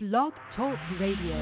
Blog 0.00 0.32
Talk 0.54 0.78
Radio. 1.00 1.34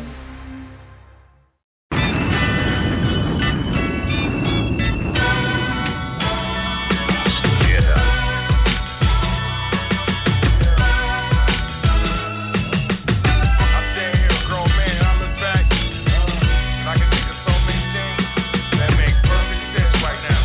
Yeah. 7.60 7.92
I'm 13.60 13.84
standing 13.92 14.24
here, 14.24 14.40
grown 14.48 14.72
man, 14.72 14.96
and 14.96 15.04
I 15.04 15.12
look 15.20 15.36
back, 15.36 15.68
and 15.68 16.88
I 16.88 16.96
can 16.96 17.12
think 17.12 17.28
of 17.28 17.36
so 17.44 17.52
many 17.60 17.84
things 17.92 18.24
that 18.72 18.88
make 18.96 19.20
perfect 19.20 19.64
sense 19.76 20.00
right 20.00 20.22
now. 20.32 20.40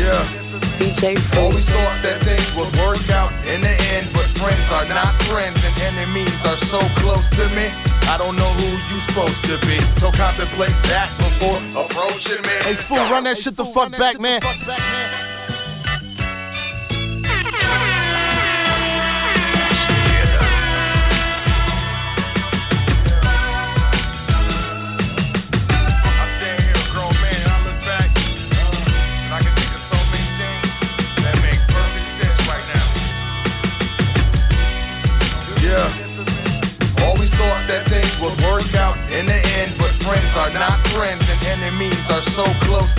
Yeah. 0.00 0.32
DJ 0.80 1.20
Always 1.36 1.66
thought 1.66 2.00
that 2.04 2.24
things 2.24 2.48
would 2.56 2.72
work 2.80 3.04
out 3.10 3.36
in 3.46 3.60
the 3.60 3.68
end, 3.68 4.14
but 4.14 4.15
friends 4.38 4.66
are 4.70 4.88
not 4.88 5.16
friends 5.28 5.58
and 5.60 5.76
enemies 5.80 6.36
are 6.44 6.60
so 6.70 6.80
close 7.00 7.26
to 7.36 7.44
me. 7.52 7.66
I 8.06 8.16
don't 8.18 8.36
know 8.36 8.52
who 8.54 8.68
you 8.68 8.98
supposed 9.08 9.40
to 9.48 9.56
be, 9.66 9.78
so 10.00 10.12
contemplate 10.12 10.76
that 10.88 11.16
before 11.18 11.58
approaching 11.84 12.42
me. 12.42 12.56
Hey 12.62 12.76
fool, 12.88 13.02
run 13.10 13.24
that 13.24 13.36
shit 13.42 13.56
the 13.56 13.66
fuck 13.74 13.90
back, 13.92 14.20
man. 14.20 14.40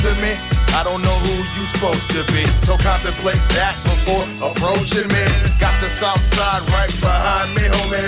To 0.08 0.16
me. 0.23 0.31
I 0.72 0.88
don't 0.88 1.03
know 1.03 1.19
who 1.19 1.36
you 1.36 1.63
supposed 1.75 2.08
to 2.16 2.23
be, 2.31 2.44
so 2.63 2.80
contemplate 2.80 3.44
that 3.59 3.75
before 3.83 4.23
approaching 4.39 5.08
me. 5.11 5.23
Got 5.59 5.83
the 5.83 5.91
south 5.99 6.23
side 6.31 6.64
right 6.72 6.95
behind 6.95 7.52
me, 7.55 7.67
homie. 7.67 8.08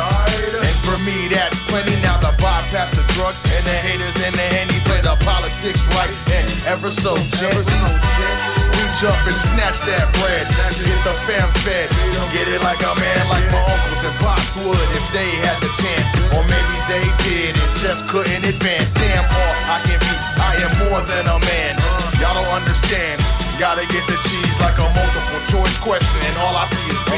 And 0.00 0.76
for 0.80 0.96
me, 0.96 1.28
that's 1.28 1.56
plenty. 1.68 2.00
Now 2.00 2.24
the 2.24 2.32
bypass 2.40 2.96
the 2.96 3.04
drugs 3.12 3.36
and 3.44 3.68
the 3.68 3.76
haters 3.84 4.16
and 4.16 4.32
the 4.32 4.46
henny 4.48 4.80
play 4.88 5.04
the 5.04 5.16
politics 5.20 5.80
right 5.92 6.08
and 6.08 6.64
ever 6.64 6.88
so 7.04 7.12
gently. 7.36 7.68
Reach 7.68 9.00
up 9.04 9.20
and 9.20 9.38
snatch 9.52 9.76
that 9.92 10.08
bread. 10.16 10.48
Get 10.48 11.00
the 11.04 11.14
fam 11.28 11.52
fed. 11.68 11.88
Get 12.32 12.48
it 12.48 12.64
like 12.64 12.80
a 12.80 12.94
man, 12.96 13.28
like 13.28 13.44
my 13.52 13.60
uncles 13.60 14.04
and 14.08 14.16
pops 14.24 14.52
would 14.64 14.88
if 14.96 15.06
they 15.12 15.28
had 15.44 15.60
the 15.60 15.68
chance. 15.84 16.19
Or 16.34 16.42
maybe 16.46 16.76
they 16.86 17.04
did 17.26 17.52
and 17.58 17.72
just 17.82 18.02
couldn't 18.10 18.44
advance. 18.44 18.90
Damn, 18.94 19.26
all 19.26 19.56
I 19.66 19.78
can 19.86 19.98
be, 19.98 20.14
I 20.38 20.52
am 20.62 20.72
more 20.86 21.02
than 21.06 21.26
a 21.26 21.38
man. 21.38 21.74
Y'all 22.22 22.38
don't 22.38 22.50
understand. 22.50 23.18
Gotta 23.58 23.84
get 23.84 24.04
the 24.08 24.16
cheese 24.30 24.56
like 24.56 24.78
a 24.80 24.88
multiple 24.88 25.42
choice 25.52 25.76
question, 25.84 26.20
and 26.24 26.36
all 26.40 26.56
I 26.56 26.64
see 26.72 26.86
is 26.88 27.00
B. 27.04 27.12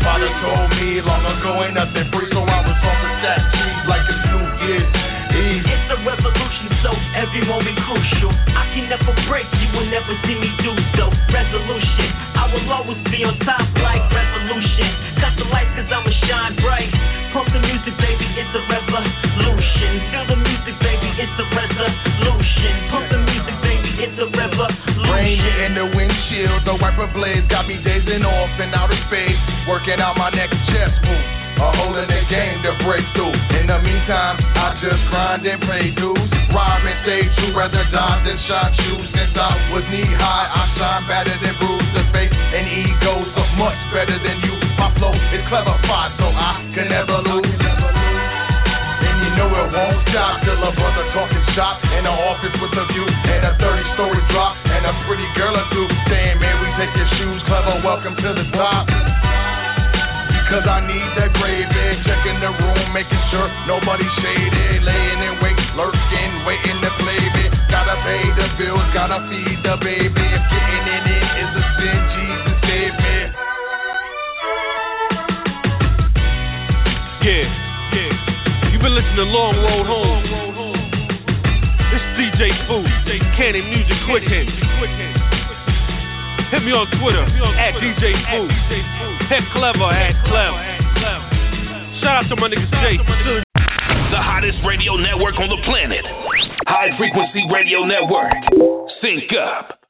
Father 0.00 0.32
told 0.40 0.68
me 0.80 1.00
long 1.04 1.24
ago 1.28 1.60
ain't 1.60 1.76
nothing 1.76 2.08
free, 2.08 2.28
so 2.32 2.40
I 2.40 2.60
was 2.64 2.78
off 2.78 2.98
with 3.04 3.20
that 3.20 3.40
cheese 3.52 3.84
like 3.84 4.04
it's 4.08 4.22
New 4.32 4.44
Year's 4.64 4.88
Eve. 5.34 5.64
It's 5.64 5.88
a 5.92 5.98
revolution, 6.00 6.68
so 6.80 6.92
every 7.20 7.44
moment 7.44 7.76
crucial. 7.84 8.32
I 8.32 8.64
can 8.72 8.88
never 8.88 9.12
break, 9.28 9.44
you 9.60 9.68
will 9.76 9.88
never 9.92 10.12
see 10.24 10.36
me 10.40 10.48
do 10.64 10.72
so. 10.96 11.12
Resolution, 11.28 12.08
I 12.32 12.48
will 12.48 12.64
always 12.72 13.00
be 13.12 13.20
on 13.28 13.36
top 13.44 13.68
like 13.84 14.04
revolution. 14.08 14.88
Cut 15.20 15.36
the 15.36 15.44
lights 15.52 15.72
cause 15.76 15.90
I'ma 15.92 16.12
shine 16.24 16.56
bright. 16.64 16.92
It's 24.04 24.20
a 24.20 24.26
the 24.26 24.26
in 25.64 25.72
the 25.74 25.86
windshield, 25.96 26.66
the 26.66 26.76
wiper 26.76 27.08
blades 27.12 27.48
got 27.48 27.66
me 27.66 27.80
dazing 27.82 28.24
off 28.24 28.50
space, 29.08 29.38
working 29.68 30.00
out 30.00 30.16
my 30.16 30.30
next 30.30 30.56
chess 30.68 30.92
move. 31.02 31.26
A 31.54 31.70
hole 31.78 31.94
in 31.96 32.10
the 32.10 32.22
game 32.26 32.66
to 32.66 32.74
break 32.82 33.06
through. 33.14 33.30
In 33.54 33.70
the 33.70 33.78
meantime, 33.78 34.42
I 34.58 34.74
just 34.82 35.02
stay 37.06 37.22
true, 37.38 37.54
rather 37.54 37.86
die 37.94 38.18
than. 38.26 38.38
Since 39.14 39.38
I 39.38 39.70
was 39.70 39.86
knee 39.88 40.04
high, 40.18 40.50
I 40.50 40.62
shine 40.74 41.06
better 41.06 41.38
than 41.38 41.54
and 42.54 42.66
egos 42.66 43.30
much 43.54 43.78
better 43.94 44.18
than 44.18 44.42
you. 44.42 44.54
My 44.76 44.90
flow 44.98 45.14
is 45.14 45.46
clever, 45.48 45.78
so 46.18 46.26
I 46.26 46.70
can 46.74 46.90
never 46.90 47.22
lose. 47.22 48.03
It 49.64 49.72
won't 49.72 49.96
stop 50.12 50.44
till 50.44 50.60
a 50.60 50.76
brother 50.76 51.08
talking 51.16 51.40
shop. 51.56 51.80
In 51.96 52.04
the 52.04 52.12
office 52.12 52.52
with 52.60 52.76
a 52.76 52.84
view. 52.92 53.08
And 53.08 53.48
a 53.48 53.56
30 53.56 53.96
story 53.96 54.20
drop. 54.28 54.60
And 54.60 54.84
a 54.84 54.92
pretty 55.08 55.24
girl 55.40 55.56
or 55.56 55.64
two 55.72 55.88
Man, 56.12 56.60
we 56.60 56.68
take 56.76 56.92
your 56.92 57.08
shoes, 57.16 57.40
clever, 57.48 57.80
welcome 57.80 58.12
to 58.12 58.30
the 58.36 58.44
top. 58.52 58.84
Because 58.84 60.68
I 60.68 60.84
need 60.84 61.08
that 61.16 61.32
gravy, 61.40 61.96
checking 62.04 62.44
the 62.44 62.52
room, 62.52 62.92
making 62.92 63.24
sure 63.32 63.48
nobody's 63.64 64.12
shaded, 64.20 64.84
laying 64.84 65.20
in 65.32 65.34
wait, 65.40 65.56
lurking, 65.72 66.32
waiting 66.44 66.84
to 66.84 66.90
play 67.00 67.24
me. 67.24 67.48
Gotta 67.72 67.96
pay 68.04 68.20
the 68.36 68.52
bills, 68.60 68.84
gotta 68.92 69.24
feed 69.32 69.64
the 69.64 69.80
baby. 69.80 70.12
If 70.12 70.44
getting 70.52 70.86
it 70.92 71.04
in 71.08 71.26
is 71.40 71.52
a 71.56 71.64
sin, 71.80 72.03
Listening 79.04 79.28
to 79.28 79.36
Long 79.36 79.56
Road 79.60 79.86
Home. 79.86 80.24
It's 81.92 82.06
DJ 82.16 82.50
Food, 82.66 82.88
Cannon 83.36 83.68
Music 83.68 83.96
Quick 84.08 84.24
Hits. 84.24 84.50
Hit 86.50 86.62
me 86.64 86.72
on 86.72 86.88
Twitter 86.98 87.20
at 87.20 87.74
DJ 87.84 88.16
Food. 88.32 88.50
Heck 89.28 89.44
Clever 89.52 89.92
at 89.92 90.16
Clever. 90.24 90.56
Shout 92.00 92.24
out 92.24 92.28
to 92.30 92.36
my 92.36 92.48
nigga 92.48 92.64
Jay. 92.80 92.96
The 92.96 94.20
hottest 94.20 94.58
radio 94.66 94.96
network 94.96 95.34
on 95.38 95.48
the 95.48 95.60
planet. 95.64 96.04
High 96.66 96.96
Frequency 96.96 97.44
Radio 97.52 97.84
Network. 97.84 98.32
Sync 99.02 99.30
up. 99.36 99.83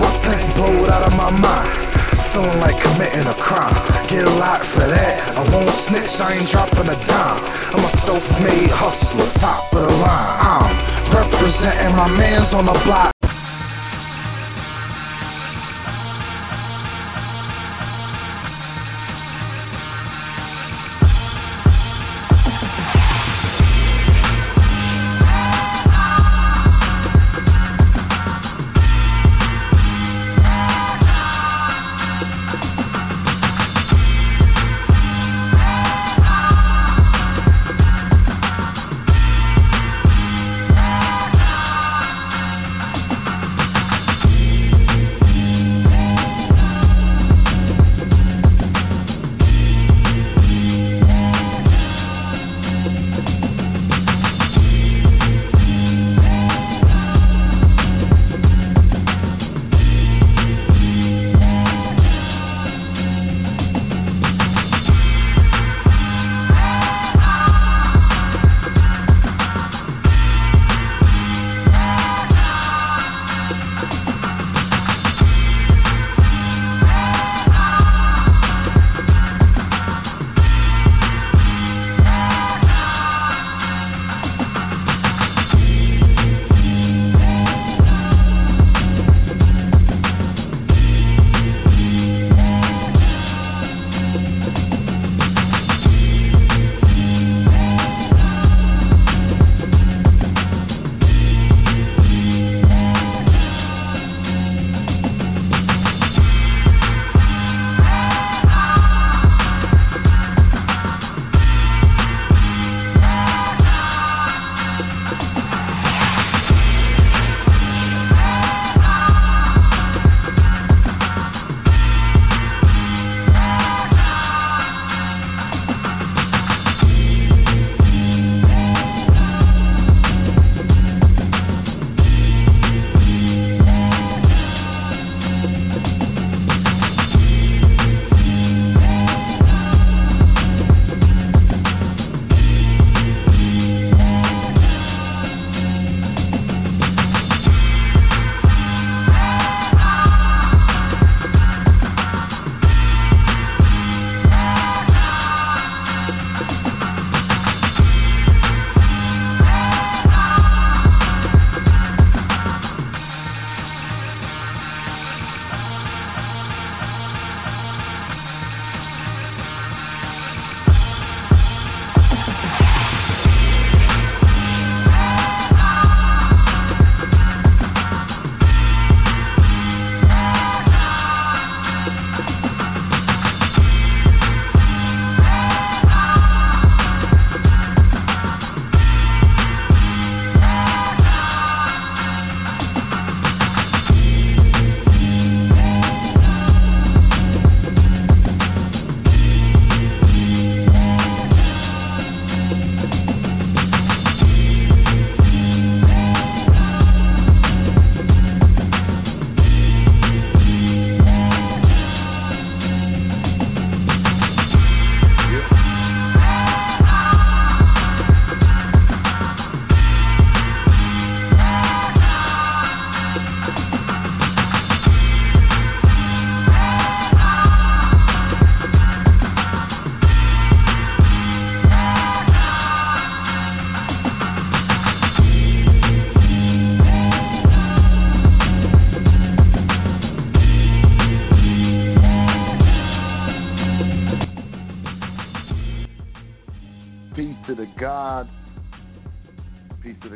I 0.00 0.12
think, 0.24 0.56
blowed 0.56 0.88
out 0.88 1.04
of 1.04 1.12
my 1.12 1.28
mind. 1.28 1.68
Feeling 2.32 2.60
like 2.64 2.80
committing 2.80 3.28
a 3.28 3.36
crime. 3.44 3.76
Get 4.08 4.24
lot 4.24 4.64
for 4.72 4.88
that. 4.88 5.36
I 5.36 5.42
won't 5.52 5.68
snitch, 5.88 6.16
I 6.16 6.40
ain't 6.40 6.48
dropping 6.50 6.88
a 6.88 6.96
dime. 7.04 7.40
I'm 7.76 7.84
a 7.84 7.92
self 8.08 8.24
made 8.40 8.72
hustler, 8.72 9.32
top 9.36 9.72
of 9.74 9.84
the 9.84 9.92
line. 9.92 10.36
I'm 10.40 11.12
representing 11.12 11.96
my 11.96 12.08
mans 12.08 12.54
on 12.54 12.66
the 12.66 12.76
block. 12.84 13.11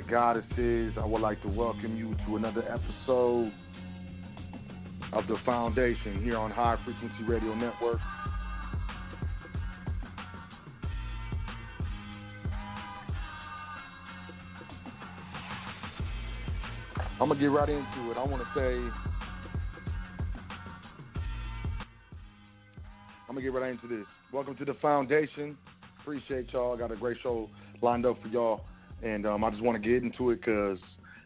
Goddesses. 0.09 0.95
I 1.01 1.05
would 1.05 1.21
like 1.21 1.41
to 1.43 1.49
welcome 1.49 1.97
you 1.97 2.15
to 2.27 2.37
another 2.37 2.63
episode 2.63 3.53
of 5.13 5.27
The 5.27 5.37
Foundation 5.45 6.23
here 6.23 6.37
on 6.37 6.51
High 6.51 6.77
Frequency 6.85 7.25
Radio 7.27 7.55
Network. 7.55 7.99
I'm 17.21 17.29
going 17.29 17.39
to 17.39 17.45
get 17.45 17.51
right 17.51 17.69
into 17.69 18.11
it. 18.11 18.17
I 18.17 18.25
want 18.25 18.43
to 18.43 18.49
say 18.55 19.07
I'm 23.29 23.35
gonna 23.35 23.53
get 23.53 23.61
right 23.61 23.71
into 23.71 23.87
this. 23.87 24.07
Welcome 24.33 24.57
to 24.57 24.65
the 24.65 24.75
foundation. 24.81 25.59
Appreciate 26.01 26.53
y'all. 26.53 26.77
Got 26.77 26.93
a 26.93 26.97
great 26.97 27.19
show 27.23 27.51
lined 27.83 28.07
up 28.07 28.17
for 28.23 28.29
y'all, 28.29 28.63
and 29.03 29.27
um, 29.27 29.45
I 29.45 29.51
just 29.51 29.63
want 29.63 29.83
to 29.83 29.89
get 29.89 30.03
into 30.03 30.31
it 30.31 30.41
because 30.41 30.79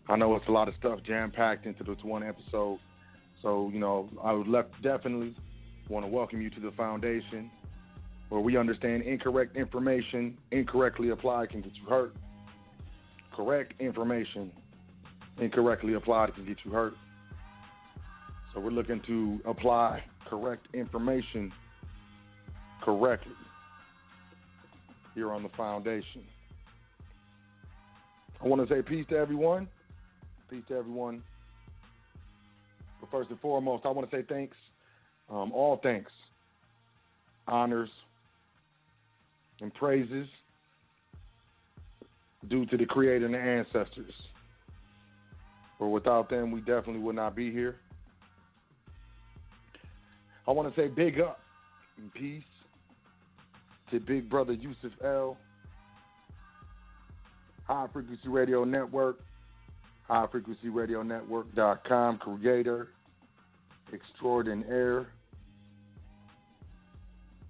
I 0.08 0.16
know 0.16 0.34
it's 0.36 0.48
a 0.48 0.52
lot 0.52 0.68
of 0.68 0.74
stuff 0.78 1.00
jam 1.06 1.30
packed 1.30 1.66
into 1.66 1.84
this 1.84 1.98
one 2.02 2.22
episode. 2.22 2.78
So 3.42 3.70
you 3.72 3.78
know, 3.78 4.08
I 4.22 4.32
would 4.32 4.48
left 4.48 4.70
definitely 4.82 5.34
want 5.88 6.04
to 6.04 6.10
welcome 6.10 6.40
you 6.40 6.50
to 6.50 6.60
the 6.60 6.70
foundation, 6.72 7.50
where 8.28 8.40
we 8.40 8.56
understand 8.56 9.02
incorrect 9.02 9.56
information 9.56 10.36
incorrectly 10.50 11.10
applied 11.10 11.50
can 11.50 11.62
get 11.62 11.72
you 11.74 11.88
hurt. 11.88 12.14
Correct 13.34 13.72
information 13.80 14.52
incorrectly 15.38 15.94
applied 15.94 16.34
can 16.34 16.44
get 16.44 16.58
you 16.64 16.70
hurt. 16.70 16.94
So 18.52 18.60
we're 18.60 18.70
looking 18.70 19.00
to 19.06 19.40
apply 19.44 20.02
correct 20.28 20.66
information 20.74 21.52
correctly 22.82 23.32
here 25.14 25.32
on 25.32 25.42
the 25.42 25.48
foundation. 25.50 26.22
I 28.42 28.48
want 28.48 28.66
to 28.66 28.74
say 28.74 28.82
peace 28.82 29.06
to 29.10 29.16
everyone. 29.16 29.68
Peace 30.48 30.64
to 30.68 30.76
everyone. 30.76 31.22
But 33.00 33.10
first 33.10 33.30
and 33.30 33.40
foremost, 33.40 33.84
I 33.86 33.90
want 33.90 34.10
to 34.10 34.16
say 34.16 34.24
thanks, 34.28 34.56
um, 35.30 35.52
all 35.52 35.78
thanks, 35.82 36.10
honors, 37.46 37.90
and 39.60 39.72
praises 39.74 40.26
due 42.48 42.66
to 42.66 42.76
the 42.76 42.86
Creator 42.86 43.26
and 43.26 43.34
the 43.34 43.38
ancestors. 43.38 44.12
For 45.78 45.90
without 45.90 46.28
them, 46.28 46.50
we 46.50 46.60
definitely 46.60 47.00
would 47.00 47.16
not 47.16 47.34
be 47.34 47.50
here. 47.50 47.76
I 50.46 50.52
want 50.52 50.74
to 50.74 50.80
say 50.80 50.88
big 50.88 51.20
up 51.20 51.40
and 51.96 52.12
peace 52.12 52.42
to 53.90 54.00
Big 54.00 54.28
Brother 54.28 54.52
Yusuf 54.52 54.92
L, 55.04 55.36
High 57.70 57.86
Frequency 57.92 58.26
Radio 58.26 58.64
Network, 58.64 59.20
High 60.08 60.26
Frequency 60.32 60.68
Radio 60.70 61.04
Network.com, 61.04 62.18
creator, 62.18 62.88
extraordinaire. 63.94 65.06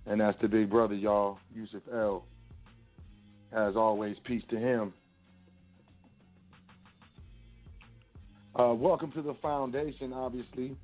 And 0.04 0.20
that's 0.20 0.38
the 0.42 0.48
big 0.48 0.68
brother, 0.68 0.94
y'all, 0.94 1.38
Yusuf 1.56 1.80
L. 1.90 2.26
As 3.50 3.76
always, 3.76 4.14
peace 4.26 4.42
to 4.50 4.58
him. 4.58 4.92
Uh, 8.54 8.74
welcome 8.74 9.10
to 9.12 9.22
the 9.22 9.34
foundation, 9.40 10.12
obviously. 10.12 10.76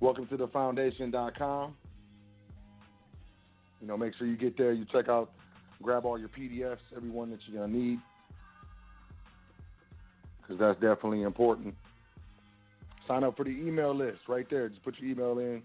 Welcome 0.00 0.26
to 0.26 0.36
the 0.36 0.48
foundation.com. 0.48 1.76
You 3.80 3.86
know, 3.86 3.96
make 3.96 4.16
sure 4.16 4.26
you 4.26 4.36
get 4.36 4.58
there, 4.58 4.72
you 4.72 4.84
check 4.90 5.08
out, 5.08 5.30
grab 5.80 6.04
all 6.04 6.18
your 6.18 6.28
PDFs, 6.28 6.78
everyone 6.96 7.30
that 7.30 7.38
you're 7.46 7.60
going 7.60 7.72
to 7.72 7.78
need, 7.78 8.00
because 10.46 10.60
that's 10.60 10.80
definitely 10.80 11.22
important. 11.22 11.74
Sign 13.08 13.24
up 13.24 13.36
for 13.36 13.44
the 13.44 13.50
email 13.50 13.94
list 13.94 14.20
right 14.28 14.46
there. 14.50 14.68
Just 14.68 14.82
put 14.82 14.98
your 14.98 15.10
email 15.10 15.38
in, 15.38 15.62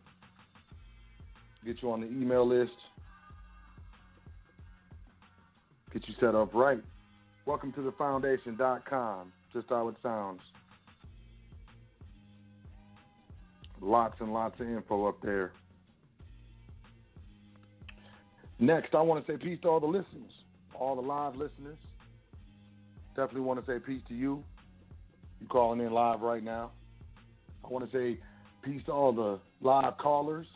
get 1.65 1.81
you 1.81 1.91
on 1.91 2.01
the 2.01 2.07
email 2.07 2.47
list, 2.47 2.71
get 5.93 6.07
you 6.07 6.13
set 6.19 6.35
up 6.35 6.53
right. 6.53 6.81
Welcome 7.45 7.71
to 7.73 7.81
the 7.81 7.91
foundation.com, 7.93 9.31
just 9.53 9.67
how 9.69 9.87
it 9.87 9.95
sounds. 10.03 10.41
Lots 13.81 14.15
and 14.19 14.33
lots 14.33 14.59
of 14.59 14.67
info 14.67 15.07
up 15.07 15.21
there. 15.21 15.51
Next, 18.59 18.93
I 18.93 19.01
want 19.01 19.25
to 19.25 19.31
say 19.31 19.37
peace 19.37 19.57
to 19.61 19.69
all 19.69 19.79
the 19.79 19.87
listeners, 19.87 20.31
all 20.77 20.95
the 20.95 21.01
live 21.01 21.37
listeners. 21.37 21.77
Definitely 23.15 23.41
want 23.41 23.65
to 23.65 23.71
say 23.71 23.79
peace 23.79 24.01
to 24.09 24.13
you. 24.13 24.43
You 25.39 25.47
calling 25.47 25.79
in 25.79 25.91
live 25.91 26.21
right 26.21 26.43
now. 26.43 26.71
I 27.63 27.67
want 27.67 27.89
to 27.89 27.97
say 27.97 28.19
peace 28.63 28.81
to 28.85 28.91
all 28.91 29.11
the 29.13 29.39
live 29.61 29.97
callers. 29.97 30.47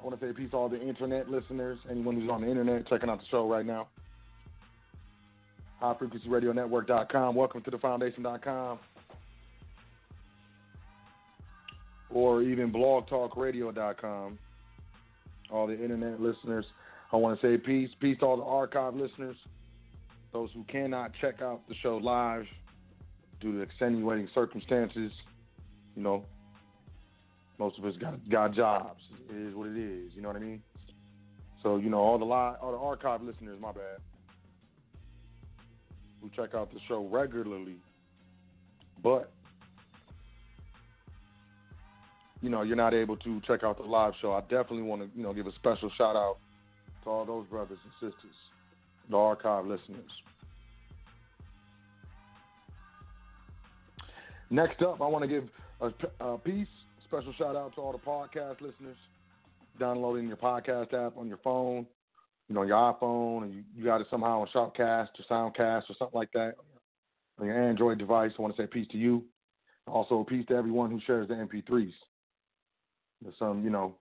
I 0.00 0.04
want 0.04 0.18
to 0.18 0.26
say 0.26 0.32
peace 0.32 0.50
to 0.50 0.56
all 0.56 0.68
the 0.68 0.80
internet 0.80 1.30
listeners, 1.30 1.78
anyone 1.90 2.20
who's 2.20 2.30
on 2.30 2.42
the 2.42 2.48
internet 2.48 2.88
checking 2.88 3.08
out 3.08 3.18
the 3.18 3.26
show 3.30 3.48
right 3.48 3.64
now. 3.64 3.88
HighFrequencyRadioNetwork.com. 5.82 7.34
Welcome 7.34 7.62
to 7.62 7.70
the 7.70 7.78
Foundation.com. 7.78 8.78
Or 12.10 12.42
even 12.42 12.72
BlogTalkRadio.com 12.72 14.38
all 15.52 15.66
the 15.66 15.80
internet 15.80 16.20
listeners. 16.20 16.64
I 17.12 17.16
want 17.16 17.40
to 17.40 17.46
say 17.46 17.62
peace. 17.62 17.90
Peace 18.00 18.18
to 18.20 18.26
all 18.26 18.36
the 18.38 18.42
archive 18.42 18.94
listeners, 18.94 19.36
those 20.32 20.50
who 20.54 20.64
cannot 20.64 21.12
check 21.20 21.42
out 21.42 21.66
the 21.68 21.74
show 21.82 21.96
live 21.96 22.44
due 23.40 23.52
to 23.52 23.60
extenuating 23.60 24.28
circumstances. 24.34 25.12
You 25.96 26.02
know, 26.02 26.24
most 27.58 27.78
of 27.78 27.84
us 27.84 27.94
got 28.00 28.28
got 28.30 28.54
jobs. 28.54 29.00
It 29.28 29.36
is 29.36 29.54
what 29.54 29.68
it 29.68 29.76
is. 29.76 30.12
You 30.14 30.22
know 30.22 30.28
what 30.28 30.36
I 30.36 30.40
mean? 30.40 30.62
So 31.62 31.76
you 31.76 31.90
know, 31.90 31.98
all 31.98 32.18
the 32.18 32.24
live, 32.24 32.56
all 32.62 32.72
the 32.72 32.78
archive 32.78 33.22
listeners, 33.22 33.58
my 33.60 33.72
bad, 33.72 34.00
who 36.20 36.30
check 36.34 36.54
out 36.54 36.72
the 36.72 36.80
show 36.88 37.06
regularly, 37.06 37.76
but 39.02 39.32
you 42.42 42.50
know, 42.50 42.62
you're 42.62 42.76
not 42.76 42.92
able 42.92 43.16
to 43.18 43.40
check 43.46 43.62
out 43.62 43.78
the 43.78 43.84
live 43.84 44.14
show, 44.20 44.32
I 44.32 44.40
definitely 44.40 44.82
want 44.82 45.02
to, 45.02 45.08
you 45.16 45.22
know, 45.22 45.32
give 45.32 45.46
a 45.46 45.52
special 45.52 45.90
shout 45.96 46.16
out 46.16 46.38
to 47.04 47.10
all 47.10 47.24
those 47.24 47.46
brothers 47.46 47.78
and 47.84 48.12
sisters, 48.12 48.34
the 49.10 49.16
archive 49.16 49.66
listeners. 49.66 50.10
Next 54.50 54.82
up, 54.82 55.00
I 55.00 55.06
want 55.06 55.22
to 55.22 55.28
give 55.28 55.48
a, 55.80 55.90
a 56.24 56.38
piece, 56.38 56.68
special 57.06 57.32
shout 57.38 57.56
out 57.56 57.74
to 57.74 57.80
all 57.80 57.92
the 57.92 57.98
podcast 57.98 58.60
listeners 58.60 58.96
downloading 59.80 60.28
your 60.28 60.36
podcast 60.36 60.92
app 60.92 61.16
on 61.16 61.26
your 61.26 61.38
phone, 61.38 61.86
you 62.48 62.54
know, 62.54 62.62
your 62.62 62.76
iPhone, 62.76 63.44
and 63.44 63.54
you, 63.54 63.62
you 63.74 63.84
got 63.84 64.00
it 64.00 64.06
somehow 64.10 64.42
on 64.42 64.48
Shoutcast 64.54 65.08
or 65.18 65.24
Soundcast 65.30 65.84
or 65.88 65.94
something 65.98 66.18
like 66.18 66.30
that 66.34 66.54
on 67.38 67.46
your 67.46 67.60
Android 67.60 67.98
device. 67.98 68.32
I 68.38 68.42
want 68.42 68.54
to 68.54 68.62
say 68.62 68.66
peace 68.66 68.86
to 68.92 68.98
you. 68.98 69.24
Also, 69.86 70.24
peace 70.24 70.44
to 70.48 70.54
everyone 70.54 70.90
who 70.90 71.00
shares 71.06 71.28
the 71.28 71.34
MP3s. 71.34 71.92
There's 73.22 73.34
some, 73.38 73.64
you 73.64 73.70
know, 73.70 73.96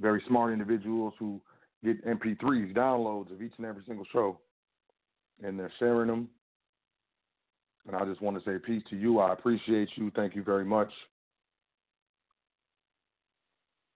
very 0.00 0.22
smart 0.26 0.52
individuals 0.52 1.14
who 1.18 1.40
get 1.84 2.04
MP3s, 2.06 2.74
downloads 2.74 3.32
of 3.32 3.42
each 3.42 3.52
and 3.56 3.66
every 3.66 3.82
single 3.86 4.06
show, 4.12 4.38
and 5.42 5.58
they're 5.58 5.72
sharing 5.78 6.08
them. 6.08 6.28
And 7.86 7.96
I 7.96 8.04
just 8.04 8.22
want 8.22 8.38
to 8.38 8.44
say 8.48 8.58
peace 8.64 8.82
to 8.90 8.96
you. 8.96 9.18
I 9.18 9.32
appreciate 9.32 9.88
you. 9.96 10.12
Thank 10.14 10.36
you 10.36 10.42
very 10.42 10.64
much. 10.64 10.92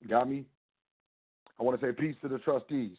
Got 0.08 0.28
me? 0.28 0.44
I 1.58 1.62
want 1.62 1.80
to 1.80 1.86
say 1.86 1.92
peace 1.92 2.16
to 2.22 2.28
the 2.28 2.38
trustees. 2.38 2.96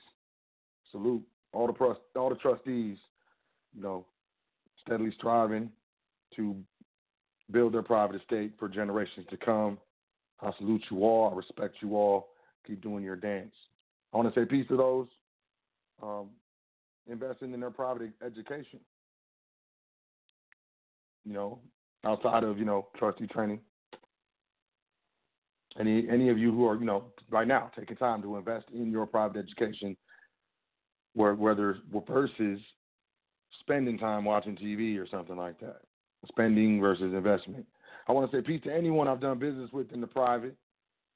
Salute 0.91 1.23
all 1.53 1.67
the 1.67 2.19
all 2.19 2.29
the 2.29 2.35
trustees. 2.35 2.97
You 3.75 3.81
know, 3.81 4.05
steadily 4.85 5.11
striving 5.17 5.69
to 6.35 6.55
build 7.51 7.73
their 7.73 7.83
private 7.83 8.19
estate 8.21 8.53
for 8.57 8.67
generations 8.67 9.25
to 9.29 9.37
come. 9.37 9.77
I 10.41 10.51
salute 10.57 10.83
you 10.89 11.03
all. 11.03 11.31
I 11.31 11.35
respect 11.35 11.75
you 11.81 11.95
all. 11.95 12.29
Keep 12.65 12.81
doing 12.81 13.03
your 13.03 13.15
dance. 13.15 13.53
I 14.17 14.19
want 14.19 14.33
to 14.33 14.41
say 14.41 14.45
peace 14.45 14.67
to 14.69 14.77
those 14.77 15.07
um, 16.01 16.29
investing 17.07 17.53
in 17.53 17.59
their 17.59 17.69
private 17.69 18.09
education. 18.25 18.79
You 21.23 21.33
know, 21.33 21.59
outside 22.03 22.43
of 22.43 22.57
you 22.57 22.65
know 22.65 22.87
trustee 22.97 23.27
training. 23.27 23.59
Any 25.79 26.09
any 26.09 26.29
of 26.29 26.39
you 26.39 26.51
who 26.51 26.65
are 26.65 26.75
you 26.77 26.85
know 26.85 27.11
right 27.29 27.47
now 27.47 27.69
taking 27.77 27.95
time 27.95 28.23
to 28.23 28.37
invest 28.37 28.65
in 28.73 28.89
your 28.89 29.05
private 29.05 29.37
education, 29.37 29.95
where 31.13 31.35
whether 31.35 31.77
versus 32.09 32.59
spending 33.59 33.99
time 33.99 34.25
watching 34.25 34.55
TV 34.55 34.97
or 34.97 35.07
something 35.07 35.37
like 35.37 35.59
that, 35.59 35.81
spending 36.27 36.81
versus 36.81 37.13
investment. 37.13 37.67
I 38.07 38.13
want 38.13 38.31
to 38.31 38.35
say 38.35 38.41
peace 38.41 38.63
to 38.63 38.73
anyone 38.73 39.07
I've 39.07 39.21
done 39.21 39.37
business 39.37 39.69
with 39.71 39.91
in 39.91 40.01
the 40.01 40.07
private, 40.07 40.55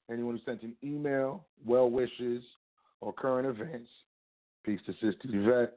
anyone 0.08 0.36
who 0.36 0.42
sent 0.44 0.62
an 0.62 0.76
email, 0.84 1.46
well 1.66 1.90
wishes, 1.90 2.44
or 3.02 3.12
current 3.12 3.46
events, 3.46 3.90
Peace 4.64 4.80
to 4.86 4.92
Sister 4.92 5.24
Yvette, 5.24 5.74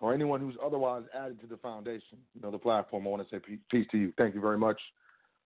or 0.00 0.12
anyone 0.12 0.40
who's 0.40 0.56
otherwise 0.62 1.04
added 1.16 1.40
to 1.40 1.46
the 1.46 1.56
foundation, 1.56 2.18
you 2.34 2.42
know, 2.42 2.50
the 2.50 2.58
platform. 2.58 3.06
I 3.06 3.10
want 3.10 3.28
to 3.28 3.34
say 3.34 3.40
peace 3.70 3.86
to 3.92 3.96
you. 3.96 4.12
Thank 4.18 4.34
you 4.34 4.40
very 4.40 4.58
much. 4.58 4.80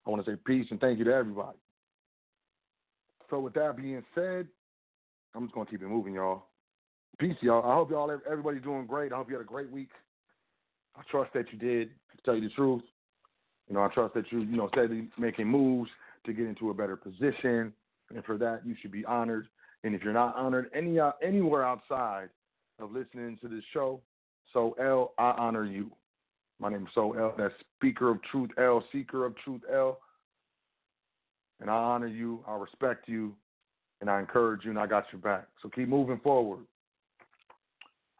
I 0.07 0.11
want 0.11 0.25
to 0.25 0.31
say 0.31 0.37
peace 0.45 0.67
and 0.71 0.81
thank 0.81 0.99
you 0.99 1.05
to 1.05 1.13
everybody. 1.13 1.59
So, 3.29 3.41
with 3.41 3.55
that 3.55 3.77
being 3.77 4.03
said, 4.15 4.49
I'm 5.35 5.45
just 5.45 5.55
going 5.55 5.67
to 5.67 5.71
keep 5.71 5.83
it 5.83 5.89
moving, 5.89 6.15
y'all. 6.15 6.45
Peace, 7.19 7.37
y'all. 7.43 7.71
I 7.71 7.75
hope 7.75 7.91
y'all, 7.91 8.11
everybody's 8.31 8.63
doing 8.63 8.87
great. 8.87 9.13
I 9.13 9.17
hope 9.17 9.29
you 9.29 9.35
had 9.35 9.43
a 9.43 9.49
great 9.49 9.71
week. 9.71 9.91
I 10.97 11.03
trust 11.11 11.35
that 11.35 11.53
you 11.53 11.59
did, 11.59 11.91
to 12.17 12.23
tell 12.25 12.37
you 12.37 12.49
the 12.49 12.55
truth. 12.55 12.83
You 13.69 13.75
know, 13.75 13.83
I 13.83 13.89
trust 13.89 14.15
that 14.15 14.31
you, 14.31 14.41
you 14.41 14.57
know, 14.57 14.69
steadily 14.69 15.09
making 15.19 15.49
moves 15.49 15.91
to 16.25 16.33
get 16.33 16.47
into 16.47 16.71
a 16.71 16.75
better 16.75 16.97
position. 16.97 17.73
And 18.15 18.25
for 18.25 18.39
that, 18.39 18.61
you 18.65 18.75
should 18.81 18.93
be 18.93 19.05
honored. 19.05 19.49
And 19.87 19.95
if 19.95 20.03
you're 20.03 20.13
not 20.13 20.35
honored 20.35 20.69
any 20.75 20.99
uh, 20.99 21.13
anywhere 21.23 21.65
outside 21.65 22.29
of 22.81 22.91
listening 22.91 23.39
to 23.41 23.47
this 23.47 23.63
show, 23.73 24.01
so 24.53 24.75
L, 24.81 25.13
I 25.17 25.31
honor 25.39 25.65
you. 25.65 25.93
My 26.59 26.71
name 26.71 26.83
is 26.83 26.89
Sot 26.93 27.17
El. 27.17 27.35
That's 27.39 27.55
Speaker 27.79 28.11
of 28.11 28.19
Truth 28.25 28.51
L, 28.59 28.83
Seeker 28.91 29.25
of 29.25 29.37
Truth 29.45 29.61
L. 29.73 30.01
And 31.61 31.71
I 31.71 31.75
honor 31.75 32.09
you, 32.09 32.41
I 32.49 32.57
respect 32.57 33.09
you, 33.09 33.33
and 34.01 34.11
I 34.11 34.19
encourage 34.19 34.65
you, 34.65 34.71
and 34.71 34.79
I 34.79 34.89
got 34.89 35.05
your 35.13 35.21
back. 35.21 35.47
So 35.63 35.69
keep 35.69 35.89
moving 35.89 36.19
forward. 36.19 36.65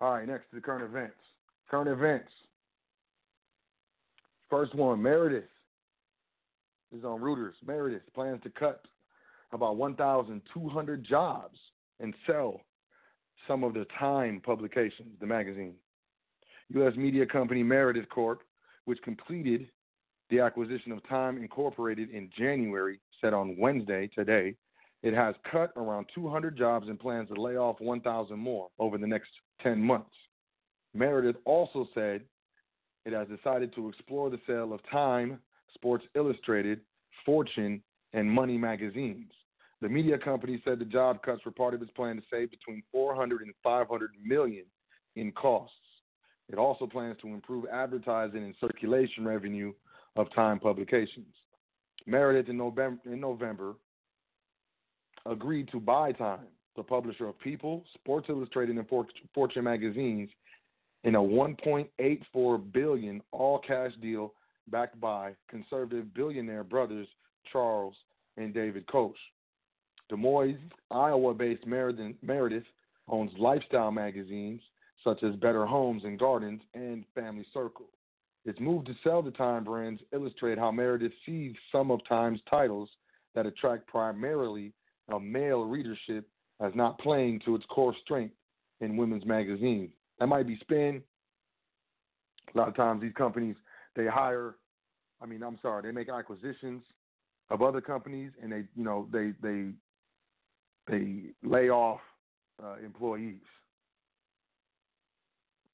All 0.01 0.15
right, 0.15 0.29
next 0.29 0.49
to 0.51 0.55
the 0.55 0.63
current 0.63 0.85
events. 0.85 1.17
Current 1.69 1.89
events. 1.89 2.31
First 4.49 4.73
one, 4.77 5.03
Meredith. 5.03 5.49
Is 6.97 7.05
on 7.05 7.21
Reuters. 7.21 7.55
Meredith 7.67 8.03
plans 8.15 8.41
to 8.45 8.51
cut 8.51 8.83
about 9.53 9.77
1,200 9.77 11.05
jobs 11.05 11.59
and 12.01 12.15
sell 12.27 12.61
some 13.47 13.65
of 13.65 13.75
the 13.75 13.87
Time 13.99 14.41
publications, 14.45 15.15
the 15.21 15.27
magazine. 15.27 15.75
U.S. 16.71 16.95
media 16.97 17.25
company 17.27 17.63
Meredith 17.63 18.09
Corp., 18.09 18.43
which 18.87 19.01
completed 19.03 19.69
the 20.31 20.41
acquisition 20.41 20.91
of 20.93 21.07
Time 21.09 21.39
Incorporated 21.39 22.11
in 22.11 22.29
January, 22.37 23.01
said 23.21 23.33
on 23.33 23.57
Wednesday, 23.59 24.09
today, 24.15 24.55
it 25.03 25.15
has 25.15 25.35
cut 25.51 25.73
around 25.77 26.07
200 26.15 26.57
jobs 26.57 26.89
and 26.89 26.99
plans 26.99 27.29
to 27.29 27.41
lay 27.41 27.57
off 27.57 27.77
1,000 27.81 28.39
more 28.39 28.69
over 28.79 28.99
the 28.99 29.07
next 29.07 29.31
10 29.63 29.81
months. 29.81 30.11
Meredith 30.95 31.37
also 31.45 31.87
said 31.95 32.23
it 33.05 33.13
has 33.13 33.29
decided 33.29 33.73
to 33.75 33.89
explore 33.89 34.31
the 34.31 34.41
sale 34.47 34.73
of 34.73 34.81
Time, 34.91 35.39
Sports 35.75 36.05
Illustrated, 36.17 36.81
Fortune, 37.25 37.83
and 38.13 38.31
Money 38.31 38.59
magazines. 38.59 39.31
The 39.83 39.89
media 39.89 40.19
company 40.19 40.61
said 40.65 40.79
the 40.79 40.85
job 40.85 41.23
cuts 41.23 41.45
were 41.45 41.51
part 41.51 41.75
of 41.75 41.83
its 41.83 41.91
plan 41.93 42.17
to 42.17 42.23
save 42.31 42.51
between 42.51 42.83
400 42.91 43.43
and 43.43 43.53
500 43.63 44.11
million 44.25 44.65
in 45.17 45.33
costs. 45.33 45.77
It 46.49 46.59
also 46.59 46.87
plans 46.87 47.19
to 47.23 47.29
improve 47.29 47.67
advertising 47.73 48.43
and 48.43 48.55
circulation 48.61 49.27
revenue 49.27 49.73
of 50.17 50.33
Time 50.35 50.59
publications. 50.59 51.35
Meredith 52.07 52.49
in 52.49 52.57
November, 52.57 53.01
in 53.05 53.21
November 53.21 53.75
agreed 55.27 55.69
to 55.73 55.81
buy 55.81 56.13
Time, 56.13 56.47
the 56.77 56.83
publisher 56.83 57.29
of 57.29 57.39
People, 57.41 57.85
Sports 57.95 58.29
Illustrated, 58.29 58.77
and 58.77 58.89
Fortune 59.35 59.65
magazines, 59.65 60.31
in 61.05 61.17
a 61.17 61.21
1.84 61.21 62.73
billion 62.73 63.23
all-cash 63.33 63.93
deal 64.01 64.33
backed 64.69 64.99
by 65.01 65.33
conservative 65.49 66.13
billionaire 66.15 66.65
brothers 66.65 67.07
Charles 67.53 67.95
and 68.37 68.53
David 68.53 68.87
Koch. 68.87 69.17
Des 70.09 70.17
Moines, 70.17 70.71
Iowa-based 70.91 71.67
Meredith 71.67 72.65
owns 73.09 73.33
lifestyle 73.39 73.91
magazines 73.91 74.61
such 75.03 75.23
as 75.23 75.35
Better 75.37 75.67
Homes 75.67 76.05
and 76.05 76.19
Gardens 76.19 76.61
and 76.75 77.05
Family 77.15 77.47
Circle. 77.53 77.87
Its 78.45 78.59
move 78.61 78.85
to 78.85 78.95
sell 79.03 79.23
the 79.23 79.33
Time 79.33 79.65
brands 79.65 80.01
illustrate 80.13 80.59
how 80.59 80.71
Meredith 80.71 81.13
sees 81.25 81.55
some 81.73 81.91
of 81.91 82.01
Time's 82.09 82.41
titles 82.49 82.89
that 83.35 83.47
attract 83.47 83.87
primarily 83.89 84.73
a 85.13 85.19
male 85.19 85.65
readership 85.65 86.29
as 86.61 86.73
not 86.75 86.99
playing 86.99 87.41
to 87.45 87.55
its 87.55 87.65
core 87.67 87.95
strength 88.03 88.35
in 88.81 88.97
women's 88.97 89.27
magazines. 89.27 89.91
That 90.19 90.29
might 90.29 90.47
be 90.47 90.59
spin. 90.61 91.03
A 92.55 92.59
lot 92.59 92.69
of 92.69 92.77
times 92.77 93.03
these 93.03 93.13
companies 93.15 93.57
they 93.95 94.07
hire 94.07 94.57
I 95.21 95.27
mean, 95.27 95.43
I'm 95.43 95.59
sorry, 95.63 95.83
they 95.83 95.93
make 95.93 96.09
acquisitions 96.09 96.83
of 97.51 97.63
other 97.63 97.81
companies 97.81 98.33
and 98.43 98.53
they 98.53 98.65
you 98.77 98.85
know, 98.85 99.09
they 99.13 99.33
they 99.43 99.71
they 100.89 101.23
lay 101.43 101.69
off 101.71 102.01
uh, 102.63 102.77
employees. 102.85 103.41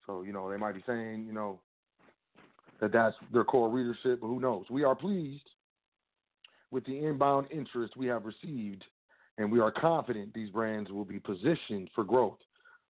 So, 0.06 0.22
you 0.22 0.32
know, 0.32 0.50
they 0.50 0.56
might 0.56 0.74
be 0.74 0.82
saying, 0.86 1.24
you 1.26 1.32
know, 1.32 1.60
that 2.80 2.92
that's 2.92 3.14
their 3.32 3.44
core 3.44 3.70
readership, 3.70 4.20
but 4.20 4.26
who 4.26 4.40
knows? 4.40 4.64
We 4.70 4.82
are 4.82 4.94
pleased 4.94 5.48
with 6.70 6.84
the 6.86 7.04
inbound 7.04 7.46
interest 7.50 7.96
we 7.96 8.06
have 8.08 8.24
received, 8.24 8.84
and 9.38 9.52
we 9.52 9.60
are 9.60 9.70
confident 9.70 10.34
these 10.34 10.50
brands 10.50 10.90
will 10.90 11.04
be 11.04 11.20
positioned 11.20 11.88
for 11.94 12.02
growth 12.02 12.38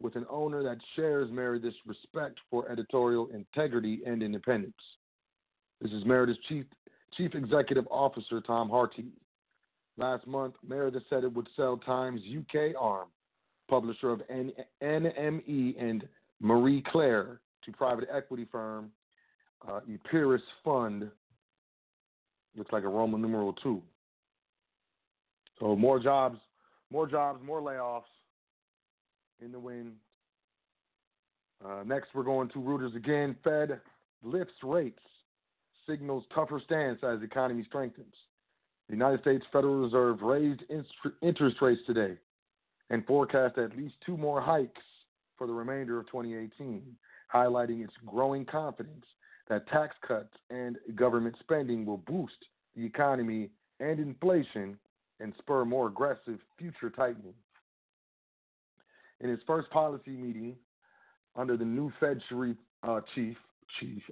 with 0.00 0.16
an 0.16 0.26
owner 0.28 0.62
that 0.62 0.78
shares 0.94 1.30
Meredith's 1.30 1.76
respect 1.87 2.38
for 2.50 2.70
editorial 2.70 3.28
integrity 3.32 4.00
and 4.06 4.23
independence. 4.23 4.75
This 5.80 5.92
is 5.92 6.04
Meredith's 6.04 6.38
chief, 6.49 6.66
chief 7.16 7.34
executive 7.34 7.86
officer, 7.90 8.40
Tom 8.40 8.68
Harty. 8.68 9.06
Last 9.96 10.26
month, 10.26 10.54
Meredith 10.66 11.02
said 11.10 11.24
it 11.24 11.32
would 11.32 11.48
sell 11.56 11.76
Times 11.76 12.20
UK 12.22 12.74
arm, 12.78 13.08
publisher 13.68 14.10
of 14.10 14.22
NME 14.82 15.82
and 15.82 16.08
Marie 16.40 16.84
Claire, 16.86 17.40
to 17.64 17.72
private 17.72 18.08
equity 18.12 18.46
firm 18.50 18.90
uh, 19.66 19.80
Epiris 19.90 20.42
Fund. 20.64 21.10
Looks 22.56 22.72
like 22.72 22.84
a 22.84 22.88
Roman 22.88 23.20
numeral 23.20 23.52
two. 23.52 23.82
So 25.58 25.74
more 25.74 25.98
jobs, 25.98 26.38
more 26.90 27.06
jobs, 27.06 27.44
more 27.44 27.60
layoffs 27.60 28.02
in 29.44 29.52
the 29.52 29.58
wind. 29.58 29.92
Uh, 31.64 31.82
next, 31.84 32.08
we're 32.14 32.22
going 32.22 32.48
to 32.50 32.58
Reuters 32.58 32.94
again. 32.94 33.36
Fed 33.42 33.80
lifts 34.22 34.54
rates, 34.62 35.00
signals 35.88 36.25
tougher 36.35 36.61
stance 36.64 37.00
as 37.02 37.23
economy 37.23 37.64
strengthens. 37.66 38.14
The 38.88 38.95
United 38.95 39.21
States 39.21 39.45
Federal 39.52 39.76
Reserve 39.76 40.23
raised 40.23 40.62
interest 41.23 41.57
rates 41.61 41.80
today 41.87 42.16
and 42.90 43.04
forecast 43.07 43.59
at 43.59 43.76
least 43.76 43.95
two 44.04 44.16
more 44.16 44.40
hikes 44.40 44.80
for 45.37 45.47
the 45.47 45.52
remainder 45.52 45.99
of 46.00 46.07
2018, 46.07 46.83
highlighting 47.33 47.85
its 47.85 47.92
growing 48.07 48.45
confidence 48.45 49.04
that 49.49 49.66
tax 49.68 49.95
cuts 50.07 50.35
and 50.50 50.78
government 50.95 51.37
spending 51.40 51.85
will 51.85 51.99
boost 51.99 52.47
the 52.76 52.85
economy 52.85 53.50
and 53.80 54.00
inflation 54.00 54.78
and 55.21 55.33
spur 55.38 55.64
more 55.64 55.88
aggressive 55.88 56.38
future 56.59 56.90
tightening. 56.90 57.35
In 59.21 59.28
his 59.28 59.40
first 59.47 59.68
policy 59.71 60.11
meeting 60.11 60.57
under 61.37 61.57
the 61.57 61.64
new 61.64 61.92
Fed 62.00 62.21
uh, 62.83 63.00
chief, 63.14 63.37
chief 63.80 64.02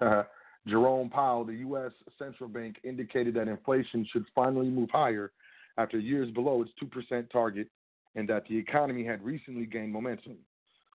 Jerome 0.66 1.08
Powell, 1.10 1.44
the 1.44 1.54
U.S. 1.54 1.92
central 2.18 2.48
bank 2.48 2.76
indicated 2.82 3.34
that 3.34 3.48
inflation 3.48 4.06
should 4.12 4.24
finally 4.34 4.68
move 4.68 4.90
higher 4.90 5.32
after 5.78 5.98
years 5.98 6.30
below 6.32 6.62
its 6.62 6.72
2% 6.82 7.30
target 7.30 7.68
and 8.16 8.28
that 8.28 8.44
the 8.48 8.56
economy 8.56 9.04
had 9.04 9.24
recently 9.24 9.66
gained 9.66 9.92
momentum. 9.92 10.38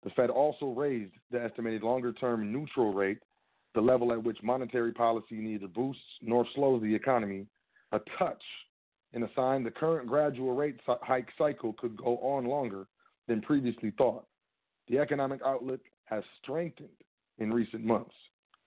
The 0.05 0.11
Fed 0.11 0.31
also 0.31 0.67
raised 0.67 1.13
the 1.31 1.43
estimated 1.43 1.83
longer 1.83 2.13
term 2.13 2.53
neutral 2.53 2.95
rate, 2.95 3.19
the 3.75 3.81
level 3.81 4.13
at 4.13 4.23
which 4.23 4.39
monetary 4.43 4.93
policy 4.93 5.35
neither 5.35 5.67
boosts 5.67 6.03
nor 6.23 6.47
slows 6.55 6.81
the 6.81 6.95
economy, 6.95 7.47
a 7.93 8.01
touch, 8.19 8.43
and 9.13 9.25
a 9.25 9.31
sign 9.35 9.65
the 9.65 9.71
current 9.71 10.07
gradual 10.07 10.55
rate 10.55 10.79
hike 10.87 11.29
cycle 11.37 11.73
could 11.75 11.97
go 11.97 12.19
on 12.19 12.45
longer 12.47 12.87
than 13.27 13.43
previously 13.43 13.93
thought. 13.99 14.25
The 14.89 14.99
economic 14.99 15.41
outlook 15.45 15.81
has 16.05 16.23
strengthened 16.43 16.89
in 17.39 17.53
recent 17.53 17.85
months, 17.85 18.15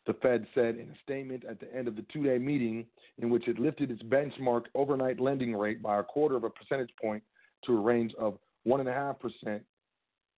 the 0.08 0.14
Fed 0.16 0.48
said 0.56 0.76
in 0.76 0.90
a 0.90 0.98
statement 1.04 1.44
at 1.46 1.60
the 1.60 1.74
end 1.76 1.88
of 1.88 1.96
the 1.96 2.06
two 2.12 2.24
day 2.24 2.38
meeting, 2.38 2.86
in 3.20 3.30
which 3.30 3.48
it 3.48 3.60
lifted 3.60 3.92
its 3.92 4.02
benchmark 4.04 4.66
overnight 4.74 5.20
lending 5.20 5.56
rate 5.56 5.82
by 5.82 6.00
a 6.00 6.04
quarter 6.04 6.36
of 6.36 6.44
a 6.44 6.50
percentage 6.50 6.90
point 7.02 7.24
to 7.66 7.78
a 7.78 7.82
range 7.82 8.14
of 8.20 8.38
1.5% 8.68 9.62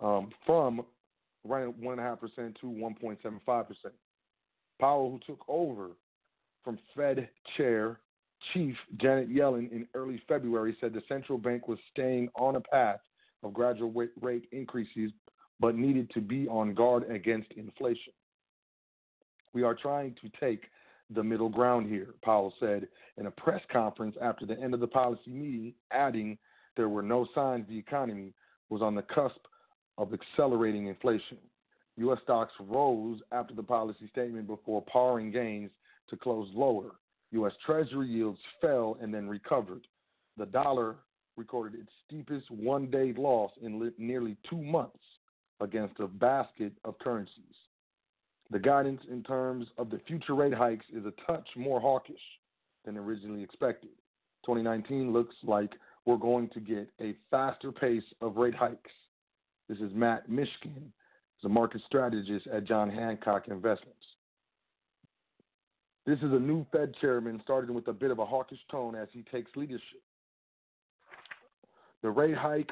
um, 0.01 0.29
from 0.45 0.83
1.5% 1.47 2.59
to 2.59 2.65
1.75%. 2.67 3.65
Powell, 4.79 5.11
who 5.11 5.19
took 5.25 5.43
over 5.47 5.91
from 6.63 6.77
Fed 6.95 7.29
Chair 7.55 7.99
Chief 8.53 8.75
Janet 8.97 9.29
Yellen 9.29 9.71
in 9.71 9.87
early 9.93 10.21
February, 10.27 10.75
said 10.81 10.93
the 10.93 11.03
central 11.07 11.37
bank 11.37 11.67
was 11.67 11.79
staying 11.91 12.29
on 12.35 12.57
a 12.57 12.61
path 12.61 12.99
of 13.43 13.53
gradual 13.53 13.93
rate 14.21 14.47
increases, 14.51 15.11
but 15.59 15.75
needed 15.75 16.09
to 16.11 16.21
be 16.21 16.47
on 16.47 16.73
guard 16.73 17.09
against 17.09 17.51
inflation. 17.53 18.11
We 19.53 19.63
are 19.63 19.75
trying 19.75 20.15
to 20.21 20.29
take 20.39 20.63
the 21.09 21.23
middle 21.23 21.49
ground 21.49 21.87
here, 21.87 22.15
Powell 22.23 22.53
said 22.59 22.87
in 23.17 23.27
a 23.27 23.31
press 23.31 23.61
conference 23.71 24.15
after 24.21 24.45
the 24.45 24.59
end 24.59 24.73
of 24.73 24.79
the 24.79 24.87
policy 24.87 25.31
meeting, 25.31 25.73
adding 25.91 26.37
there 26.75 26.89
were 26.89 27.03
no 27.03 27.27
signs 27.35 27.67
the 27.67 27.77
economy 27.77 28.33
was 28.69 28.81
on 28.81 28.95
the 28.95 29.03
cusp 29.03 29.45
of 29.97 30.13
accelerating 30.13 30.87
inflation. 30.87 31.37
U.S. 31.97 32.17
stocks 32.23 32.53
rose 32.59 33.19
after 33.31 33.53
the 33.53 33.61
policy 33.61 34.07
statement 34.11 34.47
before 34.47 34.83
powering 34.91 35.31
gains 35.31 35.69
to 36.09 36.17
close 36.17 36.49
lower. 36.53 36.91
U.S. 37.31 37.53
Treasury 37.65 38.07
yields 38.07 38.39
fell 38.59 38.97
and 38.99 39.13
then 39.13 39.27
recovered. 39.27 39.85
The 40.37 40.47
dollar 40.47 40.95
recorded 41.37 41.79
its 41.79 41.91
steepest 42.07 42.49
one 42.49 42.89
day 42.89 43.13
loss 43.15 43.51
in 43.61 43.91
nearly 43.99 44.37
two 44.49 44.61
months 44.61 45.03
against 45.59 45.99
a 45.99 46.07
basket 46.07 46.73
of 46.83 46.97
currencies. 46.99 47.55
The 48.51 48.59
guidance 48.59 49.01
in 49.09 49.23
terms 49.23 49.67
of 49.77 49.89
the 49.89 49.99
future 50.07 50.35
rate 50.35 50.53
hikes 50.53 50.85
is 50.93 51.05
a 51.05 51.13
touch 51.25 51.47
more 51.55 51.79
hawkish 51.79 52.15
than 52.85 52.97
originally 52.97 53.43
expected. 53.43 53.91
2019 54.45 55.13
looks 55.13 55.35
like 55.43 55.71
we're 56.05 56.17
going 56.17 56.49
to 56.49 56.59
get 56.59 56.89
a 57.01 57.15
faster 57.31 57.71
pace 57.71 58.03
of 58.21 58.35
rate 58.35 58.55
hikes. 58.55 58.91
This 59.69 59.77
is 59.79 59.91
Matt 59.93 60.29
Miskin, 60.29 60.91
a 61.43 61.49
market 61.49 61.81
strategist 61.85 62.47
at 62.47 62.65
John 62.65 62.89
Hancock 62.89 63.47
Investments. 63.47 64.05
This 66.05 66.17
is 66.19 66.31
a 66.33 66.39
new 66.39 66.65
Fed 66.71 66.93
chairman 66.99 67.39
starting 67.43 67.73
with 67.73 67.87
a 67.87 67.93
bit 67.93 68.11
of 68.11 68.19
a 68.19 68.25
hawkish 68.25 68.59
tone 68.69 68.95
as 68.95 69.07
he 69.11 69.23
takes 69.23 69.51
leadership. 69.55 70.01
The 72.01 72.09
rate 72.09 72.35
hike 72.35 72.71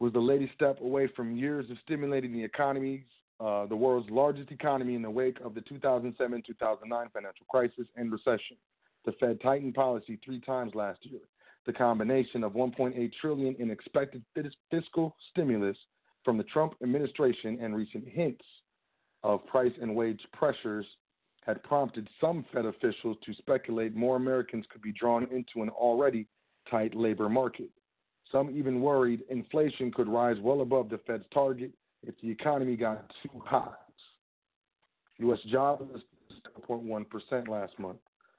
was 0.00 0.12
the 0.12 0.20
latest 0.20 0.52
step 0.54 0.80
away 0.80 1.08
from 1.14 1.36
years 1.36 1.70
of 1.70 1.76
stimulating 1.84 2.32
the 2.32 2.42
economies, 2.42 3.04
uh, 3.38 3.66
the 3.66 3.76
world's 3.76 4.08
largest 4.10 4.50
economy 4.50 4.94
in 4.94 5.02
the 5.02 5.10
wake 5.10 5.38
of 5.44 5.54
the 5.54 5.60
2007 5.62 6.42
2009 6.46 7.08
financial 7.12 7.46
crisis 7.48 7.86
and 7.96 8.10
recession. 8.10 8.56
The 9.04 9.12
Fed 9.20 9.40
tightened 9.40 9.74
policy 9.74 10.18
three 10.24 10.40
times 10.40 10.74
last 10.74 11.00
year. 11.02 11.20
The 11.66 11.72
combination 11.72 12.44
of 12.44 12.52
1.8 12.52 13.12
trillion 13.20 13.56
in 13.58 13.70
expected 13.70 14.24
fiscal 14.70 15.16
stimulus 15.30 15.76
from 16.24 16.38
the 16.38 16.44
Trump 16.44 16.74
administration 16.82 17.58
and 17.60 17.76
recent 17.76 18.08
hints 18.08 18.44
of 19.22 19.44
price 19.46 19.72
and 19.80 19.94
wage 19.94 20.20
pressures 20.32 20.86
had 21.44 21.62
prompted 21.62 22.08
some 22.20 22.44
Fed 22.52 22.66
officials 22.66 23.16
to 23.24 23.34
speculate 23.34 23.94
more 23.94 24.16
Americans 24.16 24.64
could 24.70 24.82
be 24.82 24.92
drawn 24.92 25.24
into 25.24 25.62
an 25.62 25.68
already 25.68 26.26
tight 26.70 26.94
labor 26.94 27.28
market. 27.28 27.70
Some 28.32 28.50
even 28.56 28.80
worried 28.80 29.22
inflation 29.28 29.92
could 29.92 30.08
rise 30.08 30.36
well 30.40 30.62
above 30.62 30.88
the 30.88 30.98
Fed's 31.06 31.24
target 31.32 31.70
if 32.06 32.14
the 32.22 32.30
economy 32.30 32.76
got 32.76 33.10
too 33.22 33.42
hot. 33.44 33.80
U.S. 35.18 35.38
jobs 35.50 35.82
7.1% 36.68 37.48
last 37.48 37.78
month. 37.78 37.98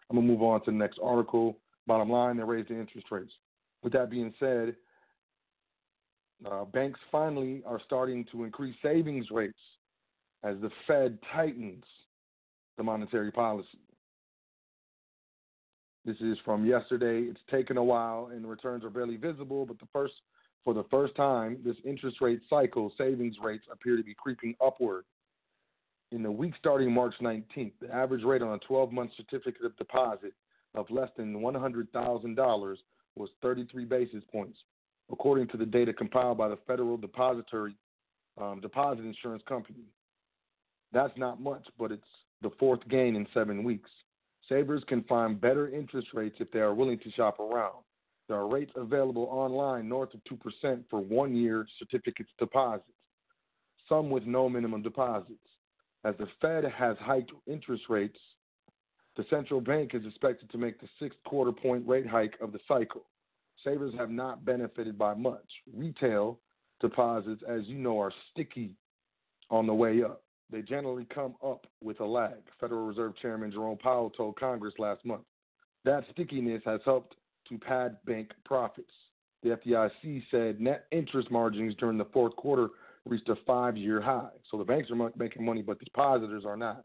I'm 0.09 0.15
going 0.15 0.27
to 0.27 0.33
move 0.33 0.41
on 0.41 0.63
to 0.65 0.71
the 0.71 0.77
next 0.77 0.99
article. 1.03 1.57
Bottom 1.85 2.09
line, 2.09 2.37
they 2.37 2.43
raised 2.43 2.69
the 2.69 2.79
interest 2.79 3.07
rates. 3.11 3.31
With 3.83 3.93
that 3.93 4.09
being 4.09 4.33
said, 4.39 4.75
uh, 6.49 6.65
banks 6.65 6.99
finally 7.11 7.63
are 7.65 7.81
starting 7.85 8.25
to 8.31 8.43
increase 8.43 8.75
savings 8.81 9.27
rates 9.31 9.59
as 10.43 10.55
the 10.61 10.69
Fed 10.85 11.17
tightens 11.33 11.83
the 12.77 12.83
monetary 12.83 13.31
policy. 13.31 13.79
This 16.05 16.17
is 16.21 16.37
from 16.45 16.65
yesterday. 16.65 17.29
It's 17.29 17.41
taken 17.51 17.75
a 17.77 17.83
while 17.83 18.29
and 18.31 18.47
returns 18.47 18.85
are 18.85 18.89
barely 18.89 19.17
visible, 19.17 19.65
but 19.65 19.79
the 19.79 19.87
first 19.91 20.13
for 20.67 20.73
the 20.73 20.83
first 20.91 21.15
time, 21.15 21.59
this 21.63 21.77
interest 21.85 22.17
rate 22.19 22.41
cycle, 22.49 22.91
savings 22.97 23.37
rates 23.41 23.63
appear 23.71 23.95
to 23.95 24.03
be 24.03 24.13
creeping 24.13 24.53
upward. 24.61 25.05
In 26.11 26.21
the 26.21 26.29
week 26.29 26.55
starting 26.59 26.91
March 26.91 27.13
19th, 27.21 27.71
the 27.79 27.89
average 27.89 28.25
rate 28.25 28.41
on 28.41 28.53
a 28.53 28.59
12 28.67 28.91
month 28.91 29.11
certificate 29.15 29.63
of 29.63 29.77
deposit 29.77 30.33
of 30.75 30.85
less 30.89 31.07
than 31.15 31.35
$100,000 31.35 32.75
was 33.15 33.29
33 33.41 33.85
basis 33.85 34.25
points, 34.29 34.57
according 35.09 35.47
to 35.47 35.57
the 35.57 35.65
data 35.65 35.93
compiled 35.93 36.37
by 36.37 36.49
the 36.49 36.59
Federal 36.67 36.97
Depository 36.97 37.73
um, 38.37 38.59
Deposit 38.59 39.05
Insurance 39.05 39.43
Company. 39.47 39.85
That's 40.91 41.17
not 41.17 41.39
much, 41.39 41.65
but 41.79 41.93
it's 41.93 42.03
the 42.41 42.51
fourth 42.59 42.85
gain 42.89 43.15
in 43.15 43.25
seven 43.33 43.63
weeks. 43.63 43.89
Savers 44.49 44.83
can 44.89 45.03
find 45.03 45.39
better 45.39 45.69
interest 45.69 46.09
rates 46.13 46.35
if 46.41 46.51
they 46.51 46.59
are 46.59 46.73
willing 46.73 46.99
to 46.99 47.11
shop 47.11 47.39
around. 47.39 47.86
There 48.27 48.37
are 48.37 48.47
rates 48.47 48.71
available 48.75 49.27
online 49.31 49.87
north 49.87 50.13
of 50.13 50.21
2% 50.25 50.83
for 50.89 50.99
one 50.99 51.35
year 51.35 51.65
certificates 51.79 52.31
deposits, 52.37 52.87
some 53.87 54.09
with 54.09 54.25
no 54.25 54.49
minimum 54.49 54.81
deposits. 54.81 55.39
As 56.03 56.15
the 56.17 56.27
Fed 56.41 56.65
has 56.65 56.97
hiked 56.99 57.31
interest 57.47 57.83
rates, 57.89 58.19
the 59.15 59.25
central 59.29 59.61
bank 59.61 59.91
is 59.93 60.05
expected 60.05 60.49
to 60.51 60.57
make 60.57 60.79
the 60.79 60.87
sixth 60.99 61.17
quarter 61.25 61.51
point 61.51 61.87
rate 61.87 62.05
hike 62.05 62.35
of 62.41 62.51
the 62.51 62.59
cycle. 62.67 63.05
Savers 63.63 63.93
have 63.97 64.11
not 64.11 64.45
benefited 64.45 64.97
by 64.97 65.13
much. 65.13 65.49
Retail 65.73 66.39
deposits, 66.79 67.41
as 67.47 67.65
you 67.65 67.77
know, 67.77 67.99
are 67.99 68.13
sticky 68.31 68.75
on 69.49 69.65
the 69.65 69.73
way 69.73 70.03
up 70.03 70.21
they 70.51 70.61
generally 70.61 71.05
come 71.13 71.35
up 71.45 71.67
with 71.81 71.99
a 71.99 72.05
lag. 72.05 72.37
Federal 72.59 72.85
Reserve 72.85 73.15
Chairman 73.17 73.51
Jerome 73.51 73.77
Powell 73.77 74.09
told 74.09 74.39
Congress 74.39 74.73
last 74.79 75.05
month. 75.05 75.23
That 75.83 76.03
stickiness 76.11 76.61
has 76.65 76.79
helped 76.85 77.15
to 77.49 77.57
pad 77.57 77.97
bank 78.05 78.31
profits. 78.45 78.91
The 79.43 79.49
FDIC 79.49 80.23
said 80.31 80.59
net 80.59 80.85
interest 80.91 81.29
margins 81.31 81.75
during 81.75 81.97
the 81.97 82.05
fourth 82.05 82.35
quarter 82.35 82.69
reached 83.05 83.29
a 83.29 83.35
five 83.45 83.77
year 83.77 84.01
high. 84.01 84.29
So 84.51 84.57
the 84.57 84.63
banks 84.63 84.89
are 84.91 85.11
making 85.17 85.45
money, 85.45 85.61
but 85.61 85.79
depositors 85.79 86.43
are 86.45 86.57
not. 86.57 86.83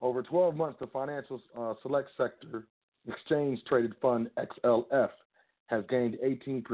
Over 0.00 0.22
12 0.22 0.56
months, 0.56 0.78
the 0.80 0.86
financial 0.86 1.40
uh, 1.58 1.74
select 1.82 2.08
sector 2.16 2.66
exchange 3.06 3.60
traded 3.68 3.94
fund 4.00 4.30
XLF 4.38 5.10
has 5.66 5.84
gained 5.88 6.16
18%, 6.24 6.64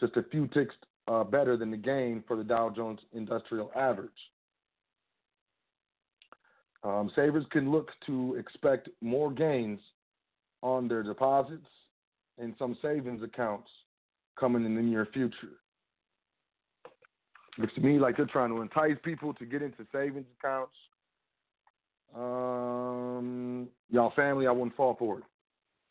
just 0.00 0.16
a 0.16 0.22
few 0.30 0.46
ticks 0.48 0.74
uh, 1.08 1.24
better 1.24 1.56
than 1.56 1.70
the 1.70 1.76
gain 1.76 2.22
for 2.26 2.36
the 2.36 2.44
Dow 2.44 2.70
Jones 2.70 3.00
Industrial 3.12 3.70
Average. 3.74 4.10
Um, 6.84 7.10
savers 7.14 7.44
can 7.50 7.70
look 7.70 7.90
to 8.06 8.34
expect 8.38 8.88
more 9.00 9.30
gains 9.30 9.80
on 10.62 10.88
their 10.88 11.02
deposits 11.02 11.66
and 12.38 12.54
some 12.58 12.76
savings 12.82 13.22
accounts 13.22 13.68
coming 14.38 14.64
in 14.64 14.74
the 14.74 14.82
near 14.82 15.06
future. 15.12 15.58
Looks 17.58 17.74
to 17.74 17.80
me 17.80 17.98
like 17.98 18.16
they're 18.16 18.26
trying 18.26 18.50
to 18.50 18.62
entice 18.62 18.96
people 19.04 19.34
to 19.34 19.44
get 19.44 19.62
into 19.62 19.86
savings 19.92 20.26
accounts. 20.38 20.72
Um, 22.16 23.68
y'all 23.90 24.12
family, 24.16 24.46
I 24.46 24.50
wouldn't 24.50 24.76
fall 24.76 24.96
for 24.98 25.18
it. 25.18 25.24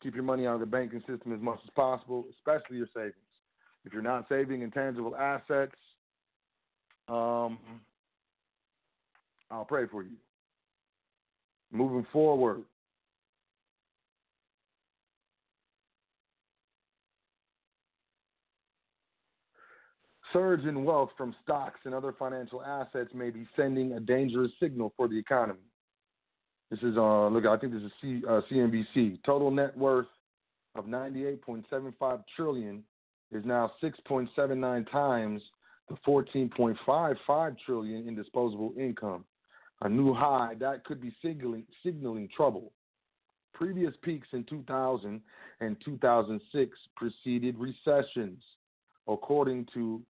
Keep 0.02 0.14
your 0.14 0.24
money 0.24 0.46
out 0.46 0.54
of 0.54 0.60
the 0.60 0.66
banking 0.66 1.02
system 1.06 1.32
as 1.32 1.40
much 1.40 1.60
as 1.64 1.70
possible, 1.76 2.24
especially 2.36 2.78
your 2.78 2.88
savings. 2.92 3.14
If 3.84 3.92
you're 3.92 4.02
not 4.02 4.26
saving 4.28 4.62
intangible 4.62 5.14
assets, 5.16 5.74
um, 7.08 7.58
I'll 9.50 9.64
pray 9.64 9.86
for 9.86 10.02
you 10.02 10.16
moving 11.72 12.06
forward. 12.12 12.62
Surge 20.32 20.64
in 20.64 20.84
wealth 20.84 21.10
from 21.16 21.34
stocks 21.42 21.80
and 21.84 21.94
other 21.94 22.14
financial 22.18 22.62
assets 22.62 23.10
may 23.14 23.30
be 23.30 23.46
sending 23.56 23.92
a 23.92 24.00
dangerous 24.00 24.50
signal 24.60 24.92
for 24.96 25.08
the 25.08 25.18
economy. 25.18 25.60
This 26.70 26.80
is 26.80 26.96
uh 26.96 27.28
look, 27.28 27.44
I 27.46 27.56
think 27.58 27.72
this 27.72 27.82
is 27.82 27.92
C, 28.00 28.22
uh, 28.28 28.40
CNBC. 28.50 29.22
Total 29.24 29.50
net 29.50 29.76
worth 29.76 30.06
of 30.74 30.86
98.75 30.86 32.24
trillion 32.34 32.82
is 33.30 33.44
now 33.44 33.72
6.79 33.82 34.90
times 34.90 35.42
the 35.88 35.96
14.55 36.06 37.56
trillion 37.66 38.08
in 38.08 38.14
disposable 38.14 38.72
income 38.78 39.24
a 39.82 39.88
new 39.88 40.14
high, 40.14 40.54
that 40.60 40.84
could 40.84 41.00
be 41.00 41.14
signaling, 41.22 41.64
signaling 41.84 42.28
trouble. 42.34 42.72
Previous 43.52 43.92
peaks 44.02 44.28
in 44.32 44.44
2000 44.44 45.20
and 45.60 45.76
2006 45.84 46.78
preceded 46.96 47.56
recessions, 47.58 48.42
according 49.08 49.66
to 49.74 50.00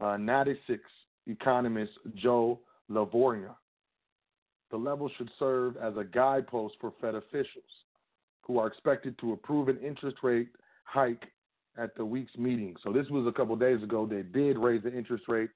uh, 0.00 0.16
Natixis 0.16 0.78
economist 1.26 1.92
Joe 2.14 2.60
Lavorgna. 2.90 3.54
The 4.70 4.76
level 4.76 5.10
should 5.16 5.30
serve 5.38 5.76
as 5.76 5.94
a 5.96 6.04
guidepost 6.04 6.76
for 6.80 6.92
Fed 7.00 7.14
officials 7.14 7.64
who 8.42 8.58
are 8.58 8.66
expected 8.66 9.18
to 9.18 9.32
approve 9.32 9.68
an 9.68 9.78
interest 9.78 10.18
rate 10.22 10.48
hike 10.84 11.24
at 11.76 11.94
the 11.96 12.04
week's 12.04 12.36
meeting. 12.36 12.74
So 12.82 12.92
this 12.92 13.06
was 13.10 13.26
a 13.26 13.32
couple 13.32 13.54
days 13.56 13.82
ago. 13.82 14.06
They 14.06 14.22
did 14.22 14.58
raise 14.58 14.82
the 14.82 14.96
interest 14.96 15.24
rate 15.28 15.50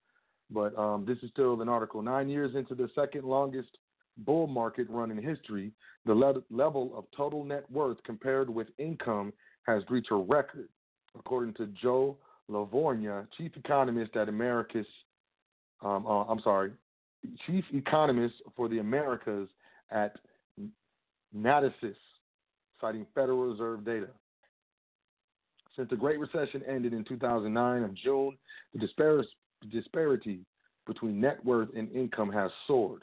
but 0.51 0.77
um, 0.79 1.05
this 1.07 1.19
is 1.23 1.31
still 1.31 1.61
an 1.61 1.69
article. 1.69 2.03
Nine 2.03 2.29
years 2.29 2.55
into 2.55 2.75
the 2.75 2.89
second 2.95 3.25
longest 3.25 3.79
bull 4.19 4.47
market 4.47 4.89
run 4.91 5.11
in 5.11 5.23
history, 5.23 5.73
the 6.07 6.15
le- 6.15 6.43
level 6.51 6.93
of 6.97 7.05
total 7.17 7.45
net 7.45 7.69
worth 7.71 7.99
compared 8.05 8.49
with 8.49 8.69
income 8.79 9.33
has 9.67 9.83
reached 9.89 10.11
a 10.11 10.17
record, 10.17 10.69
according 11.19 11.55
to 11.55 11.67
Joe 11.81 12.17
Lavorgna, 12.51 13.27
chief 13.37 13.53
economist 13.57 14.17
at 14.17 14.29
Americas. 14.29 14.87
Um, 15.83 16.07
uh, 16.07 16.25
I'm 16.25 16.41
sorry, 16.41 16.73
chief 17.47 17.65
economist 17.73 18.35
for 18.57 18.69
the 18.69 18.79
Americas 18.79 19.49
at 19.91 20.17
Natixis, 21.37 21.97
citing 22.81 23.07
Federal 23.15 23.51
Reserve 23.51 23.85
data. 23.85 24.09
Since 25.77 25.91
the 25.91 25.97
Great 25.97 26.21
Recession 26.21 26.63
ended 26.69 26.93
in 26.93 27.05
2009 27.05 27.83
of 27.83 27.95
June, 27.95 28.37
the 28.73 28.79
disparity 28.79 29.29
disparity 29.71 30.41
between 30.87 31.21
net 31.21 31.43
worth 31.45 31.69
and 31.75 31.91
income 31.93 32.31
has 32.31 32.51
soared, 32.67 33.03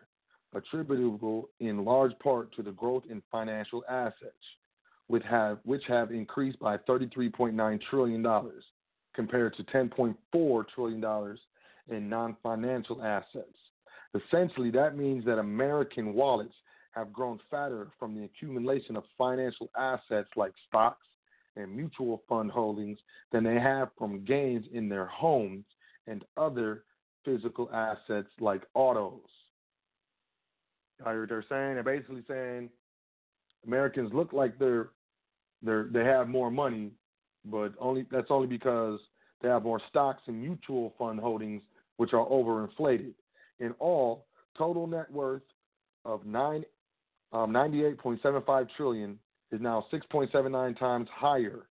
attributable 0.53 1.49
in 1.59 1.83
large 1.83 2.11
part 2.19 2.53
to 2.55 2.61
the 2.61 2.71
growth 2.71 3.03
in 3.09 3.21
financial 3.31 3.83
assets, 3.89 4.45
which 5.07 5.23
have, 5.23 5.57
which 5.63 5.83
have 5.87 6.11
increased 6.11 6.59
by 6.59 6.77
$33.9 6.77 7.81
trillion 7.89 8.25
compared 9.13 9.55
to 9.55 9.63
$10.4 9.63 10.65
trillion 10.73 11.37
in 11.89 12.09
non 12.09 12.35
financial 12.41 13.03
assets. 13.03 13.47
Essentially, 14.13 14.71
that 14.71 14.97
means 14.97 15.25
that 15.25 15.39
American 15.39 16.13
wallets 16.13 16.53
have 16.91 17.13
grown 17.13 17.39
fatter 17.49 17.87
from 17.97 18.15
the 18.15 18.25
accumulation 18.25 18.95
of 18.95 19.03
financial 19.17 19.69
assets 19.77 20.29
like 20.35 20.51
stocks 20.67 21.05
and 21.55 21.73
mutual 21.73 22.21
fund 22.27 22.51
holdings 22.51 22.99
than 23.31 23.43
they 23.43 23.55
have 23.55 23.89
from 23.97 24.23
gains 24.25 24.65
in 24.73 24.89
their 24.89 25.05
homes 25.05 25.65
and 26.07 26.23
other 26.37 26.83
physical 27.23 27.69
assets 27.73 28.29
like 28.39 28.63
autos. 28.73 29.21
I 31.05 31.11
heard 31.11 31.29
they're 31.29 31.45
saying 31.49 31.75
they're 31.75 31.83
basically 31.83 32.23
saying 32.27 32.69
Americans 33.65 34.11
look 34.13 34.33
like 34.33 34.57
they're 34.59 34.89
they're 35.63 35.87
they 35.91 36.03
have 36.03 36.27
more 36.27 36.51
money, 36.51 36.91
but 37.45 37.73
only 37.79 38.05
that's 38.11 38.29
only 38.29 38.47
because 38.47 38.99
they 39.41 39.49
have 39.49 39.63
more 39.63 39.81
stocks 39.89 40.21
and 40.27 40.39
mutual 40.39 40.93
fund 40.97 41.19
holdings 41.19 41.61
which 41.97 42.13
are 42.13 42.25
overinflated. 42.25 43.13
In 43.59 43.71
all, 43.79 44.25
total 44.57 44.87
net 44.87 45.11
worth 45.11 45.43
of 46.05 46.25
nine 46.25 46.63
um, 47.33 47.51
98.75 47.51 48.67
trillion 48.75 49.17
is 49.51 49.61
now 49.61 49.85
6.79 49.91 50.77
times 50.77 51.07
higher 51.13 51.67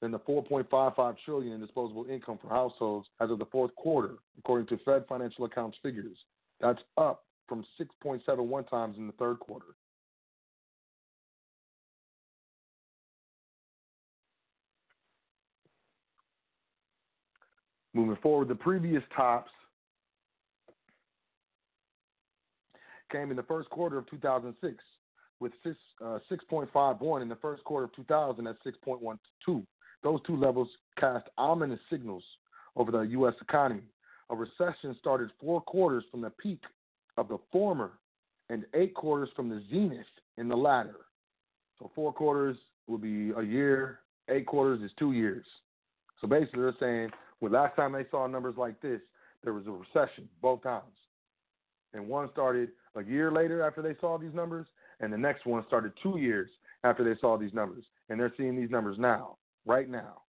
than 0.00 0.10
the 0.10 0.18
4.55 0.20 1.16
trillion 1.24 1.54
in 1.54 1.60
disposable 1.60 2.06
income 2.06 2.38
for 2.40 2.48
households 2.48 3.08
as 3.20 3.30
of 3.30 3.38
the 3.38 3.46
fourth 3.46 3.74
quarter, 3.76 4.16
according 4.38 4.66
to 4.66 4.82
Fed 4.84 5.04
financial 5.08 5.44
accounts 5.44 5.78
figures. 5.82 6.16
That's 6.60 6.80
up 6.96 7.24
from 7.48 7.64
6.71 7.80 8.68
times 8.68 8.96
in 8.96 9.06
the 9.06 9.12
third 9.14 9.38
quarter. 9.40 9.66
Moving 17.94 18.18
forward, 18.22 18.48
the 18.48 18.56
previous 18.56 19.02
tops 19.16 19.50
came 23.10 23.30
in 23.30 23.36
the 23.36 23.42
first 23.44 23.70
quarter 23.70 23.96
of 23.96 24.10
2006 24.10 24.74
with 25.40 25.52
six, 25.62 25.76
uh, 26.04 26.18
6.51 26.30 27.22
in 27.22 27.28
the 27.28 27.36
first 27.36 27.62
quarter 27.64 27.84
of 27.84 27.94
2000 27.94 28.46
at 28.46 28.56
6.12. 28.64 29.66
Those 30.02 30.20
two 30.26 30.36
levels 30.36 30.68
cast 30.98 31.28
ominous 31.38 31.80
signals 31.90 32.24
over 32.76 32.90
the 32.90 33.00
U.S. 33.00 33.34
economy. 33.40 33.84
A 34.30 34.36
recession 34.36 34.96
started 34.98 35.30
four 35.40 35.60
quarters 35.60 36.04
from 36.10 36.20
the 36.20 36.30
peak 36.30 36.62
of 37.16 37.28
the 37.28 37.38
former 37.52 37.92
and 38.50 38.64
eight 38.74 38.94
quarters 38.94 39.28
from 39.36 39.48
the 39.48 39.62
zenith 39.70 40.06
in 40.36 40.48
the 40.48 40.56
latter. 40.56 40.96
So 41.78 41.90
four 41.94 42.12
quarters 42.12 42.56
will 42.86 42.98
be 42.98 43.30
a 43.30 43.42
year, 43.42 44.00
eight 44.28 44.46
quarters 44.46 44.82
is 44.82 44.90
two 44.98 45.12
years. 45.12 45.46
So 46.20 46.26
basically, 46.26 46.62
they're 46.62 46.74
saying, 46.80 47.10
last 47.50 47.76
time 47.76 47.92
they 47.92 48.06
saw 48.10 48.26
numbers 48.26 48.54
like 48.56 48.80
this, 48.80 49.00
there 49.42 49.52
was 49.52 49.66
a 49.66 49.70
recession 49.70 50.28
both 50.40 50.62
times. 50.62 50.84
And 51.92 52.08
one 52.08 52.30
started 52.32 52.70
a 52.96 53.02
year 53.02 53.30
later 53.30 53.62
after 53.62 53.82
they 53.82 53.94
saw 54.00 54.18
these 54.18 54.34
numbers, 54.34 54.66
and 55.00 55.12
the 55.12 55.18
next 55.18 55.46
one 55.46 55.64
started 55.66 55.92
two 56.02 56.18
years 56.18 56.50
after 56.82 57.04
they 57.04 57.18
saw 57.20 57.36
these 57.38 57.54
numbers. 57.54 57.84
And 58.08 58.18
they're 58.18 58.32
seeing 58.36 58.56
these 58.56 58.70
numbers 58.70 58.98
now, 58.98 59.36
right 59.64 59.88
now. 59.88 60.22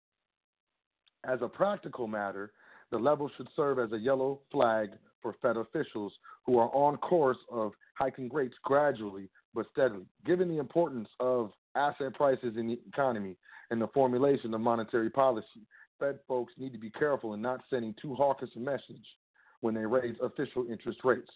As 1.24 1.38
a 1.42 1.48
practical 1.48 2.06
matter, 2.06 2.52
the 2.90 2.98
level 2.98 3.30
should 3.36 3.48
serve 3.56 3.78
as 3.78 3.92
a 3.92 3.98
yellow 3.98 4.40
flag 4.52 4.90
for 5.22 5.34
Fed 5.40 5.56
officials 5.56 6.12
who 6.44 6.58
are 6.58 6.68
on 6.74 6.96
course 6.98 7.38
of 7.50 7.72
hiking 7.94 8.28
rates 8.32 8.54
gradually 8.62 9.30
but 9.54 9.66
steadily. 9.72 10.04
Given 10.26 10.48
the 10.48 10.58
importance 10.58 11.08
of 11.20 11.52
asset 11.74 12.14
prices 12.14 12.56
in 12.56 12.66
the 12.66 12.78
economy 12.86 13.36
and 13.70 13.80
the 13.80 13.88
formulation 13.88 14.52
of 14.52 14.60
monetary 14.60 15.10
policy, 15.10 15.66
Fed 16.04 16.18
folks 16.28 16.52
need 16.58 16.72
to 16.72 16.78
be 16.78 16.90
careful 16.90 17.32
in 17.32 17.40
not 17.40 17.62
sending 17.70 17.94
too 18.00 18.14
hawkish 18.14 18.50
a 18.56 18.58
message 18.58 19.06
when 19.60 19.74
they 19.74 19.86
raise 19.86 20.16
official 20.22 20.66
interest 20.70 20.98
rates. 21.02 21.30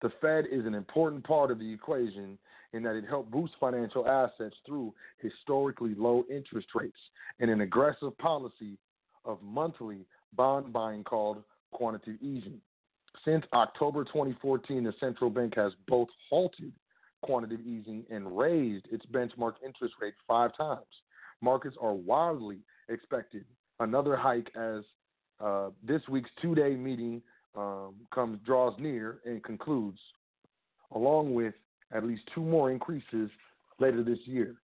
The 0.00 0.10
Fed 0.20 0.46
is 0.50 0.64
an 0.64 0.74
important 0.74 1.24
part 1.24 1.50
of 1.50 1.58
the 1.58 1.70
equation 1.70 2.38
in 2.72 2.82
that 2.84 2.96
it 2.96 3.04
helped 3.06 3.30
boost 3.30 3.52
financial 3.60 4.08
assets 4.08 4.56
through 4.66 4.94
historically 5.18 5.94
low 5.94 6.24
interest 6.30 6.68
rates 6.74 6.98
and 7.38 7.50
an 7.50 7.60
aggressive 7.60 8.16
policy 8.16 8.78
of 9.26 9.42
monthly 9.42 10.06
bond 10.34 10.72
buying 10.72 11.04
called 11.04 11.42
quantitative 11.72 12.22
easing. 12.22 12.60
Since 13.26 13.44
October 13.52 14.04
2014, 14.04 14.84
the 14.84 14.94
central 15.00 15.28
bank 15.28 15.52
has 15.56 15.72
both 15.86 16.08
halted 16.30 16.72
quantitative 17.20 17.66
easing 17.66 18.04
and 18.10 18.36
raised 18.36 18.86
its 18.90 19.04
benchmark 19.06 19.56
interest 19.64 19.94
rate 20.00 20.14
five 20.26 20.56
times. 20.56 20.80
Markets 21.42 21.76
are 21.80 21.92
wildly 21.92 22.60
expected 22.88 23.44
another 23.80 24.16
hike 24.16 24.50
as 24.56 24.82
uh, 25.40 25.70
this 25.82 26.02
week's 26.08 26.30
two-day 26.40 26.74
meeting 26.76 27.22
um, 27.56 27.94
comes 28.14 28.38
draws 28.44 28.78
near 28.78 29.18
and 29.24 29.42
concludes, 29.44 29.98
along 30.94 31.34
with 31.34 31.54
at 31.92 32.04
least 32.04 32.22
two 32.34 32.42
more 32.42 32.70
increases 32.70 33.30
later 33.78 34.02
this 34.02 34.18
year. 34.24 34.56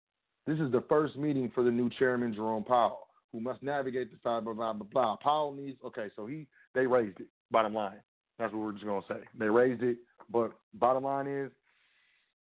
This 0.47 0.59
is 0.61 0.71
the 0.71 0.85
first 0.89 1.17
meeting 1.17 1.51
for 1.55 1.65
the 1.65 1.71
new 1.71 1.91
chairman 1.99 2.35
Jerome 2.35 2.65
Powell, 2.65 3.09
who 3.33 3.41
must 3.41 3.63
navigate 3.63 4.11
the 4.13 4.19
side 4.23 4.45
blah 4.45 4.53
blah 4.53 4.73
blah 4.73 4.87
blah. 4.93 5.17
Powell 5.17 5.53
needs 5.53 5.79
okay, 5.85 6.09
so 6.15 6.27
he 6.27 6.47
they 6.75 6.87
raised 6.87 7.19
it. 7.21 7.27
Bottom 7.51 7.75
line, 7.75 8.01
that's 8.39 8.53
what 8.53 8.63
we're 8.63 8.73
just 8.73 8.85
gonna 8.85 9.01
say. 9.09 9.21
They 9.37 9.49
raised 9.49 9.83
it, 9.83 9.97
but 10.31 10.53
bottom 10.75 11.05
line 11.05 11.27
is 11.27 11.51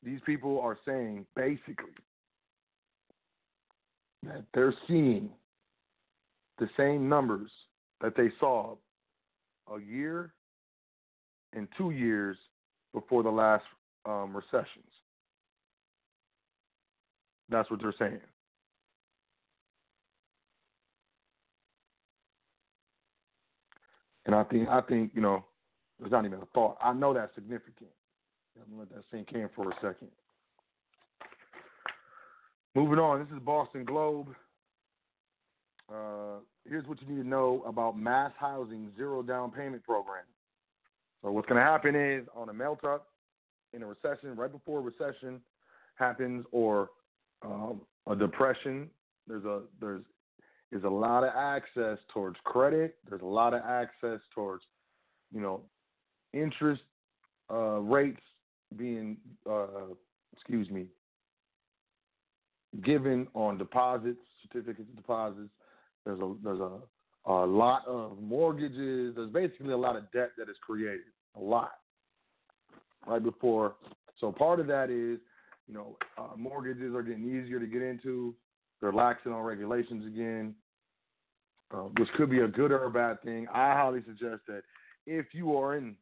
these 0.04 0.20
people 0.26 0.60
are 0.60 0.78
saying 0.86 1.26
basically 1.36 1.94
that 4.24 4.44
they're 4.54 4.74
seeing 4.88 5.30
the 6.60 6.70
same 6.78 7.10
numbers 7.10 7.50
that 8.02 8.16
they 8.16 8.30
saw 8.40 8.76
a 9.74 9.80
year 9.80 10.34
and 11.54 11.68
two 11.78 11.92
years 11.92 12.38
before 12.94 13.24
the 13.24 13.30
last 13.30 13.64
um, 14.06 14.36
recessions. 14.36 14.86
That's 17.50 17.70
what 17.70 17.82
they're 17.82 17.94
saying. 17.98 18.20
And 24.26 24.36
I 24.36 24.44
think 24.44 24.70
I 24.70 24.82
think 24.82 25.12
you 25.14 25.22
know, 25.22 25.44
it's 26.02 26.12
not 26.12 26.26
even 26.26 26.40
a 26.40 26.46
thought. 26.54 26.78
I 26.82 26.94
know 26.94 27.14
that's 27.14 27.34
significant. 27.36 27.90
I'm 28.58 28.80
let 28.80 28.90
that 28.90 29.04
sink 29.12 29.32
in 29.34 29.50
for 29.56 29.70
a 29.70 29.76
second. 29.76 30.10
Moving 32.76 33.00
on, 33.00 33.20
this 33.20 33.36
is 33.36 33.44
Boston 33.44 33.84
Globe. 33.84 34.28
Uh, 35.92 36.40
here's 36.68 36.86
what 36.88 37.02
you 37.02 37.08
need 37.08 37.22
to 37.22 37.28
know 37.28 37.64
about 37.68 37.98
mass 37.98 38.32
housing 38.38 38.92
zero 38.96 39.22
down 39.22 39.52
payment 39.52 39.84
program. 39.84 40.24
So 41.22 41.32
what's 41.32 41.48
going 41.48 41.60
to 41.60 41.66
happen 41.66 41.96
is 41.96 42.26
on 42.36 42.50
a 42.50 42.54
melt 42.54 42.84
up 42.84 43.08
in 43.74 43.82
a 43.84 43.86
recession, 43.86 44.36
right 44.36 44.52
before 44.52 44.80
a 44.80 44.82
recession 44.82 45.42
happens, 45.96 46.46
or 46.52 46.90
um, 47.44 47.82
a 48.08 48.16
depression, 48.16 48.90
there's 49.28 49.46
a 49.46 49.62
there's 49.80 50.04
is 50.72 50.84
a 50.84 50.90
lot 50.90 51.24
of 51.24 51.32
access 51.36 52.00
towards 52.12 52.38
credit. 52.44 52.96
There's 53.08 53.22
a 53.22 53.26
lot 53.26 53.54
of 53.54 53.62
access 53.62 54.20
towards, 54.34 54.64
you 55.32 55.40
know, 55.40 55.62
interest 56.34 56.82
uh, 57.52 57.80
rates 57.80 58.22
being, 58.76 59.18
uh, 59.48 59.94
excuse 60.34 60.70
me, 60.72 60.88
given 62.84 63.28
on 63.36 63.60
deposits, 63.60 64.20
certificates 64.42 64.90
of 64.90 64.96
deposits, 64.96 65.50
there's 66.06 66.20
a 66.20 66.34
there's 66.44 66.60
a 66.60 66.80
a 67.26 67.46
lot 67.46 67.88
of 67.88 68.22
mortgages. 68.22 69.16
There's 69.16 69.32
basically 69.32 69.74
a 69.74 69.78
lot 69.78 69.96
of 69.96 70.12
debt 70.12 70.32
that 70.38 70.50
is 70.50 70.58
created. 70.62 71.02
A 71.38 71.40
lot. 71.40 71.72
Right 73.08 73.24
before. 73.24 73.76
So 74.20 74.32
part 74.32 74.60
of 74.60 74.68
that 74.68 74.90
is, 74.90 75.20
you 75.68 75.74
know, 75.74 75.98
uh, 76.18 76.36
mortgages 76.38 76.94
are 76.94 77.02
getting 77.02 77.26
easier 77.26 77.60
to 77.60 77.66
get 77.66 77.82
into. 77.82 78.36
They're 78.82 78.92
laxing 78.92 79.28
on 79.28 79.42
regulations 79.42 80.06
again, 80.06 80.54
uh, 81.74 81.88
which 81.98 82.10
could 82.18 82.30
be 82.30 82.40
a 82.40 82.48
good 82.48 82.72
or 82.72 82.86
a 82.86 82.92
bad 82.92 83.22
thing. 83.24 83.48
I 83.54 83.74
highly 83.74 84.02
suggest 84.06 84.42
that 84.48 84.64
if 85.06 85.28
you 85.32 85.58
are 85.58 85.78
in 85.78 85.96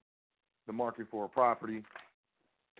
the 0.67 0.73
market 0.73 1.07
for 1.09 1.25
a 1.25 1.29
property 1.29 1.83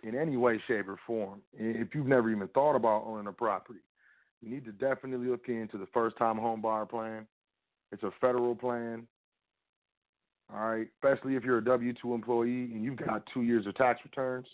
in 0.02 0.16
any 0.16 0.36
way, 0.36 0.60
shape, 0.66 0.88
or 0.88 0.98
form, 1.06 1.40
if 1.52 1.94
you've 1.94 2.06
never 2.06 2.30
even 2.30 2.48
thought 2.48 2.74
about 2.74 3.04
owning 3.06 3.28
a 3.28 3.32
property, 3.32 3.80
you 4.42 4.50
need 4.50 4.64
to 4.64 4.72
definitely 4.72 5.28
look 5.28 5.48
into 5.48 5.78
the 5.78 5.86
first 5.94 6.16
time 6.18 6.36
home 6.36 6.60
buyer 6.60 6.84
plan. 6.84 7.26
It's 7.92 8.02
a 8.02 8.10
federal 8.20 8.54
plan. 8.54 9.06
All 10.52 10.68
right, 10.68 10.88
especially 10.96 11.36
if 11.36 11.44
you're 11.44 11.58
a 11.58 11.64
W 11.64 11.94
2 11.94 12.14
employee 12.14 12.64
and 12.72 12.84
you've 12.84 12.96
got 12.96 13.22
two 13.32 13.42
years 13.42 13.66
of 13.66 13.74
tax 13.76 14.00
returns. 14.04 14.46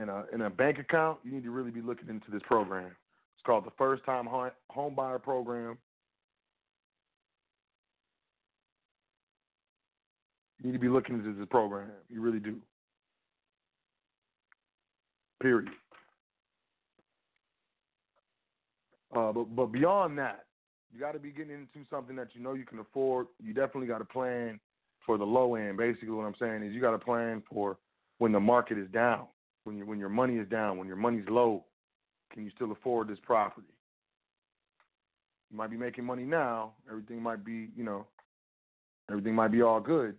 In 0.00 0.08
a, 0.08 0.24
in 0.32 0.42
a 0.42 0.50
bank 0.50 0.78
account, 0.78 1.18
you 1.24 1.32
need 1.32 1.44
to 1.44 1.50
really 1.50 1.70
be 1.70 1.80
looking 1.80 2.08
into 2.08 2.30
this 2.30 2.42
program. 2.46 2.86
It's 2.86 3.44
called 3.44 3.66
the 3.66 3.72
First 3.76 4.04
Time 4.04 4.26
Home 4.26 4.94
Buyer 4.94 5.18
Program. 5.18 5.76
You 10.58 10.66
need 10.66 10.72
to 10.72 10.78
be 10.80 10.88
looking 10.88 11.16
into 11.16 11.32
this 11.32 11.46
program. 11.48 11.90
You 12.08 12.20
really 12.20 12.40
do. 12.40 12.56
Period. 15.40 15.68
Uh, 19.14 19.32
but 19.32 19.44
but 19.56 19.66
beyond 19.66 20.18
that, 20.18 20.44
you 20.92 21.00
got 21.00 21.12
to 21.12 21.18
be 21.18 21.30
getting 21.30 21.52
into 21.52 21.88
something 21.90 22.16
that 22.16 22.28
you 22.34 22.42
know 22.42 22.54
you 22.54 22.64
can 22.64 22.78
afford. 22.78 23.26
You 23.42 23.54
definitely 23.54 23.86
got 23.86 23.98
to 23.98 24.04
plan 24.04 24.60
for 25.06 25.16
the 25.16 25.24
low 25.24 25.54
end. 25.54 25.78
Basically, 25.78 26.10
what 26.10 26.24
I'm 26.24 26.34
saying 26.38 26.62
is 26.62 26.74
you 26.74 26.80
got 26.80 26.92
to 26.92 26.98
plan 26.98 27.42
for 27.50 27.78
when 28.18 28.32
the 28.32 28.40
market 28.40 28.78
is 28.78 28.88
down, 28.90 29.26
when 29.64 29.76
your 29.76 29.86
when 29.86 29.98
your 29.98 30.08
money 30.08 30.36
is 30.36 30.48
down, 30.48 30.78
when 30.78 30.86
your 30.86 30.96
money's 30.96 31.28
low. 31.28 31.64
Can 32.32 32.44
you 32.44 32.50
still 32.54 32.72
afford 32.72 33.08
this 33.08 33.18
property? 33.22 33.66
You 35.50 35.56
might 35.56 35.70
be 35.70 35.78
making 35.78 36.04
money 36.04 36.24
now. 36.24 36.72
Everything 36.90 37.22
might 37.22 37.42
be, 37.42 37.68
you 37.74 37.82
know, 37.82 38.06
everything 39.10 39.34
might 39.34 39.50
be 39.50 39.62
all 39.62 39.80
good. 39.80 40.14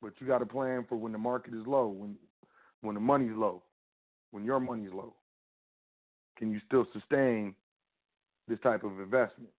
But 0.00 0.12
you 0.20 0.26
got 0.28 0.38
to 0.38 0.46
plan 0.46 0.84
for 0.88 0.96
when 0.96 1.10
the 1.10 1.18
market 1.18 1.54
is 1.54 1.66
low, 1.66 1.88
when 1.88 2.16
when 2.82 2.94
the 2.94 3.00
money's 3.00 3.36
low, 3.36 3.62
when 4.30 4.44
your 4.44 4.60
money's 4.60 4.92
low. 4.92 5.14
Can 6.36 6.50
you 6.50 6.60
still 6.66 6.86
sustain 6.92 7.54
this 8.52 8.62
type 8.62 8.84
of 8.84 9.00
investment? 9.00 9.50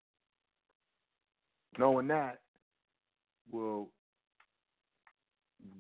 Knowing 1.78 2.09
that 2.09 2.40
will 3.50 3.88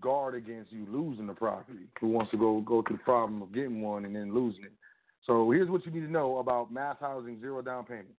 guard 0.00 0.34
against 0.34 0.72
you 0.72 0.86
losing 0.88 1.26
the 1.26 1.34
property. 1.34 1.86
Who 2.00 2.08
wants 2.08 2.30
to 2.30 2.36
go 2.36 2.60
go 2.60 2.82
through 2.82 2.96
the 2.96 3.02
problem 3.02 3.42
of 3.42 3.52
getting 3.52 3.82
one 3.82 4.04
and 4.04 4.16
then 4.16 4.34
losing 4.34 4.64
it? 4.64 4.72
So 5.26 5.50
here's 5.50 5.68
what 5.68 5.84
you 5.84 5.92
need 5.92 6.00
to 6.00 6.10
know 6.10 6.38
about 6.38 6.72
mass 6.72 6.96
housing 7.00 7.40
zero 7.40 7.62
down 7.62 7.84
payment. 7.84 8.14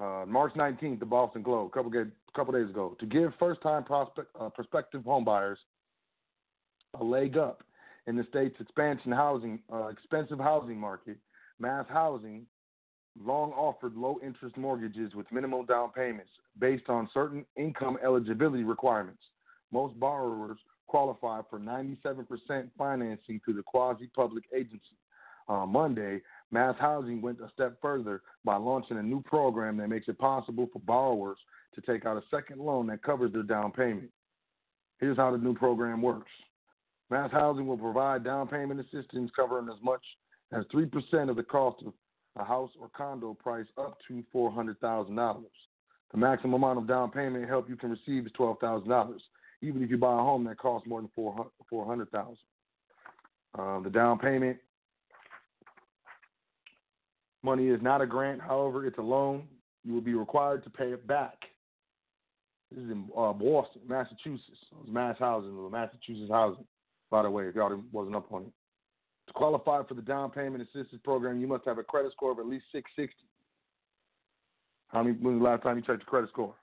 Uh, 0.00 0.24
March 0.26 0.52
19th, 0.54 1.00
the 1.00 1.06
Boston 1.06 1.42
Globe, 1.42 1.70
a 1.72 1.74
couple, 1.74 1.90
couple 2.34 2.52
days 2.52 2.68
ago, 2.68 2.96
to 3.00 3.06
give 3.06 3.32
first-time 3.38 3.82
prospect, 3.82 4.28
uh, 4.38 4.50
prospective 4.50 5.02
homebuyers 5.02 5.56
a 7.00 7.04
leg 7.04 7.38
up 7.38 7.62
in 8.06 8.14
the 8.14 8.24
state's 8.28 8.60
expansion 8.60 9.10
housing, 9.10 9.58
uh, 9.72 9.86
expensive 9.86 10.38
housing 10.38 10.78
market. 10.78 11.16
Mass 11.58 11.86
housing 11.88 12.46
long 13.24 13.52
offered 13.52 13.94
low-interest 13.94 14.56
mortgages 14.56 15.14
with 15.14 15.30
minimal 15.32 15.64
down 15.64 15.90
payments 15.90 16.30
based 16.58 16.88
on 16.88 17.08
certain 17.12 17.44
income 17.56 17.98
eligibility 18.04 18.64
requirements. 18.64 19.22
Most 19.72 19.98
borrowers 19.98 20.58
qualify 20.86 21.40
for 21.48 21.58
97% 21.58 22.26
financing 22.78 23.40
through 23.44 23.54
the 23.54 23.62
quasi-public 23.62 24.44
agency. 24.54 24.96
On 25.48 25.68
Monday, 25.70 26.20
Mass 26.50 26.74
Housing 26.78 27.22
went 27.22 27.40
a 27.40 27.50
step 27.52 27.76
further 27.80 28.22
by 28.44 28.56
launching 28.56 28.98
a 28.98 29.02
new 29.02 29.22
program 29.22 29.76
that 29.76 29.88
makes 29.88 30.08
it 30.08 30.18
possible 30.18 30.68
for 30.72 30.80
borrowers 30.80 31.38
to 31.74 31.80
take 31.80 32.06
out 32.06 32.16
a 32.16 32.22
second 32.30 32.60
loan 32.60 32.86
that 32.88 33.02
covers 33.02 33.32
their 33.32 33.42
down 33.42 33.70
payment. 33.70 34.10
Here's 34.98 35.16
how 35.16 35.30
the 35.30 35.38
new 35.38 35.54
program 35.54 36.02
works 36.02 36.30
Mass 37.10 37.30
Housing 37.30 37.66
will 37.66 37.78
provide 37.78 38.24
down 38.24 38.48
payment 38.48 38.80
assistance 38.80 39.30
covering 39.36 39.68
as 39.68 39.80
much 39.82 40.02
as 40.52 40.64
3% 40.74 41.30
of 41.30 41.36
the 41.36 41.42
cost 41.42 41.82
of 41.86 41.92
a 42.36 42.44
house 42.44 42.70
or 42.80 42.88
condo 42.96 43.34
price 43.34 43.66
up 43.78 43.98
to 44.08 44.24
$400,000. 44.34 45.44
The 46.12 46.18
maximum 46.18 46.54
amount 46.54 46.78
of 46.78 46.86
down 46.86 47.10
payment 47.10 47.48
help 47.48 47.68
you 47.68 47.76
can 47.76 47.90
receive 47.90 48.26
is 48.26 48.32
$12,000, 48.38 49.18
even 49.62 49.82
if 49.82 49.90
you 49.90 49.98
buy 49.98 50.12
a 50.12 50.16
home 50.16 50.44
that 50.44 50.58
costs 50.58 50.88
more 50.88 51.00
than 51.00 51.10
$400,000. 51.72 52.36
Um, 53.58 53.82
the 53.82 53.90
down 53.90 54.18
payment 54.18 54.58
Money 57.46 57.68
is 57.68 57.80
not 57.80 58.00
a 58.00 58.06
grant, 58.06 58.40
however, 58.40 58.84
it's 58.86 58.98
a 58.98 59.02
loan. 59.02 59.44
You 59.84 59.94
will 59.94 60.00
be 60.00 60.14
required 60.14 60.64
to 60.64 60.70
pay 60.70 60.86
it 60.86 61.06
back. 61.06 61.36
This 62.72 62.82
is 62.82 62.90
in 62.90 63.08
uh, 63.16 63.32
Boston, 63.32 63.82
Massachusetts. 63.86 64.58
It 64.84 64.92
mass 64.92 65.14
housing, 65.20 65.54
the 65.54 65.70
Massachusetts 65.70 66.28
housing, 66.28 66.64
by 67.08 67.22
the 67.22 67.30
way, 67.30 67.46
if 67.46 67.54
y'all 67.54 67.80
wasn't 67.92 68.16
up 68.16 68.32
on 68.32 68.42
it. 68.42 68.52
To 69.26 69.32
qualify 69.32 69.82
for 69.82 69.94
the 69.94 70.02
down 70.02 70.30
payment 70.30 70.62
assistance 70.62 71.00
program, 71.04 71.40
you 71.40 71.46
must 71.46 71.64
have 71.64 71.78
a 71.78 71.82
credit 71.82 72.12
score 72.12 72.32
of 72.32 72.38
at 72.38 72.46
least 72.46 72.66
660. 72.72 73.14
How 74.88 75.02
many? 75.02 75.16
When 75.16 75.34
was 75.34 75.40
the 75.40 75.44
last 75.44 75.62
time 75.62 75.76
you 75.76 75.82
checked 75.82 76.00
your 76.00 76.06
credit 76.06 76.30
score? 76.30 76.54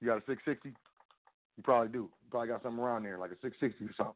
You 0.00 0.06
got 0.06 0.18
a 0.18 0.22
660? 0.26 0.68
You 0.68 1.62
probably 1.62 1.88
do. 1.88 1.98
You 1.98 2.30
probably 2.30 2.48
got 2.48 2.62
something 2.62 2.80
around 2.80 3.02
there, 3.02 3.18
like 3.18 3.30
a 3.30 3.40
660 3.42 3.84
or 3.84 3.94
something. 3.96 4.14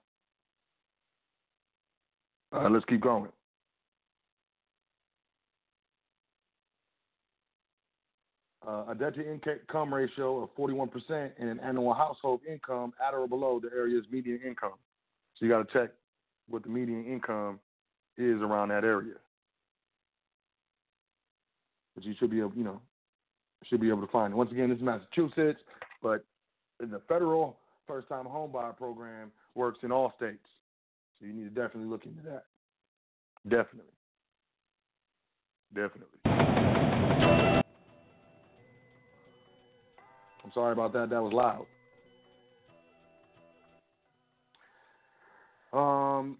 All 2.52 2.62
right, 2.62 2.72
let's 2.72 2.84
keep 2.86 3.00
going. 3.00 3.30
uh, 8.66 8.84
a 8.88 8.94
debt 8.94 9.14
to 9.14 9.32
income 9.32 9.92
ratio 9.92 10.42
of 10.42 10.54
41% 10.56 11.30
and 11.38 11.48
an 11.48 11.60
annual 11.60 11.94
household 11.94 12.40
income 12.48 12.92
at 13.06 13.14
or 13.14 13.26
below 13.26 13.60
the 13.60 13.70
area's 13.74 14.04
median 14.10 14.40
income. 14.46 14.74
So 15.34 15.44
you 15.44 15.50
got 15.50 15.66
to 15.66 15.72
check 15.72 15.90
what 16.50 16.62
the 16.62 16.68
median 16.68 17.06
income 17.06 17.58
is 18.18 18.40
around 18.42 18.68
that 18.68 18.84
area. 18.84 19.14
But 21.94 22.04
you 22.04 22.14
should 22.18 22.30
be 22.30 22.40
able, 22.40 22.52
you 22.54 22.64
know, 22.64 22.80
should 23.64 23.80
be 23.80 23.88
able 23.88 24.02
to 24.02 24.12
find 24.12 24.32
it. 24.32 24.36
Once 24.36 24.50
again, 24.52 24.68
this 24.68 24.78
is 24.78 24.84
Massachusetts, 24.84 25.60
but 26.02 26.24
in 26.82 26.90
the 26.90 27.00
federal 27.08 27.56
first-time 27.86 28.24
homebuyer 28.24 28.76
program 28.76 29.30
works 29.54 29.78
in 29.82 29.92
all 29.92 30.12
states. 30.16 30.46
So 31.18 31.26
you 31.26 31.32
need 31.32 31.44
to 31.44 31.50
definitely 31.50 31.90
look 31.90 32.04
into 32.06 32.22
that. 32.22 32.44
Definitely. 33.48 33.92
Definitely. 35.74 36.18
I'm 40.42 40.52
sorry 40.54 40.72
about 40.72 40.92
that. 40.94 41.10
That 41.10 41.22
was 41.22 41.32
loud. 41.32 41.66
Um, 45.72 46.38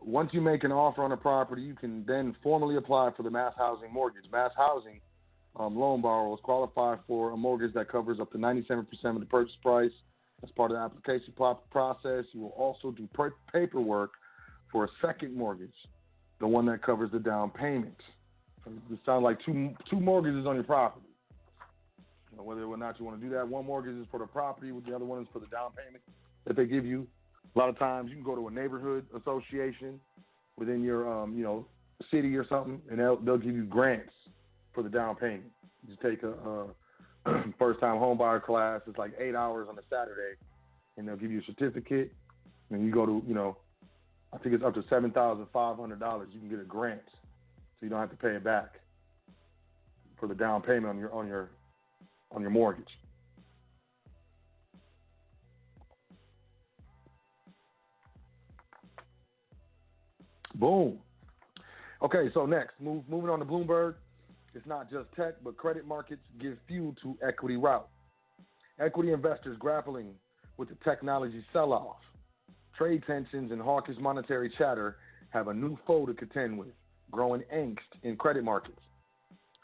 once 0.00 0.30
you 0.32 0.40
make 0.40 0.64
an 0.64 0.72
offer 0.72 1.02
on 1.02 1.12
a 1.12 1.16
property, 1.16 1.62
you 1.62 1.74
can 1.74 2.04
then 2.06 2.34
formally 2.42 2.76
apply 2.76 3.10
for 3.16 3.22
the 3.22 3.30
mass 3.30 3.52
housing 3.56 3.92
mortgage. 3.92 4.24
Mass 4.30 4.50
housing 4.56 5.00
um, 5.58 5.76
loan 5.76 6.02
borrowers 6.02 6.40
qualify 6.42 6.96
for 7.06 7.30
a 7.30 7.36
mortgage 7.36 7.72
that 7.74 7.88
covers 7.88 8.18
up 8.20 8.30
to 8.32 8.38
97% 8.38 8.86
of 9.04 9.20
the 9.20 9.26
purchase 9.26 9.56
price. 9.62 9.92
As 10.42 10.50
part 10.50 10.70
of 10.70 10.76
the 10.76 10.82
application 10.82 11.32
process, 11.70 12.24
you 12.32 12.40
will 12.40 12.50
also 12.50 12.90
do 12.90 13.08
paperwork 13.52 14.10
for 14.70 14.84
a 14.84 14.88
second 15.00 15.34
mortgage, 15.34 15.72
the 16.40 16.46
one 16.46 16.66
that 16.66 16.82
covers 16.82 17.10
the 17.10 17.18
down 17.18 17.50
payment. 17.50 17.96
It 18.66 18.98
sounds 19.06 19.22
like 19.22 19.38
two 19.46 19.70
two 19.88 19.98
mortgages 19.98 20.44
on 20.44 20.56
your 20.56 20.64
property 20.64 21.06
whether 22.46 22.64
or 22.64 22.76
not 22.76 22.98
you 22.98 23.04
want 23.04 23.20
to 23.20 23.26
do 23.26 23.32
that. 23.34 23.46
One 23.46 23.66
mortgage 23.66 23.96
is 23.96 24.06
for 24.10 24.18
the 24.18 24.26
property, 24.26 24.70
the 24.70 24.94
other 24.94 25.04
one 25.04 25.22
is 25.22 25.28
for 25.32 25.40
the 25.40 25.46
down 25.46 25.70
payment 25.72 26.02
that 26.46 26.56
they 26.56 26.66
give 26.66 26.84
you. 26.86 27.06
A 27.54 27.58
lot 27.58 27.68
of 27.68 27.78
times 27.78 28.10
you 28.10 28.16
can 28.16 28.24
go 28.24 28.34
to 28.34 28.48
a 28.48 28.50
neighborhood 28.50 29.06
association 29.16 30.00
within 30.58 30.82
your 30.82 31.10
um, 31.10 31.36
you 31.36 31.42
know 31.42 31.66
city 32.10 32.36
or 32.36 32.46
something, 32.46 32.80
and 32.90 32.98
they'll 32.98 33.16
they'll 33.16 33.38
give 33.38 33.54
you 33.54 33.64
grants 33.64 34.12
for 34.74 34.82
the 34.82 34.88
down 34.88 35.16
payment. 35.16 35.50
You 35.82 35.94
just 35.94 36.02
take 36.02 36.22
a, 36.22 36.32
a 36.32 37.44
first 37.58 37.80
time 37.80 37.96
homebuyer 37.96 38.42
class. 38.42 38.82
It's 38.86 38.98
like 38.98 39.12
eight 39.18 39.34
hours 39.34 39.68
on 39.70 39.78
a 39.78 39.82
Saturday, 39.90 40.36
and 40.96 41.06
they'll 41.06 41.16
give 41.16 41.30
you 41.30 41.40
a 41.40 41.44
certificate. 41.44 42.12
And 42.70 42.84
you 42.84 42.92
go 42.92 43.06
to 43.06 43.22
you 43.26 43.34
know, 43.34 43.56
I 44.32 44.38
think 44.38 44.54
it's 44.54 44.64
up 44.64 44.74
to 44.74 44.84
seven 44.90 45.10
thousand 45.10 45.46
five 45.52 45.76
hundred 45.76 46.00
dollars. 46.00 46.28
You 46.32 46.40
can 46.40 46.48
get 46.48 46.60
a 46.60 46.64
grant, 46.64 47.02
so 47.06 47.82
you 47.82 47.88
don't 47.88 48.00
have 48.00 48.10
to 48.10 48.16
pay 48.16 48.34
it 48.34 48.44
back 48.44 48.80
for 50.18 50.26
the 50.26 50.34
down 50.34 50.62
payment 50.62 50.86
on 50.86 50.98
your 50.98 51.12
on 51.12 51.26
your 51.26 51.50
on 52.32 52.42
your 52.42 52.50
mortgage. 52.50 52.88
Boom. 60.58 60.98
Okay, 62.02 62.30
so 62.34 62.46
next, 62.46 62.74
move, 62.80 63.04
moving 63.08 63.30
on 63.30 63.38
to 63.38 63.44
Bloomberg. 63.44 63.94
It's 64.54 64.66
not 64.66 64.90
just 64.90 65.06
tech, 65.14 65.34
but 65.44 65.56
credit 65.56 65.86
markets 65.86 66.22
give 66.40 66.56
fuel 66.66 66.94
to 67.02 67.16
equity 67.26 67.56
rout. 67.56 67.88
Equity 68.80 69.12
investors 69.12 69.56
grappling 69.58 70.14
with 70.56 70.68
the 70.68 70.76
technology 70.84 71.44
sell 71.52 71.72
off. 71.72 71.96
Trade 72.76 73.02
tensions 73.06 73.52
and 73.52 73.60
hawkish 73.60 73.96
monetary 73.98 74.52
chatter 74.56 74.96
have 75.30 75.48
a 75.48 75.54
new 75.54 75.78
foe 75.86 76.06
to 76.06 76.14
contend 76.14 76.58
with, 76.58 76.68
growing 77.10 77.42
angst 77.54 77.78
in 78.02 78.16
credit 78.16 78.44
markets. 78.44 78.80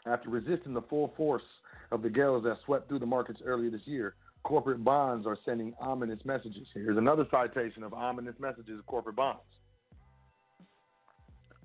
After 0.05 0.29
resisting 0.29 0.73
the 0.73 0.81
full 0.81 1.13
force 1.15 1.43
of 1.91 2.01
the 2.01 2.09
gales 2.09 2.43
that 2.43 2.57
swept 2.65 2.89
through 2.89 2.99
the 2.99 3.05
markets 3.05 3.39
earlier 3.45 3.69
this 3.69 3.85
year, 3.85 4.15
corporate 4.43 4.83
bonds 4.83 5.25
are 5.25 5.37
sending 5.45 5.73
ominous 5.79 6.19
messages. 6.25 6.67
Here's 6.73 6.97
another 6.97 7.25
citation 7.31 7.83
of 7.83 7.93
ominous 7.93 8.35
messages 8.39 8.79
of 8.79 8.85
corporate 8.85 9.15
bonds. 9.15 9.41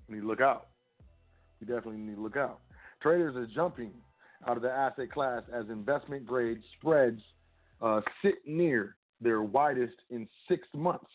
Need 0.09 0.21
to 0.21 0.27
look 0.27 0.41
out. 0.41 0.69
We 1.61 1.67
definitely 1.67 1.99
need 2.01 2.17
to 2.17 2.23
look 2.23 2.37
out. 2.37 2.61
Traders 3.03 3.37
are 3.37 3.47
jumping 3.47 3.93
out 4.47 4.57
of 4.57 4.63
the 4.63 4.71
asset 4.71 5.11
class 5.13 5.43
as 5.53 5.69
investment 5.69 6.27
grade 6.27 6.61
spreads 6.79 7.21
uh, 7.83 8.01
sit 8.23 8.37
near 8.47 8.97
their 9.21 9.43
widest 9.43 9.95
in 10.11 10.29
six 10.49 10.67
months. 10.75 11.11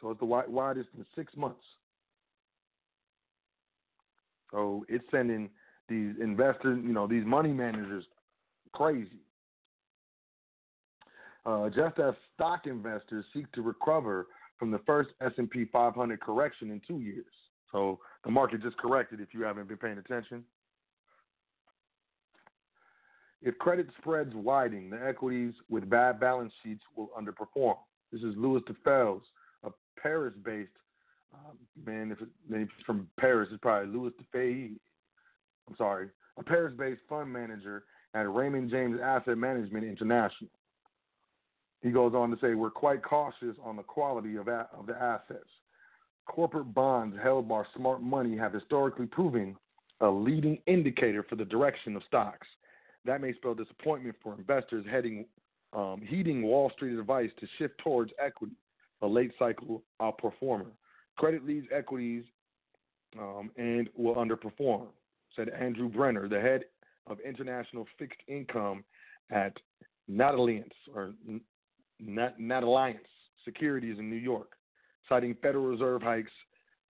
So 0.00 0.10
it's 0.10 0.20
the 0.20 0.26
widest 0.26 0.88
in 0.96 1.06
six 1.14 1.34
months. 1.36 1.62
So 4.50 4.84
it's 4.88 5.04
sending 5.10 5.48
these 5.88 6.14
investors, 6.20 6.78
you 6.84 6.92
know, 6.92 7.06
these 7.06 7.24
money 7.24 7.52
managers 7.52 8.04
crazy. 8.72 9.20
uh, 11.46 11.68
just 11.68 11.98
as 11.98 12.14
stock 12.34 12.66
investors 12.66 13.24
seek 13.32 13.50
to 13.52 13.62
recover 13.62 14.26
from 14.60 14.70
the 14.70 14.78
first 14.86 15.08
S&P 15.22 15.64
500 15.72 16.20
correction 16.20 16.70
in 16.70 16.80
two 16.86 17.00
years. 17.00 17.24
So 17.72 17.98
the 18.24 18.30
market 18.30 18.62
just 18.62 18.76
corrected 18.76 19.20
if 19.20 19.28
you 19.32 19.42
haven't 19.42 19.66
been 19.66 19.78
paying 19.78 19.98
attention. 19.98 20.44
If 23.42 23.56
credit 23.58 23.86
spreads 23.98 24.34
widen, 24.34 24.90
the 24.90 25.02
equities 25.02 25.54
with 25.70 25.88
bad 25.88 26.20
balance 26.20 26.52
sheets 26.62 26.82
will 26.94 27.08
underperform. 27.18 27.78
This 28.12 28.20
is 28.20 28.34
Louis 28.36 28.60
DeFels, 28.68 29.22
a 29.64 29.70
Paris-based 29.98 30.68
um, 31.32 31.56
man. 31.86 32.14
If, 32.50 32.68
from 32.84 33.08
Paris, 33.18 33.48
it's 33.50 33.60
probably 33.62 33.90
Louis 33.96 34.12
DeFay. 34.34 34.72
I'm 35.68 35.76
sorry, 35.78 36.10
a 36.36 36.42
Paris-based 36.42 37.00
fund 37.08 37.32
manager 37.32 37.84
at 38.12 38.30
Raymond 38.30 38.70
James 38.70 39.00
Asset 39.02 39.38
Management 39.38 39.84
International. 39.84 40.50
He 41.82 41.90
goes 41.90 42.14
on 42.14 42.30
to 42.30 42.38
say, 42.40 42.54
"We're 42.54 42.70
quite 42.70 43.02
cautious 43.02 43.56
on 43.62 43.76
the 43.76 43.82
quality 43.82 44.36
of, 44.36 44.48
a- 44.48 44.68
of 44.72 44.86
the 44.86 45.00
assets. 45.00 45.48
Corporate 46.26 46.72
bonds 46.74 47.16
held 47.22 47.48
by 47.48 47.64
smart 47.74 48.02
money 48.02 48.36
have 48.36 48.52
historically 48.52 49.06
proven 49.06 49.56
a 50.00 50.08
leading 50.08 50.58
indicator 50.66 51.22
for 51.22 51.36
the 51.36 51.44
direction 51.44 51.96
of 51.96 52.02
stocks. 52.04 52.46
That 53.04 53.20
may 53.20 53.32
spell 53.34 53.54
disappointment 53.54 54.16
for 54.22 54.34
investors 54.34 54.84
heading, 54.90 55.26
um, 55.72 56.02
heeding 56.06 56.42
Wall 56.42 56.70
Street 56.70 56.98
advice 56.98 57.30
to 57.40 57.46
shift 57.58 57.78
towards 57.78 58.12
equity, 58.18 58.54
a 59.02 59.06
late 59.06 59.32
cycle 59.38 59.82
outperformer. 60.00 60.70
Credit 61.16 61.44
leads 61.44 61.66
equities 61.72 62.24
um, 63.18 63.50
and 63.56 63.88
will 63.96 64.14
underperform," 64.14 64.86
said 65.34 65.48
Andrew 65.48 65.88
Brenner, 65.88 66.28
the 66.28 66.40
head 66.40 66.64
of 67.06 67.18
international 67.20 67.86
fixed 67.98 68.20
income 68.28 68.84
at 69.30 69.56
NatAlliance 70.10 70.72
or 70.94 71.12
Nat, 72.04 72.38
NatAlliance 72.40 72.98
Securities 73.44 73.98
in 73.98 74.10
New 74.10 74.16
York, 74.16 74.52
citing 75.08 75.34
Federal 75.42 75.66
Reserve 75.66 76.02
hikes, 76.02 76.30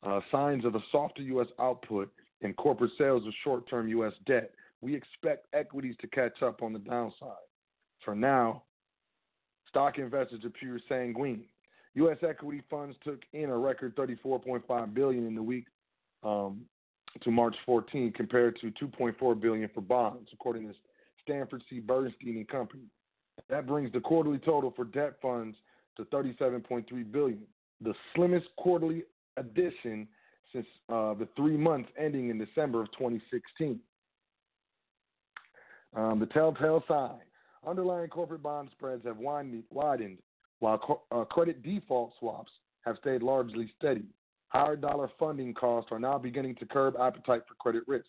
uh, 0.02 0.20
signs 0.32 0.64
of 0.64 0.74
a 0.74 0.80
softer 0.90 1.22
U.S. 1.22 1.46
output, 1.58 2.12
and 2.42 2.56
corporate 2.56 2.90
sales 2.98 3.26
of 3.26 3.32
short-term 3.44 3.88
U.S. 3.88 4.12
debt. 4.26 4.52
We 4.80 4.94
expect 4.94 5.46
equities 5.52 5.94
to 6.00 6.06
catch 6.06 6.42
up 6.42 6.62
on 6.62 6.72
the 6.72 6.78
downside. 6.78 7.46
For 8.04 8.14
now, 8.14 8.62
stock 9.68 9.98
investors 9.98 10.42
appear 10.44 10.80
sanguine. 10.88 11.44
U.S. 11.94 12.16
equity 12.26 12.62
funds 12.70 12.96
took 13.04 13.20
in 13.32 13.50
a 13.50 13.56
record 13.56 13.94
34.5 13.96 14.94
billion 14.94 15.26
in 15.26 15.34
the 15.34 15.42
week 15.42 15.66
um, 16.22 16.62
to 17.22 17.30
March 17.30 17.56
14, 17.66 18.12
compared 18.12 18.58
to 18.60 18.70
2.4 18.70 19.40
billion 19.40 19.68
for 19.74 19.80
bonds, 19.80 20.30
according 20.32 20.68
to 20.68 20.74
Sanford 21.28 21.62
C. 21.68 21.80
Bernstein 21.80 22.36
and 22.36 22.48
Company. 22.48 22.84
That 23.50 23.66
brings 23.66 23.92
the 23.92 24.00
quarterly 24.00 24.38
total 24.38 24.72
for 24.76 24.84
debt 24.84 25.14
funds 25.20 25.56
to 25.96 26.04
37.3 26.04 27.12
billion, 27.12 27.42
the 27.80 27.94
slimmest 28.14 28.46
quarterly 28.56 29.02
addition 29.36 30.06
since 30.52 30.66
uh, 30.88 31.14
the 31.14 31.28
three 31.36 31.56
months 31.56 31.88
ending 31.98 32.30
in 32.30 32.38
December 32.38 32.82
of 32.82 32.92
2016. 32.92 33.80
Um, 35.94 36.20
the 36.20 36.26
telltale 36.26 36.84
sign: 36.86 37.18
underlying 37.66 38.08
corporate 38.08 38.42
bond 38.42 38.68
spreads 38.72 39.04
have 39.04 39.16
widened, 39.18 40.18
while 40.60 40.78
co- 40.78 41.02
uh, 41.10 41.24
credit 41.24 41.62
default 41.64 42.12
swaps 42.20 42.52
have 42.82 42.96
stayed 43.00 43.22
largely 43.22 43.72
steady. 43.76 44.04
Higher 44.48 44.76
dollar 44.76 45.10
funding 45.18 45.54
costs 45.54 45.90
are 45.90 45.98
now 45.98 46.18
beginning 46.18 46.54
to 46.56 46.66
curb 46.66 46.94
appetite 47.00 47.42
for 47.48 47.54
credit 47.58 47.82
risk, 47.88 48.06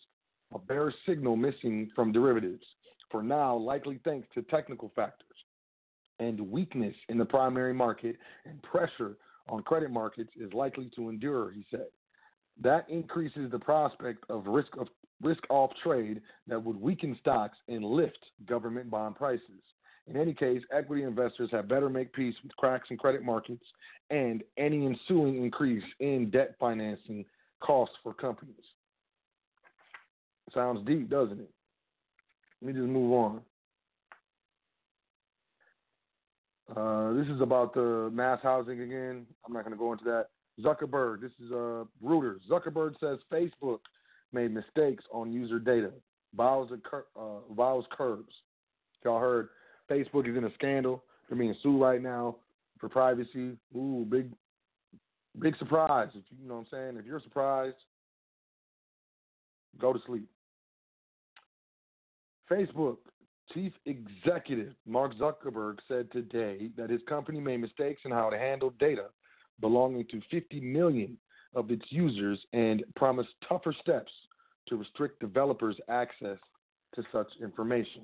a 0.54 0.58
bearish 0.58 0.94
signal 1.04 1.34
missing 1.34 1.90
from 1.94 2.12
derivatives. 2.12 2.64
For 3.10 3.22
now, 3.22 3.56
likely 3.56 4.00
thanks 4.04 4.28
to 4.34 4.42
technical 4.42 4.90
factors 4.94 5.31
and 6.22 6.40
weakness 6.40 6.94
in 7.08 7.18
the 7.18 7.24
primary 7.24 7.74
market 7.74 8.16
and 8.44 8.62
pressure 8.62 9.16
on 9.48 9.62
credit 9.62 9.90
markets 9.90 10.30
is 10.36 10.52
likely 10.52 10.90
to 10.94 11.08
endure, 11.08 11.50
he 11.50 11.64
said. 11.70 11.86
That 12.60 12.88
increases 12.88 13.50
the 13.50 13.58
prospect 13.58 14.24
of 14.30 14.46
risk 14.46 14.76
of 14.78 14.88
risk 15.22 15.42
off 15.50 15.70
trade 15.82 16.20
that 16.48 16.62
would 16.62 16.80
weaken 16.80 17.16
stocks 17.20 17.56
and 17.68 17.84
lift 17.84 18.18
government 18.46 18.90
bond 18.90 19.14
prices. 19.16 19.62
In 20.08 20.16
any 20.16 20.34
case, 20.34 20.60
equity 20.72 21.04
investors 21.04 21.48
have 21.52 21.68
better 21.68 21.88
make 21.88 22.12
peace 22.12 22.34
with 22.42 22.54
cracks 22.56 22.88
in 22.90 22.98
credit 22.98 23.22
markets 23.22 23.64
and 24.10 24.42
any 24.58 24.84
ensuing 24.84 25.42
increase 25.42 25.84
in 26.00 26.28
debt 26.30 26.56
financing 26.58 27.24
costs 27.60 27.94
for 28.02 28.12
companies. 28.12 28.54
Sounds 30.52 30.84
deep, 30.86 31.08
doesn't 31.08 31.38
it? 31.38 31.50
Let 32.60 32.74
me 32.74 32.80
just 32.80 32.90
move 32.90 33.12
on. 33.12 33.40
Uh, 36.76 37.12
this 37.12 37.26
is 37.26 37.40
about 37.40 37.74
the 37.74 38.10
mass 38.12 38.38
housing 38.42 38.80
again. 38.80 39.26
I'm 39.46 39.52
not 39.52 39.64
going 39.64 39.72
to 39.72 39.78
go 39.78 39.92
into 39.92 40.04
that. 40.04 40.26
Zuckerberg, 40.60 41.20
this 41.20 41.32
is 41.44 41.50
uh, 41.50 41.84
Reuters. 42.02 42.40
Zuckerberg 42.50 42.94
says 43.00 43.18
Facebook 43.32 43.80
made 44.32 44.52
mistakes 44.52 45.04
on 45.12 45.32
user 45.32 45.58
data. 45.58 45.90
Vows, 46.34 46.70
uh, 46.92 47.54
vows 47.54 47.84
curbs. 47.90 48.32
Y'all 49.04 49.20
heard 49.20 49.48
Facebook 49.90 50.28
is 50.28 50.36
in 50.36 50.44
a 50.44 50.54
scandal. 50.54 51.02
They're 51.28 51.38
being 51.38 51.54
sued 51.62 51.80
right 51.80 52.00
now 52.00 52.36
for 52.78 52.88
privacy. 52.88 53.56
Ooh, 53.76 54.06
big, 54.08 54.30
big 55.38 55.56
surprise. 55.58 56.08
If 56.10 56.24
you, 56.30 56.38
you 56.42 56.48
know 56.48 56.54
what 56.54 56.60
I'm 56.60 56.66
saying. 56.70 56.96
If 56.98 57.04
you're 57.04 57.20
surprised, 57.20 57.76
go 59.78 59.92
to 59.92 59.98
sleep. 60.06 60.28
Facebook 62.50 62.96
chief 63.54 63.72
executive 63.86 64.72
Mark 64.86 65.14
Zuckerberg 65.14 65.78
said 65.88 66.10
today 66.12 66.70
that 66.76 66.90
his 66.90 67.00
company 67.08 67.40
made 67.40 67.58
mistakes 67.58 68.02
in 68.04 68.10
how 68.10 68.30
to 68.30 68.38
handle 68.38 68.70
data 68.78 69.06
belonging 69.60 70.06
to 70.10 70.20
50 70.30 70.60
million 70.60 71.16
of 71.54 71.70
its 71.70 71.84
users 71.90 72.38
and 72.52 72.82
promised 72.96 73.30
tougher 73.48 73.74
steps 73.80 74.10
to 74.68 74.76
restrict 74.76 75.20
developers' 75.20 75.76
access 75.88 76.38
to 76.94 77.02
such 77.12 77.28
information. 77.40 78.02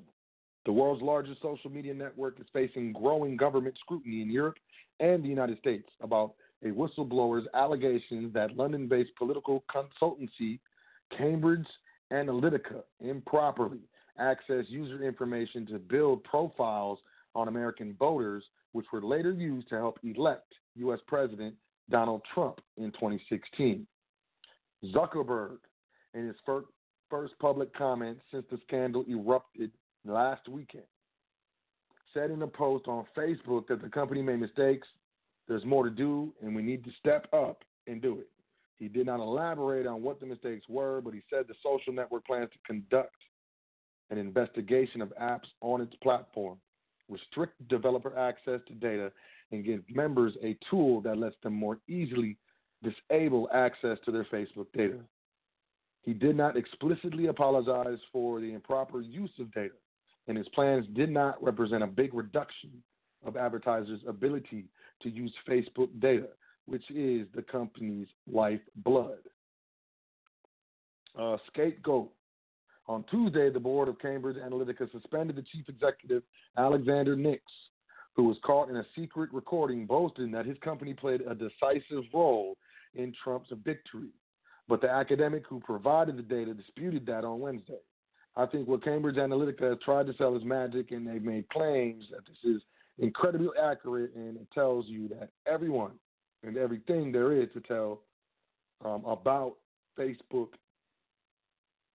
The 0.65 0.71
world's 0.71 1.01
largest 1.01 1.41
social 1.41 1.71
media 1.71 1.93
network 1.93 2.39
is 2.39 2.45
facing 2.53 2.93
growing 2.93 3.37
government 3.37 3.75
scrutiny 3.79 4.21
in 4.21 4.29
Europe 4.29 4.57
and 4.99 5.23
the 5.23 5.27
United 5.27 5.57
States 5.59 5.87
about 6.01 6.33
a 6.63 6.67
whistleblower's 6.67 7.47
allegations 7.53 8.33
that 8.33 8.55
London 8.57 8.87
based 8.87 9.11
political 9.17 9.63
consultancy 9.73 10.59
Cambridge 11.17 11.65
Analytica 12.11 12.83
improperly 12.99 13.79
accessed 14.19 14.69
user 14.69 15.03
information 15.03 15.65
to 15.67 15.79
build 15.79 16.23
profiles 16.23 16.99
on 17.35 17.47
American 17.47 17.95
voters, 17.97 18.43
which 18.71 18.85
were 18.91 19.01
later 19.01 19.31
used 19.31 19.69
to 19.69 19.75
help 19.75 19.99
elect 20.03 20.53
U.S. 20.75 20.99
President 21.07 21.55
Donald 21.89 22.21
Trump 22.33 22.59
in 22.77 22.91
2016. 22.91 23.85
Zuckerberg, 24.93 25.57
in 26.13 26.27
his 26.27 26.35
first, 26.45 26.67
first 27.09 27.33
public 27.39 27.73
comment 27.75 28.17
since 28.31 28.45
the 28.51 28.59
scandal 28.67 29.03
erupted 29.09 29.71
last 30.05 30.47
weekend, 30.47 30.83
said 32.13 32.31
in 32.31 32.41
a 32.41 32.47
post 32.47 32.87
on 32.87 33.05
Facebook 33.17 33.67
that 33.67 33.81
the 33.81 33.89
company 33.89 34.21
made 34.21 34.39
mistakes, 34.39 34.87
there's 35.47 35.65
more 35.65 35.83
to 35.83 35.89
do, 35.89 36.33
and 36.41 36.55
we 36.55 36.61
need 36.61 36.83
to 36.83 36.91
step 36.99 37.27
up 37.33 37.63
and 37.87 38.01
do 38.01 38.19
it. 38.19 38.29
He 38.77 38.87
did 38.87 39.07
not 39.07 39.19
elaborate 39.19 39.85
on 39.85 40.01
what 40.01 40.19
the 40.19 40.25
mistakes 40.25 40.65
were, 40.69 41.01
but 41.01 41.13
he 41.13 41.21
said 41.29 41.45
the 41.47 41.55
social 41.61 41.91
network 41.91 42.25
plans 42.25 42.49
to 42.51 42.59
conduct 42.65 43.15
an 44.09 44.17
investigation 44.17 45.01
of 45.01 45.13
apps 45.21 45.47
on 45.61 45.81
its 45.81 45.93
platform, 46.01 46.57
restrict 47.09 47.67
developer 47.67 48.17
access 48.17 48.59
to 48.67 48.73
data, 48.73 49.11
and 49.51 49.65
give 49.65 49.83
members 49.89 50.33
a 50.43 50.57
tool 50.69 51.01
that 51.01 51.17
lets 51.17 51.35
them 51.43 51.53
more 51.53 51.79
easily 51.87 52.37
disable 52.83 53.49
access 53.53 53.97
to 54.05 54.11
their 54.11 54.25
Facebook 54.25 54.67
data. 54.75 54.99
He 56.03 56.13
did 56.13 56.35
not 56.35 56.55
explicitly 56.55 57.27
apologize 57.27 57.99
for 58.11 58.39
the 58.39 58.53
improper 58.53 59.01
use 59.01 59.31
of 59.39 59.53
data, 59.53 59.73
and 60.27 60.37
his 60.37 60.47
plans 60.49 60.85
did 60.93 61.11
not 61.11 61.41
represent 61.43 61.83
a 61.83 61.87
big 61.87 62.13
reduction 62.13 62.71
of 63.25 63.35
advertisers' 63.35 64.01
ability 64.07 64.65
to 65.01 65.09
use 65.09 65.33
Facebook 65.47 65.89
data, 65.99 66.29
which 66.65 66.89
is 66.89 67.27
the 67.35 67.41
company's 67.41 68.07
lifeblood. 68.31 69.19
Uh, 71.19 71.37
scapegoat 71.47 72.11
on 72.89 73.05
Tuesday, 73.11 73.51
the 73.51 73.59
board 73.59 73.87
of 73.87 73.99
Cambridge 73.99 74.37
Analytica 74.37 74.91
suspended 74.91 75.35
the 75.35 75.43
chief 75.43 75.69
executive, 75.69 76.23
Alexander 76.57 77.15
Nix, 77.15 77.43
who 78.15 78.23
was 78.23 78.35
caught 78.43 78.67
in 78.69 78.77
a 78.77 78.85
secret 78.97 79.31
recording 79.31 79.85
boasting 79.85 80.31
that 80.31 80.47
his 80.47 80.57
company 80.63 80.95
played 80.95 81.21
a 81.21 81.35
decisive 81.35 82.03
role 82.11 82.57
in 82.95 83.13
Trump's 83.23 83.51
victory. 83.63 84.09
But 84.67 84.81
the 84.81 84.89
academic 84.89 85.43
who 85.47 85.59
provided 85.59 86.17
the 86.17 86.23
data 86.23 86.55
disputed 86.55 87.05
that 87.05 87.23
on 87.23 87.39
Wednesday. 87.39 87.77
I 88.35 88.47
think 88.47 88.67
what 88.67 88.83
Cambridge 88.83 89.17
Analytica 89.17 89.69
has 89.69 89.77
tried 89.85 90.07
to 90.07 90.13
sell 90.17 90.35
is 90.35 90.43
magic, 90.43 90.89
and 90.89 91.05
they've 91.05 91.23
made 91.23 91.47
claims 91.49 92.05
that 92.09 92.25
this 92.25 92.55
is 92.55 92.63
incredibly 92.97 93.49
accurate, 93.61 94.15
and 94.15 94.35
it 94.35 94.47
tells 94.51 94.87
you 94.87 95.07
that 95.09 95.29
everyone 95.45 95.91
and 96.43 96.57
everything 96.57 97.11
there 97.11 97.33
is 97.33 97.49
to 97.53 97.61
tell 97.61 98.01
um, 98.83 99.03
about 99.05 99.57
Facebook 99.97 100.49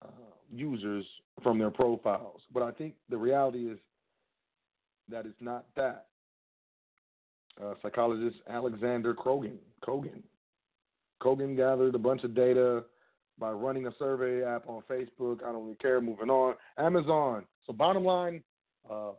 uh, 0.04 0.10
users 0.54 1.06
from 1.42 1.58
their 1.60 1.72
profiles. 1.72 2.42
But 2.54 2.64
I 2.64 2.72
think 2.72 2.94
the 3.10 3.18
reality 3.18 3.70
is 3.70 3.78
that 5.10 5.26
it's 5.26 5.42
not 5.42 5.66
that. 5.76 6.06
uh, 7.62 7.74
psychologist 7.82 8.38
Alexander 8.50 9.14
Krogan. 9.14 9.58
Kogan. 9.86 10.22
Kogan 11.22 11.56
gathered 11.56 11.96
a 11.96 12.00
bunch 12.00 12.24
of 12.24 12.36
data 12.36 12.84
by 13.40 13.52
running 13.52 13.88
a 13.88 13.92
survey 13.98 14.44
app 14.44 14.68
on 14.68 14.82
Facebook. 14.90 15.44
I 15.44 15.52
don't 15.52 15.64
really 15.64 15.76
care. 15.76 16.02
Moving 16.02 16.30
on. 16.30 16.56
Amazon. 16.78 17.46
So, 17.66 17.74
bottom 17.74 18.04
line, 18.04 18.44
uh, 18.90 19.12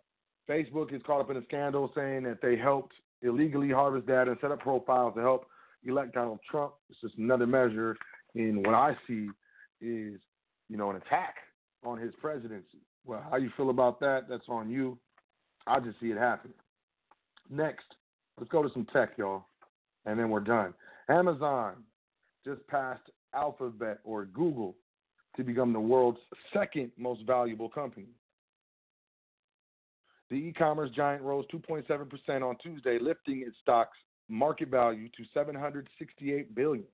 Facebook 0.49 0.93
is 0.93 1.03
caught 1.07 1.21
up 1.21 1.31
in 1.31 1.37
a 1.37 1.45
scandal 1.45 1.91
saying 1.95 2.25
that 2.25 2.41
they 2.43 2.57
helped 2.57 2.93
illegally 3.23 3.71
harvest 3.71 4.07
data 4.07 4.33
and 4.33 4.41
set 4.41 4.51
up 4.51 4.61
profiles 4.61 5.15
to 5.15 5.21
help 5.21 5.47
elect 5.87 6.15
Donald 6.15 6.41
Trump. 6.51 6.75
It's 6.91 7.01
just 7.01 7.17
another 7.17 7.47
measure 7.47 7.97
in 8.35 8.63
what 8.63 8.75
I 8.75 8.97
see 9.07 9.29
is, 9.81 10.21
you 10.69 10.77
know, 10.77 10.91
an 10.91 10.97
attack 10.97 11.37
on 11.85 11.99
his 11.99 12.13
presidency. 12.21 12.79
Well, 13.05 13.25
how 13.31 13.37
you 13.37 13.51
feel 13.57 13.71
about 13.71 14.01
that? 14.01 14.23
That's 14.29 14.49
on 14.49 14.71
you. 14.71 14.99
I 15.67 15.81
just 15.81 16.01
see 16.01 16.07
it 16.07 16.19
happen. 16.19 16.53
Next, 17.51 17.85
let's 18.39 18.51
go 18.51 18.63
to 18.63 18.71
some 18.73 18.87
tech, 18.93 19.13
y'all, 19.17 19.45
and 20.07 20.19
then 20.19 20.31
we're 20.31 20.41
done. 20.41 20.75
Amazon 21.09 21.75
just 22.45 22.67
passed 22.69 23.03
Alphabet 23.35 23.99
or 24.05 24.25
Google 24.27 24.77
to 25.37 25.45
become 25.45 25.73
the 25.73 25.81
world's 25.81 26.19
second 26.53 26.93
most 26.97 27.23
valuable 27.27 27.69
company. 27.69 28.07
The 30.31 30.37
e-commerce 30.37 30.91
giant 30.97 31.23
rose 31.23 31.45
2.7% 31.53 32.43
on 32.43 32.57
Tuesday, 32.63 32.99
lifting 33.01 33.45
its 33.47 33.57
stock's 33.61 33.99
market 34.29 34.69
value 34.69 35.09
to 35.09 35.25
768 35.35 36.55
billion. 36.55 36.87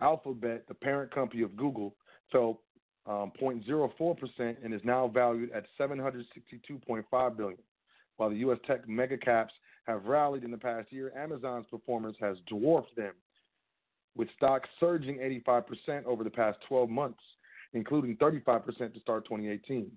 Alphabet, 0.00 0.64
the 0.68 0.74
parent 0.74 1.12
company 1.12 1.42
of 1.42 1.56
Google, 1.56 1.94
fell 2.30 2.60
um, 3.08 3.32
0.04% 3.40 4.56
and 4.62 4.74
is 4.74 4.82
now 4.84 5.08
valued 5.08 5.50
at 5.52 5.64
762.5 5.80 7.36
billion. 7.36 7.58
While 8.16 8.30
the 8.30 8.36
U.S. 8.36 8.58
tech 8.66 8.86
megacaps 8.86 9.50
have 9.86 10.04
rallied 10.04 10.44
in 10.44 10.50
the 10.50 10.58
past 10.58 10.92
year, 10.92 11.12
Amazon's 11.16 11.66
performance 11.70 12.16
has 12.20 12.36
dwarfed 12.46 12.94
them, 12.96 13.14
with 14.16 14.28
stocks 14.36 14.68
surging 14.78 15.18
85% 15.46 16.04
over 16.04 16.22
the 16.22 16.30
past 16.30 16.58
12 16.68 16.90
months, 16.90 17.20
including 17.72 18.16
35% 18.16 18.64
to 18.92 19.00
start 19.00 19.24
2018. 19.24 19.90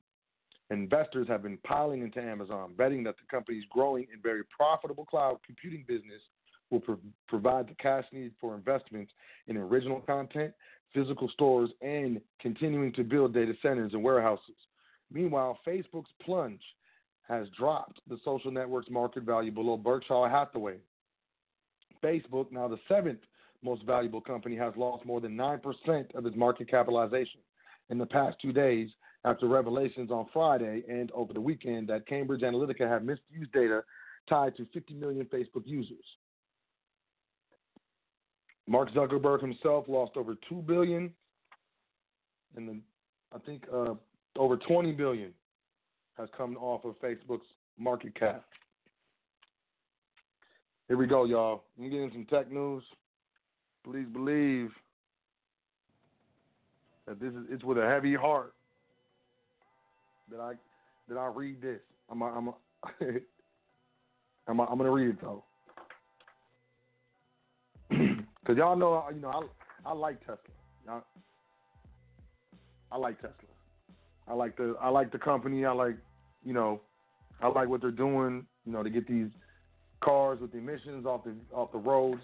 Investors 0.70 1.28
have 1.28 1.44
been 1.44 1.58
piling 1.66 2.02
into 2.02 2.22
Amazon, 2.22 2.74
betting 2.78 3.04
that 3.04 3.16
the 3.18 3.30
company's 3.30 3.66
growing 3.70 4.08
and 4.14 4.24
very 4.24 4.44
profitable 4.56 5.04
cloud 5.04 5.38
computing 5.46 5.84
business 5.86 6.22
will 6.70 6.80
pro- 6.80 7.00
provide 7.28 7.68
the 7.68 7.76
cash 7.76 8.06
needed 8.14 8.34
for 8.40 8.56
investments 8.56 9.12
in 9.48 9.58
original 9.58 10.00
content, 10.00 10.54
physical 10.94 11.30
stores, 11.30 11.70
and 11.82 12.22
continuing 12.40 12.92
to 12.94 13.04
build 13.04 13.34
data 13.34 13.54
centers 13.62 13.94
and 13.94 14.04
warehouses. 14.04 14.56
Meanwhile, 15.12 15.60
Facebook's 15.66 16.12
plunge 16.24 16.62
has 17.28 17.48
dropped 17.58 18.00
the 18.08 18.18
social 18.26 18.52
network's 18.52 18.90
market 18.90 19.24
value 19.24 19.52
below 19.52 19.78
Berkshire 19.78 20.30
Hathaway. 20.30 20.78
Facebook, 22.04 22.52
now 22.52 22.68
the 22.68 22.80
seventh 22.88 23.20
most 23.64 23.84
valuable 23.84 24.22
company, 24.22 24.56
has 24.56 24.74
lost 24.76 25.06
more 25.06 25.22
than 25.22 25.38
9% 25.38 26.16
of 26.16 26.26
its 26.26 26.36
market 26.36 26.70
capitalization 26.70 27.42
in 27.90 27.98
the 27.98 28.06
past 28.06 28.38
two 28.42 28.52
days 28.52 28.90
after 29.24 29.48
revelations 29.48 30.10
on 30.10 30.26
Friday 30.34 30.84
and 30.90 31.12
over 31.12 31.34
the 31.34 31.42
weekend 31.42 31.88
that 31.88 32.08
Cambridge 32.08 32.42
Analytica 32.42 32.90
had 32.90 33.06
misused 33.06 33.52
data 33.54 33.84
tied 34.28 34.56
to 34.58 34.66
50 34.74 34.96
million 34.96 35.26
Facebook 35.26 35.64
users. 35.66 36.04
Mark 38.68 38.92
Zuckerberg 38.92 39.42
himself 39.42 39.86
lost 39.88 40.14
over 40.16 40.36
two 40.48 40.64
billion, 40.68 41.12
and 42.56 42.82
I 43.34 43.40
think 43.40 43.64
uh, 43.74 43.96
over 44.38 44.58
20 44.58 44.92
billion 44.94 45.34
has 46.18 46.30
come 46.38 46.58
off 46.58 46.86
of 46.86 46.96
Facebook's 47.02 47.48
market 47.78 48.18
cap. 48.18 48.46
Here 50.88 50.98
we 50.98 51.08
go, 51.08 51.26
y'all. 51.26 51.64
I'm 51.80 51.90
getting 51.90 52.12
some 52.12 52.26
tech 52.26 52.52
news. 52.52 52.84
Please 53.84 54.08
believe 54.12 54.72
that 57.08 57.20
this 57.20 57.32
is 57.34 57.46
it's 57.50 57.64
with 57.64 57.78
a 57.78 57.88
heavy 57.88 58.14
heart 58.14 58.54
that 60.30 60.40
I 60.40 60.54
that 61.08 61.18
I 61.18 61.28
read 61.28 61.62
this. 61.62 61.80
I'm 62.10 62.22
a, 62.22 62.26
I'm 62.26 62.48
a, 62.50 62.54
I'm 64.48 64.60
a, 64.60 64.64
I'm 64.64 64.78
gonna 64.78 64.92
read 64.92 65.10
it 65.10 65.22
though, 65.22 65.44
because 68.42 68.58
y'all 68.58 68.76
know 68.76 69.06
you 69.14 69.22
know 69.22 69.30
I 69.86 69.90
I 69.90 69.94
like 69.94 70.20
Tesla. 70.22 70.38
Y'all, 70.86 71.04
I 72.92 72.98
like 72.98 73.16
Tesla. 73.16 73.34
I 74.28 74.34
like 74.34 74.58
the 74.58 74.76
I 74.82 74.90
like 74.90 75.12
the 75.12 75.20
company. 75.20 75.66
I 75.66 75.72
like 75.72 75.96
you 76.44 76.54
know 76.54 76.82
I 77.42 77.48
like 77.48 77.70
what 77.70 77.82
they're 77.82 77.92
doing. 77.92 78.46
You 78.66 78.72
know 78.72 78.84
to 78.84 78.90
get 78.90 79.08
these 79.08 79.30
cars 80.02 80.40
with 80.42 80.54
emissions 80.54 81.06
off 81.06 81.24
the 81.24 81.34
off 81.54 81.72
the 81.72 81.78
roads. 81.78 82.22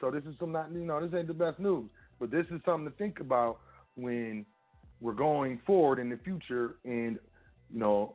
So 0.00 0.10
this 0.10 0.24
is 0.24 0.34
some 0.38 0.52
not 0.52 0.72
you 0.72 0.80
know 0.80 1.04
this 1.04 1.16
ain't 1.16 1.28
the 1.28 1.34
best 1.34 1.58
news, 1.58 1.88
but 2.18 2.30
this 2.30 2.46
is 2.50 2.60
something 2.64 2.90
to 2.90 2.96
think 2.96 3.20
about 3.20 3.58
when 3.94 4.46
we're 5.00 5.12
going 5.12 5.60
forward 5.66 5.98
in 5.98 6.08
the 6.08 6.18
future 6.18 6.76
and 6.84 7.18
you 7.72 7.78
know 7.78 8.14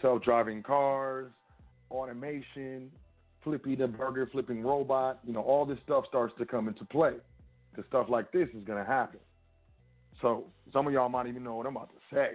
self-driving 0.00 0.62
cars 0.62 1.30
automation 1.90 2.90
flipping 3.44 3.76
the 3.78 3.86
burger 3.86 4.28
flipping 4.30 4.62
robot 4.62 5.18
you 5.26 5.32
know 5.32 5.40
all 5.40 5.64
this 5.64 5.78
stuff 5.84 6.04
starts 6.08 6.34
to 6.38 6.46
come 6.46 6.68
into 6.68 6.84
play. 6.86 7.14
Because 7.70 7.88
stuff 7.88 8.06
like 8.10 8.30
this 8.32 8.48
is 8.54 8.62
going 8.64 8.78
to 8.78 8.84
happen. 8.84 9.20
So 10.20 10.44
some 10.74 10.86
of 10.86 10.92
y'all 10.92 11.08
might 11.08 11.26
even 11.26 11.42
know 11.42 11.54
what 11.54 11.66
i'm 11.66 11.76
about 11.76 11.88
to 11.88 12.14
say. 12.14 12.32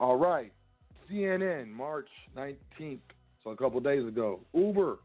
All 0.00 0.16
right. 0.16 0.52
Cnn 1.10 1.70
march 1.70 2.08
19th 2.36 2.98
so 3.44 3.50
a 3.50 3.56
couple 3.56 3.80
days 3.80 4.06
ago. 4.06 4.40
Uber 4.54 4.98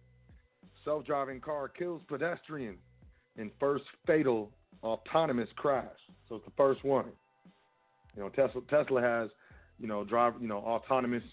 self-driving 0.85 1.41
car 1.41 1.67
kills 1.67 2.01
pedestrian 2.07 2.77
in 3.37 3.51
first 3.59 3.83
fatal 4.05 4.51
autonomous 4.83 5.49
crash. 5.55 5.85
So 6.29 6.35
it's 6.35 6.45
the 6.45 6.51
first 6.57 6.83
one. 6.83 7.05
You 8.15 8.23
know, 8.23 8.29
Tesla 8.29 8.61
Tesla 8.69 9.01
has, 9.01 9.29
you 9.79 9.87
know, 9.87 10.03
drive, 10.03 10.33
you 10.39 10.47
know, 10.47 10.57
autonomous 10.57 11.23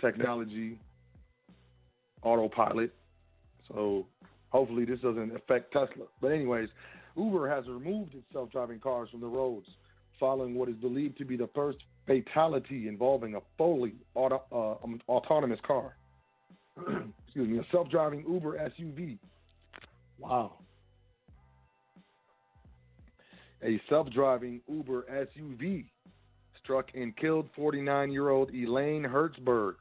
technology, 0.00 0.78
autopilot. 2.22 2.94
So 3.68 4.06
hopefully 4.50 4.84
this 4.84 5.00
doesn't 5.00 5.34
affect 5.34 5.72
Tesla. 5.72 6.06
But 6.20 6.28
anyways, 6.28 6.68
Uber 7.16 7.48
has 7.48 7.66
removed 7.66 8.14
its 8.14 8.24
self-driving 8.32 8.80
cars 8.80 9.10
from 9.10 9.20
the 9.20 9.26
roads 9.26 9.66
following 10.18 10.54
what 10.54 10.68
is 10.68 10.76
believed 10.76 11.16
to 11.18 11.24
be 11.24 11.36
the 11.36 11.48
first 11.54 11.78
fatality 12.06 12.88
involving 12.88 13.34
a 13.34 13.40
fully 13.56 13.94
auto, 14.14 14.42
uh, 14.50 14.84
um, 14.84 15.00
autonomous 15.08 15.60
car. 15.66 15.96
Excuse 17.26 17.48
me, 17.48 17.58
a 17.58 17.66
self-driving 17.70 18.24
Uber 18.28 18.58
SUV. 18.58 19.18
Wow 20.18 20.54
a 23.62 23.80
self 23.88 24.10
driving 24.10 24.60
Uber 24.68 25.04
SUV 25.10 25.84
struck 26.62 26.88
and 26.94 27.16
killed 27.16 27.48
49 27.56 28.12
year 28.12 28.30
old 28.30 28.50
Elaine 28.54 29.02
Herzberg 29.02 29.74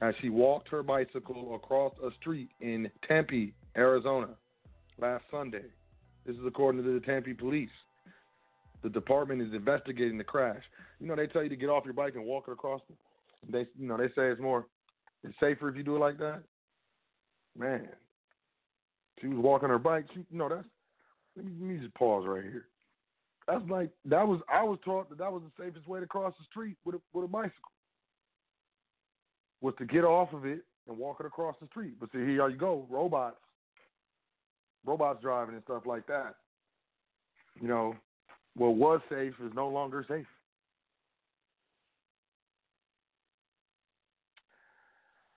as 0.00 0.14
she 0.20 0.28
walked 0.28 0.68
her 0.68 0.82
bicycle 0.82 1.54
across 1.54 1.92
a 2.04 2.10
street 2.20 2.48
in 2.60 2.90
Tempe, 3.06 3.52
Arizona 3.76 4.28
last 5.00 5.24
Sunday. 5.30 5.64
This 6.26 6.36
is 6.36 6.42
according 6.46 6.82
to 6.82 6.92
the 6.92 7.04
Tempe 7.04 7.34
police. 7.34 7.70
The 8.82 8.88
department 8.88 9.42
is 9.42 9.52
investigating 9.52 10.16
the 10.16 10.24
crash. 10.24 10.62
You 11.00 11.06
know, 11.06 11.16
they 11.16 11.26
tell 11.26 11.42
you 11.42 11.48
to 11.50 11.56
get 11.56 11.68
off 11.68 11.84
your 11.84 11.94
bike 11.94 12.14
and 12.14 12.24
walk 12.24 12.44
it 12.48 12.52
across. 12.52 12.80
They, 13.50 13.66
you 13.78 13.88
know, 13.88 13.96
they 13.96 14.08
say 14.08 14.30
it's 14.30 14.40
more, 14.40 14.66
it's 15.22 15.34
safer 15.38 15.68
if 15.68 15.76
you 15.76 15.82
do 15.82 15.96
it 15.96 16.00
like 16.00 16.18
that. 16.18 16.42
Man, 17.58 17.88
she 19.20 19.26
was 19.26 19.38
walking 19.38 19.68
her 19.68 19.78
bike. 19.78 20.06
She, 20.14 20.24
that's. 20.30 20.64
Let 21.36 21.44
me, 21.44 21.52
let 21.60 21.70
me 21.70 21.78
just 21.78 21.94
pause 21.94 22.24
right 22.26 22.42
here. 22.42 22.66
That's 23.46 23.68
like 23.68 23.90
that 24.04 24.26
was 24.26 24.40
I 24.52 24.62
was 24.62 24.78
taught 24.84 25.08
that 25.08 25.18
that 25.18 25.32
was 25.32 25.42
the 25.42 25.64
safest 25.64 25.88
way 25.88 26.00
to 26.00 26.06
cross 26.06 26.32
the 26.38 26.44
street 26.50 26.76
with 26.84 26.94
a 26.94 27.00
with 27.12 27.24
a 27.24 27.28
bicycle. 27.28 27.72
Was 29.62 29.74
to 29.78 29.84
get 29.84 30.04
off 30.04 30.32
of 30.32 30.46
it 30.46 30.60
and 30.88 30.96
walk 30.96 31.18
it 31.20 31.26
across 31.26 31.54
the 31.60 31.66
street. 31.66 31.94
But 32.00 32.10
see, 32.12 32.18
here 32.18 32.48
you 32.48 32.56
go, 32.56 32.86
robots, 32.88 33.36
robots 34.84 35.20
driving 35.20 35.54
and 35.54 35.64
stuff 35.64 35.82
like 35.84 36.06
that. 36.06 36.34
You 37.60 37.68
know, 37.68 37.94
what 38.56 38.76
was 38.76 39.00
safe 39.10 39.34
is 39.44 39.52
no 39.54 39.68
longer 39.68 40.04
safe. 40.08 40.26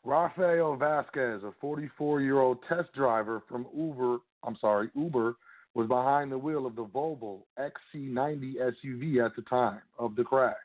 Rafael 0.05 0.75
Vasquez, 0.75 1.41
a 1.43 1.53
44-year-old 1.65 2.57
test 2.67 2.93
driver 2.93 3.41
from 3.47 3.65
Uber, 3.75 4.17
I'm 4.43 4.57
sorry, 4.59 4.89
Uber 4.95 5.35
was 5.75 5.87
behind 5.87 6.31
the 6.31 6.37
wheel 6.37 6.65
of 6.65 6.75
the 6.75 6.85
Volvo 6.85 7.39
XC90 7.57 8.55
SUV 8.55 9.25
at 9.25 9.35
the 9.35 9.41
time 9.49 9.81
of 9.97 10.15
the 10.15 10.23
crash. 10.23 10.55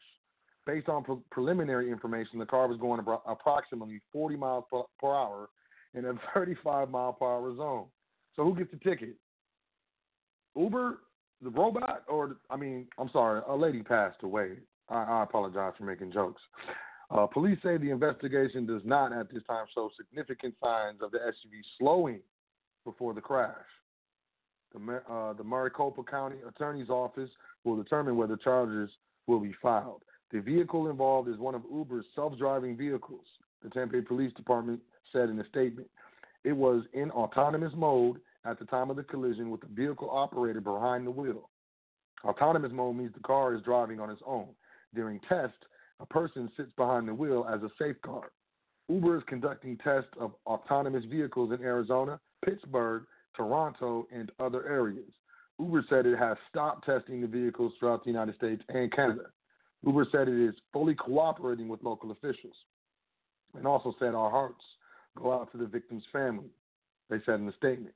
Based 0.68 0.90
on 0.90 1.02
pre- 1.02 1.16
preliminary 1.30 1.90
information, 1.90 2.38
the 2.38 2.44
car 2.44 2.68
was 2.68 2.76
going 2.78 3.00
about 3.00 3.22
approximately 3.26 4.02
40 4.12 4.36
miles 4.36 4.64
per, 4.70 4.82
per 5.00 5.08
hour 5.08 5.48
in 5.94 6.04
a 6.04 6.12
35 6.34 6.90
mile 6.90 7.14
per 7.14 7.24
hour 7.24 7.56
zone. 7.56 7.86
So 8.36 8.44
who 8.44 8.54
gets 8.54 8.70
the 8.70 8.76
ticket? 8.76 9.16
Uber, 10.54 10.98
the 11.40 11.48
robot, 11.48 12.02
or 12.06 12.36
I 12.50 12.56
mean, 12.56 12.86
I'm 12.98 13.08
sorry, 13.14 13.40
a 13.48 13.56
lady 13.56 13.82
passed 13.82 14.22
away. 14.22 14.58
I, 14.90 15.04
I 15.04 15.22
apologize 15.22 15.72
for 15.78 15.84
making 15.84 16.12
jokes. 16.12 16.42
Uh, 17.10 17.26
police 17.26 17.58
say 17.62 17.78
the 17.78 17.88
investigation 17.88 18.66
does 18.66 18.82
not 18.84 19.10
at 19.14 19.32
this 19.32 19.42
time 19.48 19.64
show 19.74 19.88
significant 19.96 20.54
signs 20.62 21.00
of 21.00 21.12
the 21.12 21.18
SUV 21.18 21.62
slowing 21.78 22.20
before 22.84 23.14
the 23.14 23.22
crash. 23.22 23.54
The, 24.74 25.00
uh, 25.10 25.32
the 25.32 25.44
Maricopa 25.44 26.02
County 26.02 26.36
Attorney's 26.46 26.90
Office 26.90 27.30
will 27.64 27.82
determine 27.82 28.18
whether 28.18 28.36
charges 28.36 28.90
will 29.26 29.40
be 29.40 29.54
filed. 29.62 30.02
The 30.32 30.40
vehicle 30.40 30.90
involved 30.90 31.28
is 31.28 31.38
one 31.38 31.54
of 31.54 31.62
Uber's 31.72 32.04
self 32.14 32.36
driving 32.38 32.76
vehicles, 32.76 33.24
the 33.62 33.70
Tempe 33.70 34.02
Police 34.02 34.32
Department 34.34 34.80
said 35.12 35.30
in 35.30 35.38
a 35.40 35.48
statement. 35.48 35.88
It 36.44 36.52
was 36.52 36.84
in 36.92 37.10
autonomous 37.10 37.72
mode 37.74 38.18
at 38.44 38.58
the 38.58 38.66
time 38.66 38.90
of 38.90 38.96
the 38.96 39.02
collision 39.02 39.50
with 39.50 39.60
the 39.60 39.68
vehicle 39.68 40.10
operator 40.10 40.60
behind 40.60 41.06
the 41.06 41.10
wheel. 41.10 41.48
Autonomous 42.24 42.72
mode 42.72 42.96
means 42.96 43.12
the 43.14 43.20
car 43.20 43.54
is 43.54 43.62
driving 43.62 44.00
on 44.00 44.10
its 44.10 44.22
own. 44.26 44.48
During 44.94 45.20
tests, 45.28 45.56
a 46.00 46.06
person 46.06 46.50
sits 46.56 46.72
behind 46.76 47.08
the 47.08 47.14
wheel 47.14 47.46
as 47.52 47.62
a 47.62 47.70
safeguard. 47.78 48.30
Uber 48.88 49.18
is 49.18 49.22
conducting 49.26 49.76
tests 49.78 50.10
of 50.18 50.32
autonomous 50.46 51.04
vehicles 51.04 51.52
in 51.52 51.62
Arizona, 51.62 52.18
Pittsburgh, 52.44 53.04
Toronto, 53.36 54.06
and 54.12 54.30
other 54.40 54.66
areas. 54.68 55.10
Uber 55.58 55.84
said 55.88 56.06
it 56.06 56.18
has 56.18 56.36
stopped 56.48 56.86
testing 56.86 57.20
the 57.20 57.26
vehicles 57.26 57.72
throughout 57.78 58.04
the 58.04 58.10
United 58.10 58.36
States 58.36 58.62
and 58.68 58.92
Canada. 58.92 59.24
Uber 59.84 60.06
said 60.10 60.28
it 60.28 60.48
is 60.48 60.54
fully 60.72 60.94
cooperating 60.94 61.68
with 61.68 61.82
local 61.82 62.10
officials 62.10 62.54
and 63.56 63.66
also 63.66 63.94
said 63.98 64.14
our 64.14 64.30
hearts 64.30 64.62
go 65.16 65.32
out 65.32 65.50
to 65.52 65.58
the 65.58 65.66
victim's 65.66 66.04
family, 66.12 66.50
they 67.10 67.18
said 67.24 67.36
in 67.36 67.46
the 67.46 67.52
statement. 67.56 67.94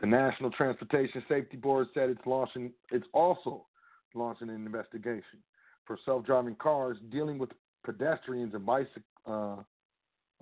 The 0.00 0.06
National 0.06 0.50
Transportation 0.50 1.22
Safety 1.28 1.56
Board 1.56 1.88
said 1.94 2.10
it's 2.10 2.26
launching 2.26 2.72
it's 2.90 3.06
also 3.12 3.66
launching 4.14 4.48
an 4.48 4.66
investigation 4.66 5.40
for 5.86 5.98
self-driving 6.04 6.56
cars 6.56 6.96
dealing 7.10 7.38
with 7.38 7.50
pedestrians 7.84 8.54
and 8.54 8.64
bicycle 8.64 9.02
uh, 9.26 9.56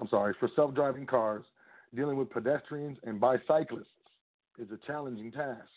I'm 0.00 0.08
sorry, 0.08 0.34
for 0.40 0.48
self-driving 0.56 1.06
cars 1.06 1.44
dealing 1.94 2.16
with 2.16 2.30
pedestrians 2.30 2.98
and 3.04 3.20
bicyclists 3.20 3.86
is 4.58 4.68
a 4.70 4.86
challenging 4.86 5.30
task. 5.30 5.68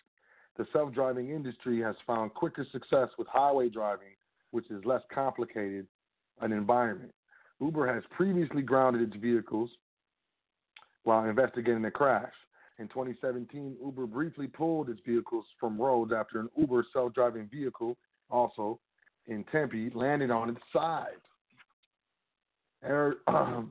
The 0.58 0.66
self-driving 0.72 1.30
industry 1.30 1.82
has 1.82 1.96
found 2.08 2.34
quicker 2.34 2.66
success 2.72 3.10
with 3.18 3.28
highway 3.28 3.70
driving, 3.70 4.16
which 4.56 4.72
is 4.72 4.86
less 4.86 5.02
complicated 5.14 5.86
an 6.40 6.54
environment. 6.54 7.12
Uber 7.60 7.94
has 7.94 8.04
previously 8.10 8.62
grounded 8.62 9.02
its 9.02 9.22
vehicles 9.22 9.70
while 11.04 11.26
investigating 11.26 11.82
the 11.82 11.92
crash. 11.92 12.32
In 12.80 12.88
2017, 12.88 13.76
Uber 13.84 14.08
briefly 14.08 14.48
pulled 14.48 14.90
its 14.90 15.02
vehicles 15.06 15.44
from 15.60 15.78
roads 15.78 16.14
after 16.18 16.40
an 16.40 16.48
Uber 16.58 16.86
self 16.94 17.14
driving 17.14 17.50
vehicle, 17.52 17.98
also 18.30 18.80
in 19.28 19.44
Tempe, 19.52 19.92
landed 19.94 20.32
on 20.32 20.50
its 20.50 20.62
side. 20.72 21.20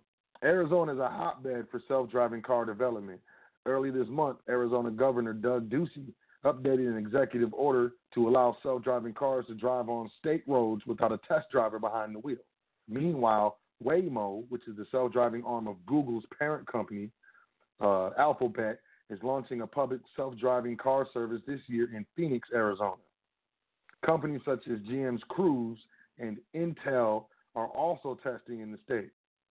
Arizona 0.45 0.93
is 0.93 0.99
a 0.99 1.09
hotbed 1.09 1.67
for 1.71 1.81
self 1.89 2.11
driving 2.11 2.43
car 2.43 2.67
development. 2.67 3.21
Early 3.65 3.91
this 3.91 4.09
month, 4.11 4.37
Arizona 4.51 4.91
Governor 4.91 5.33
Doug 5.33 5.71
Ducey 5.71 6.13
updated 6.45 6.89
an 6.89 6.97
executive 6.97 7.53
order 7.55 7.93
to 8.15 8.29
allow 8.29 8.57
self 8.63 8.83
driving 8.83 9.15
cars 9.15 9.47
to 9.47 9.55
drive 9.55 9.89
on 9.89 10.11
state 10.19 10.45
roads 10.47 10.83
without 10.87 11.13
a 11.13 11.21
test 11.29 11.51
driver 11.51 11.79
behind 11.79 12.15
the 12.15 12.21
wheel. 12.21 12.37
Meanwhile, 12.89 13.59
Waymo, 13.83 14.45
which 14.49 14.63
is 14.69 14.77
the 14.77 14.87
self 14.91 15.13
driving 15.13 15.43
arm 15.45 15.67
of 15.67 15.77
Google's 15.87 16.25
parent 16.39 16.67
company, 16.71 17.11
uh, 17.81 18.11
Alphabet, 18.19 18.81
is 19.11 19.19
launching 19.23 19.63
a 19.63 19.67
public 19.67 20.01
self 20.17 20.37
driving 20.37 20.77
car 20.77 21.07
service 21.13 21.43
this 21.47 21.61
year 21.67 21.89
in 21.95 22.07
Phoenix, 22.17 22.49
Arizona. 22.55 23.03
Companies 24.05 24.41
such 24.45 24.67
as 24.69 24.79
GM's 24.81 25.23
Cruise 25.29 25.79
and 26.19 26.39
Intel 26.55 27.27
are 27.57 27.69
also 27.69 28.19
testing 28.23 28.61
in 28.61 28.71
the 28.71 28.79
state. 28.85 29.11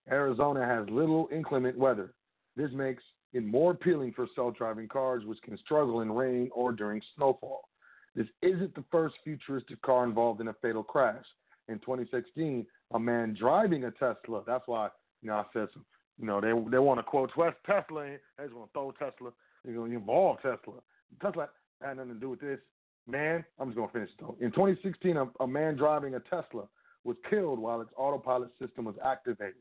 Arizona 0.10 0.66
has 0.66 0.88
little 0.90 1.28
inclement 1.32 1.78
weather. 1.78 2.14
This 2.56 2.70
makes 2.74 3.04
it 3.34 3.44
more 3.44 3.72
appealing 3.72 4.14
for 4.14 4.28
self 4.36 4.56
driving 4.56 4.88
cars, 4.88 5.26
which 5.26 5.42
can 5.42 5.58
struggle 5.58 6.02
in 6.02 6.12
rain 6.12 6.50
or 6.54 6.72
during 6.72 7.02
snowfall. 7.16 7.70
This 8.16 8.28
isn't 8.42 8.76
the 8.76 8.84
first 8.92 9.16
futuristic 9.24 9.82
car 9.82 10.04
involved 10.04 10.40
in 10.40 10.50
a 10.50 10.54
fatal 10.62 10.84
crash. 10.84 11.26
In 11.68 11.80
2016, 11.80 12.66
a 12.94 13.00
man 13.00 13.36
driving 13.40 13.86
a 13.86 13.92
Tesla, 13.92 14.44
that's 14.46 14.68
why, 14.68 14.90
you 15.22 15.30
know, 15.30 15.36
I 15.36 15.44
said 15.54 15.68
some, 15.74 15.86
you 16.20 16.28
know, 16.28 16.40
they 16.40 16.52
they 16.70 16.80
want 16.80 17.00
to 17.00 17.04
quote 17.04 17.32
Tesla, 17.66 18.04
they 18.04 18.44
just 18.44 18.54
want 18.54 18.72
to 18.72 18.74
throw 18.74 18.92
Tesla 18.92 19.32
you 19.66 19.74
know, 19.74 19.86
you 19.86 19.98
involve 19.98 20.38
Tesla. 20.38 20.76
Tesla 21.22 21.50
had 21.82 21.98
nothing 21.98 22.14
to 22.14 22.20
do 22.20 22.30
with 22.30 22.42
this. 22.42 22.60
Man, 23.08 23.44
I'm 23.60 23.70
just 23.70 23.78
going 23.78 23.90
to 23.90 23.94
finish 23.94 24.10
though. 24.20 24.38
In 24.40 24.52
2016, 24.52 25.18
a, 25.18 25.28
a 25.42 25.48
man 25.48 25.76
driving 25.76 26.16
a 26.16 26.20
Tesla 26.22 26.68
was 27.04 27.18
killed 27.30 27.60
while 27.60 27.82
its 27.82 27.92
autopilot 27.98 28.52
system 28.60 28.86
was 28.86 28.96
activated. 29.04 29.56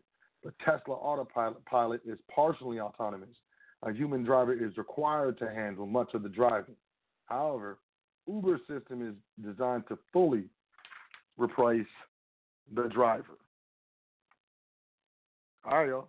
The 0.44 0.52
Tesla 0.64 0.94
autopilot 0.94 1.64
pilot 1.66 2.00
is 2.04 2.18
partially 2.32 2.80
autonomous. 2.80 3.36
A 3.84 3.92
human 3.92 4.24
driver 4.24 4.52
is 4.52 4.76
required 4.76 5.38
to 5.38 5.50
handle 5.50 5.86
much 5.86 6.14
of 6.14 6.22
the 6.22 6.28
driving. 6.28 6.76
However, 7.26 7.78
Uber's 8.28 8.60
system 8.68 9.06
is 9.06 9.14
designed 9.44 9.84
to 9.88 9.98
fully 10.12 10.44
replace 11.36 11.86
the 12.74 12.88
driver. 12.88 13.38
All 15.64 15.78
right, 15.78 15.88
y'all 15.88 16.08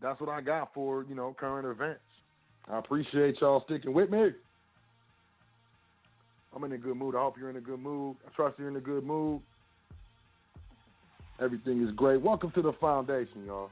that's 0.00 0.20
what 0.20 0.30
I 0.30 0.40
got 0.40 0.72
for, 0.74 1.04
you 1.08 1.14
know, 1.14 1.34
current 1.38 1.66
events. 1.66 2.00
I 2.70 2.78
appreciate 2.78 3.40
y'all 3.40 3.62
sticking 3.66 3.92
with 3.92 4.10
me. 4.10 4.30
I'm 6.54 6.64
in 6.64 6.72
a 6.72 6.78
good 6.78 6.96
mood. 6.96 7.14
I 7.14 7.18
hope 7.18 7.36
you're 7.38 7.50
in 7.50 7.56
a 7.56 7.60
good 7.60 7.80
mood. 7.80 8.16
I 8.26 8.34
trust 8.34 8.58
you're 8.58 8.68
in 8.68 8.76
a 8.76 8.80
good 8.80 9.04
mood. 9.04 9.40
Everything 11.40 11.86
is 11.86 11.94
great. 11.94 12.20
Welcome 12.20 12.50
to 12.52 12.62
the 12.62 12.72
foundation, 12.74 13.44
y'all. 13.46 13.70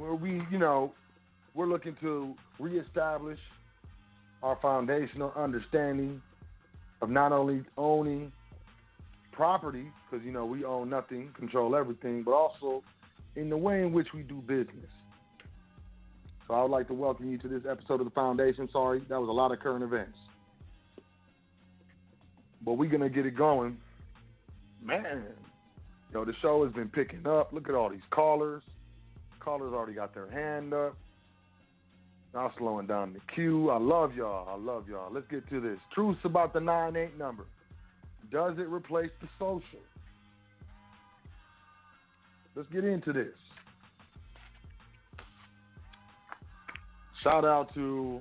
Where 0.00 0.14
we, 0.14 0.40
you 0.50 0.58
know, 0.58 0.94
we're 1.54 1.66
looking 1.66 1.94
to 2.00 2.34
reestablish 2.58 3.38
our 4.42 4.56
foundational 4.62 5.30
understanding 5.36 6.22
of 7.02 7.10
not 7.10 7.32
only 7.32 7.64
owning 7.76 8.32
property, 9.30 9.88
because 10.10 10.24
you 10.24 10.32
know 10.32 10.46
we 10.46 10.64
own 10.64 10.88
nothing, 10.88 11.28
control 11.36 11.76
everything, 11.76 12.22
but 12.22 12.32
also 12.32 12.82
in 13.36 13.50
the 13.50 13.56
way 13.58 13.82
in 13.82 13.92
which 13.92 14.06
we 14.14 14.22
do 14.22 14.36
business. 14.36 14.88
So 16.48 16.54
I 16.54 16.62
would 16.62 16.70
like 16.70 16.86
to 16.86 16.94
welcome 16.94 17.30
you 17.30 17.36
to 17.36 17.48
this 17.48 17.64
episode 17.70 18.00
of 18.00 18.06
the 18.06 18.12
Foundation. 18.12 18.70
Sorry, 18.72 19.04
that 19.10 19.20
was 19.20 19.28
a 19.28 19.32
lot 19.32 19.52
of 19.52 19.60
current 19.60 19.84
events, 19.84 20.16
but 22.64 22.78
we're 22.78 22.88
gonna 22.88 23.10
get 23.10 23.26
it 23.26 23.36
going, 23.36 23.76
man. 24.82 25.24
Yo, 26.10 26.24
the 26.24 26.32
show 26.40 26.64
has 26.64 26.72
been 26.72 26.88
picking 26.88 27.26
up. 27.26 27.52
Look 27.52 27.68
at 27.68 27.74
all 27.74 27.90
these 27.90 28.00
callers. 28.10 28.62
Callers 29.40 29.72
already 29.72 29.94
got 29.94 30.14
their 30.14 30.30
hand 30.30 30.72
up. 30.72 30.96
Now 32.32 32.52
slowing 32.58 32.86
down 32.86 33.12
the 33.12 33.20
queue. 33.34 33.70
I 33.70 33.78
love 33.78 34.14
y'all. 34.14 34.48
I 34.48 34.56
love 34.56 34.88
y'all. 34.88 35.12
Let's 35.12 35.26
get 35.28 35.48
to 35.50 35.60
this. 35.60 35.78
Truths 35.92 36.20
about 36.24 36.52
the 36.52 36.60
9 36.60 36.96
8 36.96 37.18
number. 37.18 37.44
Does 38.30 38.54
it 38.58 38.68
replace 38.68 39.10
the 39.20 39.28
social? 39.38 39.80
Let's 42.54 42.68
get 42.72 42.84
into 42.84 43.12
this. 43.12 43.34
Shout 47.24 47.44
out 47.44 47.74
to 47.74 48.20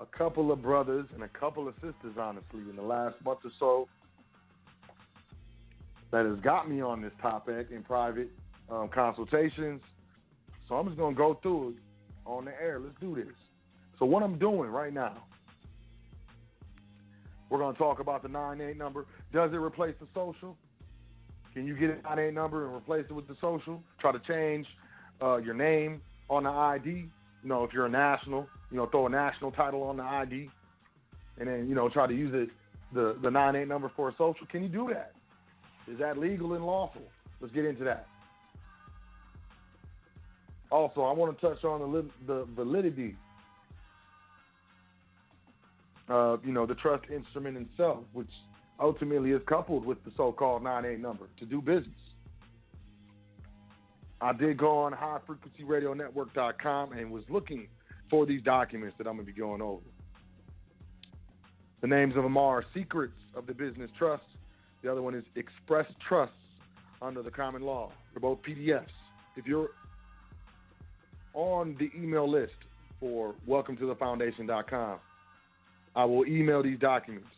a 0.00 0.06
couple 0.06 0.50
of 0.52 0.60
brothers 0.60 1.06
and 1.14 1.22
a 1.22 1.28
couple 1.28 1.68
of 1.68 1.74
sisters, 1.74 2.16
honestly, 2.18 2.60
in 2.68 2.76
the 2.76 2.82
last 2.82 3.14
month 3.24 3.40
or 3.44 3.50
so 3.58 3.88
that 6.10 6.26
has 6.26 6.38
got 6.40 6.70
me 6.70 6.80
on 6.80 7.02
this 7.02 7.12
topic 7.20 7.68
in 7.70 7.82
private 7.82 8.30
um, 8.70 8.88
consultations. 8.94 9.80
So 10.68 10.76
I'm 10.76 10.86
just 10.86 10.98
to 10.98 11.18
go 11.18 11.38
through 11.42 11.70
it 11.70 11.74
on 12.26 12.46
the 12.46 12.52
air. 12.52 12.80
Let's 12.80 12.98
do 13.00 13.14
this. 13.14 13.34
So, 13.98 14.06
what 14.06 14.22
I'm 14.22 14.38
doing 14.38 14.70
right 14.70 14.92
now 14.92 15.22
we're 17.54 17.72
to 17.72 17.78
talk 17.78 18.00
about 18.00 18.22
the 18.22 18.28
98 18.28 18.76
number. 18.76 19.06
Does 19.32 19.52
it 19.52 19.56
replace 19.56 19.94
the 20.00 20.08
social? 20.12 20.56
Can 21.52 21.66
you 21.66 21.76
get 21.76 21.90
a 21.90 22.02
98 22.02 22.34
number 22.34 22.66
and 22.66 22.74
replace 22.74 23.04
it 23.08 23.12
with 23.12 23.28
the 23.28 23.36
social? 23.40 23.80
Try 24.00 24.10
to 24.10 24.18
change 24.26 24.66
uh, 25.22 25.36
your 25.36 25.54
name 25.54 26.00
on 26.28 26.44
the 26.44 26.50
ID. 26.50 26.90
You 26.90 27.08
know, 27.44 27.62
if 27.62 27.72
you're 27.72 27.86
a 27.86 27.90
national, 27.90 28.48
you 28.72 28.76
know, 28.76 28.86
throw 28.86 29.06
a 29.06 29.10
national 29.10 29.52
title 29.52 29.84
on 29.84 29.98
the 29.98 30.02
ID, 30.02 30.50
and 31.38 31.48
then 31.48 31.68
you 31.68 31.76
know 31.76 31.88
try 31.88 32.08
to 32.08 32.14
use 32.14 32.32
it 32.34 32.48
the 32.92 33.16
the 33.22 33.30
98 33.30 33.68
number 33.68 33.92
for 33.94 34.08
a 34.08 34.12
social. 34.12 34.46
Can 34.50 34.62
you 34.64 34.68
do 34.68 34.90
that? 34.92 35.12
Is 35.86 35.98
that 36.00 36.18
legal 36.18 36.54
and 36.54 36.66
lawful? 36.66 37.02
Let's 37.40 37.54
get 37.54 37.66
into 37.66 37.84
that. 37.84 38.08
Also, 40.74 41.02
I 41.02 41.12
want 41.12 41.38
to 41.38 41.46
touch 41.46 41.62
on 41.62 41.92
the 41.92 42.04
the 42.26 42.48
validity 42.56 43.14
you 46.08 46.52
know, 46.52 46.66
the 46.66 46.74
trust 46.74 47.04
instrument 47.14 47.56
itself, 47.56 47.98
which 48.12 48.28
ultimately 48.80 49.30
is 49.30 49.40
coupled 49.46 49.86
with 49.86 50.02
the 50.04 50.10
so-called 50.16 50.64
9-8 50.64 50.98
number 50.98 51.28
to 51.38 51.46
do 51.46 51.60
business. 51.60 51.94
I 54.20 54.32
did 54.32 54.58
go 54.58 54.78
on 54.78 54.92
highfrequencyradionetwork.com 54.92 56.92
and 56.92 57.12
was 57.12 57.22
looking 57.28 57.68
for 58.10 58.26
these 58.26 58.42
documents 58.42 58.96
that 58.98 59.06
I'm 59.06 59.14
going 59.14 59.26
to 59.26 59.32
be 59.32 59.38
going 59.38 59.62
over. 59.62 59.84
The 61.82 61.86
names 61.86 62.16
of 62.16 62.24
them 62.24 62.36
are 62.36 62.64
Secrets 62.74 63.14
of 63.36 63.46
the 63.46 63.54
Business 63.54 63.92
Trust. 63.96 64.24
The 64.82 64.90
other 64.90 65.02
one 65.02 65.14
is 65.14 65.22
Express 65.36 65.86
Trusts 66.08 66.34
under 67.00 67.22
the 67.22 67.30
common 67.30 67.62
law. 67.62 67.92
They're 68.12 68.20
both 68.20 68.40
PDFs. 68.42 68.88
If 69.36 69.46
you're 69.46 69.70
on 71.34 71.76
the 71.78 71.90
email 72.00 72.30
list 72.30 72.54
for 73.00 73.34
welcome 73.46 73.76
to 73.76 73.86
the 73.86 73.94
foundation.com, 73.96 74.98
I 75.96 76.04
will 76.04 76.26
email 76.26 76.62
these 76.62 76.78
documents. 76.78 77.28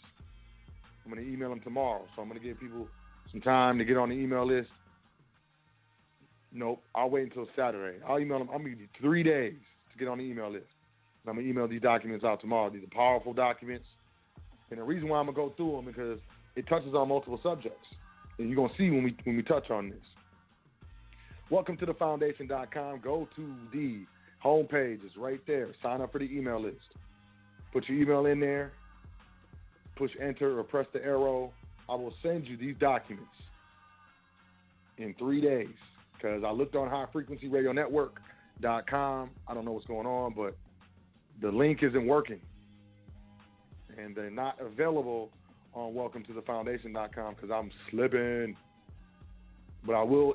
I'm 1.05 1.13
going 1.13 1.25
to 1.25 1.33
email 1.33 1.51
them 1.51 1.61
tomorrow. 1.61 2.05
So 2.15 2.23
I'm 2.23 2.29
going 2.29 2.41
to 2.41 2.47
give 2.47 2.61
people 2.61 2.89
some 3.31 3.41
time 3.41 3.79
to 3.79 3.85
get 3.85 3.97
on 3.97 4.09
the 4.09 4.15
email 4.15 4.47
list. 4.47 4.69
Nope, 6.53 6.83
I'll 6.95 7.11
wait 7.11 7.25
until 7.25 7.47
Saturday. 7.55 7.99
I'll 8.09 8.19
email 8.19 8.39
them. 8.39 8.49
I'm 8.53 8.63
going 8.63 8.71
to 8.71 8.71
give 8.71 8.81
you 8.81 8.89
three 9.01 9.23
days 9.23 9.55
to 9.93 9.99
get 9.99 10.09
on 10.09 10.19
the 10.19 10.25
email 10.25 10.51
list. 10.51 10.67
I'm 11.27 11.35
going 11.35 11.45
to 11.45 11.51
email 11.51 11.67
these 11.67 11.83
documents 11.83 12.25
out 12.25 12.41
tomorrow. 12.41 12.71
These 12.71 12.85
are 12.85 12.95
powerful 12.95 13.33
documents. 13.33 13.85
And 14.71 14.81
the 14.81 14.85
reason 14.85 15.09
why 15.09 15.19
I'm 15.19 15.27
going 15.27 15.35
to 15.37 15.43
go 15.43 15.55
through 15.57 15.77
them 15.77 15.87
because 15.87 16.19
it 16.55 16.67
touches 16.69 16.95
on 16.95 17.09
multiple 17.09 17.41
subjects. 17.43 17.87
And 18.39 18.49
you're 18.49 18.57
going 18.57 18.71
to 18.71 18.77
see 18.77 18.91
when 18.91 19.05
we, 19.05 19.17
when 19.25 19.37
we 19.37 19.43
touch 19.43 19.71
on 19.71 19.91
this. 19.91 19.99
Welcome 21.49 21.77
to 21.77 21.87
the 21.87 21.95
foundation.com. 21.95 23.03
Go 23.05 23.29
to 23.37 23.55
the 23.73 24.05
homepage. 24.45 24.99
It's 25.05 25.17
right 25.17 25.39
there. 25.47 25.69
Sign 25.81 26.01
up 26.01 26.11
for 26.11 26.19
the 26.19 26.25
email 26.25 26.61
list. 26.61 26.81
Put 27.73 27.89
your 27.89 28.01
email 28.01 28.27
in 28.27 28.41
there. 28.41 28.73
Push 29.95 30.11
enter 30.21 30.59
or 30.59 30.65
press 30.65 30.89
the 30.93 31.01
arrow. 31.05 31.53
I 31.89 31.95
will 31.95 32.13
send 32.21 32.49
you 32.49 32.57
these 32.57 32.75
documents 32.81 33.31
in 34.99 35.15
three 35.21 35.41
days 35.41 35.69
because 36.15 36.43
I 36.45 36.51
looked 36.51 36.75
on 36.75 36.89
highfrequencyradionetwork.com. 36.89 39.31
I 39.47 39.55
don't 39.55 39.65
know 39.65 39.73
what's 39.73 39.87
going 39.87 40.09
on, 40.09 40.35
but 40.35 40.57
the 41.41 41.53
link 41.53 41.85
isn't 41.85 42.09
working. 42.09 42.41
And 43.97 44.17
they're 44.17 44.31
not 44.31 44.61
available 44.61 45.31
on 45.75 45.95
welcome 45.95 46.25
to 46.25 46.33
the 46.33 46.43
foundation.com 46.43 47.35
because 47.35 47.53
I'm 47.53 47.71
slipping. 47.91 48.57
But 49.87 49.95
I 49.95 50.03
will 50.03 50.35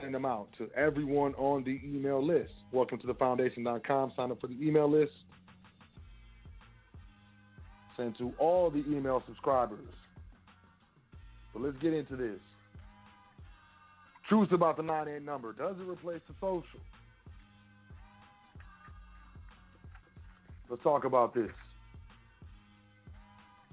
send 0.00 0.14
them 0.14 0.24
out 0.24 0.48
to 0.58 0.68
everyone 0.76 1.34
on 1.34 1.64
the 1.64 1.80
email 1.84 2.24
list. 2.24 2.52
Welcome 2.72 2.98
to 3.00 3.06
the 3.06 3.14
foundation.com. 3.14 4.12
Sign 4.16 4.30
up 4.30 4.40
for 4.40 4.46
the 4.46 4.60
email 4.60 4.90
list. 4.90 5.12
Send 7.96 8.16
to 8.18 8.32
all 8.38 8.70
the 8.70 8.84
email 8.88 9.22
subscribers. 9.26 9.78
But 11.52 11.62
let's 11.62 11.76
get 11.78 11.92
into 11.92 12.16
this. 12.16 12.38
Truth 14.28 14.52
about 14.52 14.76
the 14.76 14.82
98 14.82 15.22
number. 15.22 15.52
Does 15.52 15.76
it 15.80 15.88
replace 15.88 16.20
the 16.28 16.34
social? 16.40 16.80
Let's 20.68 20.82
talk 20.82 21.04
about 21.04 21.34
this. 21.34 21.50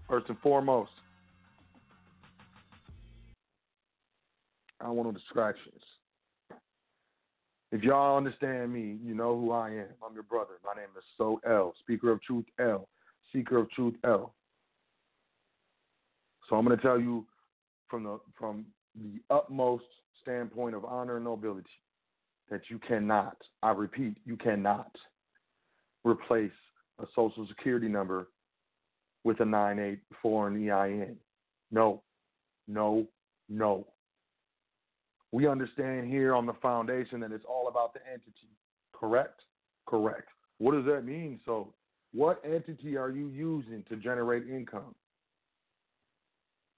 First 0.08 0.30
and 0.30 0.40
foremost, 0.40 0.92
I 4.80 4.86
don't 4.86 4.96
want 4.96 5.10
no 5.10 5.20
distractions. 5.20 5.82
If 7.76 7.84
y'all 7.84 8.16
understand 8.16 8.72
me, 8.72 8.96
you 9.04 9.14
know 9.14 9.38
who 9.38 9.52
I 9.52 9.68
am. 9.68 9.88
I'm 10.02 10.14
your 10.14 10.24
brother. 10.24 10.54
My 10.64 10.80
name 10.80 10.88
is 10.98 11.04
Sot 11.18 11.42
El, 11.46 11.74
Speaker 11.82 12.10
of 12.10 12.22
Truth 12.22 12.46
L, 12.58 12.88
Seeker 13.34 13.58
of 13.58 13.70
Truth 13.72 13.96
L. 14.06 14.34
So 16.48 16.56
I'm 16.56 16.64
going 16.64 16.78
to 16.78 16.82
tell 16.82 16.98
you 16.98 17.26
from 17.90 18.06
the 18.06 18.22
from 18.40 18.66
the 18.98 19.20
utmost 19.30 19.84
standpoint 20.22 20.74
of 20.74 20.86
honor 20.86 21.18
and 21.18 21.26
nobility 21.26 21.68
that 22.50 22.62
you 22.70 22.80
cannot, 22.80 23.36
I 23.62 23.72
repeat, 23.72 24.16
you 24.24 24.38
cannot 24.38 24.96
replace 26.06 26.54
a 27.00 27.06
social 27.14 27.46
security 27.46 27.90
number 27.90 28.30
with 29.26 29.42
a 29.42 29.46
984 29.46 30.48
and 30.48 30.72
EIN. 30.72 31.18
No, 31.72 32.04
no, 32.70 33.06
no. 33.50 33.86
We 35.36 35.50
understand 35.50 36.10
here 36.10 36.34
on 36.34 36.46
the 36.46 36.54
foundation 36.62 37.20
that 37.20 37.34
it's 37.34 37.44
all 37.46 37.68
about 37.68 37.94
the 37.94 38.00
entity. 38.10 38.48
Correct? 38.94 39.42
Correct. 39.86 40.30
What 40.60 40.76
does 40.76 40.86
that 40.86 41.04
mean? 41.04 41.42
So, 41.46 41.74
what 42.14 42.42
entity 42.46 42.96
are 42.96 43.10
you 43.10 43.28
using 43.28 43.84
to 43.90 43.98
generate 43.98 44.48
income? 44.48 44.96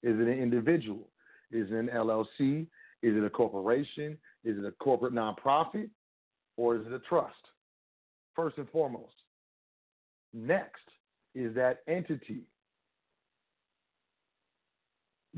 Is 0.02 0.18
it 0.18 0.26
an 0.26 0.42
individual? 0.42 1.06
Is 1.52 1.68
it 1.70 1.74
an 1.74 1.88
LLC? 1.94 2.66
Is 3.00 3.16
it 3.16 3.22
a 3.22 3.30
corporation? 3.30 4.18
Is 4.44 4.58
it 4.58 4.64
a 4.64 4.72
corporate 4.72 5.14
nonprofit? 5.14 5.88
Or 6.56 6.74
is 6.74 6.84
it 6.84 6.92
a 6.92 6.98
trust? 7.08 7.36
First 8.34 8.58
and 8.58 8.68
foremost. 8.70 9.14
Next 10.34 10.82
is 11.36 11.54
that 11.54 11.82
entity. 11.86 12.40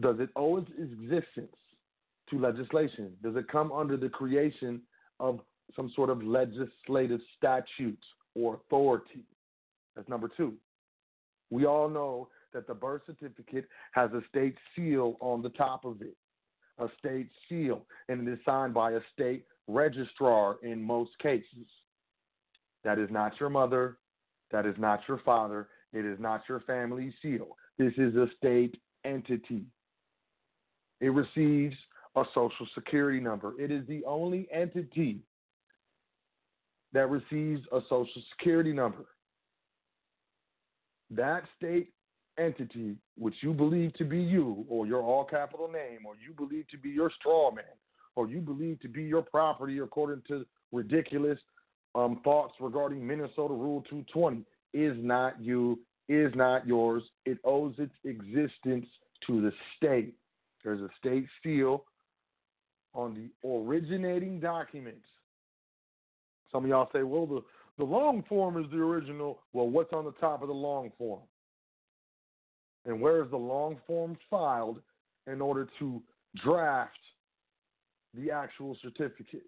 Does 0.01 0.17
it 0.21 0.31
owe 0.37 0.57
its 0.57 0.71
existence 0.71 1.55
to 2.31 2.39
legislation? 2.39 3.13
Does 3.23 3.37
it 3.37 3.49
come 3.49 3.73
under 3.73 3.97
the 3.97 4.09
creation 4.09 4.81
of 5.19 5.41
some 5.77 5.91
sort 5.95 6.11
of 6.11 6.23
legislative 6.23 7.21
statute 7.37 8.03
or 8.35 8.55
authority? 8.55 9.25
That's 9.95 10.09
number 10.09 10.31
two. 10.37 10.55
We 11.51 11.67
all 11.67 11.89
know 11.89 12.29
that 12.53 12.67
the 12.67 12.75
birth 12.75 13.03
certificate 13.07 13.67
has 13.93 14.11
a 14.13 14.23
state 14.29 14.57
seal 14.75 15.17
on 15.21 15.43
the 15.43 15.51
top 15.51 15.85
of 15.85 16.01
it, 16.03 16.17
a 16.79 16.89
state 16.99 17.29
seal, 17.49 17.85
and 18.09 18.27
it 18.27 18.33
is 18.33 18.39
signed 18.45 18.75
by 18.75 18.93
a 18.93 19.01
state 19.13 19.45
registrar 19.67 20.57
in 20.63 20.83
most 20.83 21.11
cases. 21.21 21.67
That 22.85 22.99
is 22.99 23.11
not 23.11 23.39
your 23.39 23.51
mother. 23.51 23.99
That 24.51 24.67
is 24.67 24.75
not 24.79 25.01
your 25.07 25.21
father. 25.25 25.69
It 25.93 26.05
is 26.05 26.19
not 26.19 26.43
your 26.49 26.61
family 26.61 27.15
seal. 27.23 27.57
This 27.79 27.93
is 27.97 28.15
a 28.17 28.27
state 28.37 28.77
entity. 29.05 29.65
It 31.01 31.11
receives 31.11 31.77
a 32.17 32.25
social 32.35 32.67
security 32.75 33.21
number. 33.21 33.55
It 33.59 33.71
is 33.71 33.87
the 33.87 34.05
only 34.05 34.49
entity 34.53 35.21
that 36.93 37.09
receives 37.09 37.63
a 37.73 37.81
social 37.89 38.23
security 38.37 38.73
number. 38.73 39.07
That 41.11 41.45
state 41.57 41.93
entity, 42.39 42.97
which 43.17 43.35
you 43.43 43.53
believe 43.53 43.95
to 43.95 44.05
be 44.05 44.19
you, 44.19 44.65
or 44.69 44.87
your 44.87 45.03
all 45.03 45.25
capital 45.25 45.69
name, 45.69 46.01
or 46.05 46.15
you 46.17 46.35
believe 46.35 46.69
to 46.69 46.79
be 46.79 46.91
your 46.91 47.11
straw 47.19 47.53
man, 47.53 47.65
or 48.17 48.29
you 48.29 48.41
believe 48.41 48.81
to 48.81 48.89
be 48.89 49.03
your 49.03 49.23
property 49.23 49.79
according 49.79 50.23
to 50.29 50.45
ridiculous 50.73 51.39
um, 51.95 52.21
thoughts 52.25 52.55
regarding 52.61 53.07
Minnesota 53.07 53.55
Rule 53.55 53.85
220, 53.89 54.45
is 54.73 54.97
not 55.01 55.41
you, 55.41 55.79
is 56.09 56.33
not 56.35 56.67
yours. 56.67 57.03
It 57.25 57.39
owes 57.45 57.75
its 57.79 57.95
existence 58.05 58.87
to 59.27 59.41
the 59.41 59.53
state. 59.77 60.15
There's 60.65 60.81
a 60.81 60.89
state 60.99 61.27
seal 61.43 61.85
on 62.95 63.15
the 63.15 63.49
originating 63.49 64.41
documents. 64.41 65.07
Some 66.53 66.65
of 66.65 66.71
y'all 66.71 66.89
say, 66.93 67.03
well, 67.03 67.27
the, 67.27 67.43
the 67.79 67.85
long 67.85 68.25
form 68.29 68.63
is 68.63 68.71
the 68.71 68.79
original. 68.79 69.41
Well, 69.53 69.69
what's 69.69 69.93
on 69.93 70.05
the 70.05 70.13
top 70.13 70.43
of 70.43 70.49
the 70.49 70.55
long 70.55 70.91
form? 70.99 71.23
And 72.87 73.01
where 73.01 73.23
is 73.23 73.31
the 73.31 73.37
long 73.37 73.77
form 73.87 74.17
filed 74.29 74.81
in 75.27 75.41
order 75.41 75.69
to 75.79 76.03
draft 76.43 76.99
the 78.15 78.31
actual 78.31 78.77
certificate? 78.83 79.45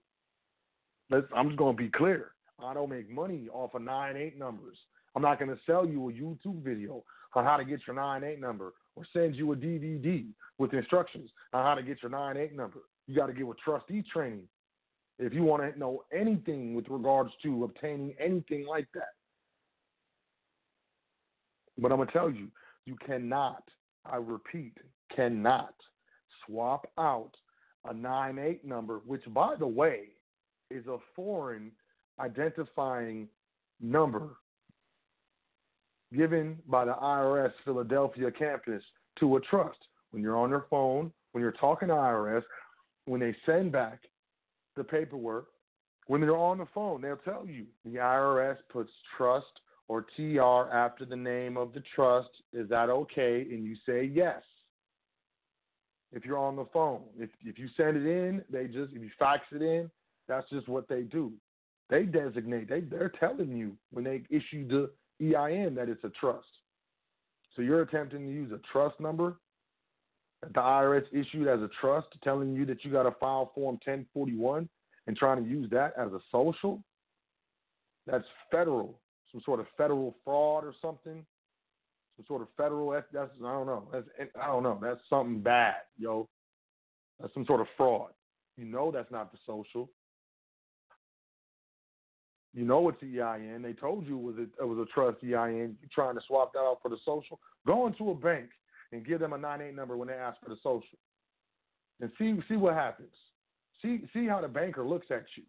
Let's, 1.11 1.27
I'm 1.35 1.49
just 1.49 1.59
going 1.59 1.77
to 1.77 1.83
be 1.83 1.91
clear. 1.91 2.33
I 2.63 2.75
don't 2.75 2.91
make 2.91 3.11
money 3.11 3.49
off 3.53 3.75
of 3.75 3.83
9-8 3.83 4.39
numbers. 4.39 4.77
I'm 5.15 5.23
not 5.23 5.39
going 5.39 5.51
to 5.51 5.59
sell 5.67 5.87
you 5.87 6.09
a 6.09 6.13
YouTube 6.13 6.63
video 6.63 7.03
on 7.35 7.45
how 7.45 7.57
to 7.57 7.65
get 7.65 7.81
your 7.87 7.97
9-8 7.97 8.39
number 8.39 8.73
or 8.95 9.05
send 9.13 9.35
you 9.35 9.53
a 9.53 9.57
DVD 9.57 10.27
with 10.59 10.73
instructions 10.75 11.31
on 11.53 11.65
how 11.65 11.75
to 11.75 11.83
get 11.83 12.03
your 12.03 12.11
9-8 12.11 12.55
number. 12.55 12.81
You 13.07 13.17
got 13.17 13.27
to 13.27 13.33
get 13.33 13.47
with 13.47 13.59
trustee 13.59 14.05
training 14.13 14.49
if 15.19 15.33
you 15.33 15.43
want 15.43 15.63
to 15.63 15.79
know 15.79 16.05
anything 16.13 16.75
with 16.75 16.89
regards 16.89 17.31
to 17.43 17.65
obtaining 17.65 18.15
anything 18.19 18.67
like 18.67 18.89
that. 18.95 19.15
But 21.79 21.93
I'm 21.93 21.99
going 21.99 22.09
to 22.09 22.13
tell 22.13 22.31
you, 22.31 22.49
you 22.87 22.97
cannot, 23.05 23.63
I 24.05 24.17
repeat, 24.17 24.77
cannot 25.15 25.75
swap 26.45 26.89
out 26.99 27.33
a 27.89 27.95
9 27.95 28.39
8 28.39 28.65
number, 28.65 29.01
which, 29.07 29.23
by 29.29 29.55
the 29.57 29.67
way, 29.67 30.09
is 30.71 30.87
a 30.87 30.99
foreign 31.15 31.73
identifying 32.21 33.29
number 33.81 34.37
given 36.15 36.59
by 36.69 36.85
the 36.85 36.93
IRS 36.93 37.53
Philadelphia 37.65 38.31
campus 38.31 38.83
to 39.19 39.37
a 39.37 39.41
trust. 39.41 39.79
When 40.11 40.23
you're 40.23 40.37
on 40.37 40.51
your 40.51 40.67
phone, 40.69 41.11
when 41.33 41.43
you're 41.43 41.53
talking 41.53 41.89
to 41.89 41.95
IRS, 41.95 42.43
when 43.07 43.21
they 43.21 43.35
send 43.47 43.73
back 43.73 44.01
the 44.77 44.85
paperwork, 44.85 45.47
when 46.07 46.21
they're 46.21 46.37
on 46.37 46.59
the 46.59 46.67
phone, 46.75 47.01
they'll 47.01 47.17
tell 47.17 47.47
you 47.47 47.67
the 47.85 47.97
IRS 47.97 48.57
puts 48.71 48.91
trust 49.17 49.61
or 49.89 50.07
TR 50.17 50.73
after 50.75 51.05
the 51.05 51.17
name 51.17 51.57
of 51.57 51.73
the 51.73 51.83
trust. 51.95 52.31
Is 52.53 52.69
that 52.69 52.89
okay? 52.91 53.47
And 53.51 53.65
you 53.65 53.77
say 53.87 54.05
yes. 54.05 54.43
If 56.13 56.25
you're 56.25 56.39
on 56.39 56.57
the 56.57 56.67
phone, 56.73 57.03
if 57.19 57.31
if 57.43 57.59
you 57.59 57.69
send 57.77 57.97
it 57.97 58.07
in, 58.07 58.43
they 58.51 58.67
just 58.67 58.93
if 58.93 59.03
you 59.03 59.11
fax 59.19 59.45
it 59.53 59.63
in, 59.63 59.91
that's 60.29 60.49
just 60.51 60.69
what 60.69 60.89
they 60.89 61.03
do. 61.03 61.33
They 61.89 62.03
designate. 62.05 62.69
They 62.69 62.81
they're 62.81 63.13
telling 63.19 63.57
you 63.57 63.73
when 63.93 64.05
they 64.05 64.23
issue 64.29 64.69
the 64.69 64.91
EIN 65.21 65.75
that 65.75 65.89
it's 65.89 66.05
a 66.05 66.11
trust. 66.21 66.47
So 67.55 67.63
you're 67.63 67.83
attempting 67.83 68.27
to 68.27 68.33
use 68.33 68.53
a 68.53 68.61
trust 68.73 68.99
number 69.01 69.37
that 70.43 70.55
the 70.55 70.61
IRS 70.61 71.05
issued 71.13 71.49
as 71.49 71.61
a 71.61 71.71
trust, 71.81 72.09
telling 72.23 72.55
you 72.55 72.67
that 72.67 72.85
you 72.85 72.91
got 72.91 73.05
to 73.05 73.13
file 73.13 73.53
Form 73.55 73.79
1041 73.85 74.69
and 75.07 75.17
trying 75.17 75.43
to 75.43 75.49
use 75.49 75.71
that 75.71 75.95
as 75.97 76.13
a 76.13 76.21
social. 76.31 76.83
That's 78.07 78.25
federal, 78.51 78.99
some 79.31 79.41
sort 79.45 79.61
of 79.61 79.67
federal 79.77 80.17
fraud 80.25 80.65
or 80.65 80.75
something. 80.83 81.25
Some 82.17 82.27
sort 82.27 82.43
of 82.43 82.49
federal. 82.57 82.91
That's, 82.91 83.07
I 83.15 83.27
don't 83.41 83.67
know. 83.67 83.85
That's 83.93 84.07
I 84.41 84.47
don't 84.49 84.63
know. 84.63 84.79
That's 84.83 85.01
something 85.09 85.41
bad, 85.41 85.77
yo. 85.97 86.29
That's 87.21 87.33
some 87.33 87.47
sort 87.47 87.61
of 87.61 87.69
fraud. 87.77 88.11
You 88.59 88.67
know 88.67 88.91
that's 88.91 89.11
not 89.11 89.33
the 89.33 89.39
social. 89.47 89.89
You 92.53 92.65
know 92.65 92.87
it's 92.91 93.03
EIN. 93.03 93.63
They 93.63 93.73
told 93.73 94.07
you 94.07 94.19
it 94.19 94.23
was 94.23 94.35
a, 94.37 94.63
it 94.63 94.69
was 94.69 94.79
a 94.79 94.93
trust 94.93 95.19
EIN. 95.25 95.77
You 95.81 95.89
trying 95.91 96.17
to 96.17 96.21
swap 96.27 96.53
that 96.53 96.59
out 96.59 96.81
for 96.83 96.91
the 96.91 96.99
social? 97.05 97.41
Go 97.67 97.87
into 97.87 98.11
a 98.11 98.15
bank 98.15 98.51
and 98.93 99.05
give 99.07 99.21
them 99.21 99.33
a 99.33 99.39
nine 99.39 99.61
eight 99.61 99.75
number 99.75 99.97
when 99.97 100.09
they 100.09 100.15
ask 100.15 100.41
for 100.43 100.51
the 100.51 100.57
social, 100.63 100.99
and 102.01 102.11
see 102.19 102.35
see 102.49 102.57
what 102.57 102.75
happens. 102.75 103.13
See 103.81 104.03
see 104.13 104.27
how 104.27 104.41
the 104.41 104.49
banker 104.49 104.85
looks 104.85 105.07
at 105.11 105.25
you. 105.37 105.45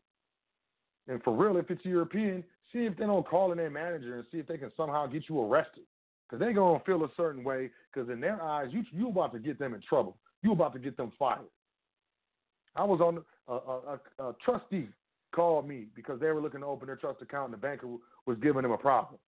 And 1.07 1.21
for 1.23 1.35
real, 1.35 1.57
if 1.57 1.69
it's 1.69 1.83
European, 1.85 2.43
see 2.71 2.85
if 2.85 2.97
they 2.97 3.05
don't 3.05 3.27
call 3.27 3.51
in 3.51 3.57
their 3.57 3.69
manager 3.69 4.15
and 4.15 4.25
see 4.31 4.37
if 4.39 4.47
they 4.47 4.57
can 4.57 4.71
somehow 4.75 5.05
get 5.05 5.23
you 5.27 5.41
arrested. 5.41 5.83
Because 6.25 6.39
they're 6.39 6.53
gonna 6.53 6.79
feel 6.85 7.03
a 7.03 7.09
certain 7.17 7.43
way. 7.43 7.69
Because 7.93 8.09
in 8.09 8.19
their 8.19 8.41
eyes, 8.41 8.69
you 8.71 8.83
you 8.91 9.09
about 9.09 9.33
to 9.33 9.39
get 9.39 9.59
them 9.59 9.73
in 9.73 9.81
trouble. 9.81 10.17
You 10.41 10.53
about 10.53 10.73
to 10.73 10.79
get 10.79 10.97
them 10.97 11.11
fired. 11.19 11.41
I 12.75 12.83
was 12.83 13.01
on 13.01 13.23
a, 13.47 13.53
a, 13.53 13.99
a, 14.25 14.29
a 14.29 14.35
trustee 14.43 14.87
called 15.33 15.67
me 15.67 15.87
because 15.95 16.19
they 16.19 16.27
were 16.27 16.41
looking 16.41 16.61
to 16.61 16.65
open 16.65 16.87
their 16.87 16.95
trust 16.95 17.21
account 17.21 17.45
and 17.45 17.53
the 17.53 17.57
banker 17.57 17.87
was 18.25 18.37
giving 18.41 18.61
them 18.61 18.71
a 18.71 18.77
problem. 18.77 19.19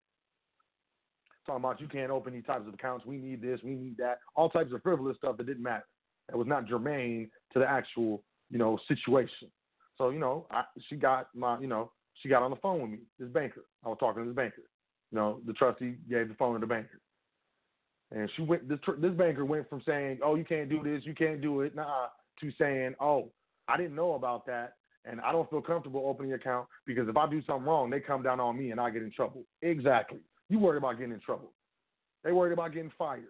Talking 1.46 1.64
about 1.64 1.80
you 1.80 1.88
can't 1.88 2.12
open 2.12 2.34
these 2.34 2.46
types 2.46 2.68
of 2.68 2.74
accounts. 2.74 3.06
We 3.06 3.18
need 3.18 3.42
this. 3.42 3.60
We 3.64 3.76
need 3.76 3.98
that. 3.98 4.20
All 4.36 4.50
types 4.50 4.74
of 4.74 4.82
frivolous 4.82 5.18
stuff 5.18 5.38
that 5.38 5.46
didn't 5.46 5.64
matter. 5.64 5.86
That 6.30 6.38
was 6.38 6.48
not 6.48 6.68
germane 6.68 7.30
to 7.54 7.60
the 7.60 7.70
actual, 7.70 8.24
you 8.50 8.58
know, 8.58 8.80
situation. 8.88 9.50
So 9.98 10.10
you 10.10 10.20
know, 10.20 10.48
I, 10.52 10.64
she 10.90 10.96
got 10.96 11.28
my, 11.36 11.60
you 11.60 11.68
know, 11.68 11.92
she 12.22 12.30
got 12.30 12.44
on 12.44 12.50
the 12.50 12.58
phone 12.58 12.82
with 12.82 12.92
me. 12.92 13.00
This 13.20 13.30
banker. 13.30 13.66
I 13.86 13.90
was 13.90 13.98
talking 14.00 14.24
to 14.24 14.30
this 14.30 14.36
banker. 14.36 14.64
You 15.12 15.18
know, 15.18 15.40
the 15.46 15.54
trustee 15.54 15.96
gave 16.10 16.28
the 16.28 16.34
phone 16.36 16.56
to 16.56 16.60
the 16.60 16.66
banker. 16.66 17.00
And 18.12 18.30
she 18.36 18.42
went. 18.44 18.68
This 18.68 18.80
this 19.00 19.14
banker 19.14 19.46
went 19.46 19.70
from 19.70 19.82
saying, 19.86 20.20
"Oh, 20.24 20.36
you 20.36 20.46
can't 20.46 20.70
do 20.70 20.82
this, 20.84 21.06
you 21.06 21.16
can't 21.16 21.42
do 21.42 21.62
it," 21.62 21.76
nah, 21.76 22.08
to 22.40 22.52
saying, 22.60 22.96
"Oh, 23.00 23.32
I 23.68 23.78
didn't 23.78 23.96
know 23.96 24.14
about 24.14 24.46
that, 24.48 24.74
and 25.06 25.20
I 25.22 25.32
don't 25.32 25.50
feel 25.50 25.62
comfortable 25.62 26.04
opening 26.08 26.34
an 26.34 26.40
account 26.40 26.68
because 26.86 27.08
if 27.08 27.18
I 27.18 27.30
do 27.30 27.42
something 27.44 27.66
wrong, 27.66 27.90
they 27.90 28.00
come 28.00 28.22
down 28.24 28.40
on 28.40 28.58
me 28.58 28.72
and 28.72 28.80
I 28.80 28.90
get 28.90 29.04
in 29.04 29.12
trouble." 29.12 29.44
Exactly. 29.62 30.20
You 30.50 30.60
worried 30.60 30.78
about 30.78 30.98
getting 30.98 31.14
in 31.14 31.20
trouble. 31.20 31.52
They 32.24 32.32
worried 32.32 32.54
about 32.54 32.74
getting 32.74 32.92
fired. 32.98 33.24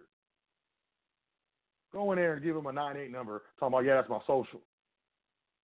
Go 1.92 2.12
in 2.12 2.18
there 2.18 2.34
and 2.34 2.42
give 2.42 2.54
them 2.54 2.66
a 2.66 2.72
nine 2.72 2.96
eight 2.96 3.10
number, 3.10 3.42
talking 3.58 3.74
about, 3.74 3.84
"Yeah, 3.84 3.94
that's 3.94 4.08
my 4.08 4.20
social," 4.26 4.60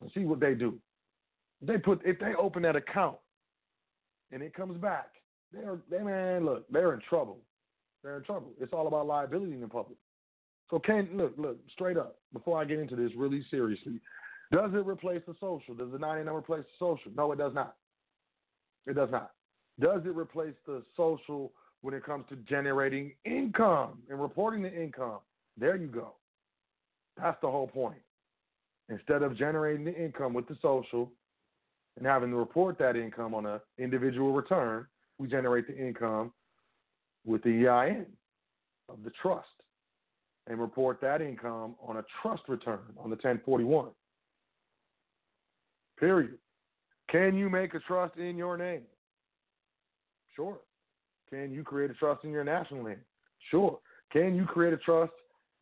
and 0.00 0.11
see 0.12 0.24
what 0.24 0.40
they 0.40 0.55
do. 0.55 0.80
They 1.61 1.78
put 1.78 2.00
if 2.05 2.18
they 2.18 2.34
open 2.34 2.62
that 2.62 2.76
account 2.76 3.18
and 4.32 4.42
it 4.42 4.55
comes 4.55 4.78
back, 4.78 5.11
they're 5.53 5.78
they 5.90 6.03
man, 6.03 6.44
look, 6.44 6.66
they're 6.70 6.94
in 6.94 7.00
trouble. 7.00 7.38
They're 8.03 8.16
in 8.16 8.24
trouble. 8.24 8.53
It's 8.61 8.72
all 8.72 8.88
about 8.88 9.07
liability 9.07 9.53
in 9.53 9.61
the 9.61 9.68
public. 9.68 9.98
So 10.70 10.78
can 10.78 11.09
look, 11.12 11.34
look, 11.36 11.59
straight 11.72 11.98
up, 11.98 12.16
before 12.32 12.59
I 12.59 12.64
get 12.64 12.78
into 12.78 12.96
this 12.96 13.12
really 13.14 13.44
seriously, 13.50 14.00
does 14.50 14.70
it 14.72 14.86
replace 14.86 15.22
the 15.26 15.34
social? 15.38 15.74
Does 15.74 15.92
the 15.92 15.98
90 15.98 16.24
number 16.24 16.38
replace 16.38 16.64
the 16.64 16.84
social? 16.84 17.12
No, 17.14 17.30
it 17.32 17.38
does 17.38 17.55
not. 17.55 17.76
It 18.86 18.94
does 18.94 19.11
not. 19.11 19.32
Does 19.81 20.03
it 20.05 20.14
replace 20.14 20.55
the 20.66 20.83
social 20.97 21.53
when 21.81 21.95
it 21.95 22.05
comes 22.05 22.25
to 22.29 22.37
generating 22.49 23.12
income 23.25 24.03
and 24.09 24.20
reporting 24.20 24.62
the 24.62 24.73
income? 24.73 25.18
There 25.57 25.77
you 25.77 25.89
go. 25.89 26.14
That's 27.16 27.41
the 27.43 27.51
whole 27.51 27.66
point. 27.66 28.01
Instead 28.89 29.23
of 29.23 29.37
generating 29.37 29.85
the 29.85 29.95
income 29.95 30.35
with 30.35 30.47
the 30.49 30.57
social 30.61 31.11
and 31.97 32.07
having 32.07 32.31
to 32.31 32.37
report 32.37 32.79
that 32.79 32.97
income 32.97 33.35
on 33.35 33.47
an 33.47 33.61
individual 33.79 34.33
return, 34.33 34.87
we 35.18 35.29
generate 35.29 35.66
the 35.66 35.77
income 35.77 36.33
with 37.25 37.43
the 37.43 37.68
EIN 37.68 38.07
of 38.89 39.03
the 39.05 39.11
trust 39.23 39.47
and 40.47 40.61
report 40.61 41.01
that 41.01 41.20
income 41.23 41.77
on 41.87 41.99
a 41.99 42.05
trust 42.20 42.43
return 42.49 42.81
on 42.99 43.11
the 43.11 43.16
1041. 43.16 43.89
Period. 45.99 46.39
Can 47.11 47.37
you 47.37 47.49
make 47.49 47.75
a 47.75 47.81
trust 47.81 48.16
in 48.16 48.37
your 48.37 48.57
name? 48.57 48.83
Sure. 50.35 50.59
Can 51.30 51.53
you 51.53 51.62
create 51.62 51.91
a 51.91 51.95
trust 51.95 52.24
in 52.24 52.30
your 52.30 52.45
national 52.45 52.85
name? 52.85 53.01
Sure. 53.51 53.78
Can 54.12 54.35
you 54.35 54.45
create 54.45 54.72
a 54.72 54.78
trust? 54.78 55.12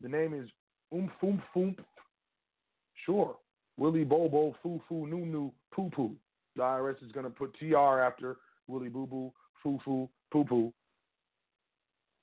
The 0.01 0.09
name 0.09 0.33
is 0.33 0.49
Oomph 0.93 1.11
Oomph. 1.55 1.79
Sure. 3.05 3.37
Willie 3.77 4.03
Bobo 4.03 4.55
Foo 4.61 4.81
Foo 4.87 5.07
Noo 5.07 5.25
Noo 5.25 5.51
Poo 5.73 5.89
Poo. 5.89 6.15
The 6.55 6.61
IRS 6.61 7.03
is 7.03 7.11
going 7.11 7.23
to 7.23 7.29
put 7.29 7.55
TR 7.57 8.01
after 8.01 8.37
Willie 8.67 8.89
Boo 8.89 9.07
Boo 9.07 9.31
Foo 9.63 9.79
Foo 9.83 10.09
Poo 10.31 10.43
Poo. 10.43 10.73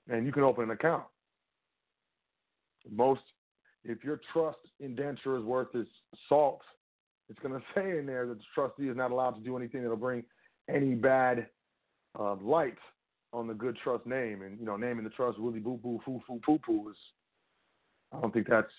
And 0.08 0.26
you 0.26 0.32
can 0.32 0.42
open 0.42 0.64
an 0.64 0.70
account. 0.70 1.04
Most, 2.90 3.22
if 3.84 4.02
your 4.04 4.20
trust 4.32 4.58
indenture 4.80 5.36
is 5.36 5.44
worth 5.44 5.74
its 5.74 5.90
salt, 6.28 6.60
it's 7.28 7.38
going 7.40 7.54
to 7.60 7.62
say 7.74 7.98
in 7.98 8.06
there 8.06 8.26
that 8.26 8.38
the 8.38 8.44
trustee 8.54 8.88
is 8.88 8.96
not 8.96 9.10
allowed 9.10 9.32
to 9.32 9.40
do 9.40 9.56
anything 9.56 9.82
that'll 9.82 9.96
bring 9.96 10.22
any 10.68 10.94
bad 10.94 11.48
uh, 12.18 12.36
light 12.36 12.78
on 13.32 13.46
the 13.46 13.54
good 13.54 13.76
trust 13.82 14.06
name. 14.06 14.42
And 14.42 14.58
you 14.58 14.66
know, 14.66 14.76
naming 14.76 15.04
the 15.04 15.10
trust 15.10 15.38
Willie 15.38 15.60
Boo 15.60 15.78
Boo 15.82 16.00
Foo 16.04 16.20
Foo 16.26 16.40
Poo 16.44 16.58
Poo 16.58 16.90
is, 16.90 16.96
I 18.12 18.20
don't 18.20 18.32
think 18.32 18.48
that's, 18.48 18.70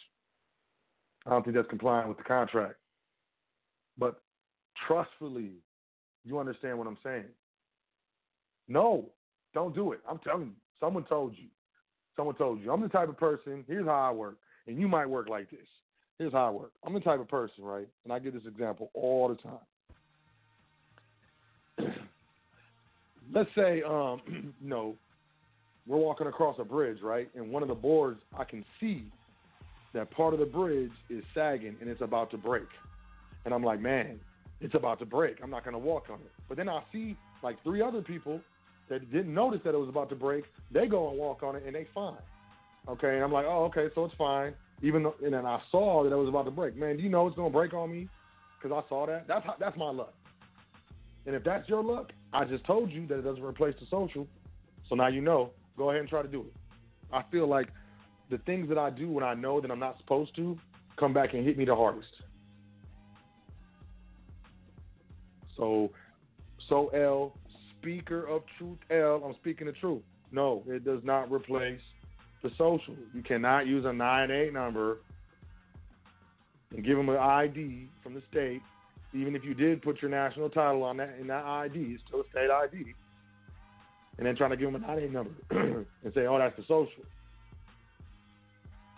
I 1.25 1.31
don't 1.31 1.43
think 1.43 1.55
that's 1.55 1.69
compliant 1.69 2.07
with 2.09 2.17
the 2.17 2.23
contract. 2.23 2.75
But 3.97 4.21
trustfully, 4.87 5.51
you 6.23 6.39
understand 6.39 6.77
what 6.77 6.87
I'm 6.87 6.97
saying. 7.03 7.25
No, 8.67 9.09
don't 9.53 9.75
do 9.75 9.91
it. 9.91 9.99
I'm 10.09 10.19
telling 10.19 10.47
you, 10.47 10.53
someone 10.79 11.03
told 11.05 11.35
you. 11.37 11.47
Someone 12.15 12.35
told 12.35 12.61
you. 12.61 12.71
I'm 12.71 12.81
the 12.81 12.89
type 12.89 13.09
of 13.09 13.17
person. 13.17 13.63
Here's 13.67 13.85
how 13.85 14.09
I 14.09 14.11
work, 14.11 14.37
and 14.67 14.79
you 14.79 14.87
might 14.87 15.07
work 15.07 15.29
like 15.29 15.49
this. 15.49 15.67
Here's 16.17 16.33
how 16.33 16.47
I 16.47 16.49
work. 16.51 16.71
I'm 16.85 16.93
the 16.93 16.99
type 16.99 17.19
of 17.19 17.29
person, 17.29 17.63
right? 17.63 17.87
And 18.03 18.11
I 18.11 18.19
give 18.19 18.33
this 18.33 18.43
example 18.45 18.91
all 18.93 19.29
the 19.29 19.35
time. 19.35 19.59
Let's 23.33 23.49
say, 23.55 23.81
um, 23.83 24.21
you 24.61 24.69
know, 24.69 24.95
we're 25.87 25.97
walking 25.97 26.27
across 26.27 26.57
a 26.59 26.63
bridge, 26.63 27.01
right? 27.01 27.29
And 27.35 27.51
one 27.51 27.63
of 27.63 27.69
the 27.69 27.75
boards, 27.75 28.19
I 28.37 28.43
can 28.43 28.63
see 28.79 29.11
that 29.93 30.11
part 30.11 30.33
of 30.33 30.39
the 30.39 30.45
bridge 30.45 30.91
is 31.09 31.23
sagging 31.33 31.75
and 31.81 31.89
it's 31.89 32.01
about 32.01 32.29
to 32.31 32.37
break. 32.37 32.67
And 33.45 33.53
I'm 33.53 33.63
like, 33.63 33.79
man, 33.79 34.19
it's 34.61 34.75
about 34.75 34.99
to 34.99 35.05
break. 35.05 35.37
I'm 35.41 35.49
not 35.49 35.63
going 35.63 35.73
to 35.73 35.79
walk 35.79 36.05
on 36.11 36.19
it. 36.19 36.31
But 36.47 36.57
then 36.57 36.69
I 36.69 36.81
see 36.91 37.17
like 37.41 37.61
three 37.63 37.81
other 37.81 38.01
people 38.01 38.41
that 38.89 39.11
didn't 39.11 39.33
notice 39.33 39.61
that 39.63 39.73
it 39.73 39.77
was 39.77 39.89
about 39.89 40.09
to 40.09 40.15
break. 40.15 40.43
They 40.71 40.87
go 40.87 41.09
and 41.09 41.17
walk 41.17 41.41
on 41.41 41.55
it 41.55 41.63
and 41.65 41.73
they 41.73 41.87
fine. 41.93 42.17
Okay, 42.87 43.15
and 43.15 43.23
I'm 43.23 43.31
like, 43.31 43.45
oh, 43.47 43.65
okay, 43.65 43.87
so 43.95 44.05
it's 44.05 44.15
fine 44.15 44.53
even 44.81 45.03
though, 45.03 45.15
and 45.23 45.33
then 45.33 45.45
I 45.45 45.59
saw 45.71 46.03
that 46.03 46.11
it 46.11 46.15
was 46.15 46.29
about 46.29 46.45
to 46.45 46.51
break. 46.51 46.75
Man, 46.75 46.97
do 46.97 47.03
you 47.03 47.09
know 47.09 47.27
it's 47.27 47.35
gonna 47.35 47.49
break 47.49 47.73
on 47.73 47.91
me? 47.91 48.07
Because 48.61 48.83
I 48.83 48.87
saw 48.89 49.05
that. 49.07 49.27
That's 49.27 49.45
how, 49.45 49.55
that's 49.59 49.77
my 49.77 49.91
luck. 49.91 50.13
And 51.29 51.35
if 51.35 51.43
that's 51.43 51.69
your 51.69 51.83
luck, 51.83 52.11
I 52.33 52.43
just 52.43 52.65
told 52.65 52.91
you 52.91 53.05
that 53.05 53.19
it 53.19 53.21
doesn't 53.21 53.43
replace 53.43 53.75
the 53.79 53.85
social. 53.91 54.25
So 54.87 54.95
now 54.95 55.09
you 55.09 55.21
know. 55.21 55.51
Go 55.77 55.91
ahead 55.91 55.99
and 55.99 56.09
try 56.09 56.23
to 56.23 56.27
do 56.27 56.39
it. 56.41 56.53
I 57.13 57.21
feel 57.29 57.47
like 57.47 57.67
the 58.31 58.39
things 58.47 58.67
that 58.67 58.79
I 58.79 58.89
do 58.89 59.07
when 59.11 59.23
I 59.23 59.35
know 59.35 59.61
that 59.61 59.69
I'm 59.69 59.77
not 59.77 59.99
supposed 59.99 60.35
to 60.37 60.57
come 60.99 61.13
back 61.13 61.35
and 61.35 61.45
hit 61.45 61.55
me 61.55 61.65
the 61.65 61.75
hardest. 61.75 62.09
So, 65.55 65.91
Sot 66.67 66.95
El, 66.95 67.37
speaker 67.77 68.27
of 68.27 68.41
truth 68.57 68.79
L, 68.89 69.21
I'm 69.23 69.35
speaking 69.35 69.67
the 69.67 69.73
truth. 69.73 70.01
No, 70.31 70.63
it 70.65 70.83
does 70.83 71.01
not 71.03 71.31
replace 71.31 71.79
the 72.41 72.49
social. 72.57 72.95
You 73.13 73.21
cannot 73.21 73.67
use 73.67 73.85
a 73.85 73.89
9-8 73.89 74.51
number 74.51 74.97
and 76.75 76.83
give 76.83 76.97
them 76.97 77.09
an 77.09 77.17
ID 77.17 77.87
from 78.01 78.15
the 78.15 78.23
state, 78.31 78.63
even 79.13 79.35
if 79.35 79.43
you 79.43 79.53
did 79.53 79.81
put 79.81 80.01
your 80.01 80.11
national 80.11 80.49
title 80.49 80.83
on 80.83 80.97
that 80.97 81.15
in 81.19 81.27
that 81.27 81.43
ID, 81.43 81.79
it's 81.79 82.03
still 82.07 82.21
a 82.21 82.29
state 82.29 82.49
ID. 82.51 82.93
And 84.17 84.27
then 84.27 84.35
trying 84.35 84.51
to 84.51 84.57
give 84.57 84.71
them 84.71 84.83
an 84.83 84.89
9-8 84.89 85.11
number 85.11 85.31
and 86.03 86.13
say, 86.13 86.27
oh, 86.27 86.37
that's 86.37 86.55
the 86.57 86.63
social. 86.63 87.03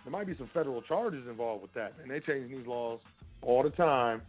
There 0.03 0.11
might 0.11 0.25
be 0.25 0.35
some 0.37 0.49
federal 0.53 0.81
charges 0.81 1.27
involved 1.29 1.61
with 1.61 1.73
that, 1.75 1.93
and 2.01 2.09
they 2.09 2.19
change 2.19 2.49
these 2.49 2.65
laws 2.65 2.99
all 3.41 3.61
the 3.61 3.69
time. 3.69 4.21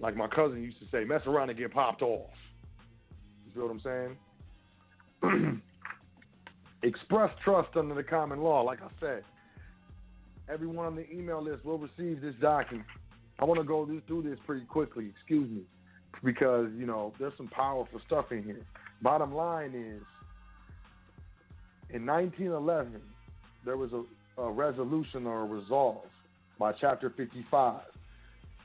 Like 0.00 0.16
my 0.16 0.26
cousin 0.26 0.62
used 0.62 0.78
to 0.80 0.86
say, 0.90 1.04
mess 1.04 1.22
around 1.26 1.50
and 1.50 1.58
get 1.58 1.72
popped 1.72 2.02
off. 2.02 2.30
You 3.46 3.52
see 3.54 3.60
what 3.60 3.70
I'm 3.70 4.16
saying? 5.22 5.62
Express 6.82 7.30
trust 7.44 7.76
under 7.76 7.94
the 7.94 8.02
common 8.02 8.40
law. 8.40 8.62
Like 8.62 8.80
I 8.82 8.88
said, 9.00 9.24
everyone 10.48 10.86
on 10.86 10.96
the 10.96 11.10
email 11.10 11.42
list 11.42 11.64
will 11.64 11.78
receive 11.78 12.20
this 12.20 12.34
document. 12.40 12.86
I 13.38 13.44
want 13.44 13.60
to 13.60 13.66
go 13.66 13.86
through 14.06 14.22
this 14.22 14.38
pretty 14.46 14.66
quickly, 14.66 15.12
excuse 15.14 15.48
me, 15.50 15.62
because, 16.24 16.68
you 16.76 16.86
know, 16.86 17.12
there's 17.18 17.34
some 17.36 17.48
powerful 17.48 18.00
stuff 18.06 18.32
in 18.32 18.42
here. 18.42 18.64
Bottom 19.00 19.32
line 19.34 19.74
is 19.74 20.02
In 21.94 22.04
1911, 22.04 23.00
there 23.64 23.76
was 23.76 23.90
a, 23.92 24.42
a 24.42 24.50
resolution 24.50 25.26
or 25.26 25.42
a 25.42 25.46
resolve 25.46 26.04
by 26.58 26.72
Chapter 26.72 27.10
55 27.16 27.80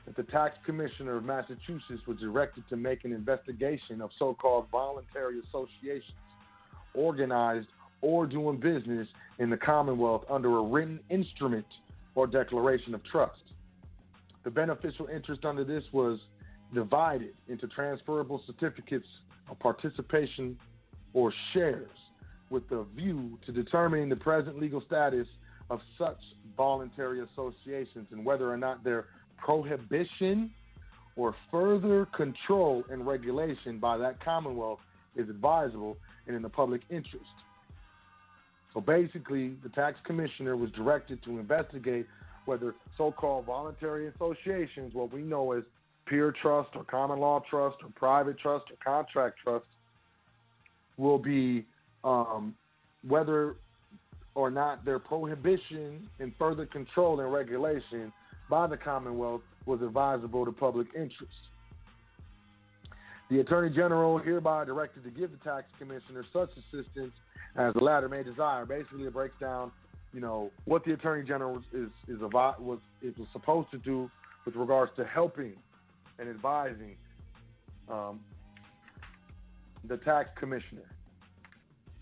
that 0.06 0.16
the 0.16 0.24
tax 0.24 0.56
commissioner 0.66 1.16
of 1.16 1.24
Massachusetts 1.24 2.02
was 2.06 2.18
directed 2.18 2.68
to 2.68 2.76
make 2.76 3.04
an 3.04 3.12
investigation 3.12 4.00
of 4.02 4.10
so 4.18 4.34
called 4.34 4.66
voluntary 4.70 5.40
associations 5.48 6.18
organized 6.94 7.68
or 8.02 8.26
doing 8.26 8.58
business 8.58 9.08
in 9.38 9.48
the 9.48 9.56
Commonwealth 9.56 10.24
under 10.28 10.58
a 10.58 10.62
written 10.62 11.00
instrument 11.10 11.66
or 12.14 12.26
declaration 12.26 12.94
of 12.94 13.02
trust. 13.04 13.40
The 14.44 14.50
beneficial 14.50 15.06
interest 15.06 15.44
under 15.44 15.64
this 15.64 15.84
was 15.92 16.18
divided 16.74 17.34
into 17.48 17.66
transferable 17.68 18.42
certificates 18.46 19.06
of 19.50 19.58
participation 19.58 20.58
or 21.12 21.32
shares 21.52 21.90
with 22.50 22.68
the 22.68 22.84
view 22.94 23.38
to 23.46 23.52
determining 23.52 24.08
the 24.08 24.16
present 24.16 24.60
legal 24.60 24.82
status 24.86 25.26
of 25.70 25.80
such 25.98 26.18
voluntary 26.56 27.20
associations 27.20 28.06
and 28.10 28.24
whether 28.24 28.52
or 28.52 28.56
not 28.56 28.84
their 28.84 29.06
prohibition 29.38 30.50
or 31.16 31.34
further 31.50 32.06
control 32.06 32.84
and 32.90 33.06
regulation 33.06 33.78
by 33.78 33.96
that 33.96 34.22
Commonwealth 34.22 34.80
is 35.16 35.28
advisable 35.28 35.96
and 36.26 36.36
in 36.36 36.42
the 36.42 36.48
public 36.48 36.82
interest. 36.90 37.24
So 38.72 38.80
basically, 38.80 39.54
the 39.62 39.68
tax 39.68 39.98
commissioner 40.04 40.56
was 40.56 40.70
directed 40.72 41.22
to 41.24 41.38
investigate 41.38 42.06
whether 42.46 42.74
so 42.96 43.12
called 43.12 43.46
voluntary 43.46 44.08
associations, 44.08 44.94
what 44.94 45.12
we 45.12 45.22
know 45.22 45.52
as 45.52 45.64
pure 46.06 46.32
trust 46.42 46.70
or 46.74 46.84
common 46.84 47.18
law 47.18 47.42
trust 47.48 47.76
or 47.82 47.88
private 47.94 48.38
trust 48.38 48.64
or 48.70 48.76
contract 48.84 49.36
trust, 49.42 49.64
will 50.96 51.18
be 51.18 51.64
um, 52.04 52.54
whether 53.06 53.56
or 54.34 54.50
not 54.50 54.84
their 54.84 54.98
prohibition 54.98 56.08
and 56.18 56.32
further 56.38 56.66
control 56.66 57.20
and 57.20 57.32
regulation 57.32 58.12
by 58.50 58.66
the 58.66 58.76
Commonwealth 58.76 59.42
was 59.66 59.80
advisable 59.80 60.44
to 60.44 60.52
public 60.52 60.88
interest. 60.94 61.32
The 63.30 63.40
Attorney 63.40 63.74
General 63.74 64.18
hereby 64.18 64.64
directed 64.64 65.02
to 65.04 65.10
give 65.10 65.30
the 65.30 65.38
tax 65.38 65.66
commissioner 65.78 66.24
such 66.32 66.50
assistance 66.50 67.12
as 67.56 67.72
the 67.74 67.80
latter 67.80 68.08
may 68.08 68.22
desire. 68.22 68.66
Basically, 68.66 69.04
it 69.04 69.12
breaks 69.12 69.34
down, 69.40 69.72
you 70.14 70.20
know, 70.20 70.50
what 70.64 70.84
the 70.84 70.92
Attorney 70.92 71.26
General 71.26 71.58
is 71.72 71.88
is, 72.08 72.20
was 72.20 72.78
is 73.02 73.16
was 73.18 73.28
supposed 73.32 73.70
to 73.72 73.78
do 73.78 74.08
with 74.46 74.54
regards 74.54 74.92
to 74.96 75.04
helping 75.04 75.54
and 76.20 76.28
advising 76.28 76.96
um, 77.90 78.20
the 79.88 79.96
tax 79.98 80.30
commissioner 80.38 80.88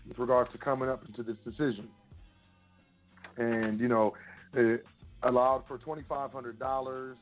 with 0.07 0.19
regards 0.19 0.51
to 0.51 0.59
coming 0.59 0.89
up 0.89 1.03
into 1.07 1.23
this 1.23 1.37
decision. 1.43 1.87
And 3.37 3.79
you 3.79 3.87
know, 3.87 4.13
it 4.53 4.85
allowed 5.23 5.63
for 5.67 5.79
twenty 5.79 6.03
five 6.07 6.31
hundred 6.31 6.59
dollars 6.59 7.17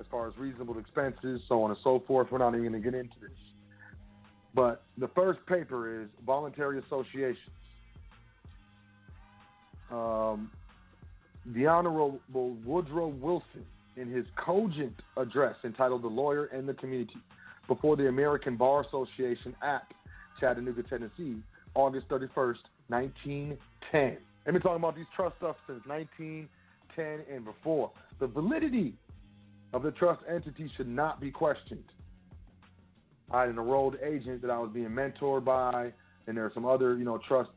as 0.00 0.06
far 0.10 0.26
as 0.26 0.36
reasonable 0.36 0.78
expenses, 0.78 1.40
so 1.48 1.62
on 1.62 1.70
and 1.70 1.78
so 1.84 2.02
forth. 2.06 2.28
We're 2.32 2.38
not 2.38 2.54
even 2.54 2.70
going 2.70 2.82
to 2.82 2.90
get 2.90 2.98
into 2.98 3.14
this. 3.20 3.30
But 4.54 4.82
the 4.98 5.08
first 5.08 5.38
paper 5.46 6.02
is 6.02 6.08
voluntary 6.24 6.80
associations. 6.80 7.38
Um, 9.90 10.50
the 11.54 11.66
Honorable 11.66 12.20
Woodrow 12.64 13.08
Wilson, 13.08 13.64
in 13.96 14.10
his 14.10 14.26
cogent 14.36 14.94
address 15.16 15.56
entitled 15.64 16.02
The 16.02 16.08
Lawyer 16.08 16.46
and 16.46 16.68
the 16.68 16.74
Community 16.74 17.16
before 17.66 17.96
the 17.96 18.08
American 18.08 18.56
Bar 18.56 18.84
Association 18.84 19.54
at 19.62 19.82
Chattanooga, 20.38 20.82
Tennessee, 20.82 21.36
August 21.74 22.08
31st, 22.08 22.58
1910. 22.88 24.16
I've 24.46 24.52
been 24.52 24.62
talking 24.62 24.76
about 24.76 24.96
these 24.96 25.06
trust 25.14 25.36
stuff 25.38 25.56
since 25.66 25.80
1910 25.86 27.34
and 27.34 27.44
before. 27.44 27.90
The 28.20 28.26
validity 28.26 28.94
of 29.72 29.82
the 29.82 29.90
trust 29.92 30.22
entity 30.28 30.70
should 30.76 30.88
not 30.88 31.20
be 31.20 31.30
questioned. 31.30 31.84
I 33.30 33.40
had 33.40 33.48
an 33.48 33.58
enrolled 33.58 33.96
agent 34.04 34.42
that 34.42 34.50
I 34.50 34.58
was 34.58 34.70
being 34.72 34.88
mentored 34.88 35.44
by, 35.44 35.92
and 36.26 36.36
there 36.36 36.44
are 36.44 36.52
some 36.54 36.64
other, 36.64 36.96
you 36.96 37.04
know, 37.04 37.18
trust 37.26 37.50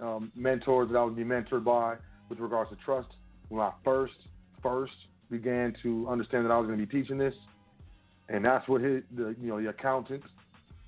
um, 0.00 0.32
mentors 0.34 0.90
that 0.90 0.98
I 0.98 1.04
was 1.04 1.14
being 1.14 1.28
mentored 1.28 1.64
by 1.64 1.96
with 2.28 2.38
regards 2.38 2.70
to 2.70 2.76
trust. 2.84 3.08
When 3.48 3.60
I 3.60 3.72
first 3.84 4.14
first 4.62 4.92
began 5.30 5.74
to 5.82 6.08
understand 6.08 6.44
that 6.44 6.50
I 6.50 6.58
was 6.58 6.66
going 6.66 6.78
to 6.78 6.86
be 6.86 7.00
teaching 7.00 7.18
this, 7.18 7.34
and 8.28 8.44
that's 8.44 8.66
what 8.68 8.80
his, 8.80 9.02
the 9.16 9.34
you 9.40 9.48
know 9.48 9.60
the 9.60 9.68
accountant, 9.68 10.22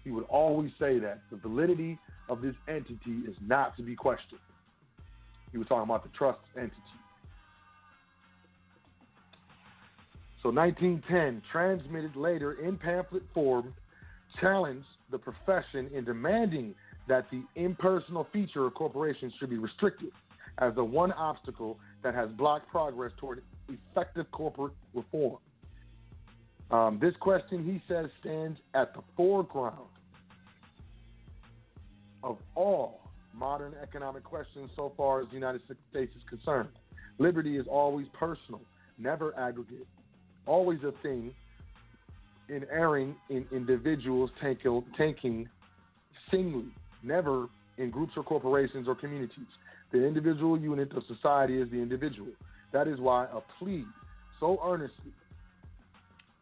he 0.04 0.10
would 0.10 0.24
always 0.24 0.70
say 0.78 0.98
that 0.98 1.20
the 1.30 1.36
validity 1.36 1.98
of 2.28 2.40
this 2.40 2.54
entity 2.68 3.22
is 3.28 3.36
not 3.46 3.76
to 3.76 3.82
be 3.82 3.94
questioned. 3.94 4.40
He 5.50 5.58
was 5.58 5.66
talking 5.66 5.84
about 5.84 6.02
the 6.02 6.10
trust 6.16 6.38
entity. 6.56 6.76
So 10.42 10.50
1910, 10.50 11.42
transmitted 11.52 12.16
later 12.16 12.54
in 12.54 12.76
pamphlet 12.76 13.22
form, 13.32 13.72
challenged 14.40 14.86
the 15.10 15.18
profession 15.18 15.88
in 15.94 16.04
demanding 16.04 16.74
that 17.08 17.26
the 17.30 17.42
impersonal 17.56 18.26
feature 18.32 18.66
of 18.66 18.74
corporations 18.74 19.32
should 19.38 19.50
be 19.50 19.58
restricted 19.58 20.10
as 20.58 20.74
the 20.74 20.84
one 20.84 21.12
obstacle 21.12 21.78
that 22.02 22.14
has 22.14 22.28
blocked 22.30 22.68
progress 22.68 23.12
toward 23.18 23.42
effective 23.68 24.30
corporate 24.30 24.74
reform. 24.94 25.38
Um, 26.70 26.98
this 27.00 27.14
question, 27.20 27.64
he 27.64 27.82
says, 27.92 28.06
stands 28.20 28.58
at 28.74 28.94
the 28.94 29.00
foreground 29.16 29.88
of 32.22 32.38
all 32.54 33.00
modern 33.34 33.74
economic 33.82 34.24
questions 34.24 34.70
so 34.76 34.92
far 34.96 35.22
as 35.22 35.28
the 35.28 35.34
United 35.34 35.62
States 35.90 36.12
is 36.16 36.22
concerned. 36.28 36.68
Liberty 37.18 37.56
is 37.56 37.66
always 37.68 38.06
personal, 38.12 38.60
never 38.98 39.36
aggregate, 39.38 39.86
always 40.46 40.80
a 40.82 40.92
thing 41.02 41.34
in 42.48 42.66
erring 42.70 43.14
in 43.30 43.46
individuals 43.52 44.30
tanking, 44.40 44.84
tanking 44.96 45.48
singly, 46.30 46.66
never 47.02 47.48
in 47.78 47.90
groups 47.90 48.12
or 48.16 48.22
corporations 48.22 48.88
or 48.88 48.94
communities. 48.94 49.46
The 49.92 50.06
individual 50.06 50.58
unit 50.58 50.92
of 50.92 51.02
society 51.06 51.60
is 51.60 51.70
the 51.70 51.78
individual. 51.78 52.30
That 52.72 52.88
is 52.88 52.98
why 52.98 53.26
a 53.26 53.40
plea 53.58 53.84
so 54.40 54.58
earnestly 54.64 55.12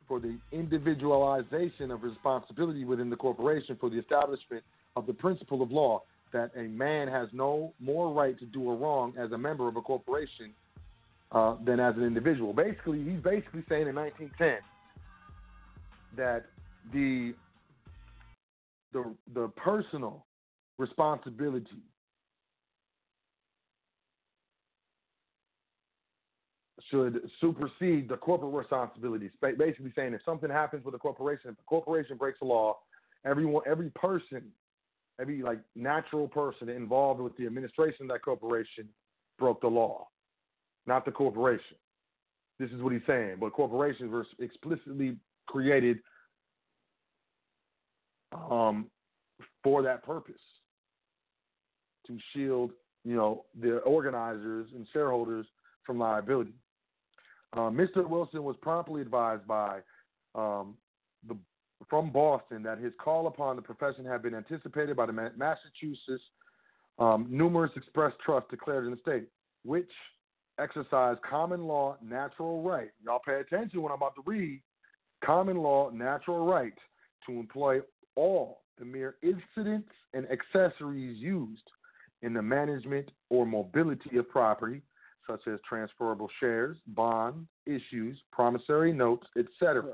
for 0.07 0.21
the 0.21 0.39
individualization 0.53 1.91
of 1.91 2.03
responsibility 2.03 2.85
within 2.85 3.11
the 3.11 3.17
corporation 3.17 3.77
for 3.81 3.91
the 3.91 3.99
establishment 3.99 4.65
of 4.97 5.07
the 5.07 5.13
principle 5.13 5.63
of 5.63 5.71
law 5.71 6.03
that 6.33 6.51
a 6.57 6.63
man 6.63 7.09
has 7.09 7.29
no 7.33 7.73
more 7.81 8.13
right 8.13 8.39
to 8.39 8.47
do 8.47 8.71
a 8.71 8.75
wrong 8.75 9.13
as 9.19 9.33
a 9.33 9.39
member 9.39 9.69
of 9.69 9.77
a 9.77 9.81
corporation 9.81 10.53
uh, 11.33 11.57
than 11.65 11.81
as 11.81 11.97
an 11.97 12.05
individual. 12.05 12.53
Basically, 12.53 13.03
he's 13.03 13.21
basically 13.21 13.65
saying 13.69 13.89
in 13.89 13.95
1910 13.95 14.59
that 16.17 16.47
the 16.93 17.35
the 18.93 19.05
the 19.35 19.49
personal 19.57 20.25
responsibility 20.81 21.83
should 26.91 27.21
supersede 27.41 28.09
the 28.09 28.17
corporate 28.17 28.53
responsibilities. 28.53 29.31
Basically, 29.41 29.93
saying 29.95 30.15
if 30.15 30.23
something 30.25 30.51
happens 30.51 30.85
with 30.85 30.95
a 30.95 30.99
corporation, 30.99 31.51
if 31.51 31.59
a 31.59 31.63
corporation 31.65 32.17
breaks 32.17 32.39
a 32.43 32.45
law, 32.45 32.79
everyone, 33.25 33.63
every 33.67 33.91
person, 33.91 34.43
every 35.21 35.43
like 35.43 35.61
natural 35.77 36.27
person 36.27 36.69
involved 36.69 37.21
with 37.21 37.37
the 37.37 37.47
administration 37.47 38.03
of 38.03 38.09
that 38.09 38.23
corporation 38.23 38.89
broke 39.39 39.61
the 39.61 39.69
law, 39.69 40.09
not 40.87 41.05
the 41.05 41.13
corporation. 41.13 41.77
This 42.59 42.71
is 42.71 42.83
what 42.83 42.93
he's 42.93 43.03
saying. 43.07 43.37
But 43.39 43.53
corporations 43.53 44.11
were 44.11 44.27
explicitly 44.39 45.17
created 45.47 45.99
um, 48.33 48.87
for 49.63 49.83
that 49.83 50.03
purpose 50.03 50.41
to 52.19 52.23
shield, 52.33 52.73
you 53.05 53.17
know, 53.17 53.45
the 53.61 53.79
organizers 53.79 54.69
and 54.75 54.87
shareholders 54.93 55.47
from 55.85 55.99
liability. 55.99 56.55
Uh, 57.53 57.71
Mr. 57.71 58.09
Wilson 58.09 58.45
was 58.45 58.57
promptly 58.63 59.03
advised 59.03 59.47
by 59.47 59.81
um, 60.35 60.77
the 61.29 61.37
from 61.89 62.11
Boston 62.11 62.63
that 62.63 62.79
his 62.79 62.93
call 63.03 63.27
upon 63.27 63.57
the 63.57 63.63
profession 63.63 64.05
had 64.05 64.23
been 64.23 64.35
anticipated 64.35 64.97
by 64.97 65.07
the 65.07 65.13
Massachusetts 65.13 66.23
um, 66.99 67.27
numerous 67.31 67.73
express 67.75 68.13
trusts 68.25 68.51
declared 68.51 68.85
in 68.85 68.91
the 68.91 68.99
state, 68.99 69.27
which 69.65 69.91
exercise 70.59 71.17
common 71.29 71.65
law 71.65 71.97
natural 72.03 72.63
right. 72.63 72.91
Y'all 73.03 73.21
pay 73.27 73.41
attention 73.41 73.81
when 73.81 73.91
I'm 73.91 73.97
about 73.97 74.15
to 74.17 74.23
read. 74.27 74.61
Common 75.25 75.57
law 75.57 75.91
natural 75.91 76.47
right 76.47 76.75
to 77.27 77.33
employ 77.33 77.81
all 78.15 78.61
the 78.79 78.85
mere 78.85 79.17
incidents 79.23 79.89
and 80.13 80.27
accessories 80.31 81.19
used 81.19 81.63
in 82.23 82.35
the 82.35 82.43
management 82.43 83.11
or 83.29 83.47
mobility 83.47 84.17
of 84.17 84.29
property, 84.29 84.83
such 85.29 85.47
as 85.47 85.59
transferable 85.69 86.29
shares, 86.41 86.77
bond 86.89 87.47
issues, 87.67 88.19
promissory 88.33 88.93
notes, 88.93 89.27
etc., 89.39 89.93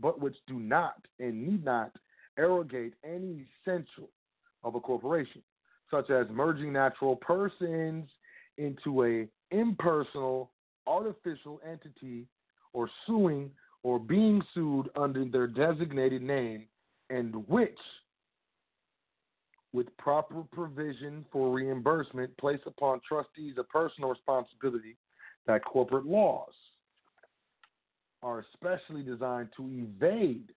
but 0.00 0.20
which 0.20 0.36
do 0.46 0.58
not 0.58 0.96
and 1.20 1.46
need 1.46 1.64
not 1.64 1.92
arrogate 2.38 2.94
any 3.04 3.46
essential 3.62 4.10
of 4.64 4.74
a 4.74 4.80
corporation. 4.80 5.42
such 5.90 6.10
as 6.10 6.26
merging 6.30 6.72
natural 6.72 7.14
persons 7.14 8.08
into 8.58 9.04
a 9.04 9.28
impersonal 9.54 10.50
artificial 10.86 11.60
entity 11.70 12.26
or 12.72 12.90
suing 13.06 13.50
or 13.82 13.98
being 13.98 14.42
sued 14.54 14.88
under 14.96 15.24
their 15.24 15.46
designated 15.46 16.22
name 16.22 16.64
and 17.10 17.34
which 17.48 17.78
with 19.74 19.94
proper 19.98 20.44
provision 20.52 21.26
for 21.32 21.52
reimbursement 21.52 22.34
place 22.38 22.60
upon 22.64 23.00
trustees 23.06 23.56
a 23.58 23.64
personal 23.64 24.08
responsibility 24.08 24.96
that 25.46 25.64
corporate 25.64 26.06
laws 26.06 26.52
are 28.22 28.46
especially 28.52 29.02
designed 29.02 29.48
to 29.56 29.68
evade 29.68 30.48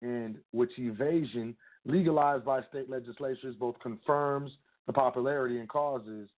and 0.00 0.36
which 0.52 0.70
evasion 0.78 1.54
legalized 1.84 2.44
by 2.44 2.62
state 2.70 2.88
legislatures 2.88 3.54
both 3.60 3.78
confirms 3.80 4.50
the 4.86 4.92
popularity 4.92 5.58
and 5.58 5.68
causes 5.68 6.28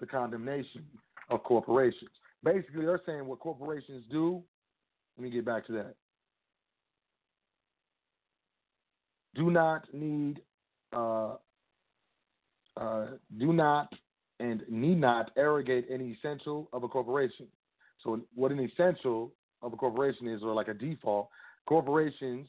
the 0.00 0.06
condemnation 0.06 0.84
of 1.30 1.42
corporations. 1.44 2.10
Basically, 2.42 2.86
they're 2.86 3.02
saying 3.04 3.26
what 3.26 3.38
corporations 3.38 4.02
do. 4.10 4.42
Let 5.16 5.24
me 5.24 5.30
get 5.30 5.44
back 5.44 5.66
to 5.66 5.72
that. 5.72 5.94
Do 9.34 9.50
not 9.50 9.82
need, 9.92 10.40
uh, 10.92 11.34
uh, 12.76 13.06
do 13.38 13.52
not 13.52 13.92
and 14.38 14.62
need 14.68 15.00
not 15.00 15.30
arrogate 15.36 15.86
any 15.90 16.12
essential 16.12 16.68
of 16.72 16.82
a 16.82 16.88
corporation. 16.88 17.46
So, 18.02 18.20
what 18.34 18.52
an 18.52 18.60
essential 18.60 19.32
of 19.62 19.72
a 19.72 19.76
corporation 19.76 20.28
is, 20.28 20.42
or 20.42 20.52
like 20.52 20.68
a 20.68 20.74
default, 20.74 21.28
corporations 21.66 22.46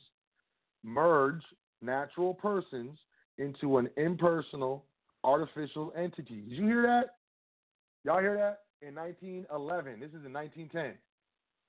merge 0.84 1.42
natural 1.82 2.34
persons 2.34 2.98
into 3.38 3.78
an 3.78 3.90
impersonal 3.98 4.86
artificial 5.24 5.94
entity. 5.98 6.42
Did 6.42 6.58
you 6.58 6.66
hear 6.66 6.82
that? 6.84 7.16
Y'all 8.04 8.20
hear 8.20 8.36
that? 8.36 8.88
In 8.88 8.96
1911. 8.96 10.00
This 10.00 10.10
is 10.10 10.26
in 10.26 10.34
1910. 10.34 10.94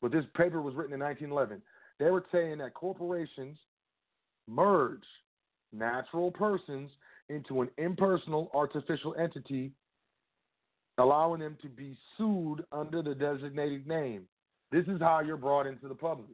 But 0.01 0.13
this 0.13 0.25
paper 0.37 0.63
was 0.63 0.75
written 0.75 0.95
in 0.95 1.01
1911. 1.01 1.63
They 1.99 2.11
were 2.11 2.25
saying 2.31 2.59
that 2.59 2.75
corporations 2.75 3.57
merge 4.47 5.03
natural 5.73 6.31
persons 6.31 6.91
into 7.29 7.63
an 7.63 7.69
impersonal 7.79 8.51
artificial 8.55 9.15
entity, 9.17 9.73
allowing 10.99 11.41
them 11.41 11.57
to 11.63 11.69
be 11.69 11.97
sued 12.17 12.65
under 12.73 13.03
the 13.03 13.15
designated 13.15 13.87
name. 13.87 14.23
This 14.71 14.87
is 14.87 15.01
how 15.01 15.21
you're 15.21 15.37
brought 15.37 15.67
into 15.67 15.89
the 15.89 15.95
public. 15.95 16.29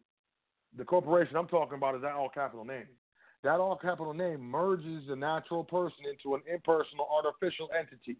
The 0.76 0.84
corporation 0.84 1.36
I'm 1.36 1.46
talking 1.46 1.76
about 1.76 1.94
is 1.94 2.02
that 2.02 2.14
all 2.14 2.28
capital 2.28 2.64
name. 2.64 2.86
That 3.44 3.60
all 3.60 3.76
capital 3.76 4.14
name 4.14 4.40
merges 4.40 5.04
the 5.06 5.14
natural 5.14 5.64
person 5.64 6.04
into 6.10 6.34
an 6.34 6.42
impersonal 6.52 7.08
artificial 7.12 7.68
entity. 7.78 8.16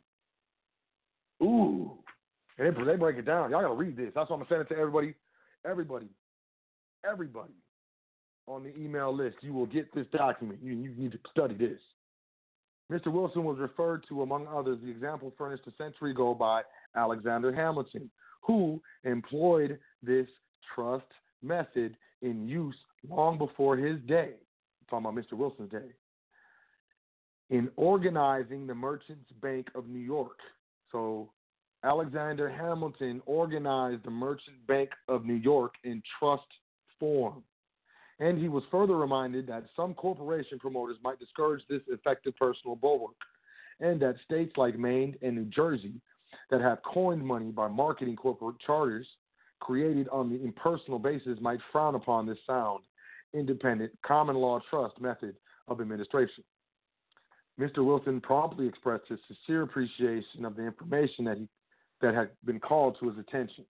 Ooh. 1.42 1.98
And 2.58 2.76
they, 2.86 2.96
break 2.96 3.16
it 3.16 3.24
down. 3.24 3.50
Y'all 3.50 3.62
gotta 3.62 3.74
read 3.74 3.96
this. 3.96 4.12
That's 4.14 4.30
why 4.30 4.36
I'm 4.36 4.42
gonna 4.42 4.48
send 4.48 4.60
it 4.62 4.74
to 4.74 4.80
everybody. 4.80 5.14
Everybody. 5.68 6.08
Everybody 7.10 7.54
on 8.46 8.62
the 8.62 8.76
email 8.76 9.14
list. 9.14 9.36
You 9.40 9.52
will 9.52 9.66
get 9.66 9.92
this 9.94 10.06
document. 10.12 10.60
You, 10.62 10.74
you 10.74 10.94
need 10.96 11.12
to 11.12 11.18
study 11.30 11.54
this. 11.54 11.80
Mr. 12.92 13.06
Wilson 13.06 13.44
was 13.44 13.58
referred 13.58 14.04
to, 14.08 14.22
among 14.22 14.46
others, 14.46 14.78
the 14.82 14.90
example 14.90 15.32
furnished 15.38 15.66
a 15.66 15.72
century 15.82 16.10
ago 16.10 16.34
by 16.34 16.62
Alexander 16.96 17.52
Hamilton, 17.52 18.10
who 18.42 18.80
employed 19.04 19.78
this 20.02 20.26
trust 20.74 21.06
method 21.42 21.96
in 22.22 22.46
use 22.46 22.76
long 23.08 23.38
before 23.38 23.76
his 23.76 23.98
day. 24.06 24.32
I'm 24.92 25.02
talking 25.02 25.06
about 25.06 25.14
Mr. 25.14 25.38
Wilson's 25.38 25.70
day. 25.70 25.92
In 27.50 27.70
organizing 27.76 28.66
the 28.66 28.74
Merchants 28.74 29.30
Bank 29.42 29.68
of 29.74 29.88
New 29.88 30.00
York. 30.00 30.38
So 30.90 31.30
Alexander 31.84 32.48
Hamilton 32.48 33.22
organized 33.26 34.04
the 34.04 34.10
Merchant 34.10 34.66
Bank 34.66 34.90
of 35.08 35.24
New 35.24 35.34
York 35.34 35.74
in 35.84 36.02
trust 36.18 36.46
form. 36.98 37.42
And 38.20 38.38
he 38.38 38.48
was 38.48 38.62
further 38.70 38.96
reminded 38.96 39.46
that 39.48 39.64
some 39.74 39.94
corporation 39.94 40.58
promoters 40.58 40.96
might 41.02 41.18
discourage 41.18 41.62
this 41.68 41.82
effective 41.88 42.36
personal 42.36 42.76
bulwark, 42.76 43.16
and 43.80 44.00
that 44.00 44.16
states 44.24 44.52
like 44.56 44.78
Maine 44.78 45.16
and 45.22 45.34
New 45.34 45.46
Jersey 45.46 45.94
that 46.50 46.60
have 46.60 46.78
coined 46.82 47.24
money 47.24 47.50
by 47.50 47.68
marketing 47.68 48.16
corporate 48.16 48.56
charters 48.64 49.06
created 49.60 50.08
on 50.08 50.28
the 50.28 50.42
impersonal 50.44 50.98
basis 50.98 51.38
might 51.40 51.60
frown 51.72 51.94
upon 51.94 52.26
this 52.26 52.38
sound, 52.46 52.84
independent, 53.32 53.92
common 54.04 54.36
law 54.36 54.60
trust 54.70 55.00
method 55.00 55.34
of 55.68 55.80
administration. 55.80 56.44
Mr. 57.58 57.84
Wilson 57.84 58.20
promptly 58.20 58.66
expressed 58.66 59.08
his 59.08 59.18
sincere 59.26 59.62
appreciation 59.62 60.44
of 60.44 60.56
the 60.56 60.62
information 60.62 61.24
that 61.24 61.38
he 61.38 61.48
that 62.00 62.14
had 62.14 62.30
been 62.44 62.60
called 62.60 62.96
to 63.00 63.08
his 63.08 63.18
attention 63.18 63.64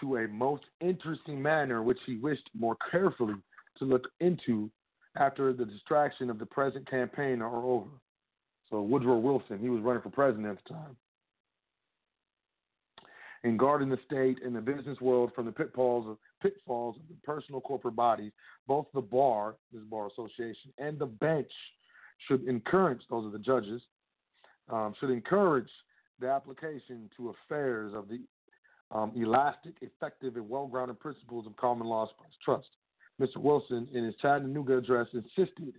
to 0.00 0.18
a 0.18 0.28
most 0.28 0.62
interesting 0.80 1.40
manner 1.40 1.82
which 1.82 1.98
he 2.06 2.16
wished 2.16 2.48
more 2.56 2.76
carefully 2.90 3.34
to 3.78 3.84
look 3.84 4.08
into 4.20 4.70
after 5.16 5.52
the 5.52 5.64
distraction 5.64 6.30
of 6.30 6.38
the 6.38 6.46
present 6.46 6.88
campaign 6.88 7.42
are 7.42 7.64
over. 7.64 7.90
So 8.70 8.82
Woodrow 8.82 9.18
Wilson, 9.18 9.58
he 9.58 9.70
was 9.70 9.82
running 9.82 10.02
for 10.02 10.10
president 10.10 10.46
at 10.46 10.58
the 10.64 10.74
time 10.74 10.96
and 13.44 13.58
guarding 13.58 13.88
the 13.88 13.98
state 14.04 14.38
and 14.44 14.54
the 14.54 14.60
business 14.60 15.00
world 15.00 15.30
from 15.34 15.46
the 15.46 15.52
pitfalls 15.52 16.06
of 16.08 16.16
pitfalls 16.42 16.96
of 16.96 17.02
the 17.08 17.14
personal 17.24 17.60
corporate 17.60 17.96
bodies, 17.96 18.32
both 18.66 18.86
the 18.94 19.00
bar, 19.00 19.56
this 19.72 19.82
bar 19.84 20.08
association, 20.08 20.72
and 20.78 20.98
the 20.98 21.06
bench 21.06 21.50
should 22.26 22.46
encourage, 22.46 23.00
those 23.10 23.26
are 23.26 23.30
the 23.30 23.38
judges, 23.38 23.82
um, 24.70 24.94
should 24.98 25.10
encourage 25.10 25.70
the 26.20 26.28
application 26.28 27.08
to 27.16 27.30
affairs 27.30 27.92
of 27.94 28.08
the 28.08 28.20
um, 28.90 29.12
elastic, 29.16 29.74
effective, 29.82 30.36
and 30.36 30.48
well-grounded 30.48 30.98
principles 30.98 31.46
of 31.46 31.56
common 31.56 31.86
law 31.86 32.08
trust. 32.44 32.68
Mr. 33.20 33.38
Wilson, 33.38 33.88
in 33.92 34.04
his 34.04 34.14
Chattanooga 34.20 34.76
address, 34.76 35.08
insisted 35.12 35.74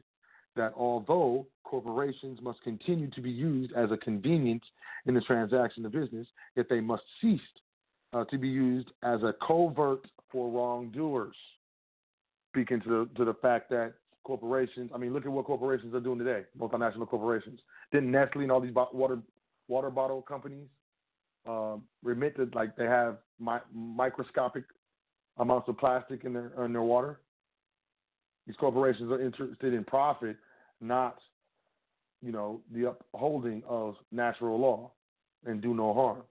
that 0.56 0.74
although 0.76 1.48
corporations 1.64 2.40
must 2.42 2.62
continue 2.64 3.10
to 3.12 3.22
be 3.22 3.30
used 3.30 3.72
as 3.74 3.92
a 3.92 3.98
convenience 3.98 4.64
in 5.06 5.14
the 5.14 5.22
transaction 5.22 5.86
of 5.86 5.92
business, 5.92 6.28
yet 6.56 6.68
they 6.70 6.82
must 6.82 7.04
cease 7.22 7.40
uh, 8.14 8.26
to 8.26 8.38
be 8.38 8.48
used 8.48 8.90
as 9.04 9.22
a 9.24 9.34
covert 9.46 10.06
for 10.32 10.50
wrongdoers. 10.50 11.36
Speaking 12.52 12.82
to 12.82 12.90
the, 12.90 13.10
to 13.18 13.26
the 13.26 13.36
fact 13.36 13.70
that 13.70 13.94
corporations, 14.24 14.92
I 14.94 14.98
mean, 14.98 15.14
look 15.14 15.26
at 15.26 15.32
what 15.32 15.46
corporations 15.46 15.94
are 15.94 16.00
doing 16.00 16.20
today, 16.20 16.44
multinational 16.60 17.08
corporations. 17.08 17.60
Didn't 17.92 18.12
Nestle 18.12 18.42
and 18.42 18.52
all 18.52 18.60
these 18.60 18.74
water 18.74 19.20
water 19.68 19.92
bottle 19.92 20.24
companies 20.24 20.68
um, 21.48 21.84
remit 22.04 22.36
that 22.38 22.56
like 22.56 22.76
they 22.76 22.86
have 22.86 23.18
mi- 23.40 23.66
microscopic 23.74 24.64
amounts 25.38 25.70
of 25.70 25.78
plastic 25.78 26.26
in 26.26 26.34
their 26.34 26.66
in 26.66 26.74
their 26.74 26.82
water? 26.82 27.20
These 28.50 28.58
corporations 28.58 29.12
are 29.12 29.22
interested 29.22 29.76
in 29.76 29.84
profit, 29.84 30.36
not, 30.82 31.20
you 32.20 32.32
know, 32.32 32.62
the 32.74 32.90
upholding 32.90 33.62
of 33.70 33.94
natural 34.12 34.60
law 34.60 34.92
and 35.46 35.62
do 35.62 35.76
no 35.76 35.94
harm. 35.94 36.24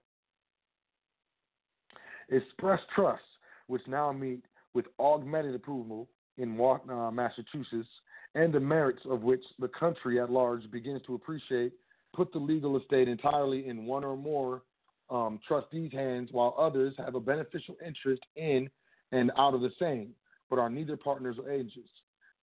Express 2.27 2.81
Trust, 2.93 3.23
which 3.67 3.83
now 3.87 4.11
meet 4.11 4.43
with 4.73 4.85
augmented 4.99 5.55
approval 5.55 6.09
in 6.37 6.59
uh, 6.59 7.09
Massachusetts, 7.09 7.87
and 8.35 8.53
the 8.53 8.59
merits 8.59 9.03
of 9.09 9.21
which 9.21 9.43
the 9.57 9.69
country 9.69 10.19
at 10.19 10.29
large 10.29 10.69
begins 10.71 11.01
to 11.07 11.15
appreciate, 11.15 11.71
put 12.13 12.33
the 12.33 12.37
legal 12.37 12.75
estate 12.75 13.07
entirely 13.07 13.65
in 13.65 13.85
one 13.85 14.03
or 14.03 14.17
more 14.17 14.63
um, 15.09 15.39
trustees' 15.47 15.93
hands, 15.93 16.27
while 16.33 16.53
others 16.59 16.93
have 16.97 17.15
a 17.15 17.21
beneficial 17.21 17.77
interest 17.87 18.23
in 18.35 18.69
and 19.13 19.31
out 19.37 19.53
of 19.53 19.61
the 19.61 19.71
same, 19.79 20.09
but 20.49 20.59
are 20.59 20.69
neither 20.69 20.97
partners 20.97 21.37
or 21.41 21.49
agents. 21.49 21.87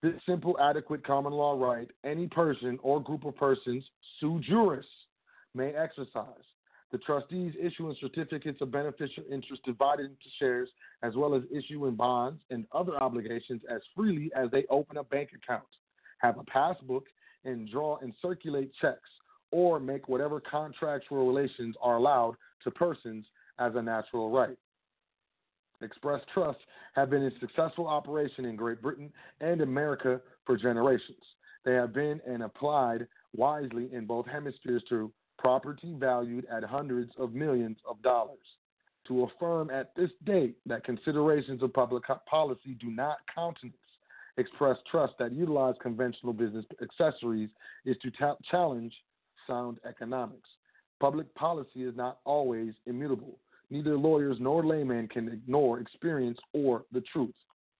This 0.03 0.13
simple, 0.27 0.57
adequate 0.61 1.05
common 1.05 1.33
law 1.33 1.59
right 1.59 1.89
any 2.03 2.27
person 2.27 2.77
or 2.83 3.01
group 3.01 3.25
of 3.25 3.35
persons, 3.35 3.83
sui 4.19 4.41
juris, 4.41 4.85
may 5.55 5.73
exercise. 5.73 6.45
The 6.91 6.99
trustees 6.99 7.53
issuing 7.59 7.95
certificates 7.99 8.61
of 8.61 8.71
beneficial 8.71 9.23
interest 9.29 9.63
divided 9.65 10.05
into 10.05 10.29
shares, 10.39 10.69
as 11.03 11.15
well 11.15 11.35
as 11.35 11.43
issuing 11.51 11.95
bonds 11.95 12.41
and 12.49 12.65
other 12.71 12.95
obligations 13.01 13.61
as 13.69 13.81
freely 13.95 14.31
as 14.35 14.49
they 14.51 14.65
open 14.69 14.97
a 14.97 15.03
bank 15.03 15.31
account, 15.35 15.67
have 16.19 16.37
a 16.37 16.43
passbook, 16.43 17.05
and 17.43 17.69
draw 17.69 17.97
and 17.97 18.13
circulate 18.21 18.71
checks, 18.79 19.09
or 19.51 19.79
make 19.79 20.07
whatever 20.07 20.39
contractual 20.39 21.27
relations 21.27 21.75
are 21.81 21.97
allowed 21.97 22.35
to 22.63 22.71
persons 22.71 23.25
as 23.59 23.73
a 23.75 23.81
natural 23.81 24.29
right. 24.29 24.57
Express 25.81 26.21
Trust 26.33 26.59
have 26.95 27.09
been 27.09 27.23
in 27.23 27.31
successful 27.39 27.87
operation 27.87 28.45
in 28.45 28.55
Great 28.55 28.81
Britain 28.81 29.11
and 29.41 29.61
America 29.61 30.19
for 30.45 30.57
generations. 30.57 31.21
They 31.65 31.73
have 31.73 31.93
been 31.93 32.21
and 32.27 32.43
applied 32.43 33.07
wisely 33.35 33.89
in 33.93 34.05
both 34.05 34.25
hemispheres 34.25 34.83
to 34.89 35.11
property 35.37 35.95
valued 35.97 36.45
at 36.51 36.63
hundreds 36.63 37.11
of 37.17 37.33
millions 37.33 37.77
of 37.87 38.01
dollars. 38.01 38.37
To 39.07 39.23
affirm 39.23 39.69
at 39.69 39.95
this 39.95 40.09
date 40.25 40.57
that 40.65 40.83
considerations 40.83 41.61
of 41.63 41.73
public 41.73 42.03
policy 42.25 42.75
do 42.79 42.89
not 42.89 43.17
countenance 43.33 43.75
express 44.37 44.77
trust 44.89 45.13
that 45.19 45.31
utilize 45.31 45.75
conventional 45.81 46.33
business 46.33 46.65
accessories 46.81 47.49
is 47.85 47.97
to 48.01 48.11
ta- 48.11 48.35
challenge 48.49 48.93
sound 49.47 49.79
economics. 49.87 50.49
Public 50.99 51.33
policy 51.35 51.83
is 51.83 51.95
not 51.95 52.19
always 52.25 52.73
immutable. 52.85 53.39
Neither 53.69 53.97
lawyers 53.97 54.37
nor 54.39 54.65
laymen 54.65 55.07
can 55.07 55.27
ignore 55.27 55.79
experience 55.79 56.39
or 56.53 56.83
the 56.91 57.01
truth. 57.01 57.35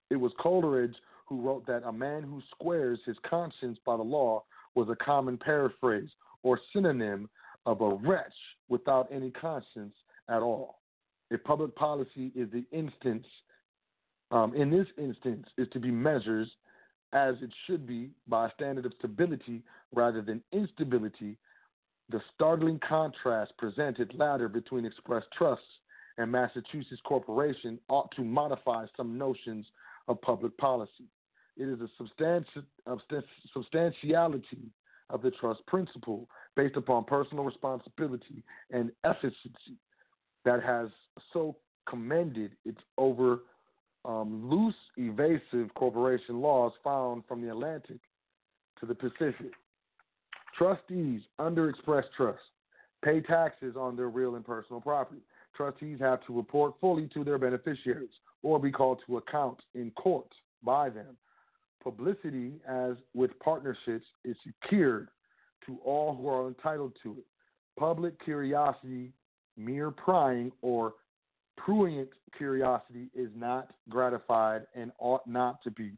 It 0.09 0.17
was 0.17 0.31
Coleridge 0.39 0.95
who 1.25 1.41
wrote 1.41 1.65
that 1.67 1.83
a 1.85 1.91
man 1.91 2.23
who 2.23 2.41
squares 2.51 2.99
his 3.05 3.17
conscience 3.29 3.77
by 3.85 3.97
the 3.97 4.03
law 4.03 4.43
was 4.75 4.89
a 4.89 5.03
common 5.03 5.37
paraphrase 5.37 6.09
or 6.43 6.59
synonym 6.73 7.29
of 7.65 7.81
a 7.81 7.95
wretch 7.95 8.33
without 8.69 9.07
any 9.11 9.31
conscience 9.31 9.93
at 10.29 10.41
all. 10.41 10.79
If 11.29 11.43
public 11.43 11.75
policy 11.75 12.31
is 12.35 12.49
the 12.51 12.65
instance, 12.71 13.25
um, 14.31 14.53
in 14.55 14.69
this 14.69 14.87
instance, 14.97 15.45
is 15.57 15.67
to 15.73 15.79
be 15.79 15.91
measured 15.91 16.47
as 17.13 17.35
it 17.41 17.49
should 17.65 17.87
be 17.87 18.09
by 18.27 18.47
a 18.47 18.51
standard 18.53 18.85
of 18.85 18.93
stability 18.99 19.63
rather 19.93 20.21
than 20.21 20.41
instability, 20.51 21.37
the 22.09 22.21
startling 22.33 22.79
contrast 22.87 23.51
presented 23.57 24.13
latter 24.15 24.47
between 24.47 24.85
Express 24.85 25.23
Trusts 25.37 25.65
and 26.17 26.31
Massachusetts 26.31 27.01
Corporation 27.03 27.79
ought 27.89 28.11
to 28.15 28.23
modify 28.23 28.85
some 28.95 29.17
notions 29.17 29.65
of 30.07 30.21
public 30.21 30.57
policy. 30.57 31.05
It 31.57 31.67
is 31.67 31.79
a 31.81 31.89
substanti- 32.01 33.23
substantiality 33.53 34.71
of 35.09 35.21
the 35.21 35.31
trust 35.31 35.65
principle 35.67 36.27
based 36.55 36.77
upon 36.77 37.03
personal 37.05 37.43
responsibility 37.43 38.43
and 38.71 38.91
efficiency 39.03 39.77
that 40.45 40.63
has 40.63 40.89
so 41.33 41.57
commended 41.89 42.51
its 42.65 42.79
over 42.97 43.39
um, 44.05 44.49
loose, 44.49 44.75
evasive 44.97 45.73
corporation 45.75 46.41
laws 46.41 46.71
found 46.83 47.23
from 47.27 47.41
the 47.41 47.49
Atlantic 47.49 47.99
to 48.79 48.85
the 48.85 48.95
Pacific. 48.95 49.51
Trustees 50.57 51.21
under 51.37 51.69
Express 51.69 52.05
Trust 52.15 52.39
pay 53.05 53.21
taxes 53.21 53.75
on 53.77 53.95
their 53.95 54.09
real 54.09 54.35
and 54.35 54.45
personal 54.45 54.81
property. 54.81 55.21
Trustees 55.55 55.99
have 55.99 56.25
to 56.25 56.35
report 56.35 56.73
fully 56.81 57.07
to 57.13 57.23
their 57.23 57.37
beneficiaries 57.37 58.09
or 58.41 58.59
be 58.59 58.71
called 58.71 58.99
to 59.05 59.17
account 59.17 59.59
in 59.75 59.91
court 59.91 60.27
by 60.63 60.89
them. 60.89 61.15
Publicity, 61.83 62.53
as 62.67 62.95
with 63.13 63.37
partnerships, 63.39 64.05
is 64.25 64.35
secured 64.43 65.09
to 65.65 65.77
all 65.85 66.15
who 66.15 66.27
are 66.27 66.47
entitled 66.47 66.93
to 67.03 67.11
it. 67.11 67.25
Public 67.79 68.21
curiosity, 68.23 69.11
mere 69.57 69.91
prying, 69.91 70.51
or 70.61 70.95
prurient 71.55 72.09
curiosity 72.35 73.09
is 73.15 73.29
not 73.35 73.71
gratified 73.89 74.63
and 74.75 74.91
ought 74.99 75.27
not 75.27 75.61
to 75.63 75.71
be. 75.71 75.91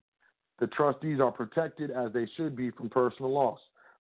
The 0.59 0.67
trustees 0.67 1.21
are 1.21 1.31
protected 1.31 1.91
as 1.91 2.11
they 2.11 2.27
should 2.35 2.55
be 2.55 2.71
from 2.71 2.89
personal 2.89 3.31
loss 3.31 3.59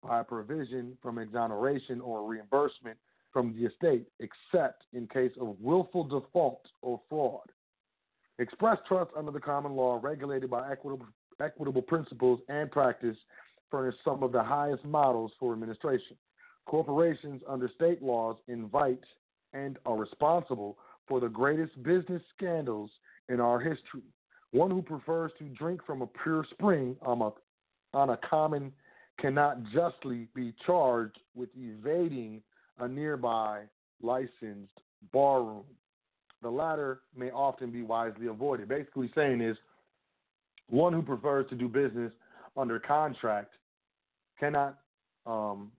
by 0.07 0.21
a 0.21 0.25
provision 0.25 0.97
from 1.03 1.19
exoneration 1.19 2.01
or 2.01 2.29
reimbursement 2.29 2.99
from 3.33 3.55
the 3.55 3.67
estate, 3.67 4.07
except 4.21 4.85
in 4.93 5.07
case 5.09 5.33
of 5.41 5.57
willful 5.61 6.05
default 6.05 6.67
or 6.83 7.01
fraud. 7.09 7.49
Express 8.39 8.79
trusts 8.87 9.15
under 9.17 9.31
the 9.31 9.41
common 9.41 9.73
law, 9.73 9.99
regulated 10.03 10.51
by 10.51 10.71
equitable, 10.71 11.07
equitable 11.41 11.83
principles 11.83 12.41
and 12.49 12.71
practice, 12.71 13.17
furnish 13.71 13.95
some 14.05 14.23
of 14.23 14.33
the 14.33 14.43
highest 14.43 14.85
models 14.85 15.33
for 15.39 15.53
administration. 15.53 16.17
Corporations 16.67 17.43
under 17.49 17.69
state 17.75 18.03
laws 18.03 18.37
invite 18.49 19.05
and 19.53 19.79
are 19.87 19.97
responsible 19.97 20.79
for 21.07 21.21
the 21.21 21.29
greatest 21.29 21.81
business 21.83 22.23
scandals 22.37 22.91
in 23.29 23.41
our 23.41 23.61
history. 23.61 24.03
One 24.53 24.71
who 24.71 24.83
prefers 24.83 25.33
to 25.39 25.45
drink 25.45 25.81
from 25.85 26.03
a 26.03 26.07
pure 26.07 26.47
spring 26.51 26.97
on 27.03 27.21
a, 27.21 27.97
on 27.97 28.11
a 28.11 28.19
common 28.29 28.73
cannot 29.21 29.63
justly 29.73 30.29
be 30.35 30.53
charged 30.67 31.19
with 31.35 31.49
evading 31.57 32.43
a 32.79 32.89
nearby 32.89 33.63
licensed 34.03 34.73
barroom. 35.13 35.65
The 36.43 36.51
latter 36.51 37.01
may 37.17 37.31
often 37.31 37.71
be 37.71 37.83
wisely 37.83 38.27
avoided. 38.27 38.69
Basically, 38.69 39.11
saying 39.15 39.41
is 39.41 39.57
one 40.69 40.93
who 40.93 41.03
prefers 41.03 41.49
to 41.51 41.55
do 41.55 41.69
business 41.69 42.13
under 42.57 42.79
contract 42.79 43.53
cannot 44.39 44.79
um, 45.27 45.71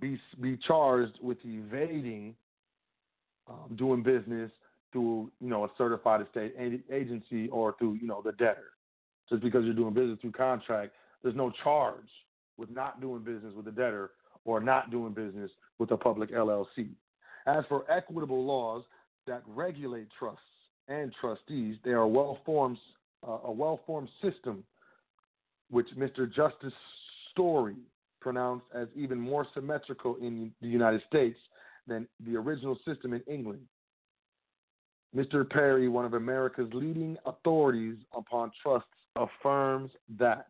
be 0.00 0.20
be 0.40 0.56
charged 0.66 1.18
with 1.22 1.38
evading 1.44 2.34
um, 3.48 3.74
doing 3.76 4.02
business 4.02 4.50
through 4.92 5.30
you 5.40 5.48
know 5.48 5.64
a 5.64 5.68
certified 5.76 6.20
estate 6.24 6.54
agency 6.92 7.48
or 7.48 7.74
through 7.78 7.94
you 7.94 8.06
know 8.06 8.22
the 8.24 8.32
debtor. 8.32 8.70
Just 9.28 9.42
because 9.42 9.64
you're 9.64 9.74
doing 9.74 9.94
business 9.94 10.18
through 10.20 10.32
contract, 10.32 10.92
there's 11.22 11.34
no 11.34 11.52
charge 11.62 12.08
with 12.58 12.70
not 12.70 13.00
doing 13.00 13.22
business 13.22 13.54
with 13.54 13.64
the 13.64 13.70
debtor 13.70 14.10
or 14.44 14.60
not 14.60 14.90
doing 14.90 15.12
business 15.12 15.50
with 15.78 15.90
a 15.92 15.96
public 15.96 16.32
LLC. 16.32 16.90
As 17.46 17.64
for 17.68 17.90
equitable 17.90 18.44
laws 18.44 18.82
that 19.26 19.42
regulate 19.46 20.08
trusts 20.18 20.42
and 20.88 21.14
trustees, 21.20 21.76
they 21.84 21.92
are 21.92 22.06
well-formed, 22.06 22.78
uh, 23.26 23.38
a 23.44 23.52
well-formed 23.52 24.08
system, 24.22 24.64
which 25.70 25.88
Mr. 25.96 26.30
Justice 26.32 26.72
Story 27.30 27.76
pronounced 28.20 28.66
as 28.74 28.88
even 28.96 29.18
more 29.18 29.46
symmetrical 29.54 30.16
in 30.16 30.52
the 30.60 30.68
United 30.68 31.02
States 31.06 31.38
than 31.86 32.06
the 32.26 32.36
original 32.36 32.76
system 32.86 33.12
in 33.12 33.22
England. 33.26 33.60
Mr. 35.16 35.48
Perry, 35.48 35.88
one 35.88 36.04
of 36.04 36.14
America's 36.14 36.68
leading 36.72 37.16
authorities 37.24 37.96
upon 38.14 38.50
trusts, 38.62 38.88
affirms 39.16 39.90
that 40.18 40.48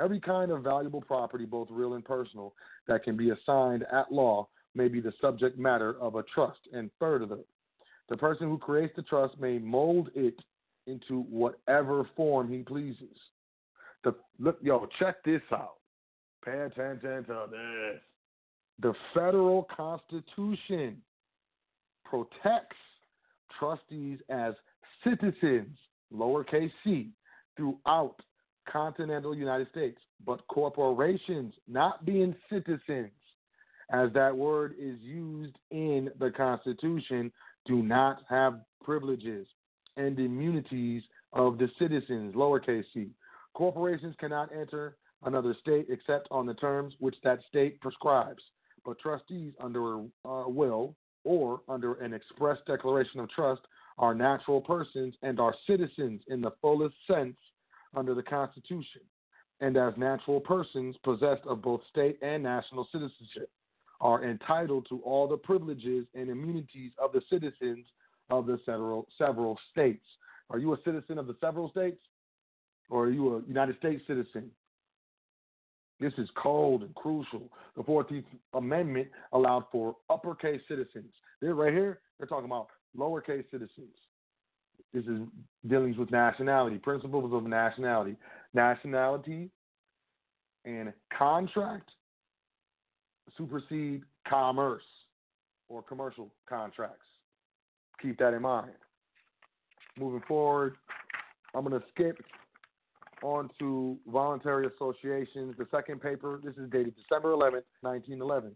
every 0.00 0.20
kind 0.20 0.50
of 0.50 0.62
valuable 0.62 1.00
property, 1.00 1.44
both 1.44 1.68
real 1.70 1.94
and 1.94 2.04
personal, 2.04 2.54
that 2.88 3.04
can 3.04 3.16
be 3.16 3.30
assigned 3.30 3.84
at 3.92 4.10
law 4.12 4.48
may 4.74 4.88
be 4.88 5.00
the 5.00 5.12
subject 5.20 5.58
matter 5.58 5.96
of 6.00 6.16
a 6.16 6.22
trust. 6.34 6.58
And 6.72 6.90
further, 6.98 7.38
the 8.08 8.16
person 8.16 8.48
who 8.48 8.58
creates 8.58 8.94
the 8.96 9.02
trust 9.02 9.38
may 9.40 9.58
mold 9.58 10.10
it 10.14 10.38
into 10.86 11.22
whatever 11.22 12.08
form 12.16 12.50
he 12.50 12.58
pleases. 12.58 13.16
The, 14.02 14.14
look, 14.38 14.58
yo, 14.60 14.86
check 14.98 15.22
this 15.24 15.40
out. 15.52 15.76
Pay 16.44 16.58
attention 16.58 17.24
to 17.24 17.46
this. 17.50 18.00
The 18.80 18.92
federal 19.14 19.66
constitution 19.74 21.00
protects 22.04 22.76
trustees 23.58 24.18
as 24.28 24.54
citizens, 25.04 25.76
lowercase 26.12 26.72
c, 26.82 27.10
throughout 27.56 28.16
continental 28.70 29.34
United 29.34 29.68
States, 29.70 29.98
but 30.24 30.46
corporations 30.48 31.54
not 31.68 32.04
being 32.04 32.34
citizens, 32.50 33.10
as 33.90 34.12
that 34.14 34.36
word 34.36 34.74
is 34.78 34.98
used 35.00 35.56
in 35.70 36.10
the 36.18 36.30
Constitution, 36.30 37.30
do 37.66 37.82
not 37.82 38.22
have 38.28 38.60
privileges 38.82 39.46
and 39.96 40.18
immunities 40.18 41.02
of 41.32 41.58
the 41.58 41.68
citizens, 41.78 42.34
lowercase 42.34 42.84
c. 42.92 43.10
Corporations 43.54 44.14
cannot 44.18 44.50
enter 44.52 44.96
another 45.24 45.54
state 45.60 45.86
except 45.88 46.28
on 46.30 46.46
the 46.46 46.54
terms 46.54 46.94
which 46.98 47.16
that 47.24 47.40
state 47.48 47.80
prescribes. 47.80 48.42
But 48.84 48.98
trustees 48.98 49.52
under 49.60 50.04
a 50.24 50.48
will 50.48 50.94
or 51.24 51.60
under 51.68 51.94
an 51.94 52.12
express 52.12 52.58
declaration 52.66 53.20
of 53.20 53.30
trust 53.30 53.62
are 53.98 54.14
natural 54.14 54.60
persons 54.60 55.14
and 55.22 55.40
are 55.40 55.54
citizens 55.66 56.22
in 56.28 56.40
the 56.40 56.50
fullest 56.60 56.94
sense 57.06 57.36
under 57.96 58.14
the 58.14 58.22
Constitution, 58.22 59.02
and 59.60 59.76
as 59.76 59.94
natural 59.96 60.40
persons 60.40 60.96
possessed 61.04 61.42
of 61.46 61.62
both 61.62 61.80
state 61.90 62.18
and 62.22 62.42
national 62.42 62.88
citizenship, 62.92 63.50
are 64.00 64.24
entitled 64.24 64.86
to 64.88 65.00
all 65.00 65.28
the 65.28 65.36
privileges 65.36 66.06
and 66.14 66.28
immunities 66.28 66.92
of 66.98 67.12
the 67.12 67.22
citizens 67.30 67.86
of 68.30 68.46
the 68.46 68.58
several, 68.66 69.06
several 69.16 69.58
states. 69.70 70.04
Are 70.50 70.58
you 70.58 70.72
a 70.74 70.78
citizen 70.84 71.18
of 71.18 71.26
the 71.26 71.36
several 71.40 71.70
states? 71.70 72.00
Or 72.90 73.06
are 73.06 73.10
you 73.10 73.36
a 73.36 73.42
United 73.48 73.76
States 73.78 74.02
citizen? 74.06 74.50
This 76.00 76.12
is 76.18 76.28
cold 76.36 76.82
and 76.82 76.94
crucial. 76.94 77.50
The 77.76 77.82
14th 77.82 78.24
Amendment 78.52 79.08
allowed 79.32 79.64
for 79.70 79.96
uppercase 80.10 80.60
citizens. 80.68 81.12
They're 81.40 81.54
right 81.54 81.72
here, 81.72 82.00
they're 82.18 82.26
talking 82.26 82.46
about 82.46 82.68
lowercase 82.96 83.44
citizens. 83.50 83.94
This 84.94 85.04
is 85.06 85.22
dealings 85.68 85.98
with 85.98 86.12
nationality, 86.12 86.78
principles 86.78 87.32
of 87.34 87.44
nationality. 87.44 88.16
Nationality 88.54 89.50
and 90.64 90.92
contract 91.16 91.90
supersede 93.36 94.02
commerce 94.26 94.84
or 95.68 95.82
commercial 95.82 96.32
contracts. 96.48 97.06
Keep 98.00 98.18
that 98.18 98.34
in 98.34 98.42
mind. 98.42 98.70
Moving 99.98 100.22
forward, 100.28 100.76
I'm 101.54 101.64
going 101.64 101.80
to 101.80 101.86
skip 101.88 102.24
on 103.22 103.50
to 103.58 103.96
voluntary 104.06 104.68
associations. 104.68 105.56
The 105.58 105.66
second 105.72 106.00
paper, 106.02 106.40
this 106.44 106.54
is 106.54 106.70
dated 106.70 106.94
December 106.96 107.30
11th, 107.30 107.64
1911. 107.80 108.52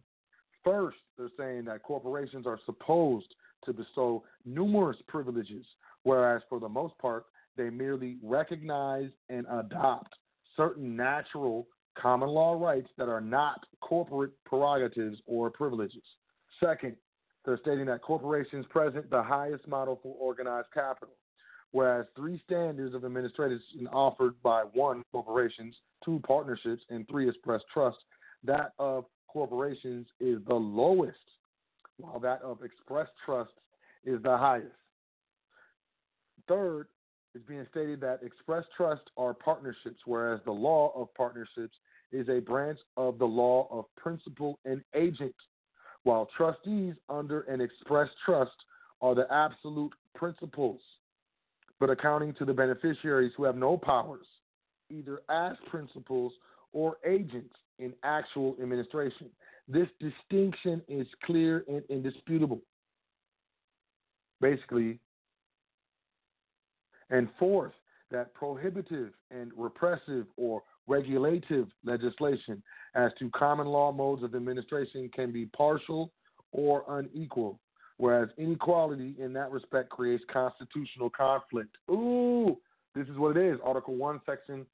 First, 0.64 0.98
they're 1.16 1.30
saying 1.36 1.64
that 1.64 1.82
corporations 1.82 2.46
are 2.46 2.60
supposed 2.64 3.34
to 3.64 3.72
bestow 3.72 4.24
numerous 4.44 4.96
privileges, 5.08 5.64
whereas 6.02 6.42
for 6.48 6.60
the 6.60 6.68
most 6.68 6.96
part, 6.98 7.26
they 7.56 7.70
merely 7.70 8.16
recognize 8.22 9.10
and 9.28 9.46
adopt 9.50 10.14
certain 10.56 10.96
natural 10.96 11.66
common 11.96 12.28
law 12.28 12.52
rights 12.52 12.88
that 12.96 13.08
are 13.08 13.20
not 13.20 13.64
corporate 13.80 14.32
prerogatives 14.44 15.18
or 15.26 15.50
privileges. 15.50 16.02
Second, 16.60 16.96
they're 17.44 17.58
stating 17.62 17.86
that 17.86 18.02
corporations 18.02 18.66
present 18.68 19.10
the 19.10 19.22
highest 19.22 19.66
model 19.66 19.98
for 20.02 20.14
organized 20.18 20.68
capital, 20.72 21.14
whereas 21.72 22.06
three 22.14 22.40
standards 22.44 22.94
of 22.94 23.04
administration 23.04 23.88
offered 23.92 24.34
by 24.42 24.62
one, 24.72 25.02
corporations, 25.12 25.74
two, 26.04 26.20
partnerships, 26.26 26.82
and 26.90 27.08
three, 27.08 27.28
express 27.28 27.62
trust, 27.72 27.98
that 28.44 28.72
of 28.78 29.04
corporations 29.28 30.06
is 30.20 30.38
the 30.46 30.54
lowest, 30.54 31.18
while 31.98 32.18
that 32.20 32.40
of 32.42 32.62
express 32.62 33.08
trust 33.24 33.52
is 34.04 34.22
the 34.22 34.36
highest. 34.36 34.72
Third, 36.46 36.86
it's 37.34 37.44
being 37.46 37.66
stated 37.70 38.00
that 38.00 38.20
express 38.22 38.64
trust 38.76 39.02
are 39.16 39.34
partnerships, 39.34 40.00
whereas 40.06 40.40
the 40.44 40.52
law 40.52 40.92
of 40.94 41.12
partnerships 41.14 41.76
is 42.10 42.28
a 42.28 42.40
branch 42.40 42.78
of 42.96 43.18
the 43.18 43.26
law 43.26 43.68
of 43.70 43.84
principal 43.96 44.58
and 44.64 44.82
agent, 44.94 45.34
while 46.04 46.28
trustees 46.36 46.94
under 47.08 47.42
an 47.42 47.60
express 47.60 48.08
trust 48.24 48.56
are 49.02 49.14
the 49.14 49.26
absolute 49.30 49.92
principals, 50.14 50.80
but 51.78 51.90
accounting 51.90 52.32
to 52.34 52.44
the 52.44 52.54
beneficiaries 52.54 53.32
who 53.36 53.44
have 53.44 53.56
no 53.56 53.76
powers, 53.76 54.26
either 54.90 55.20
as 55.28 55.56
principals 55.70 56.32
or 56.72 56.96
agents 57.06 57.54
in 57.78 57.92
actual 58.02 58.56
administration. 58.60 59.28
This 59.68 59.88
distinction 60.00 60.82
is 60.88 61.06
clear 61.24 61.64
and 61.68 61.82
indisputable. 61.90 62.60
Basically, 64.40 64.98
and 67.10 67.28
fourth, 67.38 67.72
that 68.10 68.32
prohibitive 68.34 69.12
and 69.30 69.50
repressive 69.56 70.26
or 70.36 70.62
regulative 70.86 71.68
legislation 71.84 72.62
as 72.94 73.10
to 73.18 73.30
common 73.30 73.66
law 73.66 73.92
modes 73.92 74.22
of 74.22 74.34
administration 74.34 75.10
can 75.14 75.30
be 75.32 75.46
partial 75.46 76.12
or 76.52 76.84
unequal, 76.88 77.60
whereas 77.98 78.30
inequality 78.38 79.14
in 79.18 79.32
that 79.34 79.50
respect 79.50 79.90
creates 79.90 80.24
constitutional 80.32 81.10
conflict. 81.10 81.76
Ooh, 81.90 82.56
this 82.94 83.06
is 83.08 83.18
what 83.18 83.36
it 83.36 83.52
is. 83.52 83.58
Article 83.62 83.96
1, 83.96 84.20
Section 84.24 84.64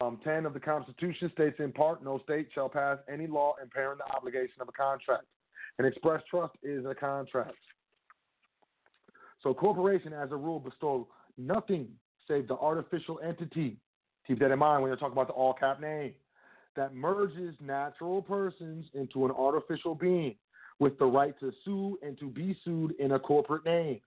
um, 0.00 0.18
10 0.24 0.46
of 0.46 0.54
the 0.54 0.60
Constitution 0.60 1.30
states 1.32 1.56
in 1.58 1.72
part 1.72 2.04
no 2.04 2.18
state 2.24 2.48
shall 2.54 2.68
pass 2.68 2.98
any 3.12 3.26
law 3.26 3.54
impairing 3.62 3.98
the 3.98 4.14
obligation 4.14 4.60
of 4.60 4.68
a 4.68 4.72
contract. 4.72 5.24
An 5.78 5.84
express 5.84 6.22
trust 6.30 6.54
is 6.62 6.84
a 6.86 6.94
contract. 6.94 7.56
So, 9.42 9.54
corporation, 9.54 10.12
as 10.12 10.32
a 10.32 10.36
rule, 10.36 10.58
bestow 10.58 11.08
nothing 11.38 11.88
save 12.26 12.48
the 12.48 12.56
artificial 12.56 13.20
entity. 13.24 13.76
Keep 14.26 14.40
that 14.40 14.50
in 14.50 14.58
mind 14.58 14.82
when 14.82 14.88
you're 14.88 14.96
talking 14.96 15.12
about 15.12 15.28
the 15.28 15.34
all 15.34 15.54
cap 15.54 15.80
name 15.80 16.12
that 16.74 16.94
merges 16.94 17.54
natural 17.60 18.20
persons 18.22 18.86
into 18.94 19.24
an 19.24 19.30
artificial 19.30 19.94
being 19.94 20.34
with 20.78 20.98
the 20.98 21.04
right 21.04 21.38
to 21.40 21.52
sue 21.64 21.98
and 22.02 22.18
to 22.18 22.28
be 22.28 22.56
sued 22.64 22.94
in 22.98 23.12
a 23.12 23.18
corporate 23.18 23.64
name. 23.64 24.00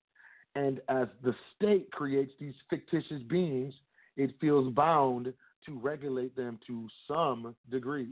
And 0.56 0.82
as 0.88 1.08
the 1.24 1.34
state 1.56 1.92
creates 1.92 2.32
these 2.40 2.54
fictitious 2.70 3.22
beings, 3.28 3.74
it 4.18 4.36
feels 4.40 4.72
bound 4.74 5.34
to 5.66 5.78
regulate 5.80 6.36
them 6.36 6.60
to 6.68 6.88
some 7.08 7.56
degree. 7.70 8.10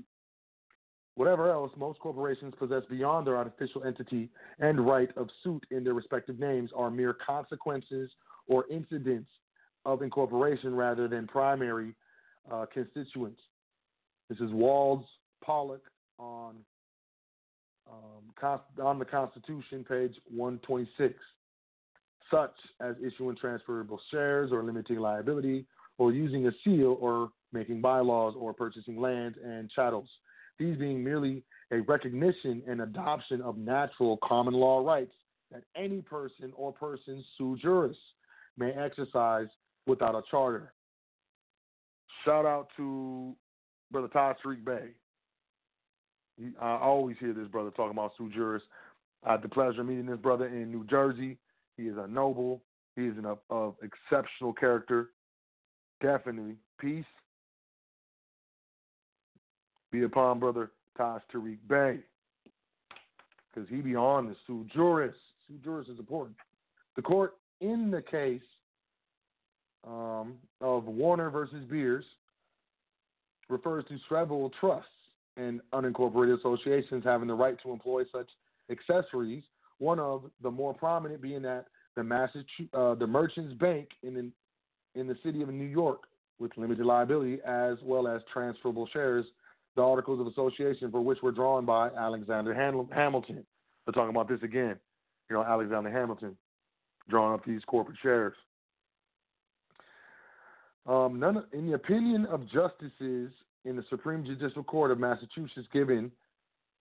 Whatever 1.16 1.50
else 1.50 1.72
most 1.76 2.00
corporations 2.00 2.54
possess 2.60 2.84
beyond 2.90 3.26
their 3.26 3.38
artificial 3.38 3.84
entity 3.84 4.30
and 4.60 4.86
right 4.86 5.10
of 5.18 5.30
suit 5.44 5.66
in 5.72 5.84
their 5.84 5.96
respective 5.96 6.40
names 6.40 6.70
are 6.76 6.92
mere 6.92 7.16
consequences 7.26 8.12
or 8.48 8.66
incidents 8.70 9.30
of 9.84 10.04
incorporation 10.04 10.76
rather 10.76 11.08
than 11.08 11.26
primary 11.26 11.96
uh, 12.52 12.66
constituents. 12.72 13.42
This 14.30 14.40
is 14.40 14.52
Walls 14.52 15.06
Pollock 15.44 15.84
on 16.20 16.58
um, 17.90 18.52
on 18.84 19.00
the 19.00 19.06
Constitution, 19.06 19.86
page 19.88 20.14
126, 20.30 21.14
such 22.30 22.54
as 22.82 22.96
issuing 23.02 23.38
transferable 23.38 24.00
shares 24.12 24.52
or 24.52 24.64
limiting 24.64 24.98
liability 24.98 25.66
or 25.98 26.12
using 26.12 26.48
a 26.48 26.52
seal 26.64 26.98
or 27.00 27.30
making 27.54 27.82
bylaws 27.82 28.36
or 28.38 28.54
purchasing 28.54 29.00
land 29.00 29.36
and 29.44 29.70
chattels. 29.72 30.10
These 30.60 30.78
being 30.78 31.04
merely 31.04 31.44
a 31.72 31.82
recognition 31.82 32.62
and 32.68 32.82
adoption 32.82 33.42
of 33.42 33.58
natural 33.58 34.18
common 34.24 34.54
law 34.54 34.86
rights 34.86 35.14
that 35.52 35.64
any 35.76 36.02
person 36.02 36.52
or 36.56 36.72
persons 36.72 37.24
sui 37.38 37.60
juris 37.60 37.98
may 38.58 38.72
exercise 38.72 39.48
without 39.86 40.16
a 40.16 40.22
charter. 40.30 40.74
Shout 42.26 42.46
out 42.46 42.68
to 42.78 43.36
Brother 43.92 44.08
Todd 44.10 44.36
Bey. 44.66 44.90
He, 46.38 46.50
I 46.62 46.78
always 46.78 47.18
hear 47.20 47.34
this 47.34 47.48
brother 47.48 47.72
talking 47.72 47.92
about 47.92 48.12
sui 48.18 48.32
juris. 48.34 48.64
I 49.26 49.34
had 49.34 49.42
the 49.42 49.50
pleasure 49.50 49.82
of 49.82 49.88
meeting 49.88 50.06
this 50.06 50.20
brother 50.20 50.48
in 50.48 50.72
New 50.72 50.86
Jersey. 50.86 51.38
He 51.78 51.84
is 51.84 51.96
a 51.98 52.08
noble. 52.08 52.62
He 52.96 53.06
is 53.06 53.18
an 53.18 53.26
of 53.50 53.76
exceptional 53.82 54.54
character. 54.54 55.12
Definitely. 56.02 56.56
Peace 56.80 57.06
be 59.92 60.04
upon 60.04 60.40
brother 60.40 60.72
Taj 60.98 61.22
Tariq 61.34 61.58
Bey. 61.68 62.00
Because 63.54 63.70
he 63.70 63.78
be 63.78 63.96
on 63.96 64.28
the 64.28 64.36
sui 64.46 64.66
juris. 64.74 65.16
Sui 65.48 65.58
juris 65.64 65.88
is 65.88 66.00
important. 66.00 66.36
The 66.96 67.02
court 67.02 67.36
in 67.62 67.90
the 67.90 68.02
case 68.02 68.42
um, 69.88 70.36
of 70.62 70.86
Warner 70.86 71.30
versus 71.30 71.64
Beers 71.70 72.06
refers 73.50 73.86
to 73.86 73.98
several 74.10 74.52
trusts 74.60 74.90
and 75.38 75.62
unincorporated 75.74 76.40
associations 76.40 77.04
having 77.04 77.28
the 77.28 77.34
right 77.34 77.58
to 77.64 77.72
employ 77.72 78.04
such 78.12 78.30
accessories. 78.70 79.44
One 79.80 80.00
of 80.00 80.24
the 80.42 80.52
more 80.52 80.74
prominent 80.74 81.22
being 81.22 81.44
that 81.44 81.68
the 81.96 82.04
Massachusetts, 82.04 82.70
uh, 82.74 82.96
the 82.96 83.08
Merchants 83.08 83.54
Bank 83.54 83.90
in 84.04 84.14
the, 84.14 84.30
in 84.98 85.08
the 85.08 85.18
city 85.24 85.42
of 85.42 85.50
New 85.50 85.66
York 85.66 86.04
with 86.40 86.52
limited 86.58 86.86
liability 86.86 87.40
as 87.46 87.78
well 87.84 88.08
as 88.08 88.22
transferable 88.32 88.88
shares, 88.92 89.26
the 89.76 89.82
articles 89.82 90.20
of 90.20 90.28
association 90.28 90.92
for 90.92 91.02
which 91.02 91.20
were 91.22 91.32
drawn 91.32 91.66
by 91.66 91.90
Alexander 91.90 92.54
Hamilton. 92.54 93.46
We're 93.86 93.94
talking 93.94 94.10
about 94.10 94.28
this 94.28 94.42
again. 94.44 94.76
You 95.30 95.36
know, 95.36 95.44
Alexander 95.44 95.92
Hamilton 95.92 96.36
drawing 97.10 97.34
up 97.34 97.46
these 97.46 97.62
corporate 97.68 97.98
shares. 98.02 98.34
Um, 100.86 101.20
none, 101.20 101.44
in 101.54 101.68
the 101.68 101.74
opinion 101.74 102.26
of 102.28 102.50
justices 102.50 103.32
in 103.66 103.76
the 103.76 103.84
Supreme 103.90 104.26
Judicial 104.26 104.64
Court 104.64 104.92
of 104.92 105.00
Massachusetts 105.00 105.68
given 105.74 106.12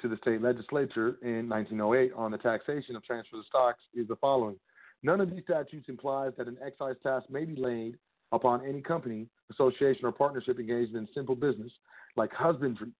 to 0.00 0.08
the 0.08 0.16
state 0.18 0.42
legislature 0.42 1.16
in 1.22 1.48
1908 1.48 2.12
on 2.14 2.30
the 2.30 2.38
taxation 2.38 2.94
of 2.96 3.04
transfer 3.04 3.38
of 3.38 3.46
stocks 3.46 3.80
is 3.94 4.06
the 4.08 4.16
following. 4.16 4.56
None 5.02 5.20
of 5.20 5.30
these 5.30 5.42
statutes 5.44 5.88
implies 5.88 6.32
that 6.38 6.48
an 6.48 6.56
excise 6.64 6.96
tax 7.02 7.24
may 7.30 7.44
be 7.44 7.56
laid 7.56 7.96
upon 8.32 8.64
any 8.66 8.80
company, 8.80 9.28
association, 9.50 10.04
or 10.04 10.12
partnership 10.12 10.58
engaged 10.58 10.94
in 10.94 11.08
simple 11.14 11.34
business 11.34 11.72
like 12.16 12.32
husbandry, 12.32 12.90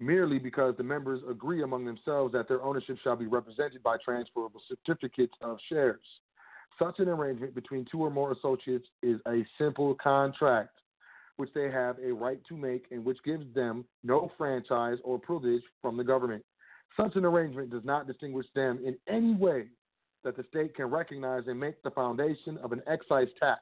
merely 0.00 0.38
because 0.38 0.74
the 0.76 0.82
members 0.82 1.20
agree 1.28 1.62
among 1.62 1.84
themselves 1.84 2.32
that 2.32 2.48
their 2.48 2.62
ownership 2.62 2.96
shall 3.02 3.16
be 3.16 3.26
represented 3.26 3.82
by 3.82 3.96
transferable 4.04 4.60
certificates 4.68 5.34
of 5.40 5.58
shares. 5.68 6.00
Such 6.78 6.98
an 6.98 7.08
arrangement 7.08 7.54
between 7.54 7.86
two 7.90 8.00
or 8.00 8.10
more 8.10 8.32
associates 8.32 8.86
is 9.02 9.20
a 9.28 9.46
simple 9.58 9.94
contract 10.02 10.70
which 11.36 11.50
they 11.54 11.70
have 11.70 11.96
a 11.98 12.12
right 12.12 12.38
to 12.48 12.56
make 12.56 12.86
and 12.90 13.04
which 13.04 13.18
gives 13.24 13.44
them 13.54 13.84
no 14.02 14.30
franchise 14.38 14.98
or 15.02 15.18
privilege 15.18 15.62
from 15.82 15.96
the 15.96 16.04
government. 16.04 16.44
Such 16.96 17.16
an 17.16 17.24
arrangement 17.24 17.70
does 17.70 17.84
not 17.84 18.06
distinguish 18.06 18.46
them 18.54 18.78
in 18.84 18.96
any 19.08 19.34
way 19.34 19.66
that 20.22 20.36
the 20.36 20.44
state 20.48 20.74
can 20.74 20.86
recognize 20.86 21.42
and 21.46 21.58
make 21.58 21.82
the 21.82 21.90
foundation 21.90 22.56
of 22.58 22.72
an 22.72 22.82
excise 22.86 23.28
tax. 23.38 23.60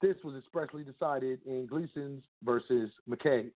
This 0.00 0.16
was 0.24 0.34
expressly 0.36 0.84
decided 0.84 1.40
in 1.46 1.66
Gleason's 1.66 2.22
versus 2.42 2.90
McKay, 3.08 3.50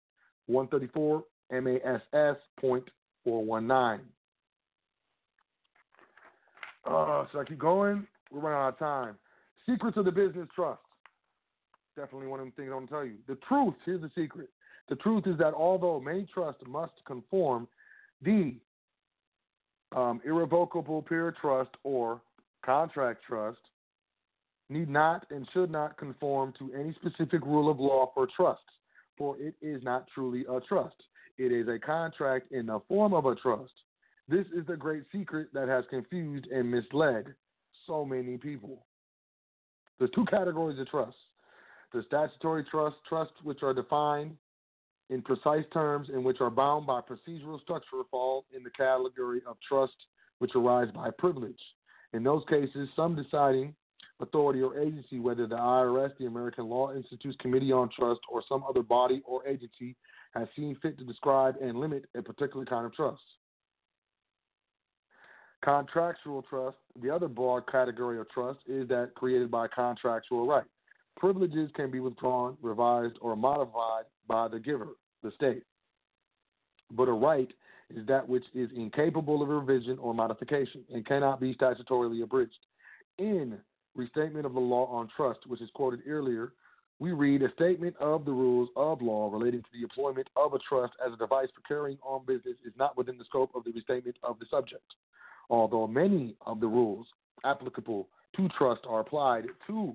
134 0.46 1.24
MASS 1.50 2.36
point 2.60 2.84
419. 3.24 4.06
Uh, 6.84 7.24
should 7.30 7.40
I 7.40 7.44
keep 7.44 7.58
going? 7.58 8.06
We're 8.30 8.40
running 8.40 8.58
out 8.58 8.68
of 8.68 8.78
time. 8.78 9.16
Secrets 9.68 9.96
of 9.96 10.04
the 10.04 10.12
Business 10.12 10.48
Trust. 10.54 10.80
Definitely 11.96 12.28
one 12.28 12.40
of 12.40 12.46
the 12.46 12.52
things 12.52 12.68
I 12.70 12.74
want 12.74 12.88
to 12.88 12.94
tell 12.94 13.04
you. 13.04 13.16
The 13.26 13.38
truth, 13.48 13.74
here's 13.84 14.02
the 14.02 14.10
secret. 14.14 14.48
The 14.88 14.96
truth 14.96 15.26
is 15.26 15.36
that 15.38 15.54
although 15.54 15.98
many 15.98 16.28
trusts 16.32 16.62
must 16.66 16.92
conform, 17.06 17.66
the 18.22 18.54
um, 19.94 20.20
irrevocable 20.24 21.02
pure 21.02 21.34
trust 21.40 21.70
or 21.82 22.20
contract 22.64 23.22
trust 23.26 23.58
need 24.68 24.88
not 24.88 25.26
and 25.30 25.46
should 25.52 25.70
not 25.70 25.96
conform 25.96 26.52
to 26.58 26.72
any 26.74 26.94
specific 26.94 27.44
rule 27.44 27.70
of 27.70 27.78
law 27.78 28.10
for 28.14 28.26
trusts, 28.34 28.64
for 29.16 29.36
it 29.38 29.54
is 29.62 29.82
not 29.82 30.06
truly 30.14 30.44
a 30.50 30.60
trust. 30.60 30.96
It 31.38 31.52
is 31.52 31.68
a 31.68 31.78
contract 31.78 32.52
in 32.52 32.66
the 32.66 32.80
form 32.88 33.12
of 33.12 33.26
a 33.26 33.34
trust. 33.34 33.72
This 34.28 34.46
is 34.56 34.66
the 34.66 34.76
great 34.76 35.04
secret 35.12 35.48
that 35.52 35.68
has 35.68 35.84
confused 35.90 36.46
and 36.46 36.70
misled 36.70 37.34
so 37.86 38.04
many 38.04 38.36
people. 38.38 38.84
There's 39.98 40.10
two 40.14 40.24
categories 40.26 40.78
of 40.78 40.88
trusts 40.88 41.20
The 41.92 42.02
statutory 42.06 42.64
trust, 42.64 42.96
trusts 43.08 43.36
which 43.42 43.62
are 43.62 43.72
defined 43.72 44.36
in 45.08 45.22
precise 45.22 45.64
terms 45.72 46.08
and 46.12 46.24
which 46.24 46.40
are 46.40 46.50
bound 46.50 46.86
by 46.86 47.00
procedural 47.00 47.60
structure 47.62 48.02
fall 48.10 48.44
in 48.54 48.64
the 48.64 48.70
category 48.70 49.40
of 49.46 49.56
trust 49.66 49.94
which 50.38 50.50
arise 50.54 50.88
by 50.92 51.10
privilege. 51.18 51.60
In 52.12 52.24
those 52.24 52.42
cases, 52.48 52.88
some 52.96 53.14
deciding 53.14 53.74
authority 54.20 54.62
or 54.62 54.78
agency, 54.78 55.18
whether 55.18 55.46
the 55.46 55.56
IRS, 55.56 56.16
the 56.18 56.26
American 56.26 56.66
Law 56.66 56.92
Institute's 56.94 57.36
Committee 57.40 57.72
on 57.72 57.90
Trust, 57.96 58.20
or 58.30 58.42
some 58.48 58.64
other 58.68 58.82
body 58.82 59.22
or 59.24 59.46
agency, 59.46 59.94
has 60.34 60.48
seen 60.56 60.76
fit 60.82 60.98
to 60.98 61.04
describe 61.04 61.56
and 61.60 61.78
limit 61.78 62.06
a 62.14 62.22
particular 62.22 62.64
kind 62.64 62.86
of 62.86 62.94
trust. 62.94 63.22
Contractual 65.64 66.42
trust, 66.42 66.76
the 67.02 67.10
other 67.10 67.28
broad 67.28 67.70
category 67.70 68.20
of 68.20 68.28
trust, 68.30 68.60
is 68.66 68.86
that 68.88 69.12
created 69.14 69.50
by 69.50 69.66
contractual 69.68 70.46
right. 70.46 70.66
Privileges 71.16 71.70
can 71.74 71.90
be 71.90 71.98
withdrawn, 71.98 72.56
revised, 72.60 73.16
or 73.20 73.34
modified 73.36 74.04
by 74.28 74.48
the 74.48 74.60
giver, 74.60 74.90
the 75.22 75.30
state. 75.32 75.62
But 76.92 77.08
a 77.08 77.12
right 77.12 77.50
is 77.94 78.06
that 78.06 78.28
which 78.28 78.44
is 78.54 78.70
incapable 78.76 79.42
of 79.42 79.48
revision 79.48 79.98
or 79.98 80.12
modification 80.12 80.84
and 80.92 81.06
cannot 81.06 81.40
be 81.40 81.54
statutorily 81.54 82.22
abridged. 82.22 82.66
In 83.18 83.58
Restatement 83.96 84.46
of 84.46 84.54
the 84.54 84.60
Law 84.60 84.86
on 84.86 85.08
Trust, 85.16 85.40
which 85.46 85.62
is 85.62 85.70
quoted 85.74 86.00
earlier, 86.06 86.52
we 86.98 87.12
read 87.12 87.42
a 87.42 87.52
statement 87.52 87.94
of 88.00 88.24
the 88.24 88.32
rules 88.32 88.68
of 88.76 89.02
law 89.02 89.30
relating 89.30 89.60
to 89.62 89.68
the 89.72 89.82
employment 89.82 90.28
of 90.36 90.54
a 90.54 90.58
trust 90.58 90.94
as 91.04 91.12
a 91.12 91.16
device 91.16 91.48
for 91.54 91.60
carrying 91.66 91.98
on 92.02 92.24
business 92.26 92.56
is 92.64 92.72
not 92.78 92.96
within 92.96 93.18
the 93.18 93.24
scope 93.24 93.50
of 93.54 93.64
the 93.64 93.72
restatement 93.72 94.16
of 94.22 94.38
the 94.38 94.46
subject. 94.50 94.94
Although 95.50 95.86
many 95.86 96.36
of 96.46 96.60
the 96.60 96.66
rules 96.66 97.06
applicable 97.44 98.08
to 98.36 98.48
trust 98.56 98.82
are 98.88 99.00
applied 99.00 99.46
to 99.66 99.94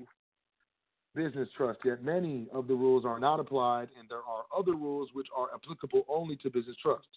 business 1.15 1.49
trust, 1.57 1.79
yet 1.83 2.03
many 2.03 2.47
of 2.53 2.67
the 2.67 2.73
rules 2.75 3.03
are 3.03 3.19
not 3.19 3.39
applied, 3.39 3.89
and 3.99 4.07
there 4.07 4.19
are 4.19 4.43
other 4.55 4.73
rules 4.73 5.09
which 5.13 5.27
are 5.35 5.47
applicable 5.53 6.05
only 6.07 6.35
to 6.37 6.49
business 6.49 6.77
trust. 6.81 7.07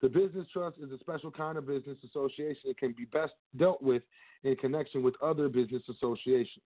The 0.00 0.08
business 0.08 0.46
trust 0.52 0.76
is 0.78 0.92
a 0.92 0.98
special 0.98 1.30
kind 1.30 1.58
of 1.58 1.66
business 1.66 1.98
association 2.04 2.62
that 2.66 2.78
can 2.78 2.92
be 2.92 3.04
best 3.06 3.32
dealt 3.56 3.82
with 3.82 4.02
in 4.44 4.54
connection 4.56 5.02
with 5.02 5.14
other 5.22 5.48
business 5.48 5.82
associations. 5.90 6.64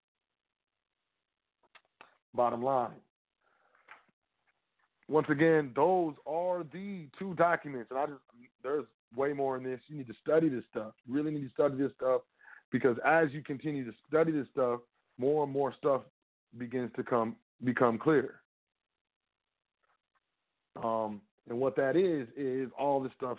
Bottom 2.35 2.63
line. 2.63 2.91
Once 5.09 5.27
again, 5.31 5.73
those 5.75 6.15
are 6.27 6.65
the 6.73 7.07
two 7.19 7.35
documents, 7.35 7.91
and 7.91 7.99
I 7.99 8.07
just 8.07 8.21
there's 8.63 8.85
way 9.15 9.33
more 9.33 9.57
in 9.57 9.65
this. 9.65 9.81
You 9.89 9.97
need 9.97 10.07
to 10.07 10.15
study 10.23 10.49
this 10.49 10.65
stuff. 10.71 10.93
You 11.07 11.15
really 11.15 11.31
need 11.31 11.45
to 11.45 11.53
study 11.53 11.77
this 11.77 11.93
stuff 11.97 12.23
because 12.71 12.97
as 13.05 13.31
you 13.33 13.43
continue 13.43 13.85
to 13.85 13.93
study 14.09 14.33
this 14.33 14.47
stuff, 14.53 14.81
more 15.19 15.45
and 15.45 15.53
more 15.53 15.75
stuff 15.77 16.03
begins 16.57 16.91
to 16.97 17.03
come 17.03 17.37
become 17.65 17.99
clear. 17.99 18.41
Um, 20.83 21.21
and 21.49 21.59
what 21.59 21.77
that 21.77 21.97
is 21.97 22.29
is 22.37 22.71
all 22.79 23.03
this 23.03 23.13
stuff 23.17 23.39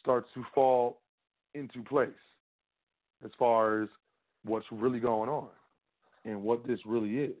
starts 0.00 0.28
to 0.34 0.44
fall 0.54 1.00
into 1.54 1.82
place 1.82 2.08
as 3.24 3.30
far 3.38 3.82
as 3.82 3.88
what's 4.44 4.66
really 4.70 5.00
going 5.00 5.28
on 5.28 5.48
and 6.24 6.42
what 6.42 6.66
this 6.66 6.80
really 6.86 7.18
is. 7.18 7.34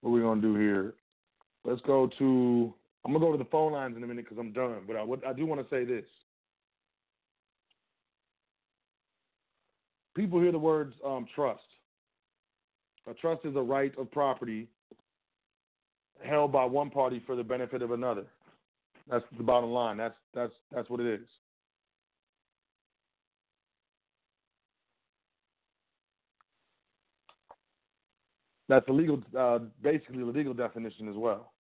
What 0.00 0.12
we're 0.12 0.22
gonna 0.22 0.40
do 0.40 0.54
here? 0.54 0.94
Let's 1.64 1.80
go 1.82 2.08
to. 2.18 2.74
I'm 3.04 3.12
gonna 3.12 3.24
go 3.24 3.32
to 3.32 3.38
the 3.38 3.50
phone 3.50 3.72
lines 3.72 3.96
in 3.96 4.04
a 4.04 4.06
minute 4.06 4.24
because 4.24 4.38
I'm 4.38 4.52
done. 4.52 4.82
But 4.86 4.96
I, 4.96 5.30
I 5.30 5.32
do 5.32 5.46
want 5.46 5.60
to 5.60 5.74
say 5.74 5.84
this. 5.84 6.04
People 10.14 10.40
hear 10.40 10.52
the 10.52 10.58
words 10.58 10.94
um, 11.04 11.26
trust. 11.34 11.60
A 13.08 13.14
trust 13.14 13.44
is 13.44 13.54
a 13.56 13.62
right 13.62 13.92
of 13.98 14.10
property 14.10 14.68
held 16.24 16.52
by 16.52 16.64
one 16.64 16.90
party 16.90 17.22
for 17.26 17.36
the 17.36 17.44
benefit 17.44 17.82
of 17.82 17.92
another. 17.92 18.24
That's 19.08 19.24
the 19.36 19.44
bottom 19.44 19.70
line. 19.70 19.96
That's 19.96 20.16
that's 20.34 20.52
that's 20.72 20.90
what 20.90 21.00
it 21.00 21.20
is. 21.20 21.26
That's 28.68 28.88
a 28.88 28.92
legal, 28.92 29.22
uh, 29.38 29.60
basically 29.80 30.18
the 30.18 30.24
legal 30.24 30.52
definition 30.52 31.08
as 31.08 31.14
well. 31.14 31.52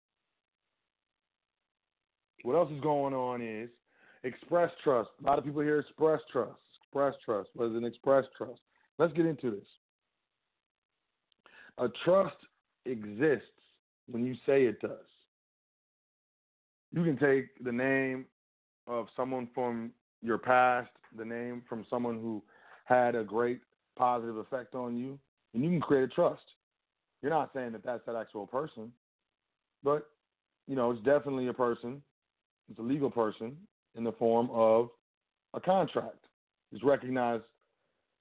What 2.44 2.56
else 2.56 2.70
is 2.70 2.80
going 2.80 3.12
on 3.12 3.42
is 3.42 3.68
express 4.22 4.70
trust. 4.82 5.10
A 5.22 5.26
lot 5.26 5.38
of 5.38 5.44
people 5.44 5.60
hear 5.60 5.80
express 5.80 6.20
trust. 6.32 6.60
Express 6.82 7.14
trust. 7.24 7.50
What 7.54 7.70
is 7.70 7.76
an 7.76 7.84
express 7.84 8.24
trust? 8.36 8.60
Let's 8.98 9.12
get 9.12 9.26
into 9.26 9.50
this. 9.50 9.66
A 11.78 11.88
trust 12.04 12.36
exists 12.86 13.48
when 14.10 14.24
you 14.24 14.34
say 14.46 14.64
it 14.64 14.80
does. 14.80 14.90
You 16.92 17.02
can 17.02 17.16
take 17.16 17.46
the 17.64 17.72
name 17.72 18.26
of 18.86 19.06
someone 19.16 19.48
from 19.54 19.90
your 20.22 20.38
past, 20.38 20.90
the 21.16 21.24
name 21.24 21.62
from 21.68 21.84
someone 21.90 22.20
who 22.20 22.42
had 22.84 23.14
a 23.14 23.24
great 23.24 23.60
positive 23.96 24.36
effect 24.36 24.74
on 24.74 24.96
you, 24.96 25.18
and 25.52 25.64
you 25.64 25.70
can 25.70 25.80
create 25.80 26.04
a 26.04 26.08
trust. 26.08 26.42
You're 27.22 27.32
not 27.32 27.50
saying 27.54 27.72
that 27.72 27.84
that's 27.84 28.04
that 28.06 28.16
actual 28.16 28.46
person, 28.46 28.92
but 29.82 30.08
you 30.66 30.76
know, 30.76 30.90
it's 30.90 31.02
definitely 31.02 31.48
a 31.48 31.52
person. 31.52 32.02
It's 32.70 32.78
a 32.78 32.82
legal 32.82 33.10
person 33.10 33.56
in 33.96 34.04
the 34.04 34.12
form 34.12 34.48
of 34.52 34.90
a 35.52 35.60
contract. 35.60 36.26
It's 36.72 36.82
recognized 36.82 37.44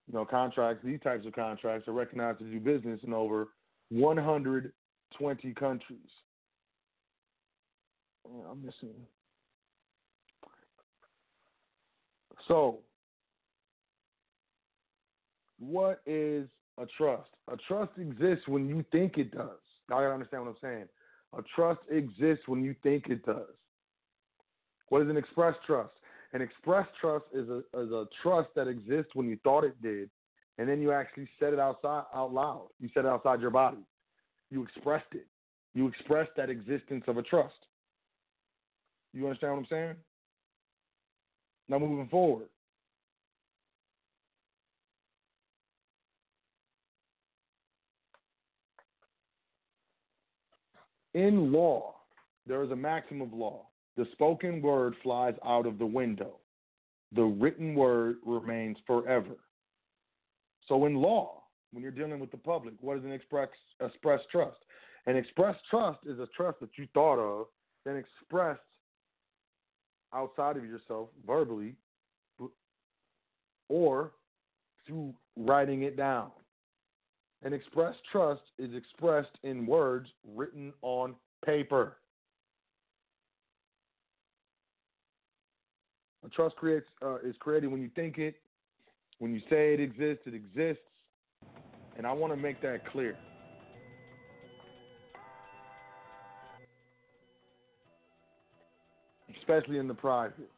you 0.07 0.13
know, 0.13 0.25
contracts, 0.25 0.83
these 0.83 0.99
types 1.01 1.25
of 1.25 1.33
contracts 1.33 1.87
are 1.87 1.93
recognized 1.93 2.39
to 2.39 2.45
do 2.45 2.59
business 2.59 2.99
in 3.03 3.13
over 3.13 3.49
120 3.89 5.53
countries. 5.53 5.99
Yeah, 8.25 8.43
I'm 8.49 8.65
missing. 8.65 8.95
So, 12.47 12.79
what 15.59 16.01
is 16.05 16.47
a 16.77 16.85
trust? 16.97 17.29
A 17.51 17.57
trust 17.67 17.91
exists 17.97 18.47
when 18.47 18.67
you 18.67 18.83
think 18.91 19.17
it 19.17 19.31
does. 19.31 19.59
Now, 19.89 19.97
gotta 19.97 20.13
understand 20.13 20.43
what 20.43 20.49
I'm 20.51 20.57
saying. 20.61 20.85
A 21.37 21.41
trust 21.55 21.81
exists 21.89 22.43
when 22.47 22.63
you 22.63 22.75
think 22.83 23.07
it 23.09 23.25
does. 23.25 23.55
What 24.89 25.01
is 25.01 25.09
an 25.09 25.17
express 25.17 25.55
trust? 25.65 25.93
An 26.33 26.41
express 26.41 26.87
trust 26.99 27.25
is 27.31 27.47
a, 27.47 27.59
is 27.79 27.91
a 27.91 28.05
trust 28.23 28.49
that 28.55 28.67
exists 28.67 29.11
when 29.13 29.29
you 29.29 29.37
thought 29.43 29.63
it 29.63 29.79
did, 29.83 30.09
and 30.57 30.67
then 30.67 30.81
you 30.81 30.91
actually 30.91 31.29
said 31.39 31.53
it 31.53 31.59
outside 31.59 32.03
out 32.13 32.33
loud. 32.33 32.69
You 32.79 32.89
said 32.93 33.05
it 33.05 33.09
outside 33.09 33.39
your 33.39 33.51
body. 33.51 33.85
You 34.49 34.63
expressed 34.63 35.13
it. 35.13 35.27
You 35.75 35.87
expressed 35.87 36.31
that 36.37 36.49
existence 36.49 37.03
of 37.07 37.17
a 37.17 37.23
trust. 37.23 37.53
You 39.13 39.27
understand 39.27 39.53
what 39.53 39.59
I'm 39.59 39.67
saying? 39.69 39.95
Now 41.69 41.79
moving 41.79 42.07
forward. 42.09 42.47
In 51.13 51.51
law, 51.51 51.93
there 52.47 52.63
is 52.63 52.71
a 52.71 52.75
maxim 52.75 53.21
of 53.21 53.31
law 53.33 53.67
the 53.95 54.07
spoken 54.11 54.61
word 54.61 54.95
flies 55.03 55.35
out 55.45 55.65
of 55.65 55.77
the 55.77 55.85
window. 55.85 56.39
The 57.15 57.23
written 57.23 57.75
word 57.75 58.17
remains 58.25 58.77
forever. 58.87 59.35
So 60.67 60.85
in 60.85 60.95
law, 60.95 61.43
when 61.71 61.83
you're 61.83 61.91
dealing 61.91 62.19
with 62.19 62.31
the 62.31 62.37
public, 62.37 62.73
what 62.79 62.97
is 62.97 63.03
an 63.03 63.11
express 63.11 63.49
express 63.81 64.21
trust? 64.31 64.57
An 65.05 65.17
express 65.17 65.55
trust 65.69 65.99
is 66.05 66.19
a 66.19 66.27
trust 66.35 66.59
that 66.61 66.69
you 66.77 66.87
thought 66.93 67.19
of, 67.19 67.47
then 67.85 67.97
expressed 67.97 68.61
outside 70.13 70.57
of 70.57 70.65
yourself 70.65 71.09
verbally, 71.25 71.75
or 73.69 74.11
through 74.87 75.13
writing 75.35 75.83
it 75.83 75.97
down. 75.97 76.31
An 77.43 77.53
express 77.53 77.95
trust 78.11 78.41
is 78.57 78.73
expressed 78.73 79.37
in 79.43 79.65
words 79.65 80.09
written 80.25 80.71
on 80.81 81.15
paper. 81.45 81.97
Trust 86.31 86.55
creates 86.55 86.85
uh, 87.01 87.17
is 87.17 87.35
created 87.39 87.67
when 87.67 87.81
you 87.81 87.89
think 87.95 88.17
it, 88.17 88.35
when 89.19 89.33
you 89.33 89.41
say 89.49 89.73
it 89.73 89.79
exists, 89.79 90.23
it 90.25 90.33
exists, 90.33 90.83
and 91.97 92.07
I 92.07 92.11
want 92.11 92.33
to 92.33 92.37
make 92.37 92.61
that 92.61 92.89
clear. 92.91 93.17
Especially 99.37 99.77
in 99.77 99.87
the 99.87 99.93
private. 99.93 100.49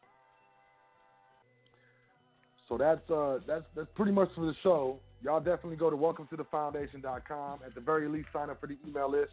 So 2.70 2.78
that's 2.78 3.10
uh 3.10 3.40
that's 3.48 3.66
that's 3.76 3.88
pretty 3.96 4.12
much 4.12 4.30
for 4.36 4.46
the 4.46 4.56
show. 4.64 5.00
Y'all 5.24 5.40
definitely 5.40 5.78
go 5.78 5.90
to 5.90 5.96
welcome 5.96 6.28
to 6.28 6.36
the 6.36 6.44
foundation.com. 6.46 7.60
At 7.66 7.74
the 7.74 7.82
very 7.82 8.08
least, 8.08 8.28
sign 8.32 8.50
up 8.50 8.60
for 8.60 8.68
the 8.68 8.78
email 8.88 9.10
list. 9.10 9.32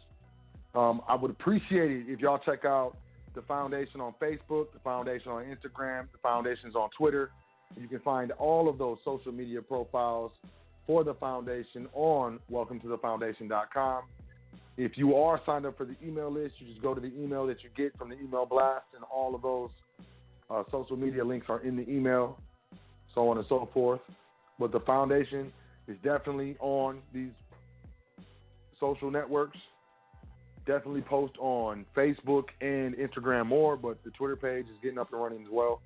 Um, 0.73 1.01
I 1.07 1.15
would 1.15 1.29
appreciate 1.29 1.91
it 1.91 2.05
if 2.07 2.19
y'all 2.19 2.39
check 2.39 2.65
out 2.65 2.97
the 3.35 3.41
foundation 3.41 4.01
on 4.01 4.13
Facebook, 4.21 4.71
the 4.73 4.79
foundation 4.83 5.31
on 5.31 5.43
Instagram, 5.43 6.07
the 6.11 6.17
foundation's 6.21 6.75
on 6.75 6.89
Twitter. 6.97 7.31
You 7.79 7.87
can 7.87 7.99
find 7.99 8.31
all 8.33 8.69
of 8.69 8.77
those 8.77 8.97
social 9.03 9.31
media 9.31 9.61
profiles 9.61 10.31
for 10.85 11.03
the 11.03 11.13
foundation 11.15 11.87
on 11.93 12.39
welcome 12.49 12.79
to 12.81 12.87
the 12.87 12.97
foundation.com. 12.97 14.03
If 14.77 14.97
you 14.97 15.15
are 15.15 15.39
signed 15.45 15.65
up 15.65 15.77
for 15.77 15.85
the 15.85 15.95
email 16.03 16.31
list, 16.31 16.55
you 16.59 16.67
just 16.67 16.81
go 16.81 16.93
to 16.93 17.01
the 17.01 17.13
email 17.15 17.45
that 17.47 17.57
you 17.63 17.69
get 17.75 17.97
from 17.97 18.09
the 18.09 18.19
email 18.19 18.45
blast, 18.45 18.85
and 18.95 19.03
all 19.03 19.35
of 19.35 19.41
those 19.41 19.69
uh, 20.49 20.63
social 20.71 20.97
media 20.97 21.23
links 21.23 21.47
are 21.49 21.59
in 21.61 21.75
the 21.75 21.87
email, 21.89 22.39
so 23.13 23.29
on 23.29 23.37
and 23.37 23.45
so 23.47 23.69
forth. 23.73 24.01
But 24.59 24.71
the 24.71 24.79
foundation 24.81 25.51
is 25.87 25.97
definitely 26.03 26.57
on 26.59 26.99
these 27.13 27.31
social 28.79 29.11
networks. 29.11 29.57
Definitely 30.65 31.01
post 31.01 31.33
on 31.39 31.85
Facebook 31.95 32.45
and 32.61 32.95
Instagram 32.95 33.47
more, 33.47 33.75
but 33.75 34.01
the 34.03 34.11
Twitter 34.11 34.35
page 34.35 34.65
is 34.65 34.77
getting 34.81 34.97
up 34.97 35.11
and 35.11 35.21
running 35.21 35.41
as 35.41 35.51
well. 35.51 35.81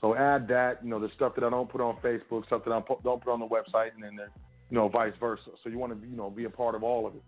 So 0.00 0.14
add 0.14 0.48
that, 0.48 0.82
you 0.82 0.90
know, 0.90 0.98
the 0.98 1.10
stuff 1.14 1.34
that 1.34 1.44
I 1.44 1.50
don't 1.50 1.68
put 1.68 1.80
on 1.80 1.96
Facebook, 1.96 2.46
stuff 2.46 2.62
that 2.64 2.72
I 2.72 2.82
don't 3.02 3.22
put 3.22 3.30
on 3.30 3.40
the 3.40 3.46
website, 3.46 3.94
and 3.94 4.02
then, 4.02 4.16
the, 4.16 4.26
you 4.70 4.76
know, 4.76 4.88
vice 4.88 5.12
versa. 5.20 5.50
So 5.62 5.70
you 5.70 5.78
want 5.78 6.00
to, 6.00 6.08
you 6.08 6.16
know, 6.16 6.30
be 6.30 6.44
a 6.44 6.50
part 6.50 6.74
of 6.74 6.82
all 6.82 7.06
of 7.06 7.14
it. 7.14 7.22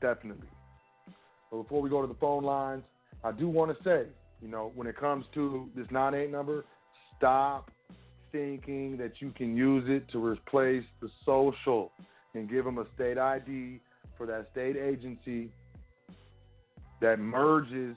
Definitely. 0.00 0.48
But 1.50 1.62
before 1.62 1.80
we 1.80 1.90
go 1.90 2.00
to 2.00 2.08
the 2.08 2.18
phone 2.20 2.44
lines, 2.44 2.82
I 3.24 3.32
do 3.32 3.48
want 3.48 3.76
to 3.76 3.84
say, 3.84 4.06
you 4.40 4.48
know, 4.48 4.72
when 4.74 4.86
it 4.86 4.96
comes 4.96 5.24
to 5.34 5.68
this 5.74 5.86
98 5.90 6.30
number, 6.30 6.64
stop 7.16 7.70
thinking 8.30 8.96
that 8.98 9.20
you 9.20 9.32
can 9.32 9.56
use 9.56 9.84
it 9.88 10.08
to 10.12 10.24
replace 10.24 10.84
the 11.00 11.08
social 11.24 11.90
and 12.34 12.48
give 12.48 12.64
them 12.64 12.78
a 12.78 12.86
state 12.94 13.18
ID 13.18 13.80
for 14.16 14.26
that 14.26 14.48
state 14.52 14.76
agency 14.76 15.50
that 17.00 17.18
merges 17.18 17.96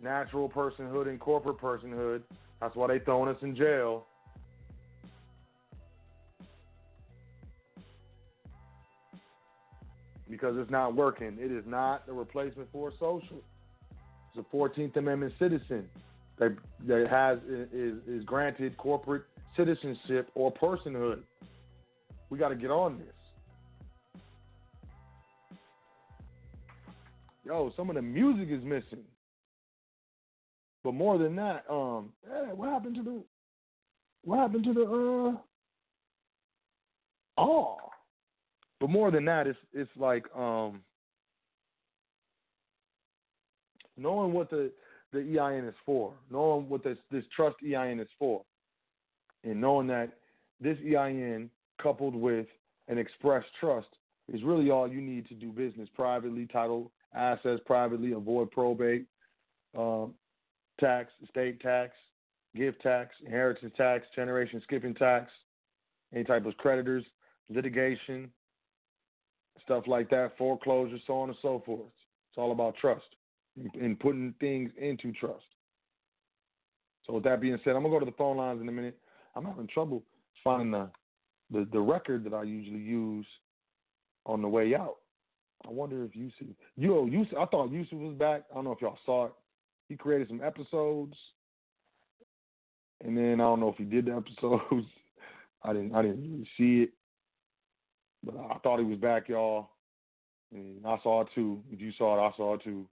natural 0.00 0.48
personhood 0.48 1.08
and 1.08 1.18
corporate 1.18 1.58
personhood. 1.58 2.22
That's 2.60 2.76
why 2.76 2.88
they 2.88 2.98
throwing 2.98 3.34
us 3.34 3.42
in 3.42 3.56
jail. 3.56 4.06
Because 10.30 10.56
it's 10.58 10.70
not 10.70 10.94
working. 10.94 11.36
It 11.40 11.52
is 11.52 11.64
not 11.66 12.06
the 12.06 12.12
replacement 12.12 12.68
for 12.72 12.92
social. 12.92 13.42
It's 14.34 14.46
a 14.52 14.56
14th 14.56 14.96
Amendment 14.96 15.32
citizen 15.38 15.88
that, 16.38 16.56
that 16.86 17.08
has 17.08 17.38
is, 17.72 17.96
is 18.08 18.24
granted 18.24 18.76
corporate 18.76 19.22
citizenship 19.56 20.30
or 20.34 20.52
personhood. 20.52 21.20
We 22.30 22.38
got 22.38 22.48
to 22.48 22.56
get 22.56 22.70
on 22.70 22.98
this. 22.98 23.23
Yo, 27.44 27.72
some 27.76 27.90
of 27.90 27.96
the 27.96 28.02
music 28.02 28.48
is 28.50 28.64
missing. 28.64 29.04
But 30.82 30.92
more 30.92 31.18
than 31.18 31.36
that, 31.36 31.64
um, 31.70 32.10
hey, 32.26 32.52
what 32.54 32.70
happened 32.70 32.96
to 32.96 33.02
the 33.02 33.22
what 34.24 34.38
happened 34.38 34.64
to 34.64 34.72
the 34.72 34.82
uh 34.82 35.36
oh. 37.42 37.76
But 38.80 38.90
more 38.90 39.10
than 39.10 39.24
that, 39.26 39.46
it's 39.46 39.58
it's 39.72 39.90
like 39.96 40.24
um 40.36 40.80
knowing 43.96 44.32
what 44.32 44.50
the 44.50 44.70
the 45.12 45.38
EIN 45.38 45.64
is 45.64 45.74
for, 45.86 46.12
knowing 46.30 46.68
what 46.68 46.84
this 46.84 46.98
this 47.10 47.24
trust 47.34 47.56
EIN 47.64 48.00
is 48.00 48.08
for, 48.18 48.42
and 49.42 49.60
knowing 49.60 49.86
that 49.86 50.10
this 50.60 50.76
EIN 50.84 51.48
coupled 51.82 52.14
with 52.14 52.46
an 52.88 52.98
express 52.98 53.44
trust 53.58 53.88
is 54.32 54.42
really 54.42 54.70
all 54.70 54.88
you 54.88 55.00
need 55.00 55.26
to 55.28 55.34
do 55.34 55.50
business 55.50 55.88
privately, 55.94 56.46
title 56.52 56.90
assets 57.14 57.60
privately, 57.66 58.12
avoid 58.12 58.50
probate, 58.50 59.06
um, 59.76 60.14
tax, 60.80 61.12
estate 61.22 61.60
tax, 61.60 61.92
gift 62.56 62.82
tax, 62.82 63.14
inheritance 63.24 63.72
tax, 63.76 64.06
generation 64.14 64.60
skipping 64.64 64.94
tax, 64.94 65.30
any 66.14 66.24
type 66.24 66.46
of 66.46 66.56
creditors, 66.56 67.04
litigation, 67.48 68.30
stuff 69.62 69.84
like 69.86 70.10
that, 70.10 70.32
foreclosure, 70.38 70.98
so 71.06 71.14
on 71.14 71.28
and 71.28 71.38
so 71.42 71.62
forth. 71.64 71.86
It's 72.30 72.38
all 72.38 72.52
about 72.52 72.76
trust 72.80 73.06
and 73.80 73.98
putting 74.00 74.34
things 74.40 74.70
into 74.78 75.12
trust. 75.12 75.44
So 77.06 77.14
with 77.14 77.24
that 77.24 77.40
being 77.40 77.58
said, 77.62 77.76
I'm 77.76 77.82
gonna 77.82 77.94
go 77.94 78.00
to 78.00 78.06
the 78.06 78.12
phone 78.12 78.36
lines 78.36 78.60
in 78.60 78.68
a 78.68 78.72
minute. 78.72 78.98
I'm 79.36 79.44
having 79.44 79.68
trouble 79.68 80.02
finding 80.42 80.72
the 80.72 80.90
the, 81.50 81.68
the 81.72 81.80
record 81.80 82.24
that 82.24 82.34
I 82.34 82.42
usually 82.42 82.80
use 82.80 83.26
on 84.26 84.42
the 84.42 84.48
way 84.48 84.74
out. 84.74 84.96
I 85.66 85.70
wonder 85.70 86.04
if 86.04 86.14
Yusuf, 86.14 86.54
yo, 86.76 87.00
oh, 87.00 87.06
Yusuf, 87.06 87.38
I 87.38 87.46
thought 87.46 87.72
Yusuf 87.72 87.98
was 87.98 88.14
back. 88.16 88.42
I 88.50 88.54
don't 88.54 88.64
know 88.64 88.72
if 88.72 88.82
y'all 88.82 88.98
saw 89.06 89.26
it. 89.26 89.32
He 89.88 89.96
created 89.96 90.28
some 90.28 90.42
episodes, 90.42 91.16
and 93.02 93.16
then 93.16 93.34
I 93.34 93.44
don't 93.44 93.60
know 93.60 93.68
if 93.68 93.76
he 93.76 93.84
did 93.84 94.06
the 94.06 94.12
episodes. 94.16 94.86
I 95.62 95.72
didn't, 95.72 95.94
I 95.94 96.02
didn't 96.02 96.22
really 96.22 96.48
see 96.58 96.82
it, 96.84 96.90
but 98.22 98.36
I 98.36 98.58
thought 98.58 98.78
he 98.78 98.84
was 98.84 98.98
back, 98.98 99.28
y'all. 99.28 99.70
And 100.52 100.86
I 100.86 100.98
saw 101.02 101.22
it 101.22 101.28
too. 101.34 101.62
If 101.70 101.80
you 101.80 101.92
saw 101.96 102.16
it, 102.16 102.28
I 102.28 102.36
saw 102.36 102.54
it 102.54 102.62
too. 102.62 102.86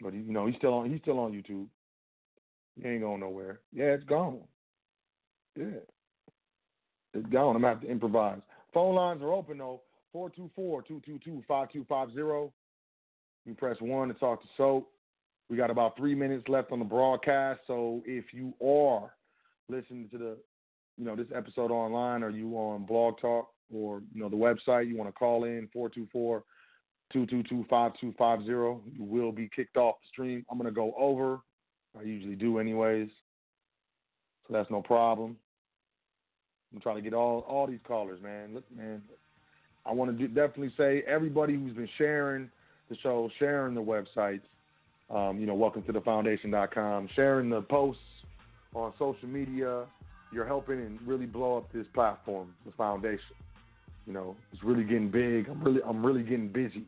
But 0.00 0.14
you 0.14 0.32
know, 0.32 0.46
he's 0.46 0.56
still 0.56 0.74
on. 0.74 0.90
He's 0.90 1.00
still 1.00 1.18
on 1.18 1.32
YouTube. 1.32 1.66
He 2.80 2.88
ain't 2.88 3.02
going 3.02 3.20
nowhere. 3.20 3.60
Yeah, 3.72 3.86
it's 3.86 4.04
gone. 4.04 4.40
Yeah, 5.56 5.80
it's 7.14 7.28
gone. 7.28 7.56
I'm 7.56 7.62
gonna 7.62 7.74
have 7.74 7.82
to 7.82 7.90
improvise. 7.90 8.40
Phone 8.72 8.94
lines 8.94 9.22
are 9.22 9.32
open 9.32 9.58
though. 9.58 9.82
424-222-5250. 10.14 12.52
You 13.46 13.54
press 13.54 13.76
one 13.80 14.08
to 14.08 14.14
talk 14.14 14.42
to 14.42 14.48
Soap. 14.56 14.90
We 15.50 15.56
got 15.56 15.70
about 15.70 15.96
three 15.96 16.14
minutes 16.14 16.48
left 16.48 16.72
on 16.72 16.78
the 16.78 16.84
broadcast, 16.84 17.60
so 17.66 18.02
if 18.06 18.32
you 18.32 18.54
are 18.64 19.12
listening 19.68 20.08
to 20.10 20.18
the, 20.18 20.36
you 20.96 21.04
know, 21.04 21.14
this 21.14 21.26
episode 21.34 21.70
online, 21.70 22.22
or 22.22 22.30
you 22.30 22.56
on 22.56 22.86
Blog 22.86 23.18
Talk 23.20 23.48
or 23.72 24.02
you 24.14 24.22
know 24.22 24.28
the 24.28 24.36
website, 24.36 24.88
you 24.88 24.96
want 24.96 25.08
to 25.08 25.12
call 25.12 25.44
in 25.44 25.68
424-222-5250. 27.14 28.80
You 28.92 29.04
will 29.04 29.32
be 29.32 29.50
kicked 29.54 29.76
off 29.76 29.96
the 30.00 30.08
stream. 30.08 30.46
I'm 30.50 30.56
gonna 30.56 30.70
go 30.70 30.94
over. 30.98 31.40
I 31.98 32.02
usually 32.02 32.36
do 32.36 32.58
anyways, 32.58 33.08
so 34.46 34.52
that's 34.52 34.70
no 34.70 34.82
problem. 34.82 35.36
I'm 36.74 36.80
trying 36.80 36.96
to 36.96 37.02
get 37.02 37.14
all 37.14 37.40
all 37.40 37.66
these 37.66 37.80
callers, 37.86 38.20
man. 38.22 38.54
Look, 38.54 38.64
man, 38.74 39.02
I 39.86 39.92
want 39.92 40.16
to 40.18 40.28
definitely 40.28 40.72
say 40.76 41.02
everybody 41.06 41.54
who's 41.54 41.74
been 41.74 41.88
sharing 41.98 42.50
the 42.88 42.96
show, 43.02 43.30
sharing 43.38 43.74
the 43.74 43.82
websites, 43.82 44.40
um, 45.10 45.38
you 45.38 45.46
know, 45.46 45.54
welcome 45.54 45.82
to 45.84 45.92
the 45.92 46.00
foundation.com, 46.00 47.08
sharing 47.14 47.50
the 47.50 47.62
posts 47.62 48.00
on 48.74 48.92
social 48.98 49.28
media, 49.28 49.84
you're 50.32 50.46
helping 50.46 50.80
and 50.80 50.98
really 51.06 51.26
blow 51.26 51.58
up 51.58 51.72
this 51.72 51.86
platform, 51.94 52.52
the 52.66 52.72
foundation. 52.72 53.20
You 54.06 54.12
know, 54.12 54.36
it's 54.52 54.62
really 54.62 54.84
getting 54.84 55.10
big. 55.10 55.48
I'm 55.48 55.62
really, 55.62 55.80
I'm 55.86 56.04
really 56.04 56.22
getting 56.22 56.48
busy, 56.48 56.86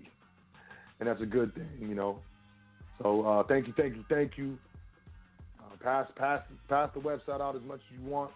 and 0.99 1.09
that's 1.09 1.23
a 1.23 1.27
good 1.27 1.55
thing. 1.55 1.69
You 1.81 1.95
know, 1.95 2.19
so 3.03 3.23
uh, 3.23 3.43
thank 3.45 3.67
you, 3.67 3.75
thank 3.77 3.95
you, 3.95 4.05
thank 4.09 4.37
you. 4.37 4.59
Uh, 5.61 5.77
pass, 5.83 6.07
pass, 6.17 6.43
pass 6.69 6.91
the 6.95 7.01
website 7.01 7.41
out 7.41 7.57
as 7.57 7.63
much 7.63 7.81
as 7.91 7.99
you 7.99 8.11
want. 8.11 8.33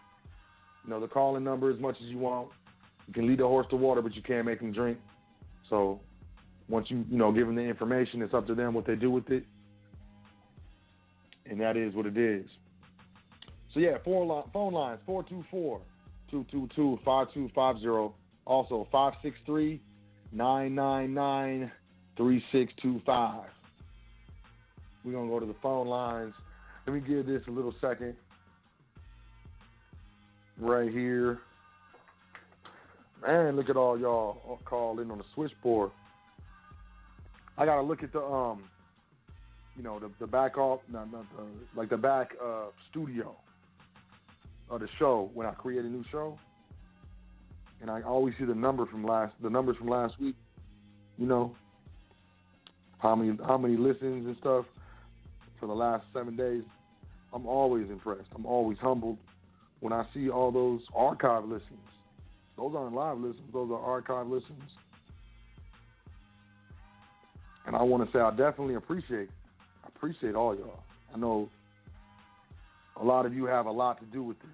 You 0.84 0.90
know, 0.90 1.00
the 1.00 1.08
calling 1.08 1.44
number 1.44 1.70
as 1.70 1.78
much 1.78 1.96
as 2.02 2.08
you 2.08 2.18
want. 2.18 2.48
You 3.10 3.14
can 3.14 3.26
lead 3.26 3.40
the 3.40 3.48
horse 3.48 3.66
to 3.70 3.76
water, 3.76 4.00
but 4.02 4.14
you 4.14 4.22
can't 4.22 4.46
make 4.46 4.60
him 4.60 4.70
drink. 4.70 4.96
So 5.68 5.98
once 6.68 6.88
you 6.90 7.04
you 7.10 7.18
know 7.18 7.32
give 7.32 7.48
them 7.48 7.56
the 7.56 7.62
information, 7.62 8.22
it's 8.22 8.32
up 8.32 8.46
to 8.46 8.54
them 8.54 8.72
what 8.72 8.86
they 8.86 8.94
do 8.94 9.10
with 9.10 9.28
it, 9.30 9.42
and 11.44 11.60
that 11.60 11.76
is 11.76 11.92
what 11.92 12.06
it 12.06 12.16
is. 12.16 12.46
So 13.74 13.80
yeah, 13.80 13.98
four 14.04 14.44
phone 14.52 14.72
lines 14.74 15.00
424-222-5250. 16.30 18.12
Also 18.46 18.86
563-999-3625. 20.32 21.70
We're 25.04 25.12
gonna 25.12 25.28
go 25.28 25.40
to 25.40 25.46
the 25.46 25.56
phone 25.60 25.88
lines. 25.88 26.34
Let 26.86 26.94
me 26.94 27.00
give 27.00 27.26
this 27.26 27.42
a 27.48 27.50
little 27.50 27.74
second. 27.80 28.14
Right 30.60 30.92
here. 30.92 31.40
Man, 33.22 33.56
look 33.56 33.68
at 33.68 33.76
all 33.76 33.98
y'all 33.98 34.58
called 34.64 35.00
in 35.00 35.10
on 35.10 35.18
the 35.18 35.24
switchboard. 35.34 35.90
I 37.58 37.66
gotta 37.66 37.82
look 37.82 38.02
at 38.02 38.12
the 38.12 38.22
um, 38.22 38.64
you 39.76 39.82
know, 39.82 39.98
the 39.98 40.10
the 40.20 40.26
back 40.26 40.56
off, 40.56 40.80
not, 40.90 41.12
not 41.12 41.24
the, 41.36 41.44
like 41.78 41.90
the 41.90 41.96
back 41.96 42.30
uh 42.42 42.66
studio 42.90 43.36
of 44.70 44.80
the 44.80 44.88
show 44.98 45.30
when 45.34 45.46
I 45.46 45.52
create 45.52 45.84
a 45.84 45.88
new 45.88 46.04
show, 46.10 46.38
and 47.80 47.90
I 47.90 48.02
always 48.02 48.34
see 48.38 48.44
the 48.44 48.54
number 48.54 48.86
from 48.86 49.04
last 49.04 49.34
the 49.42 49.50
numbers 49.50 49.76
from 49.76 49.88
last 49.88 50.18
week. 50.18 50.36
You 51.18 51.26
know, 51.26 51.54
how 52.98 53.14
many 53.14 53.36
how 53.46 53.58
many 53.58 53.76
listens 53.76 54.26
and 54.26 54.36
stuff 54.40 54.64
for 55.60 55.66
the 55.66 55.74
last 55.74 56.04
seven 56.12 56.36
days. 56.36 56.62
I'm 57.32 57.46
always 57.46 57.88
impressed. 57.90 58.28
I'm 58.34 58.46
always 58.46 58.78
humbled 58.78 59.18
when 59.80 59.92
I 59.92 60.04
see 60.12 60.30
all 60.30 60.50
those 60.50 60.80
archive 60.94 61.44
listens. 61.44 61.78
Those 62.60 62.74
aren't 62.76 62.94
live 62.94 63.18
listens, 63.18 63.52
those 63.52 63.70
are 63.70 63.80
archive 63.80 64.26
listens. 64.26 64.62
And 67.66 67.74
I 67.74 67.82
want 67.82 68.04
to 68.04 68.12
say 68.16 68.20
I 68.20 68.30
definitely 68.30 68.74
appreciate 68.74 69.30
I 69.82 69.88
appreciate 69.88 70.34
all 70.34 70.54
y'all. 70.54 70.82
I 71.14 71.18
know 71.18 71.48
a 73.00 73.04
lot 73.04 73.24
of 73.24 73.32
you 73.32 73.46
have 73.46 73.64
a 73.64 73.70
lot 73.70 73.98
to 74.00 74.06
do 74.06 74.22
with 74.22 74.38
this. 74.40 74.50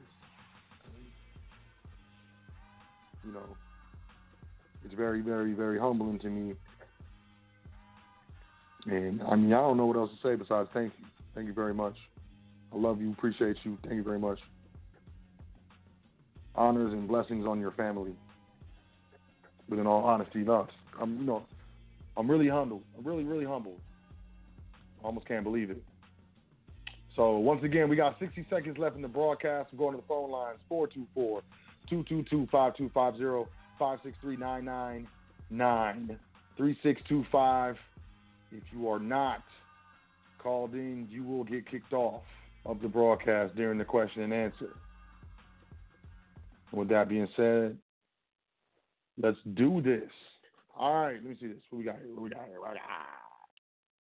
you 3.27 3.33
know, 3.33 3.57
it's 4.85 4.95
very, 4.95 5.21
very, 5.21 5.53
very 5.53 5.79
humbling 5.79 6.19
to 6.21 6.29
me. 6.29 6.55
And 8.87 9.21
I 9.25 9.35
mean, 9.35 9.53
I 9.53 9.57
don't 9.57 9.77
know 9.77 9.87
what 9.87 9.97
else 9.97 10.11
to 10.11 10.29
say 10.29 10.37
besides 10.37 10.69
thank 10.73 10.93
you. 10.99 11.07
Thank 11.35 11.49
you 11.49 11.53
very 11.53 11.75
much. 11.75 11.97
I 12.73 12.77
love 12.77 13.01
you, 13.01 13.11
appreciate 13.11 13.57
you. 13.65 13.77
Thank 13.83 13.97
you 13.97 14.05
very 14.05 14.21
much. 14.21 14.39
Honors 16.57 16.93
and 16.93 17.07
blessings 17.07 17.47
on 17.47 17.61
your 17.61 17.73
family. 17.73 18.15
But 19.69 19.79
in 19.79 19.87
all 19.87 20.05
honesty, 20.05 20.47
us, 20.49 20.69
I'm, 21.01 21.19
you 21.19 21.25
know, 21.25 21.43
I'm 22.17 22.31
really 22.31 22.49
humbled. 22.49 22.83
I'm 22.97 23.05
really, 23.05 23.25
really 23.25 23.45
humbled. 23.45 23.81
Almost 25.03 25.27
can't 25.29 25.45
believe 25.45 25.71
it. 25.71 25.83
So 27.15 27.39
once 27.39 27.65
again, 27.65 27.89
we 27.89 27.97
got 27.97 28.19
60 28.19 28.47
seconds 28.51 28.77
left 28.79 28.97
in 28.97 29.03
the 29.03 29.09
broadcast. 29.09 29.71
I'm 29.73 29.79
going 29.79 29.95
to 29.95 30.01
the 30.01 30.07
phone 30.07 30.31
lines 30.31 30.59
424 30.69 31.43
222 31.89 32.47
5250 32.51 33.51
563 33.79 34.37
999 34.37 36.19
3625. 36.57 37.77
If 38.53 38.63
you 38.73 38.89
are 38.89 38.99
not 38.99 39.43
called 40.43 40.75
in, 40.75 41.09
you 41.11 41.25
will 41.25 41.45
get 41.45 41.69
kicked 41.71 41.93
off 41.93 42.23
of 42.65 42.81
the 42.81 42.89
broadcast 42.89 43.57
during 43.57 43.79
the 43.79 43.85
question 43.85 44.23
and 44.23 44.33
answer. 44.33 44.75
With 46.73 46.89
that 46.89 47.09
being 47.09 47.29
said, 47.37 47.77
let's 49.23 49.39
do 49.55 49.81
this. 49.81 50.11
All 50.77 50.95
right, 50.95 51.15
let 51.15 51.25
me 51.25 51.37
see 51.41 51.47
this. 51.47 51.63
What 51.71 51.79
we 51.79 51.85
got 51.85 51.97
here? 51.97 52.13
What 52.13 52.23
we 52.23 52.31
got 52.31 52.47
here? 52.47 52.59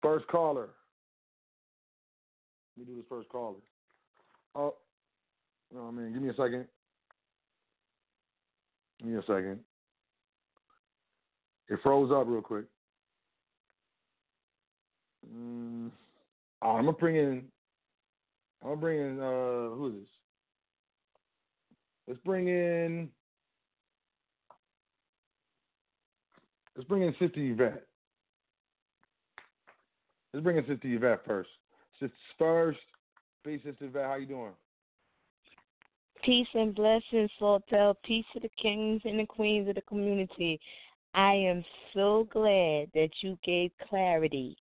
First 0.01 0.27
caller. 0.27 0.69
Let 2.77 2.87
me 2.87 2.93
do 2.93 2.97
this 2.97 3.05
first 3.09 3.29
caller. 3.29 3.55
Oh, 4.55 4.75
oh 5.75 5.91
man, 5.91 6.13
give 6.13 6.21
me 6.21 6.29
a 6.29 6.33
second. 6.33 6.65
Give 8.99 9.07
me 9.07 9.17
a 9.17 9.21
second. 9.21 9.59
It 11.69 11.79
froze 11.83 12.11
up 12.11 12.27
real 12.27 12.41
quick. 12.41 12.65
Mm, 15.35 15.91
oh, 16.61 16.69
I'm 16.69 16.85
gonna 16.85 16.97
bring 16.97 17.15
in. 17.15 17.43
I'm 18.61 18.69
gonna 18.69 18.81
bring 18.81 18.99
in. 18.99 19.19
Uh, 19.19 19.75
who 19.75 19.87
is 19.87 19.93
this? 20.01 20.09
Let's 22.09 22.19
bring 22.25 22.47
in. 22.47 23.07
Let's 26.75 26.87
bring 26.87 27.03
in 27.03 27.11
Sister 27.19 27.39
Yvette. 27.39 27.85
Let's 30.33 30.43
bring 30.43 30.57
in 30.57 30.65
Sister 30.65 30.87
Yvette 30.87 31.23
first. 31.23 31.49
Sister 31.99 32.15
first. 32.39 32.79
Peace, 33.45 33.61
Sister 33.63 33.85
Yvette. 33.85 34.05
How 34.05 34.15
you 34.15 34.25
doing? 34.25 34.53
Peace 36.23 36.47
and 36.55 36.73
blessings, 36.73 37.29
Sot 37.37 37.61
El. 37.71 37.95
Peace 38.03 38.25
to 38.33 38.39
the 38.39 38.49
kings 38.59 39.01
and 39.05 39.19
the 39.19 39.27
queens 39.27 39.69
of 39.69 39.75
the 39.75 39.81
community. 39.83 40.59
I 41.13 41.33
am 41.33 41.63
so 41.93 42.27
glad 42.31 42.87
that 42.95 43.09
you 43.21 43.37
gave 43.45 43.69
clarity 43.87 44.57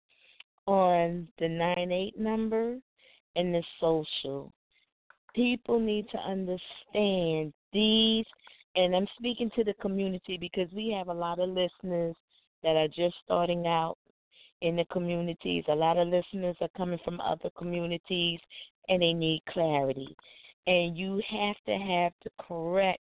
on 0.66 1.28
the 1.38 1.48
9 1.48 1.92
8 1.92 2.18
number 2.18 2.76
and 3.36 3.54
the 3.54 3.62
social. 3.80 4.52
People 5.36 5.78
need 5.78 6.08
to 6.10 6.18
understand 6.18 7.52
these, 7.72 8.24
and 8.74 8.96
I'm 8.96 9.06
speaking 9.18 9.50
to 9.54 9.64
the 9.64 9.74
community 9.74 10.38
because 10.38 10.68
we 10.74 10.90
have 10.96 11.08
a 11.08 11.14
lot 11.14 11.38
of 11.38 11.50
listeners 11.50 12.16
that 12.62 12.74
are 12.74 12.88
just 12.88 13.14
starting 13.22 13.66
out 13.66 13.98
in 14.62 14.76
the 14.76 14.86
communities. 14.86 15.64
A 15.68 15.74
lot 15.74 15.98
of 15.98 16.08
listeners 16.08 16.56
are 16.62 16.70
coming 16.76 16.98
from 17.04 17.20
other 17.20 17.50
communities 17.56 18.40
and 18.88 19.02
they 19.02 19.12
need 19.12 19.42
clarity. 19.50 20.16
And 20.66 20.96
you 20.96 21.22
have 21.28 21.56
to 21.66 21.76
have 21.76 22.12
the 22.24 22.30
correct 22.40 23.00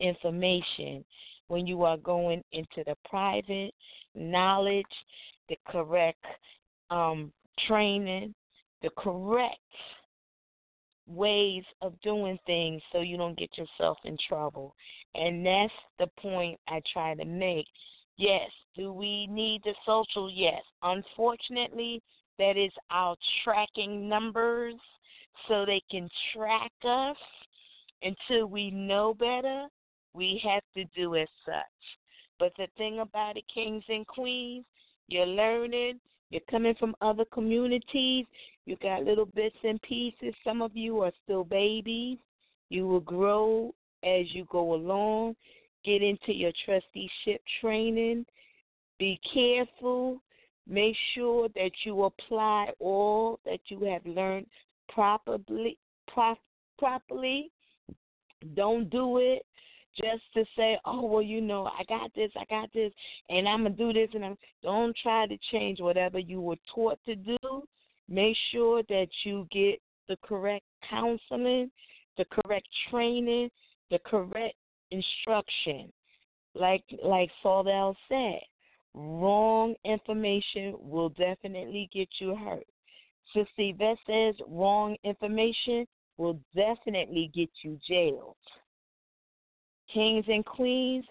information 0.00 1.04
when 1.46 1.66
you 1.66 1.84
are 1.84 1.96
going 1.96 2.42
into 2.52 2.84
the 2.84 2.96
private 3.08 3.72
knowledge, 4.14 4.84
the 5.48 5.56
correct 5.68 6.24
um, 6.90 7.32
training, 7.66 8.34
the 8.82 8.90
correct 8.98 9.56
ways 11.08 11.64
of 11.80 12.00
doing 12.02 12.38
things 12.46 12.82
so 12.92 13.00
you 13.00 13.16
don't 13.16 13.38
get 13.38 13.50
yourself 13.56 13.98
in 14.04 14.16
trouble. 14.28 14.74
And 15.14 15.44
that's 15.44 15.72
the 15.98 16.06
point 16.20 16.58
I 16.68 16.80
try 16.92 17.14
to 17.14 17.24
make. 17.24 17.66
Yes, 18.16 18.50
do 18.76 18.92
we 18.92 19.26
need 19.28 19.62
the 19.64 19.74
social? 19.86 20.30
Yes. 20.30 20.62
Unfortunately, 20.82 22.02
that 22.38 22.56
is 22.56 22.72
our 22.90 23.16
tracking 23.44 24.08
numbers 24.08 24.74
so 25.46 25.64
they 25.64 25.82
can 25.90 26.08
track 26.34 26.72
us 26.84 27.16
until 28.02 28.46
we 28.46 28.70
know 28.70 29.14
better. 29.14 29.66
We 30.14 30.40
have 30.44 30.62
to 30.74 30.84
do 30.96 31.16
as 31.16 31.28
such. 31.44 31.54
But 32.38 32.52
the 32.56 32.68
thing 32.76 33.00
about 33.00 33.36
it, 33.36 33.44
kings 33.52 33.84
and 33.88 34.06
queens, 34.06 34.64
you're 35.08 35.26
learning, 35.26 36.00
you're 36.30 36.42
coming 36.50 36.74
from 36.78 36.94
other 37.00 37.24
communities. 37.32 38.26
You 38.68 38.76
got 38.82 39.02
little 39.02 39.24
bits 39.24 39.56
and 39.64 39.80
pieces. 39.80 40.34
Some 40.44 40.60
of 40.60 40.76
you 40.76 41.00
are 41.00 41.12
still 41.24 41.42
babies. 41.42 42.18
You 42.68 42.86
will 42.86 43.00
grow 43.00 43.74
as 44.04 44.26
you 44.34 44.46
go 44.52 44.74
along. 44.74 45.36
Get 45.86 46.02
into 46.02 46.34
your 46.34 46.52
trusteeship 46.66 47.40
training. 47.62 48.26
Be 48.98 49.18
careful. 49.32 50.20
Make 50.68 50.94
sure 51.14 51.48
that 51.54 51.70
you 51.86 52.04
apply 52.04 52.68
all 52.78 53.40
that 53.46 53.60
you 53.68 53.84
have 53.86 54.04
learned 54.04 54.46
properly. 54.90 55.78
properly. 56.76 57.50
Don't 58.54 58.90
do 58.90 59.16
it 59.16 59.46
just 59.96 60.22
to 60.34 60.44
say, 60.54 60.78
oh 60.84 61.06
well, 61.06 61.22
you 61.22 61.40
know, 61.40 61.64
I 61.64 61.84
got 61.88 62.14
this, 62.14 62.30
I 62.36 62.44
got 62.50 62.70
this, 62.74 62.92
and 63.30 63.48
I'm 63.48 63.62
gonna 63.62 63.74
do 63.74 63.94
this, 63.94 64.10
and 64.12 64.26
I'm. 64.26 64.36
Don't 64.62 64.94
try 65.02 65.26
to 65.26 65.38
change 65.50 65.80
whatever 65.80 66.18
you 66.18 66.42
were 66.42 66.58
taught 66.74 66.98
to 67.06 67.16
do. 67.16 67.38
Make 68.08 68.36
sure 68.50 68.82
that 68.88 69.08
you 69.24 69.46
get 69.50 69.80
the 70.08 70.16
correct 70.22 70.64
counseling, 70.88 71.70
the 72.16 72.24
correct 72.26 72.66
training, 72.90 73.50
the 73.90 73.98
correct 74.06 74.54
instruction. 74.90 75.92
Like 76.54 76.84
like 77.04 77.30
Sot 77.42 77.68
El 77.68 77.96
said, 78.08 78.40
wrong 78.94 79.74
information 79.84 80.74
will 80.78 81.10
definitely 81.10 81.88
get 81.92 82.08
you 82.18 82.34
hurt. 82.34 82.66
Sister 83.34 83.48
Yvette 83.58 83.98
says 84.06 84.34
wrong 84.48 84.96
information 85.04 85.86
will 86.16 86.40
definitely 86.54 87.30
get 87.34 87.50
you 87.62 87.78
jailed 87.86 88.36
kings 89.92 90.24
and 90.28 90.44
queens, 90.44 91.04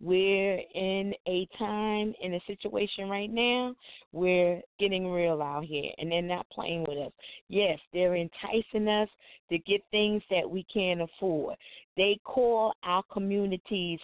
we're 0.00 0.60
in 0.74 1.12
a 1.26 1.46
time 1.58 2.14
in 2.22 2.34
a 2.34 2.40
situation 2.46 3.08
right 3.08 3.32
now 3.32 3.74
we're 4.12 4.60
getting 4.78 5.10
real 5.10 5.42
out 5.42 5.64
here 5.64 5.90
and 5.98 6.10
they're 6.10 6.22
not 6.22 6.46
playing 6.50 6.84
with 6.86 6.98
us. 6.98 7.12
Yes 7.48 7.78
they're 7.92 8.16
enticing 8.16 8.88
us 8.88 9.08
to 9.50 9.58
get 9.58 9.80
things 9.90 10.22
that 10.30 10.48
we 10.48 10.64
can't 10.72 11.02
afford. 11.02 11.56
They 11.96 12.18
call 12.24 12.74
our 12.84 13.02
communities 13.12 13.98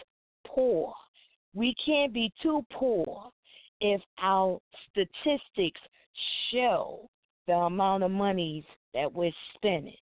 poor. 0.45 0.93
We 1.53 1.73
can't 1.85 2.13
be 2.13 2.33
too 2.41 2.65
poor 2.73 3.29
if 3.79 4.01
our 4.21 4.59
statistics 4.89 5.79
show 6.51 7.09
the 7.47 7.53
amount 7.53 8.03
of 8.03 8.11
monies 8.11 8.63
that 8.93 9.11
we're 9.11 9.31
spending 9.55 9.95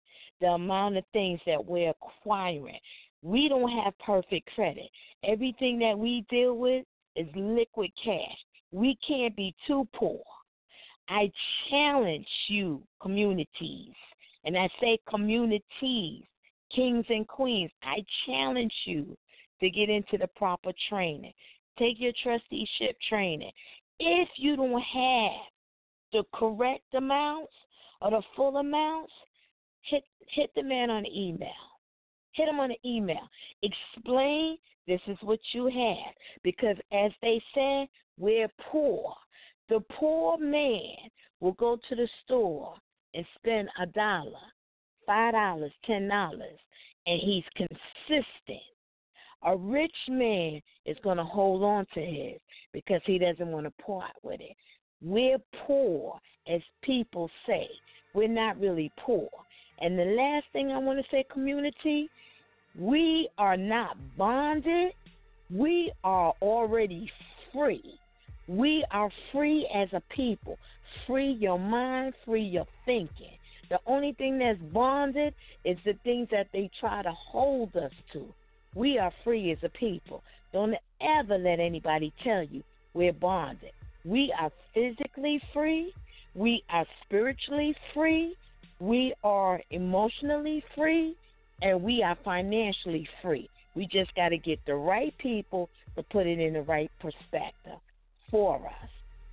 the 0.43 0.49
amount 0.49 0.97
of 0.97 1.05
things 1.13 1.39
that 1.45 1.63
we're 1.65 1.91
acquiring 1.91 2.77
we 3.23 3.47
don't 3.47 3.71
have 3.83 3.97
perfect 3.99 4.49
credit. 4.53 4.89
Everything 5.23 5.79
that 5.79 5.97
we 5.97 6.25
deal 6.29 6.57
with 6.57 6.85
is 7.15 7.27
liquid 7.35 7.89
cash. 8.03 8.37
We 8.71 8.97
can't 9.07 9.35
be 9.35 9.55
too 9.65 9.87
poor. 9.95 10.21
I 11.07 11.31
challenge 11.69 12.27
you, 12.49 12.81
communities, 13.01 13.93
and 14.43 14.57
I 14.57 14.67
say 14.81 14.99
communities, 15.09 16.23
kings 16.75 17.05
and 17.09 17.27
queens, 17.27 17.71
I 17.81 18.03
challenge 18.25 18.73
you 18.85 19.17
to 19.61 19.69
get 19.69 19.89
into 19.89 20.17
the 20.17 20.27
proper 20.35 20.71
training. 20.89 21.33
Take 21.79 21.99
your 21.99 22.13
trusteeship 22.21 22.97
training. 23.07 23.51
If 23.99 24.29
you 24.37 24.55
don't 24.55 24.81
have 24.81 25.31
the 26.11 26.23
correct 26.33 26.93
amounts 26.95 27.53
or 28.01 28.11
the 28.11 28.21
full 28.35 28.57
amounts, 28.57 29.13
hit 29.81 30.03
hit 30.29 30.51
the 30.55 30.63
man 30.63 30.89
on 30.89 31.05
email 31.05 31.72
hit 32.33 32.45
them 32.45 32.59
on 32.59 32.71
an 32.71 32.77
email. 32.85 33.29
Explain 33.61 34.57
this 34.87 35.01
is 35.07 35.17
what 35.21 35.39
you 35.53 35.65
have. 35.65 36.13
Because 36.43 36.77
as 36.91 37.11
they 37.21 37.41
say, 37.55 37.87
we're 38.17 38.51
poor. 38.71 39.13
The 39.69 39.79
poor 39.97 40.37
man 40.37 40.95
will 41.39 41.53
go 41.53 41.77
to 41.89 41.95
the 41.95 42.07
store 42.23 42.75
and 43.13 43.25
spend 43.35 43.69
a 43.81 43.85
dollar, 43.85 44.31
five 45.05 45.33
dollars, 45.33 45.71
ten 45.85 46.07
dollars, 46.07 46.59
and 47.05 47.19
he's 47.19 47.43
consistent. 47.55 48.61
A 49.45 49.55
rich 49.57 49.95
man 50.07 50.61
is 50.85 50.97
going 51.03 51.17
to 51.17 51.23
hold 51.23 51.63
on 51.63 51.85
to 51.93 52.01
his 52.01 52.39
because 52.71 53.01
he 53.05 53.17
doesn't 53.17 53.51
want 53.51 53.65
to 53.65 53.83
part 53.83 54.13
with 54.23 54.39
it. 54.39 54.55
We're 55.01 55.37
poor, 55.67 56.17
as 56.47 56.61
people 56.81 57.29
say. 57.45 57.67
We're 58.13 58.29
not 58.29 58.59
really 58.59 58.91
poor. 58.97 59.29
And 59.81 59.99
the 59.99 60.05
last 60.05 60.45
thing 60.53 60.71
I 60.71 60.77
want 60.77 60.99
to 60.99 61.05
say, 61.11 61.25
community, 61.31 62.09
we 62.77 63.29
are 63.37 63.57
not 63.57 63.97
bonded 64.17 64.93
We 65.51 65.91
are 66.03 66.33
already 66.41 67.11
free. 67.53 67.99
We 68.47 68.85
are 68.91 69.11
free 69.31 69.69
as 69.73 69.89
a 69.93 70.01
people. 70.15 70.57
Free 71.05 71.37
your 71.39 71.59
mind, 71.59 72.13
free 72.25 72.43
your 72.43 72.65
thinking. 72.85 73.37
The 73.69 73.79
only 73.85 74.13
thing 74.13 74.39
that's 74.39 74.59
bonded 74.73 75.33
is 75.63 75.77
the 75.85 75.93
things 76.03 76.29
that 76.31 76.47
they 76.53 76.69
try 76.79 77.03
to 77.03 77.11
hold 77.11 77.75
us 77.75 77.91
to. 78.13 78.25
We 78.75 78.97
are 78.97 79.11
free 79.23 79.51
as 79.51 79.59
a 79.63 79.69
people. 79.69 80.23
Don't 80.51 80.75
ever 81.01 81.37
let 81.37 81.59
anybody 81.59 82.13
tell 82.23 82.43
you 82.43 82.63
we're 82.93 83.13
bonded. 83.13 83.71
We 84.05 84.33
are 84.39 84.51
physically 84.73 85.41
free. 85.53 85.93
We 86.35 86.63
are 86.69 86.85
spiritually 87.05 87.75
free. 87.93 88.35
We 88.79 89.13
are 89.23 89.61
emotionally 89.69 90.63
free. 90.75 91.15
And 91.61 91.81
we 91.81 92.03
are 92.03 92.17
financially 92.23 93.07
free. 93.21 93.49
We 93.75 93.87
just 93.87 94.13
got 94.15 94.29
to 94.29 94.37
get 94.37 94.59
the 94.65 94.75
right 94.75 95.13
people 95.17 95.69
to 95.95 96.03
put 96.03 96.27
it 96.27 96.39
in 96.39 96.53
the 96.53 96.61
right 96.61 96.91
perspective 96.99 97.79
for 98.29 98.57
us. 98.57 98.89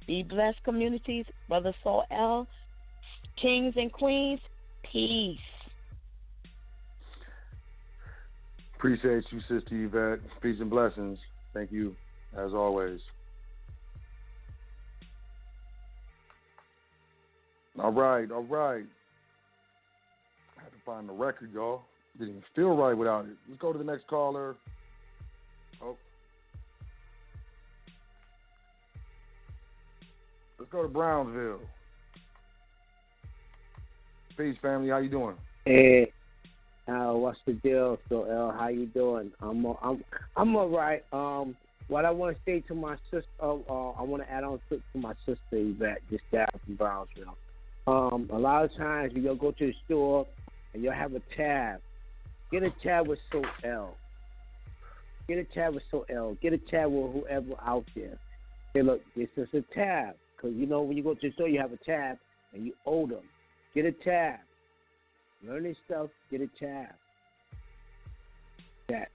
Be 0.06 0.22
blessed, 0.22 0.62
communities. 0.64 1.26
Brother 1.48 1.74
Sot 1.82 2.06
El, 2.10 2.46
kings 3.40 3.74
and 3.76 3.92
queens, 3.92 4.40
peace. 4.90 5.38
Appreciate 8.76 9.24
you, 9.30 9.40
Sister 9.40 9.84
Yvette. 9.84 10.20
Peace 10.40 10.56
and 10.60 10.70
blessings. 10.70 11.18
Thank 11.52 11.70
you, 11.70 11.94
as 12.36 12.52
always. 12.54 13.00
All 17.78 17.92
right, 17.92 18.30
all 18.30 18.42
right. 18.44 18.84
I 20.58 20.62
had 20.62 20.72
to 20.72 20.78
find 20.84 21.08
the 21.08 21.12
record, 21.12 21.52
y'all. 21.52 21.82
Didn't 22.20 22.34
even 22.34 22.44
feel 22.54 22.76
right 22.76 22.92
without 22.92 23.24
it. 23.24 23.30
Let's 23.48 23.62
go 23.62 23.72
to 23.72 23.78
the 23.78 23.84
next 23.84 24.06
caller. 24.06 24.54
Oh. 25.82 25.96
Let's 30.58 30.70
go 30.70 30.82
to 30.82 30.88
Brownsville. 30.88 31.60
Peace, 34.36 34.54
family. 34.60 34.90
How 34.90 34.98
you 34.98 35.08
doing? 35.08 35.34
Hey, 35.64 36.12
uh, 36.86 37.12
what's 37.14 37.38
the 37.46 37.54
deal? 37.54 37.98
Sot 38.10 38.28
El, 38.28 38.52
how 38.52 38.68
you 38.68 38.84
doing? 38.84 39.32
I'm 39.40 39.64
uh, 39.64 39.72
I'm 39.80 40.04
I'm 40.36 40.54
all 40.56 40.68
right. 40.68 41.02
Um, 41.14 41.56
what 41.88 42.04
I 42.04 42.10
want 42.10 42.36
to 42.36 42.42
say 42.44 42.60
to 42.68 42.74
my 42.74 42.96
sister, 43.10 43.24
uh, 43.42 43.54
uh, 43.54 43.92
I 43.92 44.02
want 44.02 44.22
to 44.24 44.30
add 44.30 44.44
on 44.44 44.60
to, 44.68 44.76
to 44.76 44.98
my 44.98 45.14
sister 45.24 45.38
Yvette, 45.52 46.02
just 46.10 46.24
down 46.30 46.48
from 46.66 46.76
Brownsville. 46.76 47.38
Um, 47.86 48.28
a 48.30 48.38
lot 48.38 48.66
of 48.66 48.76
times 48.76 49.12
you'll 49.16 49.36
go 49.36 49.52
to 49.52 49.66
the 49.68 49.74
store 49.86 50.26
and 50.74 50.82
you'll 50.82 50.92
have 50.92 51.14
a 51.14 51.22
tab. 51.34 51.80
Get 52.50 52.62
a 52.62 52.70
tab 52.82 53.08
with 53.08 53.18
Sot 53.32 53.44
El. 53.64 53.94
Get 55.28 55.38
a 55.38 55.44
tab 55.44 55.74
with 55.74 55.82
Sot 55.90 56.06
El. 56.10 56.34
Get 56.42 56.52
a 56.52 56.58
tab 56.58 56.90
with 56.90 57.12
whoever 57.12 57.54
out 57.64 57.84
there. 57.94 58.18
Say, 58.72 58.82
look, 58.82 59.00
this 59.16 59.28
is 59.36 59.48
a 59.54 59.62
tab. 59.74 60.14
Because 60.36 60.56
you 60.56 60.66
know 60.66 60.82
when 60.82 60.96
you 60.96 61.02
go 61.02 61.14
to 61.14 61.20
the 61.20 61.32
store, 61.34 61.48
you 61.48 61.60
have 61.60 61.72
a 61.72 61.78
tab 61.78 62.18
and 62.54 62.66
you 62.66 62.72
owe 62.86 63.06
them. 63.06 63.22
Get 63.74 63.84
a 63.84 63.92
tab. 63.92 64.40
Learn 65.46 65.74
stuff. 65.86 66.08
Get 66.30 66.40
a 66.40 66.48
tab. 66.58 66.88
That. 68.88 69.08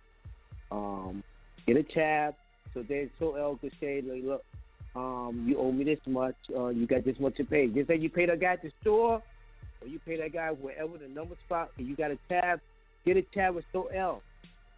Um, 0.72 1.24
get 1.68 1.78
a 1.78 1.84
tab 1.84 2.36
so 2.76 2.84
then 2.88 3.10
Sot 3.18 3.40
El 3.40 3.56
could 3.56 3.72
say, 3.80 4.03
like, 4.06 4.24
look, 4.24 4.44
um, 4.95 5.45
you 5.48 5.57
owe 5.57 5.72
me 5.72 5.86
this 5.86 5.99
much. 6.06 6.36
Uh, 6.56 6.68
you 6.68 6.86
got 6.86 7.06
this 7.06 7.16
much 7.20 7.36
to 7.38 7.45
pay. 7.45 7.68
Just 7.68 7.90
like 7.90 8.02
you 8.02 8.10
pay 8.10 8.26
that 8.26 8.41
guy 8.41 8.53
at 8.53 8.62
the 8.62 8.72
store, 8.82 9.24
or 9.82 9.88
you 9.88 9.98
pay 10.06 10.18
that 10.18 10.34
guy 10.34 10.49
wherever 10.49 10.98
the 10.98 11.07
number 11.07 11.36
spot, 11.45 11.72
and 11.78 11.88
you 11.88 11.95
got 11.95 12.12
a 12.12 12.18
tab. 12.30 12.60
Get 13.06 13.18
a 13.18 13.22
chat 13.34 13.53
with 13.53 13.65
Sot 13.72 13.88
El. 13.95 14.23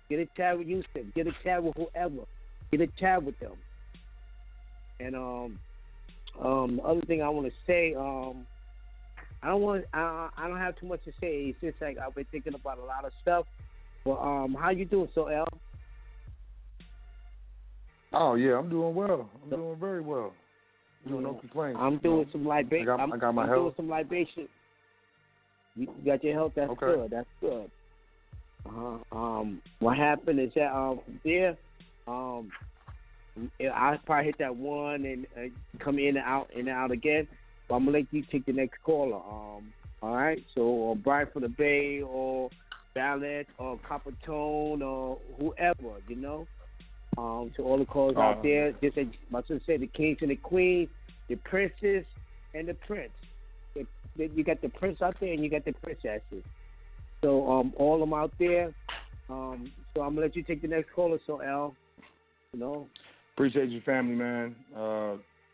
Get 0.09 0.19
a 0.19 0.27
chat 0.37 0.57
with 0.57 0.67
Houston. 0.67 1.11
Get 1.15 1.27
a 1.27 1.31
chat 1.43 1.63
with 1.63 1.75
whoever. 1.75 2.23
Get 2.71 2.81
a 2.81 2.87
chat 2.99 3.23
with 3.23 3.37
them. 3.39 3.53
And 4.99 5.15
um, 5.15 5.59
um, 6.43 6.77
the 6.77 6.83
other 6.83 7.01
thing 7.01 7.21
I 7.21 7.29
want 7.29 7.47
to 7.47 7.53
say, 7.65 7.93
um, 7.93 8.45
I 9.41 9.47
don't 9.49 9.61
want, 9.61 9.85
I, 9.93 10.29
I 10.37 10.47
don't 10.47 10.57
have 10.57 10.75
too 10.77 10.87
much 10.87 11.03
to 11.05 11.11
say. 11.21 11.53
It's 11.53 11.59
just 11.61 11.81
like 11.81 11.97
I've 11.97 12.15
been 12.15 12.25
thinking 12.31 12.53
about 12.55 12.79
a 12.79 12.83
lot 12.83 13.05
of 13.05 13.11
stuff. 13.21 13.45
But 14.03 14.19
um, 14.19 14.57
how 14.59 14.71
you 14.71 14.85
doing, 14.85 15.09
Sot 15.13 15.33
El? 15.33 15.47
Oh 18.13 18.35
yeah, 18.35 18.57
I'm 18.57 18.69
doing 18.69 18.95
well. 18.95 19.29
I'm 19.43 19.49
doing 19.49 19.77
very 19.79 20.01
well. 20.01 20.33
You 21.05 21.11
know, 21.11 21.19
no 21.19 21.33
complaints. 21.35 21.79
I'm 21.81 21.97
doing 21.99 22.27
some 22.31 22.45
libation. 22.45 22.89
I 22.89 22.97
got, 22.97 23.13
I 23.13 23.17
got 23.17 23.31
my 23.33 23.41
health 23.43 23.49
I'm 23.49 23.55
health. 23.55 23.63
doing 23.63 23.73
some 23.77 23.89
libation. 23.89 24.47
You 25.75 25.87
got 26.05 26.23
your 26.23 26.33
health. 26.33 26.53
That's 26.55 26.71
Okay. 26.71 26.85
good. 26.85 27.11
That's 27.11 27.27
good. 27.41 27.69
Uh-huh. 28.67 29.17
Um, 29.17 29.61
what 29.79 29.97
happened 29.97 30.39
is 30.39 30.51
that 30.55 30.75
um 30.75 30.99
there, 31.23 31.57
um, 32.07 32.51
I 33.61 33.97
probably 34.05 34.25
hit 34.25 34.37
that 34.39 34.55
one 34.55 35.05
and 35.05 35.25
uh, 35.37 35.49
come 35.79 35.99
in 35.99 36.17
and 36.17 36.25
out 36.25 36.49
and 36.55 36.67
out 36.69 36.91
again. 36.91 37.27
But 37.67 37.75
I'm 37.75 37.85
gonna 37.85 37.99
let 37.99 38.07
you 38.11 38.23
take 38.31 38.45
the 38.45 38.53
next 38.53 38.81
caller. 38.83 39.15
Um, 39.17 39.73
all 40.01 40.15
right. 40.15 40.43
So 40.55 40.61
or 40.61 40.95
Brian 40.95 41.27
from 41.31 41.43
the 41.43 41.49
Bay 41.49 42.01
or 42.01 42.49
Ballet 42.93 43.45
or 43.57 43.79
Copper 43.87 44.13
Tone 44.25 44.81
or 44.81 45.19
whoever, 45.39 45.99
you 46.07 46.15
know. 46.15 46.47
Um, 47.17 47.51
to 47.55 47.63
all 47.63 47.79
the 47.79 47.85
callers 47.85 48.15
out 48.17 48.39
Uh, 48.39 48.41
there, 48.43 48.71
just 48.73 48.97
as 48.97 49.07
my 49.31 49.41
sister 49.41 49.59
said, 49.65 49.79
the 49.79 49.87
kings 49.87 50.19
and 50.21 50.29
the 50.29 50.35
queens, 50.35 50.89
the 51.29 51.35
princess 51.35 52.05
and 52.53 52.67
the 52.67 52.75
prince. 52.75 53.11
You 54.15 54.43
got 54.43 54.61
the 54.61 54.69
prince 54.69 55.01
out 55.01 55.15
there 55.19 55.33
and 55.33 55.43
you 55.43 55.49
got 55.49 55.65
the 55.65 55.73
princesses. 55.73 56.43
So 57.21 57.49
um, 57.51 57.73
all 57.77 57.95
of 57.95 57.99
them 58.01 58.13
out 58.13 58.31
there. 58.39 58.73
Um, 59.29 59.71
so 59.93 60.01
I'm 60.01 60.15
gonna 60.15 60.27
let 60.27 60.35
you 60.35 60.43
take 60.43 60.61
the 60.61 60.67
next 60.67 60.91
caller. 60.93 61.19
Sot 61.25 61.39
El, 61.45 61.75
you 62.53 62.59
know, 62.59 62.87
Appreciate 63.33 63.69
your 63.69 63.81
family, 63.83 64.15
man. 64.15 64.55
Uh, 64.75 65.13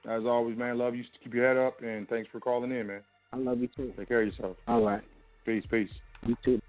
as 0.09 0.23
always, 0.25 0.57
man, 0.57 0.77
love 0.77 0.95
you. 0.95 1.03
Keep 1.23 1.33
your 1.33 1.47
head 1.47 1.57
up, 1.57 1.81
and 1.81 2.07
thanks 2.07 2.29
for 2.31 2.39
calling 2.39 2.71
in, 2.71 2.87
man. 2.87 3.01
I 3.33 3.37
love 3.37 3.59
you 3.59 3.67
too. 3.75 3.91
Take 3.97 4.07
care 4.07 4.21
of 4.21 4.27
yourself. 4.27 4.55
All 4.67 4.81
right, 4.85 5.01
Peace, 5.45 5.63
peace. 5.69 5.89
you 6.25 6.37
too. 6.45 6.61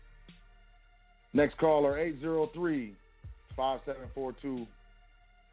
Next 1.35 1.57
caller, 1.59 1.99
803-5742. 3.59 4.67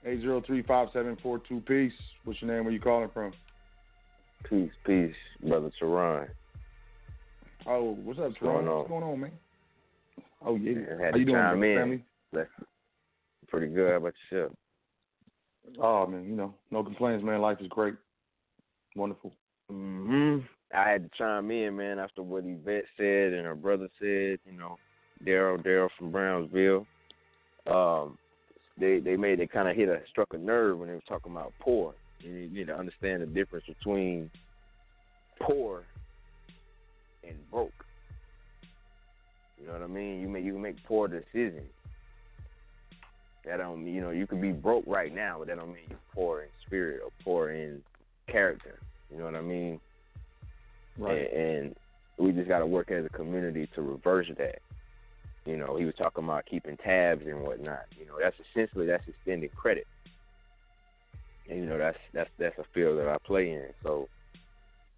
803-5742. 0.08 1.66
Peace. 1.66 1.92
What's 2.24 2.42
your 2.42 2.52
name? 2.54 2.64
Where 2.66 2.74
you 2.74 2.80
calling 2.80 3.10
from? 3.14 3.34
Peace, 4.50 4.72
peace, 4.86 5.14
brother 5.48 5.72
Teron. 5.82 6.28
Oh, 7.68 7.98
what's 8.04 8.20
up, 8.20 8.26
What's 8.26 8.40
going 8.40 8.66
Tron? 8.66 8.68
on? 8.68 8.78
What's 8.80 8.90
going 8.90 9.04
on, 9.04 9.20
man? 9.20 9.32
Oh, 10.46 10.56
yeah. 10.56 10.74
How 11.04 11.12
to 11.12 11.20
you 11.20 11.26
doing, 11.26 11.64
in. 11.64 11.78
family? 11.78 12.06
That's 12.34 12.50
pretty 13.48 13.68
good. 13.68 13.92
How 13.92 13.98
about 13.98 14.14
yourself? 14.32 14.54
Oh, 15.80 16.08
man, 16.08 16.26
you 16.26 16.36
know, 16.36 16.54
no 16.72 16.84
complaints, 16.84 17.24
man. 17.24 17.42
Life 17.42 17.60
is 17.62 17.68
great. 17.68 17.96
Wonderful. 18.96 19.32
hmm 19.70 20.40
I 20.74 20.90
had 20.90 21.04
to 21.04 21.18
chime 21.18 21.52
in, 21.52 21.76
man, 21.76 22.00
after 22.00 22.24
what 22.24 22.46
Yvette 22.46 22.86
said 22.98 23.34
and 23.34 23.46
her 23.46 23.56
brother 23.56 23.90
said. 24.00 24.40
You 24.46 24.58
know, 24.58 24.78
Daryl, 25.26 25.64
Daryl 25.64 25.90
from 25.98 26.12
Brownsville. 26.12 26.88
Um, 27.68 28.18
they 28.80 29.00
they 29.00 29.18
made 29.18 29.40
it 29.40 29.52
kind 29.52 29.68
of 29.68 29.76
hit 29.76 29.90
a 29.90 30.00
struck 30.10 30.30
a 30.34 30.38
nerve 30.38 30.80
when 30.80 30.88
they 30.88 30.96
were 30.96 31.02
talking 31.08 31.32
about 31.32 31.54
poor. 31.60 31.94
You 32.20 32.34
need, 32.34 32.52
you 32.52 32.60
need 32.60 32.68
to 32.68 32.78
understand 32.78 33.22
the 33.22 33.28
difference 33.28 33.66
between 33.68 34.32
poor 35.42 35.84
and 37.28 37.38
broke. 37.52 37.86
You 39.60 39.68
know 39.68 39.74
what 39.74 39.84
I 39.84 39.88
mean? 39.88 40.22
You 40.22 40.28
make 40.28 40.44
you 40.44 40.58
make 40.58 40.84
poor 40.86 41.08
decisions. 41.08 41.70
That 43.46 43.58
don't 43.58 43.84
mean 43.84 43.96
you 43.96 44.02
know 44.02 44.12
you 44.12 44.28
could 44.28 44.42
be 44.42 44.52
broke 44.52 44.86
right 44.88 45.14
now, 45.14 45.38
but 45.40 45.48
that 45.48 45.58
don't 45.58 45.74
mean 45.74 45.84
you're 45.90 46.00
poor 46.14 46.42
in 46.42 46.48
spirit 46.66 47.02
or 47.04 47.12
poor 47.24 47.52
in 47.52 47.82
character. 48.28 48.80
You 49.12 49.18
know 49.18 49.26
what 49.26 49.36
I 49.36 49.42
mean? 49.42 49.80
Right. 50.98 51.32
And, 51.34 51.38
and 51.38 51.76
we 52.18 52.32
just 52.32 52.48
got 52.48 52.60
to 52.60 52.66
work 52.66 52.92
as 52.92 53.06
a 53.06 53.10
community 53.10 53.68
to 53.76 53.82
reverse 53.82 54.28
that. 54.38 54.60
You 55.46 55.58
know, 55.58 55.76
he 55.76 55.86
was 55.86 55.96
talking 55.98 56.24
about 56.24 56.46
keeping 56.46 56.78
tabs 56.78 57.24
and 57.26 57.42
whatnot. 57.42 57.86
You 58.00 58.06
know, 58.06 58.14
that's 58.22 58.36
essentially 58.52 58.86
that's 58.86 59.08
extended 59.08 59.56
credit. 59.56 59.88
And 61.50 61.60
you 61.60 61.66
know, 61.66 61.78
that's 61.78 61.98
that's 62.14 62.30
that's 62.38 62.58
a 62.60 62.66
field 62.74 63.00
that 63.00 63.08
I 63.08 63.18
play 63.26 63.52
in. 63.52 63.68
So, 63.84 64.08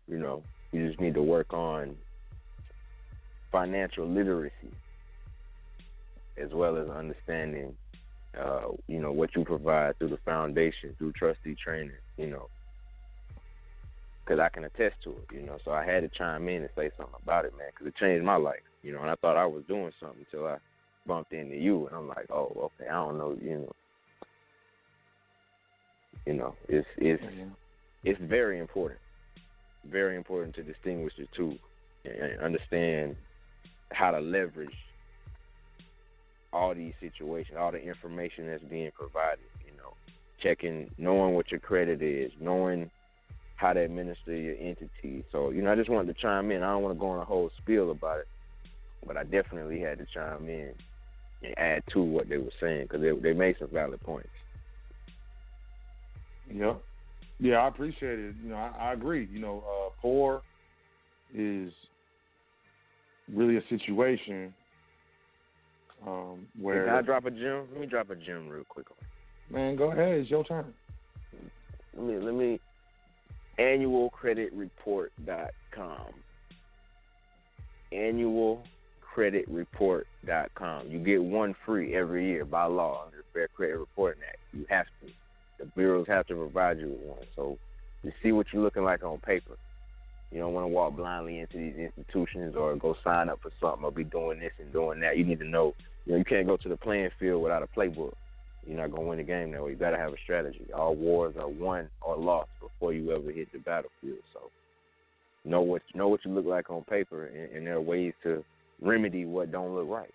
you 0.08 0.20
know, 0.20 0.44
you 0.72 0.88
just 0.88 1.00
need 1.00 1.14
to 1.14 1.24
work 1.24 1.54
on 1.54 1.96
financial 3.54 4.06
literacy 4.06 4.74
as 6.38 6.50
well 6.52 6.76
as 6.76 6.90
understanding 6.90 7.74
uh, 8.40 8.70
you 8.88 9.00
know, 9.00 9.12
what 9.12 9.36
you 9.36 9.44
provide 9.44 9.98
through 10.00 10.10
the 10.10 10.18
foundation, 10.26 10.96
through 10.98 11.14
trustee 11.14 11.56
training, 11.64 11.92
you 12.18 12.28
know, 12.28 12.48
because 14.26 14.40
I 14.40 14.50
can 14.50 14.64
attest 14.64 14.96
to 15.04 15.12
it, 15.12 15.36
you 15.36 15.46
know. 15.46 15.58
So 15.64 15.72
I 15.72 15.86
had 15.86 16.02
to 16.02 16.10
chime 16.18 16.48
in 16.50 16.62
and 16.62 16.70
say 16.76 16.90
something 16.98 17.16
about 17.22 17.46
it, 17.46 17.56
man, 17.58 17.68
because 17.72 17.88
it 17.88 17.96
changed 17.96 18.26
my 18.26 18.38
life, 18.38 18.64
you 18.82 18.92
know. 18.92 19.02
And 19.02 19.12
I 19.12 19.16
thought 19.16 19.38
I 19.38 19.46
was 19.46 19.64
doing 19.68 19.92
something 20.00 20.26
until 20.32 20.48
I 20.48 20.58
bumped 21.06 21.34
into 21.34 21.56
you, 21.56 21.88
and 21.88 21.96
I'm 21.96 22.08
like, 22.08 22.26
oh, 22.32 22.72
okay, 22.80 22.90
I 22.90 22.94
don't 22.94 23.18
know, 23.18 23.38
you 23.40 23.60
know. 23.60 23.72
You 26.26 26.34
know, 26.34 26.56
it's 26.70 26.88
it's 26.98 27.24
it's 28.04 28.22
very 28.22 28.60
important, 28.60 29.00
very 29.92 30.16
important 30.16 30.56
to 30.56 30.64
distinguish 30.64 31.14
the 31.18 31.28
two 31.36 31.56
and 32.06 32.40
understand 32.42 33.16
how 33.94 34.12
to 34.12 34.20
leverage 34.20 34.70
all 36.52 36.76
these 36.76 36.94
situations, 37.00 37.58
all 37.60 37.72
the 37.72 37.82
information 37.82 38.48
that's 38.48 38.64
being 38.64 38.92
provided. 38.98 39.46
You 39.66 39.76
know, 39.78 39.94
checking, 40.42 40.90
knowing 40.98 41.34
what 41.34 41.52
your 41.52 41.60
credit 41.60 42.02
is, 42.02 42.32
knowing 42.40 42.90
how 43.56 43.74
to 43.74 43.80
administer 43.80 44.36
your 44.36 44.56
entity. 44.60 45.24
So, 45.32 45.52
you 45.52 45.62
know, 45.62 45.72
I 45.72 45.76
just 45.76 45.90
wanted 45.90 46.14
to 46.14 46.22
chime 46.22 46.52
in. 46.52 46.64
I 46.64 46.72
don't 46.72 46.84
want 46.84 46.96
to 46.96 47.00
go 47.00 47.08
on 47.08 47.20
a 47.20 47.26
whole 47.26 47.50
spiel 47.62 47.92
about 47.92 48.20
it, 48.20 48.28
but 49.06 49.18
I 49.18 49.24
definitely 49.24 49.80
had 49.80 50.00
to 50.00 50.06
chime 50.14 50.50
in 50.50 50.74
and 51.44 51.58
add 51.58 51.84
to 51.94 52.02
what 52.02 52.30
they 52.30 52.38
were 52.38 52.52
saying 52.60 52.84
because 52.84 53.02
they 53.02 53.12
they 53.12 53.34
made 53.34 53.56
some 53.60 53.70
valid 53.72 54.02
points. 54.02 54.30
Yeah, 56.54 56.74
yeah, 57.40 57.58
I 57.58 57.68
appreciate 57.68 58.20
it. 58.20 58.36
You 58.44 58.50
know, 58.50 58.56
I, 58.56 58.90
I 58.90 58.94
agree. 58.94 59.28
You 59.32 59.40
know, 59.40 59.64
uh, 59.66 59.90
poor 60.02 60.42
is 61.34 61.72
really 63.32 63.58
a 63.58 63.62
situation 63.70 64.52
um, 66.06 66.48
where. 66.60 66.86
Can 66.86 66.96
I 66.96 67.02
drop 67.02 67.26
a 67.26 67.32
gem? 67.32 67.68
Let 67.72 67.82
me 67.82 67.88
drop 67.88 68.10
a 68.10 68.16
gem 68.16 68.50
real 68.50 68.64
quick. 68.68 68.88
Man, 69.50 69.76
go 69.76 69.92
ahead. 69.92 70.20
It's 70.20 70.30
your 70.30 70.44
turn. 70.44 70.74
Let 71.96 72.06
me 72.06 72.18
let 72.18 72.34
me 72.34 72.60
annualcreditreport.com. 73.60 76.14
Annualcreditreport.com. 77.94 80.88
You 80.90 81.00
get 81.00 81.24
one 81.24 81.56
free 81.66 81.96
every 81.96 82.28
year 82.28 82.44
by 82.46 82.66
law 82.66 83.06
under 83.06 83.18
the 83.18 83.24
Fair 83.32 83.48
Credit 83.50 83.78
Reporting 83.78 84.24
Act. 84.28 84.40
You 84.52 84.66
have 84.70 84.88
to. 85.02 85.08
The 85.60 85.66
bureaus 85.76 86.08
have 86.08 86.26
to 86.28 86.36
provide 86.36 86.80
you 86.80 86.90
with 86.90 87.02
one. 87.02 87.28
So 87.36 87.60
you 88.02 88.12
see 88.24 88.32
what 88.32 88.48
you're 88.52 88.64
looking 88.64 88.84
like 88.84 89.04
on 89.04 89.20
paper. 89.20 89.56
You 90.34 90.40
don't 90.40 90.54
want 90.54 90.64
to 90.64 90.70
walk 90.70 90.96
blindly 90.96 91.40
into 91.40 91.58
these 91.58 91.76
institutions 91.76 92.56
or 92.56 92.76
go 92.76 92.96
sign 93.04 93.30
up 93.30 93.40
for 93.44 93.52
something 93.62 93.86
or 93.86 93.92
be 93.92 94.04
doing 94.04 94.40
this 94.40 94.52
and 94.60 94.74
doing 94.74 95.00
that. 95.02 95.16
You 95.16 95.26
need 95.26 95.38
to 95.40 95.46
know. 95.46 95.76
You 96.06 96.14
know, 96.14 96.18
you 96.18 96.26
can't 96.26 96.48
go 96.48 96.58
to 96.58 96.70
the 96.70 96.76
playing 96.76 97.12
field 97.20 97.44
without 97.44 97.62
a 97.62 97.68
playbook. 97.68 98.14
You're 98.66 98.78
not 98.78 98.92
gonna 98.92 99.08
win 99.08 99.20
the 99.20 99.24
game 99.24 99.52
that 99.52 99.64
way. 99.64 99.72
You 99.72 99.78
gotta 99.78 99.98
have 99.98 100.12
a 100.12 100.18
strategy. 100.24 100.66
All 100.74 100.96
wars 100.96 101.36
are 101.40 101.48
won 101.48 101.88
or 102.02 102.18
lost 102.18 102.50
before 102.60 102.94
you 102.94 103.12
ever 103.12 103.32
hit 103.32 103.52
the 103.52 103.60
battlefield. 103.60 104.24
So 104.34 104.50
know 105.46 105.62
what 105.62 105.84
know 105.94 106.08
what 106.08 106.26
you 106.26 106.32
look 106.32 106.46
like 106.48 106.72
on 106.72 106.84
paper, 106.86 107.28
and, 107.28 107.56
and 107.56 107.68
there 107.68 107.76
are 107.76 107.82
ways 107.82 108.14
to 108.24 108.44
remedy 108.82 109.26
what 109.26 109.52
don't 109.52 109.76
look 109.76 109.88
right. 109.88 110.14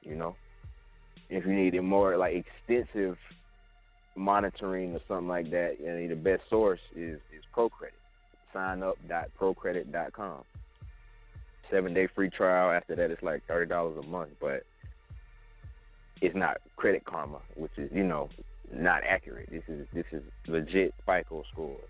You 0.00 0.16
know, 0.16 0.34
if 1.28 1.44
you 1.44 1.52
need 1.52 1.74
a 1.74 1.82
more 1.82 2.16
like 2.16 2.46
extensive 2.66 3.18
monitoring 4.14 4.94
or 4.94 5.00
something 5.06 5.28
like 5.28 5.50
that, 5.50 5.76
you 5.78 5.86
know, 5.86 6.08
the 6.08 6.14
best 6.14 6.42
source 6.48 6.80
is 6.94 7.20
is 7.36 7.44
ProCredit. 7.54 7.92
Sign 8.56 8.82
up 8.82 8.96
dot 9.06 9.28
procredit 9.38 9.92
dot 9.92 10.14
com. 10.14 10.42
Seven 11.70 11.92
day 11.92 12.08
free 12.14 12.30
trial. 12.30 12.70
After 12.70 12.96
that, 12.96 13.10
it's 13.10 13.22
like 13.22 13.42
thirty 13.46 13.68
dollars 13.68 14.02
a 14.02 14.06
month, 14.06 14.30
but 14.40 14.62
it's 16.22 16.34
not 16.34 16.56
Credit 16.76 17.04
Karma, 17.04 17.40
which 17.54 17.72
is 17.76 17.90
you 17.92 18.02
know 18.02 18.30
not 18.74 19.02
accurate. 19.06 19.50
This 19.50 19.64
is 19.68 19.86
this 19.92 20.06
is 20.10 20.22
legit 20.46 20.94
FICO 21.04 21.44
scores. 21.52 21.84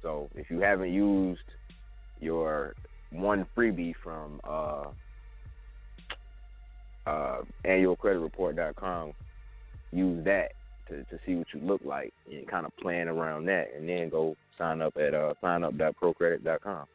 So 0.00 0.30
if 0.36 0.50
you 0.50 0.60
haven't 0.60 0.90
used 0.90 1.40
your 2.18 2.74
one 3.10 3.44
freebie 3.54 3.92
from 4.02 4.40
uh, 4.44 4.84
uh, 7.06 7.42
annualcreditreport.com, 7.66 9.12
use 9.92 10.24
that 10.24 10.52
to, 10.88 11.04
to 11.04 11.18
see 11.26 11.34
what 11.34 11.46
you 11.52 11.60
look 11.60 11.82
like 11.84 12.14
and 12.30 12.48
kind 12.48 12.64
of 12.64 12.74
plan 12.78 13.08
around 13.08 13.44
that, 13.46 13.68
and 13.76 13.86
then 13.86 14.08
go 14.08 14.34
sign 14.62 14.82
up 14.82 14.96
at 14.96 15.14
uh, 15.14 15.34
signup.procredit.com 15.42 16.86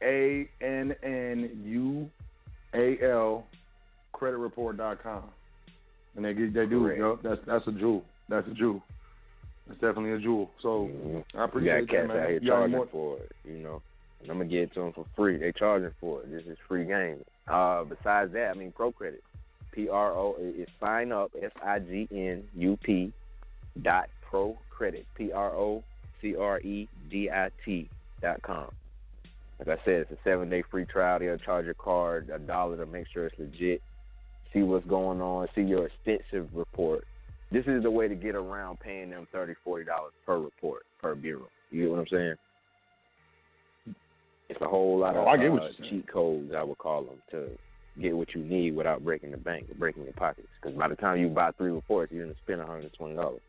A 0.04 0.50
N 0.62 0.94
N 1.04 1.50
U 1.64 2.10
A 2.76 2.98
L 3.04 3.46
creditreport.com. 4.14 5.24
And 6.16 6.26
they 6.26 6.34
get 6.34 6.54
they 6.54 6.66
do 6.66 6.88
it, 6.88 6.98
yo. 6.98 7.20
That's 7.22 7.42
that's 7.46 7.68
a 7.68 7.72
jewel. 7.72 8.04
That's 8.30 8.48
a 8.48 8.54
jewel. 8.54 8.82
It's 9.70 9.80
definitely 9.82 10.14
a 10.14 10.20
jewel. 10.20 10.50
So 10.62 10.90
mm-hmm. 10.92 11.38
I 11.38 11.46
appreciate 11.46 11.82
you 11.82 11.88
got 11.88 11.96
cats 11.96 12.08
that, 12.08 12.18
out 12.18 12.30
here 12.30 12.40
you 12.40 12.50
charging 12.50 12.78
more... 12.78 12.88
for 12.92 13.18
it. 13.18 13.32
You 13.44 13.58
know, 13.60 13.82
and 14.22 14.32
I'm 14.32 14.38
gonna 14.38 14.50
get 14.50 14.60
it 14.60 14.74
to 14.76 14.82
them 14.82 14.94
for 14.94 15.06
free. 15.16 15.38
They 15.38 15.52
charging 15.52 15.92
for 16.00 16.22
it. 16.22 16.32
This 16.32 16.44
is 16.46 16.58
free 16.68 16.86
game. 16.86 17.24
Uh, 17.48 17.84
besides 17.84 18.32
that, 18.34 18.52
I 18.52 18.58
mean, 18.58 18.72
Pro 18.72 18.92
Credit, 18.92 19.24
P 19.72 19.90
R 19.90 20.12
O 20.12 20.36
is 20.40 20.68
sign 20.80 21.12
up 21.12 21.32
S 21.42 21.52
I 21.64 21.80
G 21.80 22.08
N 22.12 22.44
U 22.56 22.78
P 22.82 23.12
dot 23.82 24.10
Pro 24.30 24.58
Credit 24.70 25.06
P 25.16 25.32
R 25.32 25.52
O 25.52 25.84
C 26.22 26.36
R 26.36 26.60
E 26.62 26.88
D 27.10 27.30
I 27.30 27.50
T 27.66 27.90
dot 28.22 28.42
com. 28.42 28.72
Like 29.60 29.80
I 29.80 29.86
said, 29.86 30.02
it's 30.02 30.12
a 30.12 30.18
seven 30.24 30.50
day 30.50 30.64
free 30.70 30.86
trial. 30.86 31.20
They'll 31.20 31.38
charge 31.38 31.66
your 31.66 31.76
card 31.76 32.30
a 32.30 32.40
dollar 32.40 32.78
to 32.78 32.86
make 32.86 33.08
sure 33.14 33.28
it's 33.28 33.40
legit. 33.40 33.82
See 34.54 34.64
what's 34.64 34.86
going 34.88 35.22
on. 35.22 35.48
See 35.56 35.62
your 35.62 35.88
extensive 35.88 36.50
report. 36.54 37.06
This 37.52 37.66
is 37.68 37.84
the 37.84 37.92
way 37.92 38.08
to 38.08 38.16
get 38.16 38.36
around 38.36 38.80
paying 38.80 39.10
them 39.12 39.28
thirty, 39.32 39.54
forty 39.64 39.86
dollars 39.86 40.14
per 40.26 40.40
report 40.40 40.84
per 41.02 41.16
bureau. 41.16 41.48
You 41.72 41.84
get 41.84 41.92
what 41.92 42.00
I'm 42.00 42.08
saying? 42.08 42.36
It's 44.50 44.62
a 44.62 44.68
whole 44.68 45.00
lot 45.00 45.16
of 45.16 45.26
Oh, 45.26 45.28
I 45.28 45.38
get 45.38 45.52
what 45.52 45.64
uh, 45.64 45.70
you're 45.78 45.90
cheat 45.90 46.08
codes, 46.12 46.52
I 46.56 46.64
would 46.64 46.78
call 46.78 47.04
them, 47.04 47.16
to 47.32 47.50
get 48.00 48.16
what 48.16 48.34
you 48.36 48.44
need 48.44 48.76
without 48.76 49.04
breaking 49.04 49.32
the 49.32 49.38
bank 49.38 49.66
or 49.70 49.76
breaking 49.76 50.04
your 50.04 50.14
pockets. 50.14 50.48
Because 50.62 50.78
by 50.78 50.88
the 50.88 50.96
time 50.96 51.20
you 51.20 51.30
buy 51.30 51.52
three 51.58 51.72
reports, 51.72 52.12
you're 52.12 52.26
gonna 52.26 52.38
spend 52.44 52.60
one 52.60 52.68
hundred 52.68 52.94
twenty 52.94 53.16
dollars. 53.16 53.42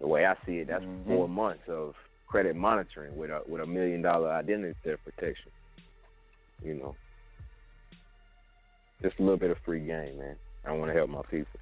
The 0.00 0.06
way 0.06 0.26
I 0.26 0.34
see 0.44 0.58
it, 0.58 0.68
that's 0.68 0.84
Mhm. 0.84 1.06
four 1.06 1.28
months 1.28 1.62
of 1.68 1.94
credit 2.26 2.56
monitoring 2.56 3.16
with 3.16 3.30
a 3.30 3.42
with 3.48 3.60
a 3.62 3.66
million 3.66 4.02
dollar 4.02 4.30
identity 4.32 4.74
theft 4.84 5.04
protection. 5.04 5.50
You 6.62 6.74
know, 6.74 6.96
just 9.02 9.18
a 9.18 9.22
little 9.22 9.36
bit 9.36 9.50
of 9.50 9.58
free 9.64 9.80
game, 9.80 10.18
man. 10.18 10.36
I 10.66 10.72
want 10.72 10.90
to 10.90 10.96
help 10.96 11.10
my 11.10 11.22
people. 11.30 11.60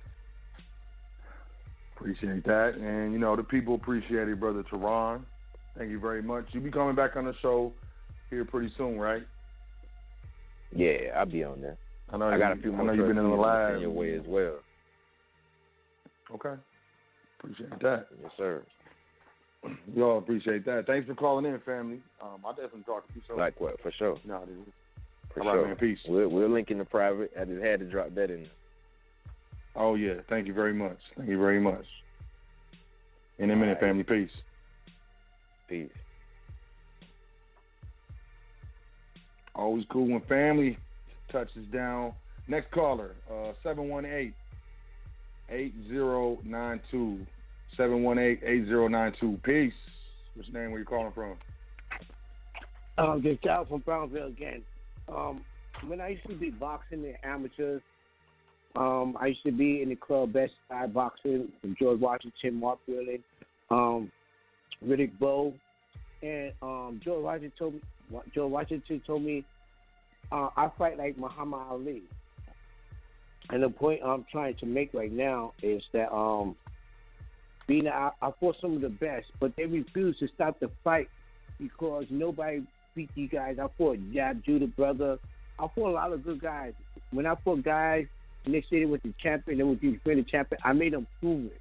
Appreciate 1.97 2.45
that. 2.45 2.75
And, 2.75 3.13
you 3.13 3.19
know, 3.19 3.37
the 3.37 3.43
people 3.45 3.75
appreciate 3.75 4.29
it, 4.29 4.41
Brother 4.41 4.65
Teron. 4.71 5.23
Thank 5.77 5.91
you 5.91 5.99
very 6.01 6.23
much. 6.23 6.47
You'll 6.53 6.63
be 6.65 6.71
coming 6.71 6.95
back 6.95 7.17
on 7.17 7.25
the 7.25 7.35
show 7.43 7.73
here 8.31 8.45
pretty 8.45 8.73
soon, 8.77 8.99
right? 8.99 9.23
Yeah, 10.75 11.13
I'll 11.17 11.27
be 11.27 11.45
on 11.45 11.61
there. 11.61 11.77
I 12.11 12.17
know 12.17 12.29
I 12.29 12.39
got 12.39 12.53
a 12.53 12.57
you- 12.57 12.63
few 12.63 12.73
I 12.73 12.77
more 12.77 12.87
know 12.87 12.93
you've 12.93 13.09
been 13.09 13.19
in 13.19 13.29
the 13.31 13.37
lab. 13.37 13.73
send 13.73 13.83
your 13.83 13.91
way 13.91 14.15
as 14.15 14.25
well. 14.27 14.59
Okay. 16.35 16.61
Appreciate 17.39 17.71
that. 17.81 18.07
Yes, 18.23 18.33
sir. 18.37 18.63
Y'all 19.95 20.19
appreciate 20.19 20.65
that. 20.65 20.87
Thanks 20.87 21.07
for 21.07 21.15
calling 21.15 21.45
in, 21.45 21.59
family. 21.61 22.01
Um, 22.21 22.41
I 22.45 22.51
definitely 22.51 22.83
talk 22.83 23.07
to 23.07 23.15
you. 23.15 23.23
So. 23.29 23.37
Like 23.37 23.61
what? 23.61 23.81
For 23.81 23.93
sure. 23.93 24.19
No, 24.25 24.45
dude. 24.45 24.73
For 25.33 25.43
All 25.43 25.47
right, 25.47 25.55
sure. 25.55 25.67
man. 25.69 25.77
Peace. 25.77 25.99
We'll, 26.09 26.29
we'll 26.29 26.51
link 26.51 26.71
in 26.71 26.79
the 26.79 26.85
private. 26.85 27.31
I 27.41 27.45
just 27.45 27.63
had 27.63 27.81
to 27.81 27.87
drop 27.91 28.15
that 28.15 28.31
in. 28.31 28.49
Oh, 29.77 29.95
yeah. 29.95 30.15
Thank 30.29 30.47
you 30.47 30.55
very 30.55 30.75
much. 30.75 30.99
Thank 31.17 31.29
you 31.29 31.39
very 31.39 31.61
much. 31.61 31.85
In 33.39 33.51
a 33.51 33.57
minute, 33.57 33.79
All 33.81 33.89
right. 33.89 34.05
family. 34.05 34.05
Peace. 34.05 34.31
Peace. 35.69 35.91
Always 39.55 39.85
cool 39.91 40.09
when 40.09 40.23
family 40.23 40.79
touches 41.31 41.67
down. 41.73 42.13
Next 42.49 42.71
caller, 42.73 43.13
uh, 43.31 43.53
718 43.63 44.35
8092. 45.49 47.27
718 47.77 48.47
8092. 48.47 49.41
Peace. 49.45 49.73
What's 50.35 50.49
your 50.49 50.63
name? 50.63 50.71
Where 50.71 50.81
you 50.81 50.87
calling 50.87 51.13
from? 51.13 51.37
Um, 52.99 53.23
just 53.23 53.47
out 53.47 53.69
from 53.69 53.81
Brownsville 53.81 54.29
again. 54.29 54.63
Um, 55.09 55.45
when 55.87 56.01
I 56.01 56.09
used 56.09 56.27
to 56.29 56.37
be 56.37 56.51
boxing 56.51 57.05
in 57.05 57.15
amateurs, 57.25 57.83
um, 58.77 59.17
I 59.21 59.29
used 59.29 59.43
to 59.45 59.53
be 59.53 59.83
in 59.83 59.89
the 59.89 59.97
club 59.97 60.33
Best 60.33 60.53
Side 60.69 60.95
Boxing 60.95 61.49
from 61.61 61.77
George 61.79 62.01
Washington, 62.01 62.55
Mark 62.55 62.79
Wheeling. 62.87 63.23
Um, 63.71 64.11
Riddick 64.87 65.19
Bowe, 65.19 65.55
and 66.23 66.53
um, 66.63 67.01
Joe 67.05 67.21
Washington 67.21 67.53
told 67.59 67.75
me. 67.75 67.81
Joe 68.35 68.47
Washington 68.47 69.01
told 69.07 69.23
me 69.23 69.45
uh, 70.31 70.49
I 70.57 70.71
fight 70.77 70.99
like 70.99 71.17
Muhammad 71.17 71.61
Ali. 71.71 72.03
And 73.51 73.63
the 73.63 73.71
point 73.71 74.01
I'm 74.05 74.25
trying 74.31 74.57
to 74.57 74.67
make 74.67 74.93
right 74.93 75.13
now 75.13 75.53
is 75.63 75.83
that 75.93 76.13
um, 76.13 76.57
being 77.73 77.91
fought 78.41 78.57
some 78.61 78.75
of 78.77 78.81
the 78.83 78.91
best, 78.91 79.27
but 79.41 79.55
they 79.57 79.65
refused 79.65 80.19
to 80.21 80.29
stop 80.35 80.61
the 80.61 80.71
fight 80.85 81.09
because 81.59 82.05
nobody 82.11 82.63
beat 82.95 83.11
these 83.15 83.31
guys. 83.31 83.57
I 83.59 83.67
fought 83.79 83.99
Zab 84.15 84.45
Judah 84.45 84.67
brother. 84.67 85.19
I 85.59 85.67
fought 85.75 85.91
a 85.91 85.93
lot 85.93 86.13
of 86.13 86.25
good 86.25 86.41
guys. 86.41 86.75
When 87.11 87.27
I 87.27 87.35
fought 87.45 87.63
guys 87.63 88.07
they 88.45 88.65
said 88.69 88.81
they 88.81 88.87
was 88.87 89.01
the 89.05 89.15
champion, 89.23 89.59
they 89.59 89.65
was 89.65 89.79
the 89.81 90.25
champion, 90.25 90.61
I 90.65 90.73
made 90.73 90.93
them 90.93 91.07
prove 91.21 91.47
it. 91.47 91.61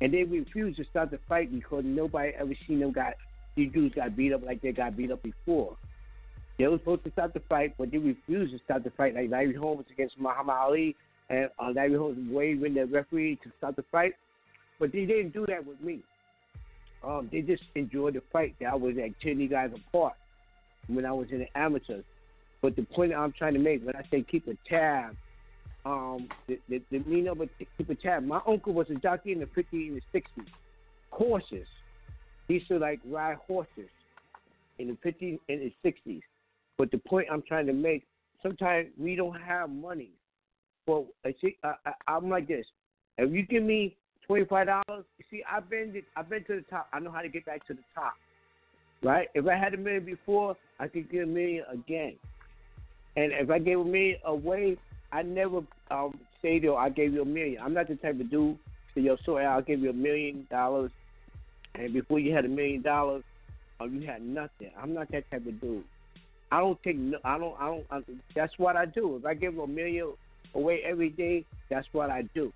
And 0.00 0.12
they 0.12 0.24
refused 0.24 0.78
to 0.78 0.84
start 0.84 1.10
the 1.10 1.18
fight 1.28 1.52
because 1.52 1.84
nobody 1.84 2.32
ever 2.38 2.54
seen 2.66 2.80
them 2.80 2.92
got 2.92 3.14
these 3.54 3.72
dudes 3.72 3.94
got 3.94 4.16
beat 4.16 4.32
up 4.32 4.44
like 4.44 4.60
they 4.60 4.72
got 4.72 4.96
beat 4.96 5.10
up 5.10 5.22
before. 5.22 5.76
They 6.58 6.66
were 6.66 6.78
supposed 6.78 7.04
to 7.04 7.10
start 7.12 7.34
the 7.34 7.40
fight, 7.40 7.74
but 7.78 7.90
they 7.90 7.98
refused 7.98 8.52
to 8.52 8.58
start 8.64 8.84
the 8.84 8.90
fight. 8.90 9.14
Like 9.14 9.30
Larry 9.30 9.54
Holmes 9.54 9.86
against 9.90 10.18
Muhammad 10.18 10.56
Ali, 10.56 10.96
and 11.28 11.50
uh, 11.58 11.70
Larry 11.74 11.94
Holmes 11.94 12.18
waving 12.30 12.74
the 12.74 12.86
referee 12.86 13.38
to 13.42 13.50
start 13.58 13.76
the 13.76 13.84
fight. 13.92 14.14
But 14.78 14.92
they 14.92 15.04
didn't 15.06 15.32
do 15.32 15.46
that 15.46 15.66
with 15.66 15.80
me. 15.80 16.00
Um, 17.04 17.28
they 17.30 17.40
just 17.40 17.62
enjoyed 17.74 18.14
the 18.14 18.22
fight. 18.32 18.54
That 18.60 18.72
I 18.72 18.74
was 18.74 18.94
like 18.96 19.18
ten 19.20 19.46
guys 19.48 19.70
apart 19.74 20.14
when 20.88 21.04
I 21.04 21.12
was 21.12 21.28
in 21.30 21.38
the 21.38 21.58
amateurs. 21.58 22.04
But 22.62 22.76
the 22.76 22.82
point 22.82 23.12
I'm 23.14 23.32
trying 23.32 23.54
to 23.54 23.60
make 23.60 23.84
when 23.84 23.96
I 23.96 24.02
say 24.10 24.24
keep 24.28 24.48
a 24.48 24.56
tab, 24.68 25.16
um, 25.84 26.28
the, 26.48 26.58
the, 26.68 26.82
the 26.90 26.98
meaning 27.00 27.28
of 27.28 27.40
a 27.40 27.48
keep 27.78 27.90
a 27.90 27.94
tab. 27.94 28.24
My 28.24 28.40
uncle 28.46 28.72
was 28.72 28.88
a 28.90 28.94
jockey 28.94 29.32
in 29.32 29.40
the 29.40 29.46
50s 29.46 29.64
and 29.72 30.02
the 30.12 30.20
60s. 30.20 30.46
Horses. 31.10 31.66
He 32.48 32.54
used 32.54 32.68
to 32.68 32.78
like 32.78 33.00
ride 33.06 33.36
horses 33.46 33.88
in 34.78 34.88
the 34.88 35.10
50s 35.10 35.38
and 35.48 35.60
the 35.60 35.72
60s. 35.84 36.20
But 36.76 36.90
the 36.90 36.98
point 36.98 37.28
I'm 37.32 37.42
trying 37.42 37.66
to 37.66 37.72
make, 37.72 38.04
sometimes 38.42 38.88
we 38.98 39.16
don't 39.16 39.40
have 39.40 39.70
money. 39.70 40.10
Well, 40.86 41.06
I 41.24 41.34
see, 41.40 41.56
I, 41.64 41.74
I, 41.86 41.92
I'm 42.08 42.28
like 42.28 42.48
this. 42.48 42.66
If 43.18 43.32
you 43.32 43.42
give 43.42 43.62
me 43.62 43.96
twenty 44.26 44.44
five 44.44 44.66
dollars, 44.66 45.04
see, 45.30 45.42
I've 45.50 45.68
been 45.68 46.02
I've 46.16 46.28
been 46.28 46.44
to 46.44 46.56
the 46.56 46.64
top. 46.70 46.88
I 46.92 47.00
know 47.00 47.10
how 47.10 47.22
to 47.22 47.28
get 47.28 47.44
back 47.46 47.66
to 47.68 47.74
the 47.74 47.82
top. 47.94 48.14
Right? 49.02 49.28
If 49.34 49.46
I 49.46 49.56
had 49.56 49.74
a 49.74 49.76
million 49.76 50.04
before, 50.04 50.56
I 50.80 50.88
could 50.88 51.10
give 51.10 51.24
a 51.24 51.26
million 51.26 51.64
again. 51.70 52.14
And 53.16 53.32
if 53.32 53.50
I 53.50 53.58
gave 53.58 53.78
a 53.78 53.84
million 53.84 54.18
away, 54.24 54.78
I 55.12 55.22
never 55.22 55.60
um, 55.90 56.18
say, 56.42 56.58
yo, 56.58 56.76
I 56.76 56.88
gave 56.88 57.12
you 57.12 57.22
a 57.22 57.26
million. 57.26 57.62
I'm 57.62 57.74
not 57.74 57.88
the 57.88 57.96
type 57.96 58.18
of 58.20 58.30
dude 58.30 58.58
say, 58.96 59.02
yo, 59.02 59.16
so 59.24 59.36
I'll 59.36 59.62
give 59.62 59.80
you 59.80 59.90
a 59.90 59.94
million 59.94 60.46
dollars, 60.50 60.90
and 61.74 61.92
before 61.92 62.18
you 62.18 62.34
had 62.34 62.44
a 62.44 62.48
million 62.48 62.82
dollars, 62.82 63.22
or 63.78 63.88
you 63.88 64.06
had 64.06 64.22
nothing. 64.22 64.70
I'm 64.80 64.94
not 64.94 65.10
that 65.12 65.30
type 65.30 65.46
of 65.46 65.60
dude. 65.60 65.84
I 66.50 66.60
don't 66.60 66.82
take. 66.82 66.96
No, 66.96 67.18
I 67.24 67.38
don't. 67.38 67.54
I 67.60 67.66
don't. 67.66 67.84
I, 67.90 68.00
that's 68.34 68.52
what 68.56 68.76
I 68.76 68.86
do. 68.86 69.16
If 69.16 69.26
I 69.26 69.34
give 69.34 69.58
a 69.58 69.66
million 69.66 70.12
away 70.54 70.80
every 70.84 71.10
day, 71.10 71.44
that's 71.68 71.86
what 71.92 72.10
I 72.10 72.22
do. 72.34 72.52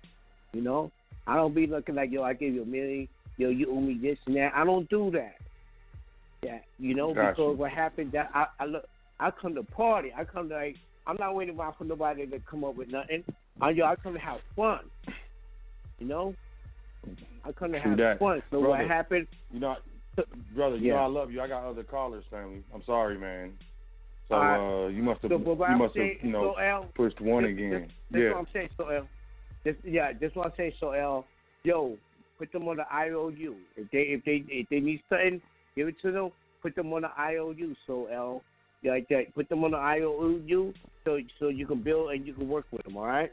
You 0.53 0.61
know, 0.61 0.91
I 1.27 1.35
don't 1.35 1.53
be 1.53 1.67
looking 1.67 1.95
like 1.95 2.11
yo. 2.11 2.23
I 2.23 2.33
gave 2.33 2.53
you 2.53 2.63
a 2.63 2.65
million. 2.65 3.07
Yo, 3.37 3.49
you 3.49 3.71
owe 3.71 3.79
me 3.79 3.97
this 4.01 4.17
and 4.27 4.35
that. 4.35 4.51
I 4.55 4.63
don't 4.65 4.89
do 4.89 5.11
that. 5.11 5.35
Yeah, 6.43 6.59
you 6.79 6.95
know, 6.95 7.13
Got 7.13 7.31
because 7.31 7.57
what 7.57 7.71
happened 7.71 8.11
that 8.13 8.29
I, 8.33 8.45
I 8.59 8.65
look. 8.65 8.85
I 9.19 9.29
come 9.29 9.53
to 9.55 9.63
party. 9.63 10.11
I 10.17 10.23
come 10.23 10.49
to 10.49 10.55
like. 10.55 10.75
I'm 11.07 11.17
not 11.19 11.35
waiting 11.35 11.57
around 11.57 11.75
for 11.77 11.83
nobody 11.83 12.25
to 12.27 12.39
come 12.49 12.63
up 12.63 12.75
with 12.75 12.89
nothing. 12.89 13.23
I, 13.59 13.71
yo, 13.71 13.85
I 13.85 13.95
come 13.95 14.13
to 14.13 14.19
have 14.19 14.39
fun. 14.55 14.79
You 15.99 16.07
know, 16.07 16.35
I 17.43 17.51
come 17.51 17.71
to 17.73 17.79
have 17.79 17.97
that. 17.97 18.19
fun. 18.19 18.41
So 18.51 18.59
Brother, 18.61 18.69
what 18.69 18.87
happened? 18.87 19.27
You 19.51 19.59
know, 19.59 19.75
brother, 20.55 20.77
you 20.77 20.87
Yeah. 20.87 20.93
know 20.95 20.99
I 21.03 21.07
love 21.07 21.31
you. 21.31 21.41
I 21.41 21.47
got 21.47 21.63
other 21.63 21.83
callers, 21.83 22.23
family. 22.31 22.63
I'm 22.73 22.83
sorry, 22.85 23.17
man. 23.17 23.53
So 24.29 24.35
right. 24.37 24.85
uh, 24.85 24.87
you 24.87 25.03
must 25.03 25.21
have 25.21 25.31
So, 25.31 25.37
you 25.37 25.77
must 25.77 25.97
have 25.97 26.05
you 26.23 26.31
know 26.31 26.53
so, 26.55 26.61
Al, 26.61 26.85
pushed 26.95 27.19
one 27.21 27.43
this- 27.43 27.51
again. 27.51 27.71
This, 27.71 27.91
this 28.11 28.21
yeah. 28.21 28.29
what 28.29 28.37
I'm 28.39 28.47
saying, 28.53 28.69
Sot 28.77 28.93
El. 28.93 29.07
This, 29.63 29.75
yeah, 29.83 30.11
this 30.19 30.31
what 30.33 30.47
I'm 30.47 30.53
saying, 30.57 30.73
Sot 30.79 30.93
El. 30.93 31.25
Yo, 31.63 31.97
put 32.39 32.51
them 32.51 32.67
on 32.67 32.77
the 32.77 32.85
IOU. 32.93 33.55
If 33.77 33.91
they 33.91 33.99
if 33.99 34.25
they 34.25 34.43
if 34.47 34.67
they 34.69 34.79
need 34.79 35.01
something, 35.09 35.41
give 35.75 35.87
it 35.87 35.95
to 36.01 36.11
them. 36.11 36.31
Put 36.61 36.75
them 36.75 36.91
on 36.93 37.03
the 37.03 37.11
IOU, 37.19 37.75
Sot 37.85 38.07
El. 38.11 38.41
Like 38.83 39.07
that. 39.09 39.33
Put 39.35 39.47
them 39.49 39.63
on 39.63 39.71
the 39.71 39.77
IOU, 39.77 40.73
so 41.05 41.19
so 41.39 41.49
you 41.49 41.67
can 41.67 41.83
build 41.83 42.11
and 42.11 42.25
you 42.25 42.33
can 42.33 42.49
work 42.49 42.65
with 42.71 42.83
them. 42.83 42.97
All 42.97 43.05
right. 43.05 43.31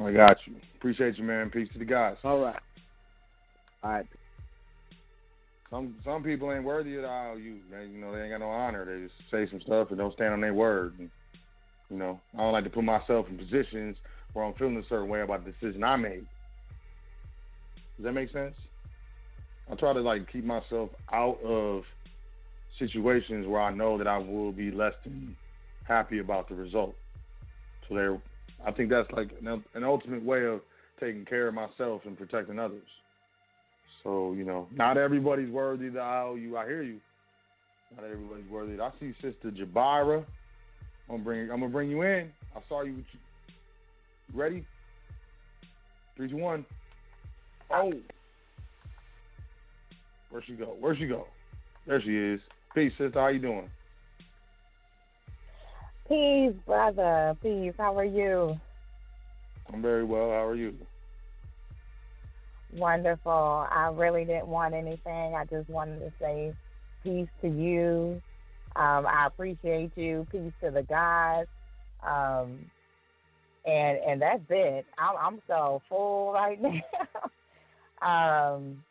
I 0.00 0.12
got 0.12 0.38
you. 0.46 0.54
Appreciate 0.78 1.18
you, 1.18 1.24
man. 1.24 1.50
Peace 1.50 1.68
to 1.74 1.78
the 1.78 1.84
guys. 1.84 2.16
All 2.24 2.40
right. 2.40 2.60
All 3.82 3.90
right. 3.90 4.06
Some 5.68 5.94
some 6.04 6.22
people 6.22 6.52
ain't 6.52 6.64
worthy 6.64 6.96
of 6.96 7.02
the 7.02 7.08
IOU, 7.08 7.58
man. 7.70 7.92
You 7.92 8.00
know, 8.00 8.12
they 8.12 8.22
ain't 8.22 8.30
got 8.30 8.40
no 8.40 8.48
honor. 8.48 8.86
They 8.86 9.04
just 9.04 9.30
say 9.30 9.50
some 9.50 9.60
stuff 9.60 9.88
and 9.90 9.98
don't 9.98 10.14
stand 10.14 10.32
on 10.32 10.40
their 10.40 10.54
word. 10.54 10.94
And, 10.98 11.10
you 11.90 11.98
know, 11.98 12.18
I 12.34 12.38
don't 12.38 12.52
like 12.52 12.64
to 12.64 12.70
put 12.70 12.84
myself 12.84 13.26
in 13.28 13.36
positions 13.36 13.96
where 14.32 14.44
I'm 14.44 14.54
feeling 14.54 14.76
a 14.76 14.88
certain 14.88 15.08
way 15.08 15.22
about 15.22 15.44
the 15.44 15.52
decision 15.52 15.84
I 15.84 15.96
made. 15.96 16.26
Does 17.96 18.04
that 18.04 18.12
make 18.12 18.32
sense? 18.32 18.54
I 19.70 19.74
try 19.74 19.92
to 19.92 20.00
like 20.00 20.30
keep 20.30 20.44
myself 20.44 20.90
out 21.12 21.38
of 21.44 21.82
situations 22.78 23.46
where 23.46 23.60
I 23.60 23.72
know 23.72 23.98
that 23.98 24.06
I 24.06 24.18
will 24.18 24.52
be 24.52 24.70
less 24.70 24.94
than 25.04 25.36
happy 25.86 26.18
about 26.18 26.48
the 26.48 26.54
result. 26.54 26.94
So 27.88 27.94
there, 27.94 28.20
I 28.66 28.70
think 28.72 28.90
that's 28.90 29.10
like 29.12 29.30
an, 29.40 29.62
an 29.74 29.84
ultimate 29.84 30.24
way 30.24 30.44
of 30.44 30.60
taking 30.98 31.24
care 31.24 31.48
of 31.48 31.54
myself 31.54 32.02
and 32.04 32.16
protecting 32.16 32.58
others. 32.58 32.86
So 34.02 34.32
you 34.32 34.44
know, 34.44 34.66
not 34.74 34.96
everybody's 34.96 35.50
worthy 35.50 35.88
of 35.88 35.96
owe 35.96 36.36
you. 36.40 36.56
I 36.56 36.66
hear 36.66 36.82
you. 36.82 37.00
Not 37.96 38.04
everybody's 38.04 38.48
worthy. 38.50 38.80
I 38.80 38.90
see 38.98 39.12
Sister 39.20 39.50
Jabira. 39.50 40.24
I'm 41.08 41.16
gonna 41.16 41.24
bring. 41.24 41.50
I'm 41.50 41.60
gonna 41.60 41.68
bring 41.68 41.90
you 41.90 42.02
in. 42.02 42.30
I 42.56 42.60
saw 42.68 42.82
you. 42.82 43.04
Ready? 44.34 44.64
Three, 46.16 46.28
two, 46.28 46.36
one. 46.36 46.64
Oh. 47.70 47.92
Where'd 50.30 50.44
she 50.46 50.54
go? 50.54 50.76
Where'd 50.78 50.98
she 50.98 51.06
go? 51.06 51.26
There 51.86 52.00
she 52.02 52.16
is. 52.16 52.40
Peace, 52.74 52.92
sister. 52.98 53.20
How 53.20 53.28
you 53.28 53.40
doing? 53.40 53.70
Peace, 56.08 56.54
brother. 56.66 57.36
Peace. 57.42 57.74
How 57.78 57.96
are 57.96 58.04
you? 58.04 58.58
I'm 59.72 59.82
very 59.82 60.04
well. 60.04 60.30
How 60.30 60.46
are 60.46 60.56
you? 60.56 60.74
Wonderful. 62.72 63.66
I 63.70 63.90
really 63.92 64.24
didn't 64.24 64.46
want 64.46 64.74
anything. 64.74 65.34
I 65.34 65.44
just 65.50 65.68
wanted 65.68 66.00
to 66.00 66.12
say 66.20 66.52
peace 67.02 67.28
to 67.42 67.48
you. 67.48 68.20
Um, 68.76 69.06
I 69.06 69.26
appreciate 69.26 69.92
you. 69.96 70.26
Peace 70.30 70.52
to 70.62 70.70
the 70.70 70.82
guys. 70.82 71.46
Um, 72.06 72.70
and 73.64 73.98
and 73.98 74.22
that's 74.22 74.42
it. 74.48 74.86
I'm 74.98 75.16
I'm 75.16 75.42
so 75.46 75.82
full 75.88 76.32
right 76.32 76.58
now. 78.02 78.56
um, 78.56 78.82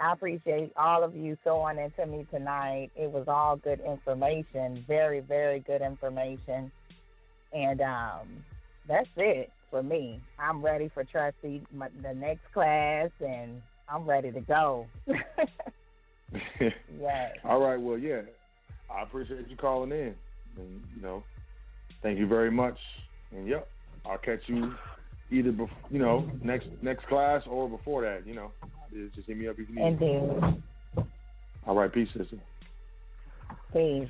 I 0.00 0.12
appreciate 0.12 0.72
all 0.76 1.02
of 1.02 1.14
you 1.14 1.36
throwing 1.42 1.78
into 1.78 2.06
me 2.06 2.26
tonight. 2.30 2.90
It 2.96 3.10
was 3.10 3.24
all 3.28 3.56
good 3.56 3.80
information, 3.80 4.84
very 4.86 5.20
very 5.20 5.60
good 5.60 5.82
information, 5.82 6.70
and 7.52 7.80
um, 7.80 8.44
that's 8.88 9.08
it 9.16 9.50
for 9.70 9.82
me. 9.82 10.20
I'm 10.38 10.64
ready 10.64 10.90
for 10.92 11.04
trustee 11.04 11.62
my, 11.74 11.88
the 12.02 12.14
next 12.14 12.52
class, 12.52 13.10
and 13.20 13.62
I'm 13.88 14.04
ready 14.08 14.32
to 14.32 14.40
go. 14.40 14.86
yes. 16.60 17.36
All 17.44 17.60
right. 17.60 17.80
Well, 17.80 17.98
yeah. 17.98 18.22
I 18.90 19.02
appreciate 19.02 19.48
you 19.48 19.56
calling 19.56 19.92
in, 19.92 20.14
and 20.56 20.80
you 20.94 21.02
know, 21.02 21.24
thank 22.02 22.18
you 22.18 22.26
very 22.26 22.50
much. 22.50 22.78
And 23.32 23.48
yep, 23.48 23.68
I'll 24.08 24.18
catch 24.18 24.42
you 24.46 24.74
either 25.30 25.52
bef- 25.52 25.68
you 25.90 25.98
know 25.98 26.30
next 26.42 26.68
next 26.82 27.06
class 27.06 27.42
or 27.48 27.68
before 27.68 28.02
that. 28.02 28.26
You 28.26 28.34
know, 28.34 28.52
just 29.14 29.26
hit 29.26 29.36
me 29.36 29.48
up 29.48 29.56
if 29.58 29.68
you 29.68 29.74
need. 29.74 29.86
Indeed. 29.86 30.62
All 31.66 31.74
right. 31.74 31.92
Peace, 31.92 32.08
sister. 32.16 32.38
Peace. 33.72 34.08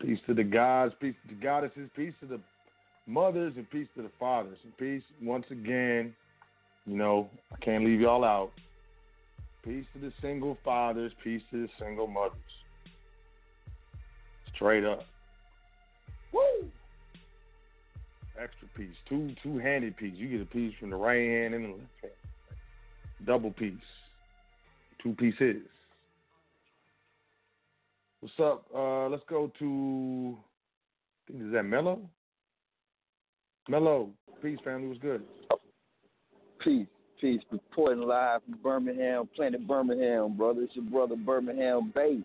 Peace 0.00 0.18
to 0.26 0.34
the 0.34 0.44
gods, 0.44 0.94
peace 1.00 1.14
to 1.26 1.34
the 1.34 1.40
goddesses, 1.40 1.88
peace 1.96 2.12
to 2.20 2.26
the 2.26 2.40
mothers, 3.06 3.54
and 3.56 3.68
peace 3.70 3.88
to 3.96 4.02
the 4.02 4.10
fathers. 4.20 4.58
And 4.62 4.76
peace 4.76 5.02
once 5.22 5.46
again, 5.50 6.14
you 6.84 6.96
know, 6.96 7.30
I 7.52 7.56
can't 7.64 7.84
leave 7.84 8.00
y'all 8.00 8.24
out. 8.24 8.52
Peace 9.64 9.86
to 9.94 10.00
the 10.00 10.12
single 10.20 10.58
fathers, 10.64 11.12
peace 11.24 11.42
to 11.50 11.62
the 11.62 11.68
single 11.80 12.06
mothers. 12.06 12.38
Straight 14.54 14.84
up. 14.84 15.00
Woo! 16.32 16.70
Extra 18.38 18.68
piece, 18.76 18.94
two 19.08 19.34
two 19.42 19.58
handed 19.58 19.96
piece. 19.96 20.12
You 20.14 20.28
get 20.28 20.42
a 20.42 20.50
piece 20.50 20.74
from 20.78 20.90
the 20.90 20.96
right 20.96 21.26
hand 21.26 21.54
and 21.54 21.64
the 21.64 21.68
left 21.68 21.82
hand. 22.02 22.12
Double 23.24 23.50
piece. 23.50 23.74
Two 25.02 25.14
pieces. 25.14 25.62
What's 28.20 28.34
up? 28.38 28.66
Uh, 28.74 29.08
let's 29.08 29.22
go 29.28 29.50
to. 29.58 30.36
I 30.36 31.32
think 31.32 31.46
is 31.46 31.52
that 31.52 31.62
Mello. 31.62 32.00
Mello, 33.68 34.10
peace, 34.42 34.58
family. 34.64 34.88
What's 34.88 35.00
good? 35.00 35.22
Peace. 36.62 36.86
Peace. 37.20 37.40
Reporting 37.50 38.02
live 38.06 38.42
from 38.44 38.58
Birmingham, 38.62 39.28
Planet 39.34 39.66
Birmingham, 39.66 40.36
brother. 40.36 40.62
It's 40.62 40.76
your 40.76 40.84
brother 40.84 41.16
Birmingham 41.16 41.92
Bay. 41.94 42.18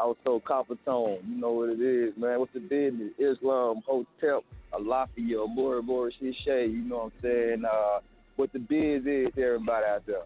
Also 0.00 0.42
Copper 0.46 0.76
Tone. 0.84 1.18
You 1.28 1.40
know 1.40 1.52
what 1.52 1.70
it 1.70 1.80
is, 1.80 2.14
man. 2.16 2.38
What's 2.38 2.52
the 2.52 2.60
business? 2.60 3.12
Islam, 3.18 3.82
Hotel, 3.86 4.42
Alafia, 4.72 5.54
Bora 5.54 5.82
Bora 5.82 6.10
Shishay. 6.12 6.72
You 6.72 6.84
know 6.84 6.96
what 6.96 7.04
I'm 7.04 7.12
saying? 7.22 7.62
Uh, 7.64 7.98
what 8.36 8.52
the 8.52 8.58
biz 8.58 9.02
is 9.04 9.34
to 9.34 9.42
everybody 9.42 9.86
out 9.86 10.06
there. 10.06 10.22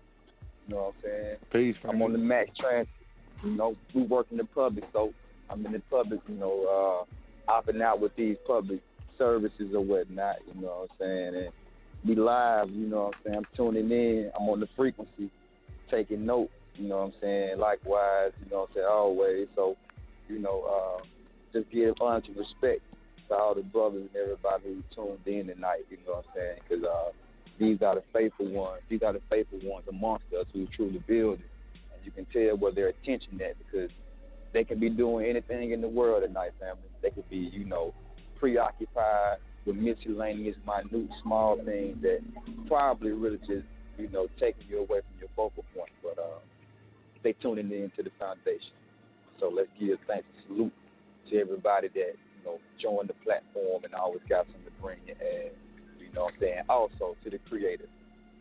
You 0.69 0.75
know 0.75 0.83
what 0.83 0.95
I'm 0.97 1.03
saying? 1.03 1.37
Peace. 1.53 1.77
I'm 1.89 2.03
on 2.03 2.13
the 2.13 2.19
Max 2.19 2.51
Transit. 2.59 2.89
You 3.43 3.57
know, 3.57 3.75
we 3.95 4.03
work 4.03 4.27
in 4.31 4.37
the 4.37 4.45
public, 4.45 4.85
so 4.93 5.13
I'm 5.51 5.67
in 5.67 5.73
the 5.73 5.83
public, 5.91 6.21
you 6.29 6.37
know, 6.37 7.07
uh, 7.49 7.51
opting 7.51 7.83
out 7.83 8.01
with 8.01 8.15
these 8.17 8.37
public 8.47 8.81
services 9.19 9.75
or 9.75 9.85
whatnot, 9.85 10.37
you 10.47 10.61
know 10.61 10.87
what 10.87 10.91
I'm 10.91 11.33
saying? 11.35 11.45
And 11.45 11.49
we 12.09 12.15
live, 12.15 12.71
you 12.71 12.87
know 12.87 13.05
what 13.05 13.15
I'm 13.17 13.21
saying? 13.25 13.37
I'm 13.39 13.47
tuning 13.57 13.91
in, 13.91 14.31
I'm 14.39 14.49
on 14.49 14.61
the 14.61 14.69
frequency, 14.77 15.31
taking 15.91 16.25
note, 16.25 16.51
you 16.77 16.89
know 16.89 16.99
what 16.99 17.05
I'm 17.05 17.13
saying? 17.21 17.59
Likewise, 17.59 18.33
you 18.43 18.51
know 18.51 18.61
what 18.61 18.71
I'm 18.71 18.75
saying, 18.75 18.87
always. 18.91 19.49
So, 19.55 19.77
you 20.29 20.39
know, 20.39 20.65
uh, 21.01 21.05
just 21.53 21.71
give 21.71 21.95
honor 22.01 22.23
and 22.27 22.37
respect 22.37 22.81
to 23.29 23.35
all 23.35 23.55
the 23.55 23.63
brothers 23.63 24.09
and 24.15 24.17
everybody 24.17 24.65
who 24.65 24.83
tuned 24.95 25.27
in 25.27 25.47
tonight, 25.55 25.85
you 25.91 25.99
know 26.07 26.15
what 26.15 26.25
I'm 26.29 26.35
saying? 26.35 26.59
Because 26.69 26.85
uh, 26.85 27.11
these 27.59 27.83
are 27.83 27.97
the 27.97 28.03
faithful 28.13 28.49
ones. 28.49 28.83
These 28.89 29.03
are 29.03 29.13
the 29.13 29.23
faithful 29.31 29.61
ones 29.63 29.85
amongst 29.89 30.25
us 30.39 30.47
who 30.53 30.67
truly 30.75 31.03
build 31.07 31.41
it. 31.41 31.51
And 31.95 32.05
you 32.05 32.11
can 32.11 32.27
tell 32.33 32.57
where 32.57 32.73
their 32.73 32.89
attention 32.89 33.41
at 33.43 33.57
because 33.59 33.91
they 34.53 34.65
can 34.65 34.79
be 34.79 34.89
doing 34.89 35.27
anything 35.27 35.73
in 35.73 35.81
the 35.81 35.89
world 35.89 36.23
tonight, 36.27 36.53
family. 36.59 36.83
They 37.03 37.11
could 37.11 37.29
be, 37.31 37.51
you 37.53 37.65
know, 37.65 37.95
preoccupied 38.39 39.39
with 39.67 39.77
miscellaneous, 39.77 40.57
minute, 40.67 41.09
small 41.23 41.57
things 41.65 41.97
that 42.03 42.21
probably 42.67 43.13
really 43.13 43.39
just, 43.39 43.67
you 43.99 44.09
know, 44.09 44.27
taking 44.41 44.67
you 44.69 44.79
away 44.79 45.01
from 45.01 45.19
your 45.21 45.29
focal 45.37 45.65
point. 45.75 45.91
But 46.03 46.19
uh, 46.19 46.41
they 47.23 47.33
tuning 47.35 47.71
in 47.71 47.91
to 47.97 48.03
the 48.03 48.11
foundation. 48.19 48.75
So 49.41 49.49
let's 49.49 49.69
give 49.79 49.99
thanks 50.07 50.27
and 50.37 50.45
salute 50.47 50.73
to 51.31 51.39
everybody 51.39 51.89
that, 51.89 52.15
you 52.15 52.43
know, 52.45 52.59
joined 52.81 53.09
the 53.09 53.19
platform 53.25 53.85
and 53.85 53.95
always 53.95 54.23
got 54.29 54.47
something 54.47 54.65
to 54.65 54.83
bring 54.83 54.99
ass. 55.11 55.53
You 55.99 56.13
know 56.15 56.25
what 56.25 56.35
I'm 56.35 56.41
saying? 56.41 56.63
Also 56.69 57.17
to 57.25 57.31
the 57.31 57.39
creator. 57.49 57.87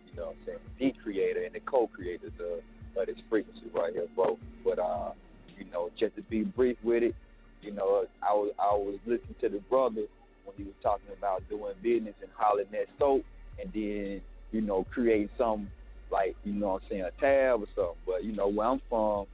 You 0.10 0.18
know 0.18 0.28
what 0.28 0.36
I'm 0.42 0.46
saying? 0.46 0.60
The 0.80 1.04
creator 1.04 1.44
and 1.44 1.56
the 1.56 1.62
co 1.62 1.88
creators 1.88 2.34
of, 2.40 2.62
of 3.00 3.08
this 3.08 3.16
frequency 3.30 3.68
right 3.74 3.94
here, 3.94 4.08
bro. 4.16 4.38
But 4.64 4.80
uh 4.80 5.12
you 5.58 5.66
know, 5.72 5.90
just 6.00 6.16
to 6.16 6.22
be 6.24 6.44
brief 6.44 6.78
with 6.84 7.04
it, 7.04 7.16
you 7.62 7.72
know, 7.72 8.06
I 8.22 8.34
was 8.34 8.52
I 8.60 8.74
was 8.74 9.00
listening 9.06 9.36
to 9.42 9.50
the 9.50 9.60
brother 9.70 10.06
when 10.46 10.56
he 10.58 10.64
was 10.64 10.74
talking 10.82 11.10
about 11.18 11.48
doing 11.50 11.74
business 11.82 12.16
and 12.22 12.32
hollering 12.36 12.68
that 12.72 12.88
soap 13.00 13.24
and 13.62 13.72
then, 13.74 14.22
you 14.52 14.62
know, 14.62 14.86
creating 14.92 15.30
some 15.38 15.70
like, 16.12 16.36
you 16.44 16.54
know 16.54 16.74
what 16.74 16.84
I'm 16.84 16.90
saying, 16.90 17.02
a 17.04 17.22
tab 17.22 17.62
or 17.62 17.68
something. 17.76 18.02
But, 18.06 18.24
you 18.24 18.34
know, 18.34 18.48
where 18.48 18.68
I'm 18.68 18.82
from, 18.90 19.28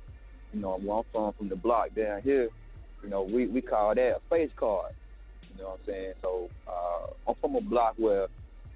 you 0.54 0.62
know, 0.62 0.78
where 0.78 0.98
I'm 0.98 1.04
from 1.12 1.34
from 1.34 1.50
the 1.50 1.56
block 1.56 1.96
down 1.96 2.22
here, 2.22 2.50
you 3.04 3.10
know, 3.10 3.24
we, 3.24 3.48
we 3.48 3.62
call 3.62 3.96
that 3.96 4.18
a 4.18 4.20
face 4.30 4.52
card. 4.56 4.94
You 5.52 5.64
know 5.64 5.70
what 5.70 5.80
I'm 5.80 5.86
saying? 5.88 6.14
So 6.22 6.50
uh 6.68 7.08
I'm 7.28 7.36
from 7.42 7.56
a 7.56 7.62
block 7.62 7.96
where 7.98 8.28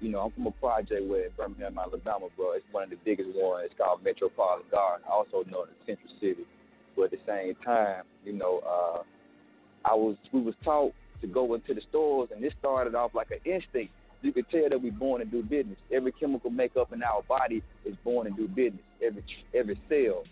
you 0.02 0.10
know, 0.10 0.20
I'm 0.20 0.32
from 0.32 0.48
a 0.48 0.50
project 0.50 1.06
where 1.06 1.26
in 1.26 1.30
Birmingham, 1.36 1.78
Alabama, 1.78 2.26
bro. 2.36 2.52
It's 2.52 2.64
one 2.72 2.82
of 2.82 2.90
the 2.90 2.98
biggest 3.04 3.30
ones. 3.34 3.68
It's 3.70 3.74
called 3.78 4.02
Metropolitan 4.02 4.66
Garden, 4.68 5.06
also 5.08 5.48
known 5.48 5.68
as 5.70 5.86
Central 5.86 6.10
City. 6.20 6.44
But 6.96 7.04
at 7.04 7.10
the 7.12 7.18
same 7.24 7.54
time, 7.64 8.02
you 8.24 8.32
know, 8.32 8.60
uh, 8.66 9.02
I 9.84 9.94
was 9.94 10.16
we 10.32 10.42
was 10.42 10.54
taught 10.64 10.92
to 11.20 11.26
go 11.28 11.54
into 11.54 11.72
the 11.72 11.80
stores, 11.88 12.30
and 12.34 12.42
this 12.42 12.52
started 12.58 12.96
off 12.96 13.14
like 13.14 13.30
an 13.30 13.38
instinct. 13.44 13.94
You 14.22 14.32
could 14.32 14.48
tell 14.50 14.68
that 14.68 14.80
we're 14.80 14.92
born 14.92 15.20
to 15.20 15.26
do 15.26 15.42
business. 15.42 15.78
Every 15.92 16.12
chemical 16.12 16.50
makeup 16.50 16.92
in 16.92 17.02
our 17.02 17.22
body 17.22 17.62
is 17.84 17.94
born 18.04 18.26
to 18.26 18.32
do 18.32 18.48
business. 18.48 18.82
Every 19.04 19.24
every 19.54 19.78
cell. 19.88 20.24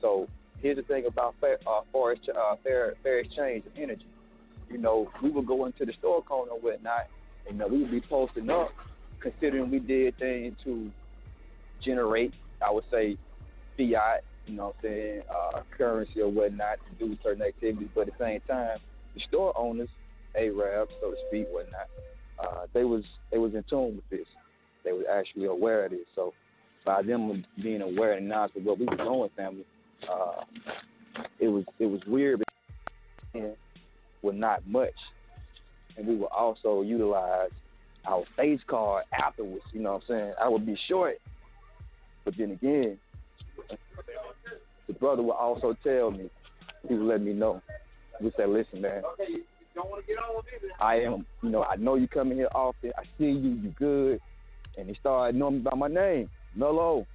So 0.00 0.28
here's 0.60 0.76
the 0.76 0.82
thing 0.82 1.06
about 1.06 1.34
fair, 1.40 1.58
uh, 1.66 1.80
fair, 1.92 2.16
uh, 2.36 2.56
fair, 2.62 2.94
fair 3.02 3.18
exchange 3.20 3.66
of 3.66 3.72
energy. 3.76 4.06
You 4.70 4.78
know, 4.78 5.10
we 5.22 5.30
would 5.30 5.46
go 5.46 5.66
into 5.66 5.84
the 5.84 5.92
store 5.98 6.22
corner 6.22 6.52
and 6.54 6.62
whatnot, 6.62 7.08
and 7.48 7.58
know, 7.58 7.68
we 7.68 7.80
would 7.80 7.90
be 7.90 8.00
posting 8.00 8.48
up, 8.50 8.70
considering 9.20 9.70
we 9.70 9.78
did 9.78 10.18
things 10.18 10.56
to 10.64 10.90
generate, 11.84 12.32
I 12.66 12.70
would 12.70 12.84
say, 12.90 13.18
fiat 13.76 14.24
you 14.46 14.56
know 14.56 14.66
what 14.66 14.76
I'm 14.84 14.90
saying, 14.90 15.22
uh, 15.30 15.60
currency 15.76 16.20
or 16.20 16.28
whatnot 16.28 16.78
to 16.78 17.06
do 17.06 17.16
certain 17.22 17.42
activities. 17.42 17.88
But 17.94 18.08
at 18.08 18.18
the 18.18 18.24
same 18.24 18.40
time, 18.46 18.78
the 19.14 19.20
store 19.28 19.56
owners, 19.56 19.88
Arabs, 20.36 20.92
so 21.00 21.10
to 21.10 21.16
speak, 21.28 21.46
whatnot, 21.50 21.88
uh, 22.38 22.66
they 22.72 22.84
was 22.84 23.02
they 23.30 23.38
was 23.38 23.54
in 23.54 23.64
tune 23.68 23.96
with 23.96 24.08
this. 24.10 24.26
They 24.84 24.92
was 24.92 25.04
actually 25.10 25.46
aware 25.46 25.86
of 25.86 25.92
this. 25.92 26.00
So 26.14 26.32
by 26.84 27.02
them 27.02 27.44
being 27.62 27.82
aware 27.82 28.14
and 28.14 28.28
knowledge 28.28 28.52
of 28.56 28.64
what 28.64 28.78
we 28.78 28.86
were 28.86 28.96
doing, 28.96 29.30
family, 29.36 29.64
uh, 30.10 30.44
it 31.38 31.48
was 31.48 31.64
it 31.78 31.86
was 31.86 32.00
weird, 32.06 32.42
but 33.32 33.56
with 34.22 34.34
not 34.34 34.66
much, 34.66 34.94
and 35.96 36.06
we 36.06 36.16
would 36.16 36.26
also 36.26 36.82
utilize 36.82 37.50
our 38.06 38.24
face 38.36 38.60
card 38.68 39.04
afterwards. 39.18 39.64
You 39.72 39.80
know 39.80 39.94
what 39.94 40.02
I'm 40.08 40.08
saying? 40.08 40.32
I 40.40 40.48
would 40.48 40.66
be 40.66 40.78
short, 40.88 41.16
but 42.24 42.34
then 42.36 42.50
again, 42.52 42.98
the 44.86 44.92
brother 44.94 45.22
would 45.22 45.32
also 45.32 45.76
tell 45.82 46.10
me, 46.10 46.30
he 46.88 46.94
would 46.94 47.06
let 47.06 47.22
me 47.22 47.32
know. 47.32 47.62
We 48.20 48.32
said, 48.36 48.48
listen, 48.48 48.80
man, 48.80 49.02
I 50.80 50.96
am, 50.96 51.26
you 51.42 51.50
know, 51.50 51.62
I 51.62 51.76
know 51.76 51.94
you 51.96 52.08
coming 52.08 52.38
here 52.38 52.48
often. 52.54 52.92
I 52.96 53.04
see 53.18 53.26
you, 53.26 53.58
you 53.62 53.74
good. 53.78 54.20
And 54.76 54.88
he 54.88 54.94
started 55.00 55.36
knowing 55.36 55.56
me 55.56 55.60
by 55.60 55.76
my 55.76 55.88
name, 55.88 56.28
Mello. 56.54 57.06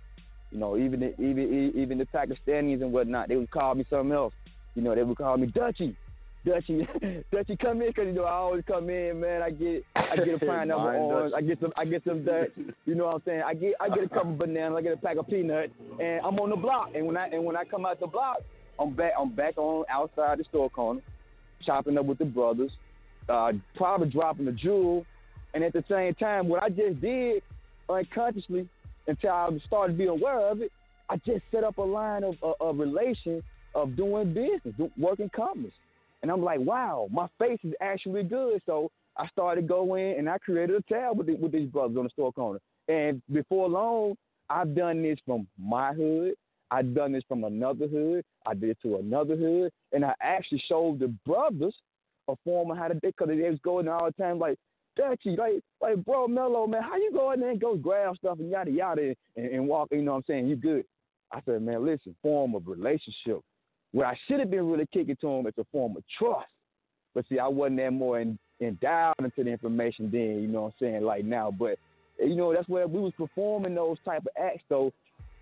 You 0.52 0.60
know, 0.60 0.78
even 0.78 1.00
the, 1.02 1.14
even 1.22 1.74
even 1.76 1.98
the 2.00 2.06
Pakistanis 2.06 2.82
and 2.82 2.92
whatnot, 2.92 3.28
they 3.28 3.36
would 3.36 3.52
call 3.52 3.76
me 3.76 3.86
something 3.90 4.12
else. 4.12 4.34
You 4.76 4.82
know, 4.82 4.96
they 4.96 5.04
would 5.04 5.18
call 5.18 5.38
me 5.38 5.48
Dutchy. 5.48 5.96
Dutchy, 6.46 6.88
Dutchy, 7.32 7.58
come 7.58 7.82
in, 7.82 7.92
cause 7.92 8.06
you 8.06 8.14
know 8.14 8.24
I 8.24 8.32
always 8.32 8.64
come 8.66 8.90
in, 8.90 9.20
man. 9.20 9.42
I 9.42 9.50
get, 9.50 9.84
I 9.96 10.16
get 10.16 10.36
a 10.36 10.40
pineapple 10.46 10.86
orange, 10.86 11.34
I 11.36 11.42
get 11.42 11.60
some, 11.60 11.74
I 11.76 11.84
get 11.84 12.04
some 12.06 12.24
Dutch. 12.24 12.50
You 12.86 12.96
know 12.96 13.08
what 13.08 13.16
I'm 13.16 13.22
saying? 13.26 13.42
I 13.46 13.54
get, 13.54 13.74
I 13.82 13.90
get 13.90 14.06
a 14.06 14.10
couple 14.10 14.36
bananas, 14.38 14.76
I 14.78 14.82
get 14.82 14.94
a 14.94 14.98
pack 14.98 15.18
of 15.18 15.28
peanuts, 15.28 15.74
and 16.00 16.22
I'm 16.26 16.40
on 16.40 16.50
the 16.50 16.56
block. 16.56 16.92
And 16.96 17.06
when 17.06 17.18
I, 17.18 17.28
and 17.28 17.44
when 17.44 17.58
I 17.58 17.66
come 17.66 17.86
out 17.86 18.00
the 18.00 18.08
block, 18.08 18.38
I'm 18.80 18.96
back, 18.96 19.12
I'm 19.20 19.36
back 19.36 19.58
on 19.58 19.84
outside 19.90 20.40
the 20.40 20.46
store 20.46 20.70
corner, 20.70 21.02
chopping 21.66 21.98
up 21.98 22.06
with 22.06 22.18
the 22.18 22.26
brothers, 22.26 22.72
uh, 23.28 23.54
probably 23.76 24.10
dropping 24.10 24.48
a 24.48 24.52
jewel, 24.52 25.06
and 25.54 25.64
at 25.64 25.74
the 25.74 25.84
same 25.90 26.14
time, 26.16 26.48
what 26.48 26.64
I 26.64 26.70
just 26.70 27.02
did 27.02 27.42
unconsciously 27.90 28.68
until 29.08 29.32
I 29.32 29.50
started 29.66 29.98
being 29.98 30.10
aware 30.10 30.40
of 30.40 30.62
it, 30.62 30.72
I 31.10 31.18
just 31.18 31.42
set 31.52 31.64
up 31.64 31.78
a 31.78 31.84
line 31.84 32.24
of, 32.24 32.36
of, 32.44 32.56
of 32.60 32.78
relation 32.78 33.42
of 33.76 33.96
doing 33.96 34.34
business, 34.34 34.92
working 34.98 35.30
commerce. 35.36 35.74
And 36.22 36.32
I'm 36.32 36.44
like, 36.44 36.60
wow, 36.60 37.08
my 37.12 37.28
face 37.40 37.60
is 37.64 37.74
actually 37.82 38.24
good. 38.24 38.62
So 38.66 38.92
I 39.18 39.28
started 39.30 39.68
going 39.68 40.18
and 40.18 40.30
I 40.30 40.38
created 40.38 40.76
a 40.76 40.82
tab 40.94 41.18
with, 41.18 41.28
the, 41.28 41.36
with 41.36 41.52
these 41.52 41.70
brothers 41.70 41.98
on 41.98 42.04
the 42.04 42.10
store 42.10 42.32
corner. 42.32 42.60
And 42.88 43.22
before 43.32 43.70
long, 43.70 44.16
I've 44.50 44.76
done 44.76 45.02
this 45.02 45.20
from 45.26 45.48
my 45.58 45.94
hood. 45.94 46.34
I've 46.72 46.94
done 46.94 47.12
this 47.12 47.24
from 47.28 47.44
another 47.44 47.88
hood. 47.88 48.24
I 48.46 48.54
did 48.54 48.70
it 48.70 48.78
to 48.84 48.98
another 48.98 49.36
hood. 49.36 49.72
And 49.92 50.06
I 50.06 50.14
actually 50.22 50.64
showed 50.68 51.00
the 51.00 51.08
brothers 51.26 51.76
a 52.28 52.36
form 52.44 52.72
of 52.72 52.78
how 52.78 52.88
to 52.88 52.94
do 52.94 53.00
because 53.04 53.28
they 53.28 53.50
was 53.50 53.60
going 53.64 53.88
all 53.88 54.06
the 54.06 54.24
time 54.24 54.40
like, 54.40 54.58
Dutchy, 54.96 55.36
like, 55.38 55.62
like, 55.82 56.04
bro, 56.04 56.28
Mello, 56.28 56.68
man, 56.68 56.84
how 56.84 56.98
you 56.98 57.12
go 57.14 57.32
in 57.32 57.40
there 57.40 57.52
and 57.52 57.62
go 57.62 57.78
grab 57.78 58.18
stuff 58.18 58.40
and 58.40 58.50
yada 58.52 58.70
yada 58.70 59.16
and, 59.38 59.46
and 59.46 59.68
walk, 59.68 59.88
you 59.92 60.02
know 60.02 60.14
what 60.14 60.18
I'm 60.18 60.24
saying? 60.28 60.48
You 60.48 60.56
good. 60.58 60.84
I 61.32 61.40
said, 61.46 61.62
man, 61.62 61.86
listen, 61.86 62.16
form 62.22 62.56
of 62.56 62.68
relationship. 62.68 63.40
What 63.92 64.08
I 64.08 64.18
should 64.28 64.40
have 64.40 64.52
been 64.52 64.68
really 64.68 64.88
kicking 64.92 65.16
to 65.22 65.28
him 65.28 65.48
is 65.48 65.54
a 65.58 65.66
form 65.72 65.96
of 65.96 66.04
trust. 66.18 66.52
But 67.16 67.26
see, 67.30 67.40
I 67.40 67.48
wasn't 67.48 67.78
that 67.78 67.92
more 67.92 68.20
in, 68.20 68.38
endowed 68.60 69.16
into 69.20 69.44
the 69.44 69.50
information 69.50 70.10
then, 70.12 70.42
you 70.42 70.48
know 70.48 70.64
what 70.64 70.74
I'm 70.82 70.88
saying, 70.88 71.04
like 71.04 71.24
now. 71.24 71.50
But, 71.50 71.78
you 72.20 72.36
know, 72.36 72.54
that's 72.54 72.68
where 72.68 72.88
we 72.88 73.00
was 73.00 73.14
performing 73.18 73.76
those 73.76 73.98
type 74.04 74.22
of 74.22 74.44
acts, 74.44 74.64
though, 74.70 74.92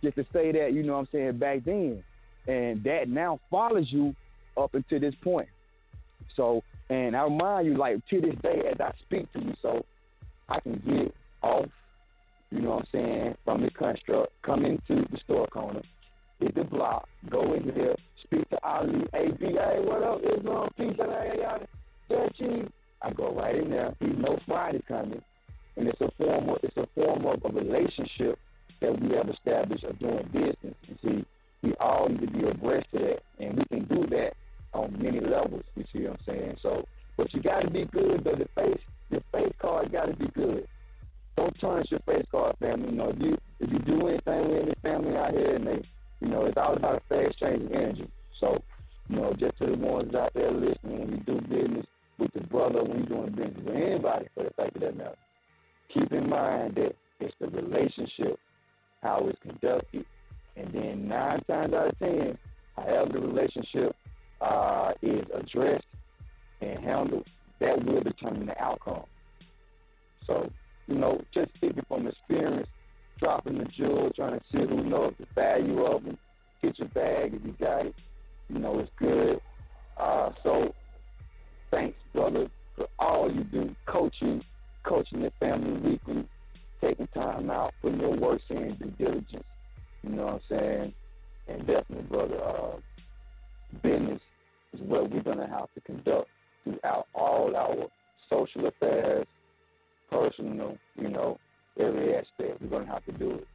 just 0.03 0.15
to 0.15 0.25
say 0.33 0.51
that, 0.51 0.73
you 0.73 0.83
know 0.83 0.93
what 0.93 0.99
I'm 0.99 1.07
saying, 1.11 1.37
back 1.39 1.63
then. 1.65 2.03
And 2.47 2.83
that 2.83 3.09
now 3.09 3.39
follows 3.49 3.87
you 3.89 4.15
up 4.55 4.73
until 4.73 4.99
this 4.99 5.15
point. 5.23 5.49
So, 6.35 6.63
and 6.89 7.15
I 7.15 7.23
remind 7.23 7.67
you, 7.67 7.77
like, 7.77 8.05
to 8.09 8.21
this 8.21 8.35
day 8.41 8.61
as 8.71 8.79
I 8.79 8.91
speak 9.05 9.31
to 9.33 9.39
you, 9.39 9.53
so 9.61 9.83
I 10.49 10.59
can 10.59 10.81
get 10.85 11.13
off, 11.41 11.65
you 12.51 12.61
know 12.61 12.69
what 12.75 12.79
I'm 12.79 12.87
saying, 12.91 13.35
from 13.43 13.61
the 13.61 13.71
construct, 13.71 14.31
come 14.43 14.65
into 14.65 15.05
the 15.11 15.17
store 15.25 15.47
corner, 15.47 15.81
hit 16.39 16.55
the 16.55 16.63
block, 16.63 17.07
go 17.29 17.53
in 17.53 17.67
there, 17.75 17.95
speak 18.23 18.49
to 18.49 18.63
Ali, 18.63 19.03
ABA, 19.13 19.81
what 19.81 20.03
up, 20.03 20.21
Islam, 20.23 20.69
peace, 20.77 20.95
yada, 20.97 21.33
yada, 21.37 21.67
I 23.01 23.13
go 23.13 23.33
right 23.33 23.55
in 23.55 23.69
there. 23.69 23.95
He 23.99 24.07
knows 24.07 24.39
Friday 24.47 24.81
coming, 24.87 25.21
and 25.75 25.87
it's 25.87 26.01
a 26.01 26.09
form 26.17 26.49
of 26.49 26.57
it's 26.63 26.75
a 26.77 26.87
form 26.95 27.25
of 27.25 27.43
a 27.45 27.49
relationship 27.49 28.39
that 28.81 28.99
we 29.01 29.15
have 29.15 29.29
established 29.29 29.83
of 29.83 29.99
doing 29.99 30.27
business. 30.31 30.75
And 30.87 30.99
see, 31.03 31.25
we 31.63 31.73
all 31.79 32.07
need 32.09 32.21
to 32.21 32.27
be 32.27 32.47
abreast 32.47 32.87
of 32.93 33.01
that, 33.01 33.19
and 33.39 33.57
we 33.57 33.65
can 33.65 33.85
do 33.85 34.07
that 34.07 34.33
on 34.73 34.95
many 35.01 35.19
levels. 35.19 35.63
You 35.75 35.85
see 35.91 36.03
what 36.03 36.11
I'm 36.11 36.25
saying? 36.25 36.57
So, 36.61 36.85
but 37.17 37.33
you 37.33 37.41
got 37.41 37.61
to 37.61 37.69
be 37.69 37.85
good. 37.85 38.23
But 38.23 38.39
the 38.39 38.47
face, 38.55 38.79
your 39.09 39.21
face 39.31 39.53
card 39.59 39.91
got 39.91 40.05
to 40.05 40.15
be 40.15 40.27
good. 40.35 40.67
Don't 41.35 41.59
tarnish 41.59 41.91
your 41.91 41.99
face 42.01 42.25
card, 42.31 42.55
family. 42.59 42.89
You 42.89 42.95
know, 42.95 43.09
if 43.09 43.19
you 43.19 43.37
if 43.59 43.71
you 43.71 43.79
do 43.79 44.07
anything 44.07 44.49
with 44.49 44.61
any 44.63 44.73
family 44.81 45.15
out 45.15 45.31
here, 45.31 45.55
and 45.55 45.67
they, 45.67 45.81
you 46.19 46.27
know, 46.27 46.45
it's 46.45 46.57
all 46.57 46.75
about 46.75 46.97
a 46.97 47.01
fair 47.09 47.27
exchange 47.27 47.63
of 47.63 47.71
energy. 47.71 48.09
So, 48.39 48.61
you 49.09 49.15
know, 49.15 49.33
just 49.39 49.57
to 49.59 49.65
the 49.67 49.77
ones 49.77 50.13
out 50.15 50.33
there 50.33 50.51
listening, 50.51 50.99
when 50.99 51.11
you 51.11 51.17
do 51.25 51.41
business 51.41 51.85
with 52.19 52.31
the 52.33 52.41
brother, 52.41 52.83
when 52.83 52.99
you're 52.99 53.07
doing 53.07 53.31
business 53.31 53.65
with 53.65 53.75
anybody, 53.75 54.27
for 54.35 54.43
the 54.43 54.51
fact 54.51 54.75
of 54.75 54.81
that 54.81 54.97
matter, 54.97 55.15
keep 55.93 56.11
in 56.11 56.29
mind 56.29 56.75
that 56.75 56.95
it's 57.19 57.33
the 57.39 57.47
relationship, 57.47 58.39
how 59.01 59.27
it's 59.27 59.39
conducted, 59.41 60.05
and 60.55 60.73
then 60.73 61.07
nine 61.07 61.41
times 61.43 61.73
out 61.73 61.89
of 61.89 61.99
ten, 61.99 62.37
however 62.75 63.13
the 63.13 63.19
relationship 63.19 63.95
uh, 64.41 64.91
is 65.01 65.25
addressed 65.33 65.85
and 66.61 66.79
handled, 66.79 67.25
that 67.59 67.83
will 67.83 68.01
determine 68.01 68.47
the 68.47 68.61
outcome. 68.61 69.03
So, 70.25 70.49
you 70.87 70.95
know, 70.95 71.21
just 71.33 71.53
speaking 71.55 71.83
from 71.87 72.07
experience, 72.07 72.67
dropping 73.19 73.57
the 73.59 73.65
jewel, 73.65 74.11
trying 74.15 74.39
to 74.39 74.45
see 74.51 74.59
who 74.59 74.83
knows 74.83 75.13
the 75.19 75.25
value 75.33 75.83
of 75.83 76.03
them, 76.03 76.17
get 76.61 76.77
your 76.77 76.87
bag 76.89 77.33
if 77.33 77.45
you 77.45 77.55
got 77.59 77.85
it. 77.87 77.95
You 78.49 78.59
know, 78.59 78.79
it's 78.79 78.91
good. 78.97 79.39
Uh, 79.99 80.31
so, 80.43 80.73
thanks, 81.71 81.97
brother, 82.13 82.47
for 82.75 82.87
all 82.99 83.31
you 83.31 83.43
do, 83.43 83.75
coaching, 83.87 84.43
coaching 84.83 85.21
the 85.21 85.31
family 85.39 85.91
weekly, 85.91 86.27
taking 86.81 87.07
time 87.07 87.49
out, 87.49 87.73
putting 87.81 87.99
your 87.99 88.15
work 88.15 88.41
in, 88.49 88.75
due 88.75 88.93
diligence. 88.97 89.43
You 90.03 90.09
know 90.09 90.25
what 90.25 90.33
I'm 90.33 90.41
saying? 90.49 90.93
And 91.47 91.59
definitely, 91.67 92.03
brother, 92.03 92.43
uh, 92.43 92.77
business 93.83 94.19
is 94.73 94.81
what 94.81 95.09
we're 95.09 95.21
to 95.21 95.47
have 95.47 95.73
to 95.73 95.81
conduct 95.81 96.29
throughout 96.63 97.07
all 97.13 97.55
our 97.55 97.87
social 98.29 98.67
affairs, 98.67 99.25
personal, 100.09 100.77
you 100.95 101.09
know, 101.09 101.37
every 101.79 102.15
aspect. 102.15 102.61
We're 102.61 102.69
to 102.85 102.91
have 102.91 103.05
to 103.05 103.11
do 103.13 103.31
it. 103.35 103.47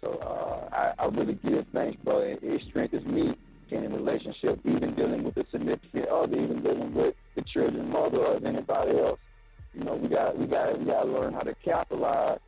So 0.00 0.12
uh, 0.12 0.74
I, 0.74 0.92
I 0.98 1.06
really 1.06 1.38
give 1.44 1.66
thanks, 1.72 2.00
brother. 2.04 2.26
It, 2.26 2.40
it 2.42 2.62
strengthens 2.68 3.06
me 3.06 3.34
in 3.70 3.84
a 3.84 3.88
relationship, 3.88 4.60
even 4.64 4.94
dealing 4.94 5.24
with 5.24 5.34
the 5.34 5.44
significant 5.50 6.08
other, 6.08 6.34
even 6.34 6.62
dealing 6.62 6.94
with 6.94 7.14
the 7.36 7.42
children, 7.52 7.90
mother, 7.90 8.18
or 8.18 8.36
anybody 8.36 8.98
else. 8.98 9.18
You 9.74 9.84
know, 9.84 9.96
we 9.96 10.08
got 10.08 10.38
we 10.38 10.46
got 10.46 10.78
we 10.78 10.86
got 10.86 11.04
to 11.04 11.10
learn 11.10 11.34
how 11.34 11.40
to 11.40 11.54
capitalize, 11.64 12.38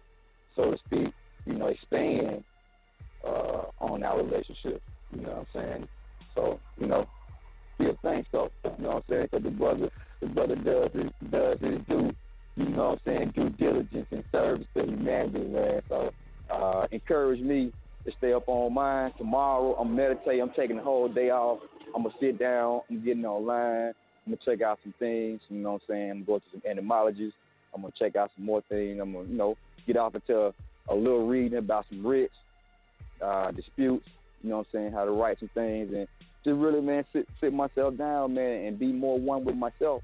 so 0.57 0.71
to 0.71 0.79
speak. 0.87 1.13
You 1.47 1.55
know, 1.55 1.67
expand 1.67 2.45
uh, 3.27 3.63
on 3.81 4.03
our 4.03 4.23
relationship. 4.23 4.83
You 5.13 5.23
know 5.23 5.29
what 5.29 5.39
I'm 5.39 5.47
saying? 5.55 5.89
So 6.35 6.61
you 6.79 6.87
know, 6.87 7.07
give 7.79 7.97
thanks 8.03 8.29
though. 8.33 8.51
You 8.65 8.85
know 8.85 8.89
what 8.89 8.97
I'm 8.97 9.03
saying? 9.09 9.29
Because 9.31 9.45
the 9.45 9.51
brother 9.51 9.91
the 10.21 10.27
brother 10.29 10.57
does 10.57 10.91
his 10.93 11.31
does 11.31 11.59
his 11.61 11.81
due. 11.89 12.11
You 12.57 12.69
know 12.69 12.91
what 12.91 13.01
I'm 13.07 13.33
saying? 13.33 13.33
Due 13.35 13.51
diligence 13.51 14.07
and 14.11 14.25
service 14.33 14.67
to 14.77 14.85
humanity, 14.85 15.41
man. 15.41 15.83
So 15.89 16.11
uh, 16.53 16.87
encourage 16.91 17.41
me 17.41 17.73
to 18.05 18.13
stay 18.19 18.33
up 18.33 18.45
on 18.49 18.75
mine. 18.75 19.13
Tomorrow 19.19 19.75
I'm 19.75 19.95
meditating. 19.95 20.43
I'm 20.43 20.53
taking 20.57 20.77
the 20.77 20.83
whole 20.83 21.09
day 21.09 21.31
off. 21.31 21.61
I'm 21.95 22.03
gonna 22.03 22.15
sit 22.21 22.39
down. 22.39 22.83
I'm 22.91 23.05
getting 23.05 23.25
online. 23.25 23.93
I'm 24.27 24.33
gonna 24.33 24.39
check 24.45 24.63
out 24.65 24.79
some 24.83 24.95
things. 24.99 25.41
You 25.49 25.59
know 25.59 25.73
what 25.73 25.83
I'm 25.89 25.95
saying? 25.95 26.11
I'm 26.11 26.25
going 26.25 26.25
to 26.25 26.27
go 26.27 26.39
to 26.39 26.45
some 26.53 26.71
entomologists. 26.71 27.37
I'm 27.75 27.83
gonna 27.83 27.93
check 27.99 28.17
out 28.17 28.31
some 28.37 28.45
more 28.45 28.63
things. 28.69 28.99
I'm 29.01 29.13
gonna, 29.13 29.29
you 29.29 29.37
know, 29.37 29.57
get 29.87 29.97
off 29.97 30.15
into 30.15 30.53
a 30.89 30.95
little 30.95 31.27
reading 31.27 31.59
about 31.59 31.87
some 31.89 32.07
writs, 32.07 32.35
uh, 33.25 33.51
disputes. 33.53 34.07
You 34.43 34.51
know 34.51 34.59
what 34.59 34.67
I'm 34.73 34.81
saying? 34.81 34.93
How 34.93 35.05
to 35.05 35.11
write 35.11 35.39
some 35.39 35.51
things 35.55 35.93
and 35.95 36.07
just 36.45 36.57
really, 36.57 36.81
man, 36.81 37.05
sit 37.13 37.29
sit 37.41 37.53
myself 37.53 37.97
down, 37.97 38.35
man, 38.35 38.67
and 38.67 38.79
be 38.79 38.93
more 38.93 39.19
one 39.19 39.45
with 39.45 39.57
myself. 39.57 40.03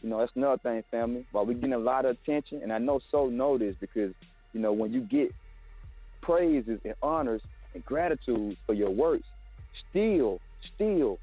You 0.00 0.10
know, 0.10 0.18
that's 0.18 0.32
another 0.34 0.60
thing, 0.62 0.82
family. 0.90 1.26
While 1.32 1.46
we're 1.46 1.54
getting 1.54 1.74
a 1.74 1.78
lot 1.78 2.04
of 2.04 2.16
attention, 2.22 2.60
and 2.62 2.72
I 2.72 2.78
know 2.78 3.00
so 3.10 3.26
know 3.26 3.58
this 3.58 3.74
because, 3.80 4.12
you 4.52 4.60
know, 4.60 4.72
when 4.72 4.92
you 4.92 5.00
get 5.00 5.30
praises 6.20 6.78
and 6.84 6.94
honors 7.02 7.42
and 7.74 7.84
gratitude 7.84 8.56
for 8.66 8.74
your 8.74 8.90
works, 8.90 9.24
still, 9.90 10.40
still, 10.74 11.18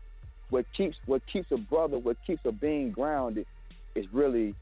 what 0.52 0.66
keeps 0.78 0.96
what 1.08 1.22
keeps 1.32 1.48
a 1.52 1.58
brother, 1.58 1.98
what 1.98 2.18
keeps 2.28 2.42
a 2.46 2.52
being 2.52 2.92
grounded, 2.92 3.48
is 3.96 4.06
really 4.14 4.54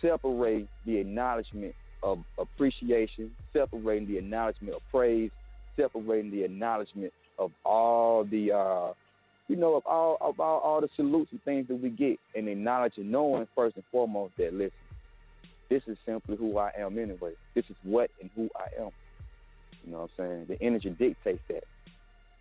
separating 0.00 0.68
the 0.86 0.96
acknowledgement 0.96 1.74
of 2.02 2.20
appreciation, 2.38 3.30
separating 3.52 4.08
the 4.08 4.16
acknowledgement 4.16 4.74
of 4.74 4.82
praise, 4.90 5.30
separating 5.76 6.30
the 6.30 6.44
acknowledgement 6.44 7.12
of 7.38 7.50
all 7.64 8.24
the 8.24 8.52
uh, 8.52 8.92
you 9.48 9.56
know, 9.56 9.74
of 9.74 9.84
all 9.84 10.16
of 10.20 10.38
all, 10.38 10.60
all 10.60 10.80
the 10.80 10.88
salutes 10.94 11.32
and 11.32 11.42
things 11.42 11.66
that 11.68 11.82
we 11.82 11.90
get 11.90 12.18
and 12.36 12.48
acknowledging 12.48 13.10
knowing 13.10 13.46
first 13.54 13.74
and 13.74 13.84
foremost 13.90 14.32
that 14.38 14.54
listen, 14.54 14.70
this 15.68 15.82
is 15.88 15.98
simply 16.06 16.36
who 16.36 16.56
I 16.56 16.70
am 16.78 16.98
anyway. 16.98 17.32
This 17.54 17.64
is 17.68 17.76
what 17.82 18.10
and 18.20 18.30
who 18.36 18.48
I 18.56 18.80
am. 18.80 18.90
You 19.84 19.92
know 19.92 19.98
what 20.02 20.10
I'm 20.18 20.46
saying? 20.46 20.46
The 20.48 20.64
energy 20.64 20.90
dictates 20.90 21.42
that. 21.48 21.64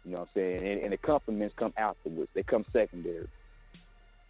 You 0.05 0.11
know 0.11 0.19
what 0.19 0.29
I'm 0.35 0.41
saying? 0.41 0.67
And, 0.67 0.81
and 0.81 0.93
the 0.93 0.97
compliments 0.97 1.55
come 1.57 1.73
afterwards. 1.77 2.29
They 2.33 2.43
come 2.43 2.65
secondary. 2.71 3.27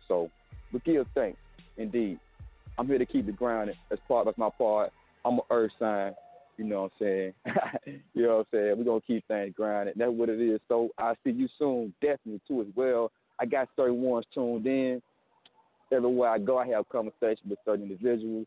So, 0.08 0.30
but 0.72 0.84
give 0.84 1.06
thanks. 1.14 1.38
Indeed. 1.78 2.20
I'm 2.78 2.88
here 2.88 2.98
to 2.98 3.06
keep 3.06 3.28
it 3.28 3.36
grounded. 3.36 3.76
That's 3.90 4.02
part 4.08 4.26
that's 4.26 4.38
my 4.38 4.50
part. 4.58 4.92
I'm 5.26 5.36
an 5.36 5.42
earth 5.52 5.72
sign. 5.80 6.14
You 6.58 6.66
know 6.66 6.84
what 6.84 6.92
I'm 7.00 7.06
saying? 7.06 7.34
you 8.14 8.24
know 8.24 8.38
what 8.38 8.40
I'm 8.40 8.46
saying? 8.52 8.78
We're 8.78 8.84
gonna 8.84 9.02
keep 9.02 9.28
things 9.28 9.54
grounded. 9.56 9.96
That's 9.98 10.12
what 10.12 10.30
it 10.30 10.42
is. 10.42 10.60
So 10.68 10.90
I'll 10.98 11.16
see 11.24 11.32
you 11.32 11.48
soon, 11.58 11.94
definitely 12.02 12.42
too 12.48 12.62
as 12.62 12.68
well. 12.76 13.12
I 13.40 13.46
got 13.46 13.70
certain 13.76 14.02
ones 14.02 14.26
tuned 14.34 14.66
in. 14.66 15.02
Everywhere 15.92 16.30
I 16.30 16.38
go 16.40 16.58
I 16.58 16.68
have 16.68 16.88
conversations 16.90 17.50
with 17.50 17.60
certain 17.66 17.84
individuals. 17.84 18.46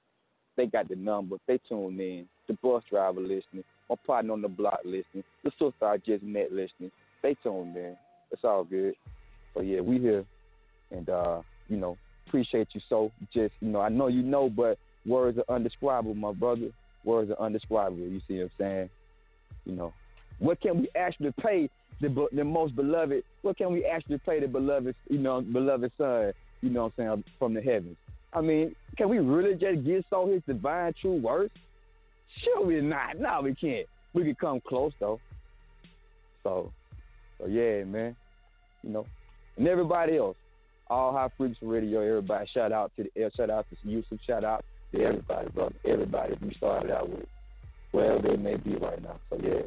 They 0.57 0.67
got 0.67 0.89
the 0.89 0.97
number, 0.97 1.37
they 1.47 1.59
tuned 1.69 2.01
in. 2.01 2.27
The 2.49 2.55
bus 2.55 2.83
driver 2.91 3.21
listening, 3.21 3.65
my 3.89 3.97
partner 4.07 4.33
on 4.33 4.43
the 4.43 4.49
block 4.49 4.81
listening, 4.85 5.25
the 5.45 5.51
sister 5.53 5.87
I 5.87 5.97
just 5.99 6.23
met 6.23 6.53
listening. 6.53 6.91
They 7.23 7.37
tuned 7.43 7.77
in. 7.77 7.97
It's 8.31 8.45
all 8.45 8.65
good. 8.65 8.95
But 9.55 9.67
yeah, 9.67 9.81
we 9.81 9.99
here 9.99 10.25
and 10.91 11.09
uh, 11.09 11.43
you 11.69 11.77
know, 11.77 11.97
appreciate 12.27 12.69
you 12.73 12.81
so 12.89 13.11
just 13.33 13.53
you 13.61 13.69
know, 13.69 13.81
I 13.81 13.89
know 13.89 14.09
you 14.09 14.23
know, 14.23 14.49
but 14.49 14.79
words 15.07 15.39
are 15.39 15.55
undescribable, 15.55 16.15
my 16.15 16.33
brother 16.33 16.71
words 17.05 17.31
are 17.31 17.45
undescribable. 17.45 17.99
You 17.99 18.21
see 18.29 18.39
what 18.39 18.45
I'm 18.45 18.51
saying? 18.59 18.91
You 19.65 19.77
know, 19.77 19.95
what 20.39 20.61
can 20.61 20.81
we 20.81 20.89
actually 20.97 21.33
pay 21.41 21.69
the 22.01 22.27
the 22.33 22.45
most 22.45 22.75
beloved? 22.77 23.23
What 23.43 23.59
can 23.59 23.73
we 23.73 23.85
actually 23.85 24.19
pay 24.19 24.41
the 24.41 24.49
beloved, 24.49 24.95
you 25.09 25.19
know, 25.19 25.41
beloved 25.41 25.93
son? 25.99 26.33
You 26.61 26.71
know 26.71 26.85
what 26.85 26.93
I'm 26.99 27.15
saying 27.15 27.25
from 27.39 27.55
the 27.55 27.61
heavens. 27.61 27.97
I 28.33 28.41
mean, 28.41 28.75
can 28.97 29.09
we 29.09 29.19
really 29.19 29.55
just 29.55 29.85
get 29.85 30.05
so 30.09 30.27
his 30.27 30.43
divine 30.47 30.95
true 31.01 31.17
words? 31.17 31.53
Sure, 32.43 32.65
we 32.65 32.81
not. 32.81 33.19
No, 33.19 33.41
we 33.43 33.55
can't. 33.55 33.87
We 34.15 34.25
can 34.25 34.35
come 34.35 34.61
close 34.67 34.93
though. 34.99 35.21
So, 36.43 36.73
so 37.43 37.49
yeah, 37.49 37.85
man. 37.85 38.17
You 38.83 38.91
know, 38.91 39.07
and 39.57 39.67
everybody 39.67 40.17
else, 40.17 40.37
all 40.89 41.13
high 41.13 41.29
frequency 41.37 41.67
radio. 41.67 42.01
Everybody, 42.01 42.49
shout 42.53 42.73
out 42.73 42.93
to 42.97 43.05
the 43.15 43.27
uh, 43.27 43.31
shout 43.37 43.51
out 43.51 43.67
to 43.71 43.89
Yusuf. 43.89 44.19
Shout 44.27 44.45
out 44.45 44.65
to 44.95 45.03
everybody, 45.03 45.49
brother. 45.51 45.75
Everybody 45.87 46.35
we 46.41 46.55
started 46.57 46.91
out 46.91 47.09
with, 47.09 47.27
wherever 47.91 48.23
they 48.23 48.37
may 48.37 48.57
be 48.57 48.77
right 48.77 49.03
now. 49.03 49.19
So 49.31 49.39
yeah, 49.43 49.63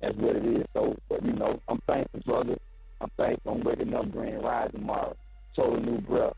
that's 0.00 0.16
what 0.16 0.36
it 0.36 0.44
is. 0.44 0.66
So, 0.74 0.94
but 1.08 1.24
you 1.24 1.32
know, 1.32 1.60
I'm 1.68 1.80
thankful, 1.86 2.20
brother. 2.26 2.56
I'm 3.00 3.10
thankful. 3.16 3.52
I'm 3.52 3.64
waking 3.64 3.94
up, 3.94 4.10
grand 4.12 4.42
rise 4.42 4.70
tomorrow. 4.72 5.16
Total 5.56 5.80
new 5.80 6.00
breath. 6.00 6.34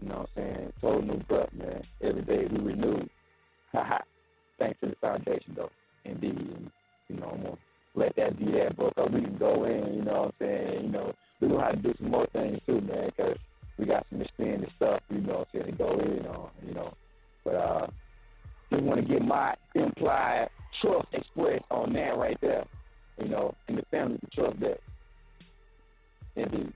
You 0.00 0.08
know 0.08 0.18
what 0.18 0.28
I'm 0.36 0.54
saying? 0.56 0.72
Total 0.80 1.02
new 1.02 1.22
breath, 1.24 1.50
man. 1.56 1.82
Every 2.02 2.22
day 2.22 2.46
we 2.50 2.58
renew. 2.58 3.06
Thanks 4.58 4.78
to 4.80 4.86
the 4.86 4.96
foundation, 5.00 5.54
though. 5.56 5.70
Indeed. 6.04 6.70
You 7.08 7.16
know, 7.16 7.28
I'm 7.34 7.42
to 7.42 7.58
let 7.94 8.14
that 8.16 8.38
be 8.38 8.46
that, 8.52 8.76
bro, 8.76 8.88
because 8.88 9.10
we 9.12 9.20
can 9.20 9.36
go 9.36 9.64
in, 9.64 9.94
you 9.94 10.02
know 10.02 10.22
what 10.22 10.34
I'm 10.40 10.46
saying? 10.46 10.84
You 10.84 10.90
know, 10.90 11.12
we 11.40 11.48
know 11.48 11.60
how 11.60 11.70
to 11.70 11.76
do 11.76 11.94
some 11.98 12.10
more 12.10 12.26
things, 12.32 12.60
too, 12.66 12.80
man, 12.80 13.10
because 13.16 13.36
we 13.78 13.86
got 13.86 14.06
some 14.10 14.20
expanded 14.20 14.70
stuff, 14.76 15.00
you 15.10 15.20
know 15.20 15.38
what 15.38 15.48
I'm 15.54 15.60
saying, 15.60 15.72
to 15.72 15.78
go 15.78 15.92
in 16.00 16.26
on, 16.26 16.50
you 16.66 16.74
know. 16.74 16.94
But 17.44 17.54
uh, 17.54 17.86
just 18.70 18.82
want 18.82 19.00
to 19.00 19.06
get 19.06 19.22
my 19.22 19.54
implied 19.74 20.48
trust 20.80 21.06
expressed 21.12 21.64
on 21.70 21.92
that 21.92 22.16
right 22.16 22.38
there, 22.40 22.64
you 23.18 23.28
know, 23.28 23.54
and 23.68 23.78
the 23.78 23.84
family 23.90 24.18
can 24.18 24.30
trust 24.34 24.60
that. 24.60 24.80
Indeed. 26.36 26.72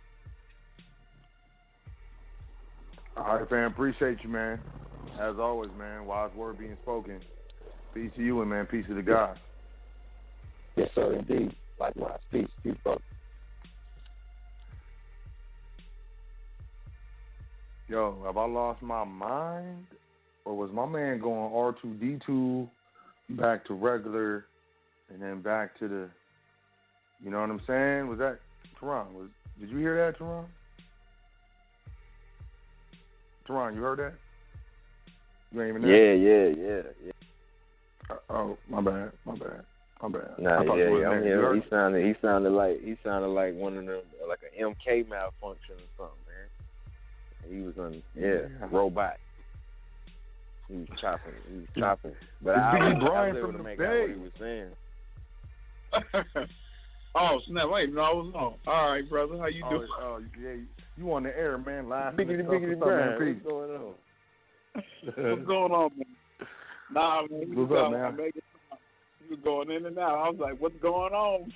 All 3.16 3.38
right, 3.38 3.48
fam. 3.48 3.72
Appreciate 3.72 4.18
you, 4.22 4.28
man. 4.28 4.60
As 5.20 5.34
always, 5.38 5.70
man. 5.76 6.06
Wise 6.06 6.30
word 6.36 6.58
being 6.58 6.76
spoken. 6.82 7.20
Peace 7.92 8.12
to 8.16 8.22
you, 8.22 8.40
and 8.40 8.50
man. 8.50 8.66
Peace 8.66 8.86
to 8.86 8.94
the 8.94 9.02
God. 9.02 9.36
Yes, 10.78 10.90
sir. 10.94 11.14
Indeed. 11.14 11.54
Likewise. 11.80 12.20
Peace. 12.30 12.46
Peace, 12.62 12.74
brother. 12.84 13.00
Yo, 17.88 18.22
have 18.26 18.36
I 18.36 18.46
lost 18.46 18.82
my 18.82 19.02
mind, 19.02 19.86
or 20.44 20.54
was 20.54 20.70
my 20.72 20.84
man 20.86 21.18
going 21.20 21.52
R 21.54 21.74
two 21.80 21.94
D 21.94 22.18
two 22.26 22.68
back 23.30 23.64
to 23.66 23.74
regular, 23.74 24.44
and 25.10 25.22
then 25.22 25.40
back 25.40 25.78
to 25.78 25.88
the, 25.88 26.08
you 27.24 27.30
know 27.30 27.40
what 27.40 27.48
I'm 27.48 27.62
saying? 27.66 28.08
Was 28.08 28.18
that 28.18 28.40
Teron? 28.78 29.12
Was 29.14 29.28
did 29.58 29.70
you 29.70 29.78
hear 29.78 29.96
that, 29.96 30.18
Teron? 30.18 30.44
Teron, 33.48 33.74
you 33.74 33.80
heard 33.80 34.00
that? 34.00 34.14
You 35.52 35.62
ain't 35.62 35.70
even 35.70 35.82
there? 35.82 36.14
Yeah, 36.14 36.50
yeah, 36.50 36.66
yeah, 36.66 36.82
yeah. 37.06 37.12
Uh, 38.10 38.32
oh, 38.34 38.58
my 38.68 38.82
bad, 38.82 39.12
my 39.24 39.34
bad. 39.34 39.64
My 40.02 40.08
bad. 40.08 40.30
Nah, 40.38 40.62
yeah, 40.62 40.74
yeah, 40.74 41.08
I'm 41.08 41.22
here. 41.22 41.54
He 41.56 41.62
sounded, 41.68 42.06
he 42.06 42.14
sounded 42.22 42.50
like 42.50 42.80
he 42.82 42.96
sounded 43.04 43.28
like 43.28 43.54
one 43.54 43.76
of 43.76 43.84
them, 43.86 44.02
like 44.28 44.38
an 44.42 44.74
MK 44.74 45.08
malfunction 45.08 45.74
or 45.74 45.90
something, 45.96 46.24
man. 46.28 46.48
He 47.52 47.62
was 47.62 47.74
on, 47.78 48.02
yeah, 48.14 48.48
Yeah. 48.60 48.68
robot. 48.70 49.16
He 50.68 50.76
was 50.76 50.88
chopping, 51.00 51.32
he 51.50 51.56
was 51.60 51.68
chopping. 51.76 52.14
But 52.42 52.50
It's 52.50 52.58
I, 52.60 52.74
Biggie 52.76 52.80
I, 52.80 52.92
was- 52.94 53.02
I 53.02 53.28
was 53.28 53.36
able 53.36 53.46
from 53.46 53.52
to 53.52 53.58
the 53.58 53.64
make 53.64 53.80
out 53.80 53.88
Bay. 53.88 54.00
what 54.00 54.10
he 54.10 54.16
was 54.22 54.32
saying. 54.38 54.70
oh 57.16 57.40
snap! 57.48 57.70
Wait, 57.70 57.92
no, 57.92 58.00
I 58.02 58.12
was 58.12 58.32
on. 58.34 58.54
All 58.72 58.90
right, 58.92 59.08
brother, 59.08 59.38
how 59.38 59.46
you 59.46 59.64
oh, 59.66 59.70
doing? 59.70 59.88
Oh, 60.00 60.20
yeah, 60.40 60.54
you 60.96 61.12
on 61.12 61.22
the 61.24 61.36
air, 61.36 61.58
man? 61.58 61.88
Live. 61.88 62.14
Biggity, 62.14 62.44
biggity, 62.44 62.78
Brian, 62.78 63.18
what's 63.18 63.46
going 63.46 63.70
on? 63.70 63.94
What's 65.16 65.46
going 65.46 65.72
on, 65.72 65.90
man? 65.96 66.06
Nah, 66.92 67.22
man. 67.22 67.56
What's 67.56 67.72
up, 67.72 67.90
man? 67.90 68.30
Making- 69.28 69.44
You 69.44 69.50
was 69.52 69.66
going 69.66 69.76
in 69.76 69.86
and 69.86 69.98
out. 69.98 70.18
I 70.18 70.30
was 70.30 70.38
like, 70.38 70.60
what's 70.60 70.76
going 70.80 71.12
on? 71.12 71.52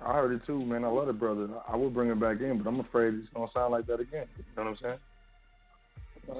I 0.00 0.12
heard 0.12 0.32
it 0.32 0.44
too, 0.46 0.64
man. 0.64 0.84
I 0.84 0.88
love 0.88 1.08
it, 1.08 1.18
brother. 1.18 1.48
I 1.68 1.76
would 1.76 1.94
bring 1.94 2.10
it 2.10 2.20
back 2.20 2.40
in, 2.40 2.58
but 2.62 2.68
I'm 2.68 2.80
afraid 2.80 3.14
it's 3.14 3.28
gonna 3.34 3.50
sound 3.54 3.72
like 3.72 3.86
that 3.86 4.00
again. 4.00 4.26
You 4.36 4.44
know 4.56 4.64
what 4.64 4.70
I'm 4.70 4.76
saying? 4.76 4.98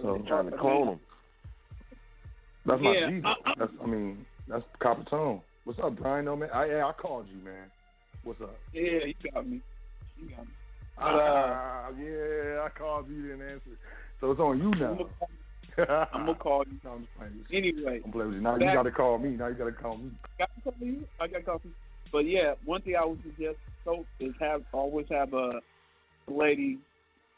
So 0.02 0.18
They 0.22 0.28
trying 0.28 0.50
to 0.50 0.56
clone 0.56 0.88
him. 0.88 1.00
That's 2.66 2.82
my 2.82 2.92
Yeah, 2.94 3.08
G. 3.10 3.20
I- 3.24 3.36
I- 3.44 3.54
That's 3.58 3.72
I 3.82 3.86
mean, 3.86 4.26
that's 4.48 4.64
Copper 4.80 5.04
Tone. 5.04 5.42
What's 5.64 5.78
up, 5.78 5.96
Brian? 5.96 6.24
No 6.24 6.36
man. 6.36 6.50
I 6.52 6.66
yeah, 6.66 6.86
I 6.86 6.92
called 6.92 7.28
you, 7.28 7.38
man. 7.38 7.70
What's 8.22 8.40
up? 8.40 8.58
Yeah, 8.72 9.04
you 9.04 9.14
got 9.32 9.46
me. 9.46 9.60
You 10.16 10.30
got 10.30 10.46
me. 10.46 10.52
But, 10.96 11.02
uh, 11.02 11.18
Ah, 11.18 11.88
yeah, 11.98 12.62
I 12.64 12.68
called 12.76 13.08
you, 13.08 13.16
you 13.16 13.22
didn't 13.28 13.48
answer. 13.48 13.70
So 14.20 14.30
it's 14.30 14.40
on 14.40 14.58
you 14.58 14.70
now. 14.70 15.08
I'm 15.78 16.26
gonna 16.26 16.34
call 16.38 16.64
you. 16.70 16.78
No, 16.84 16.92
I'm 16.92 17.00
just 17.00 17.16
playing 17.18 17.38
with 17.38 17.46
you. 17.50 17.58
Anyway, 17.58 18.00
I'm 18.04 18.12
playing 18.12 18.28
with 18.28 18.36
you. 18.36 18.42
Now 18.42 18.56
you 18.56 18.72
gotta 18.72 18.90
call 18.90 19.18
me. 19.18 19.30
Now 19.30 19.48
you 19.48 19.54
gotta 19.54 19.72
call 19.72 19.96
me. 19.96 20.10
I 20.38 20.38
got 20.38 20.50
to 20.54 20.60
call 20.62 20.74
you. 20.80 21.04
I 21.20 21.26
gotta 21.26 21.42
call 21.42 21.60
you. 21.64 21.70
But 22.12 22.26
yeah, 22.26 22.54
one 22.64 22.82
thing 22.82 22.96
I 22.96 23.04
would 23.04 23.22
suggest 23.22 23.56
so 23.84 24.04
is 24.20 24.32
have 24.40 24.62
always 24.72 25.06
have 25.10 25.32
a 25.34 25.60
lady, 26.28 26.78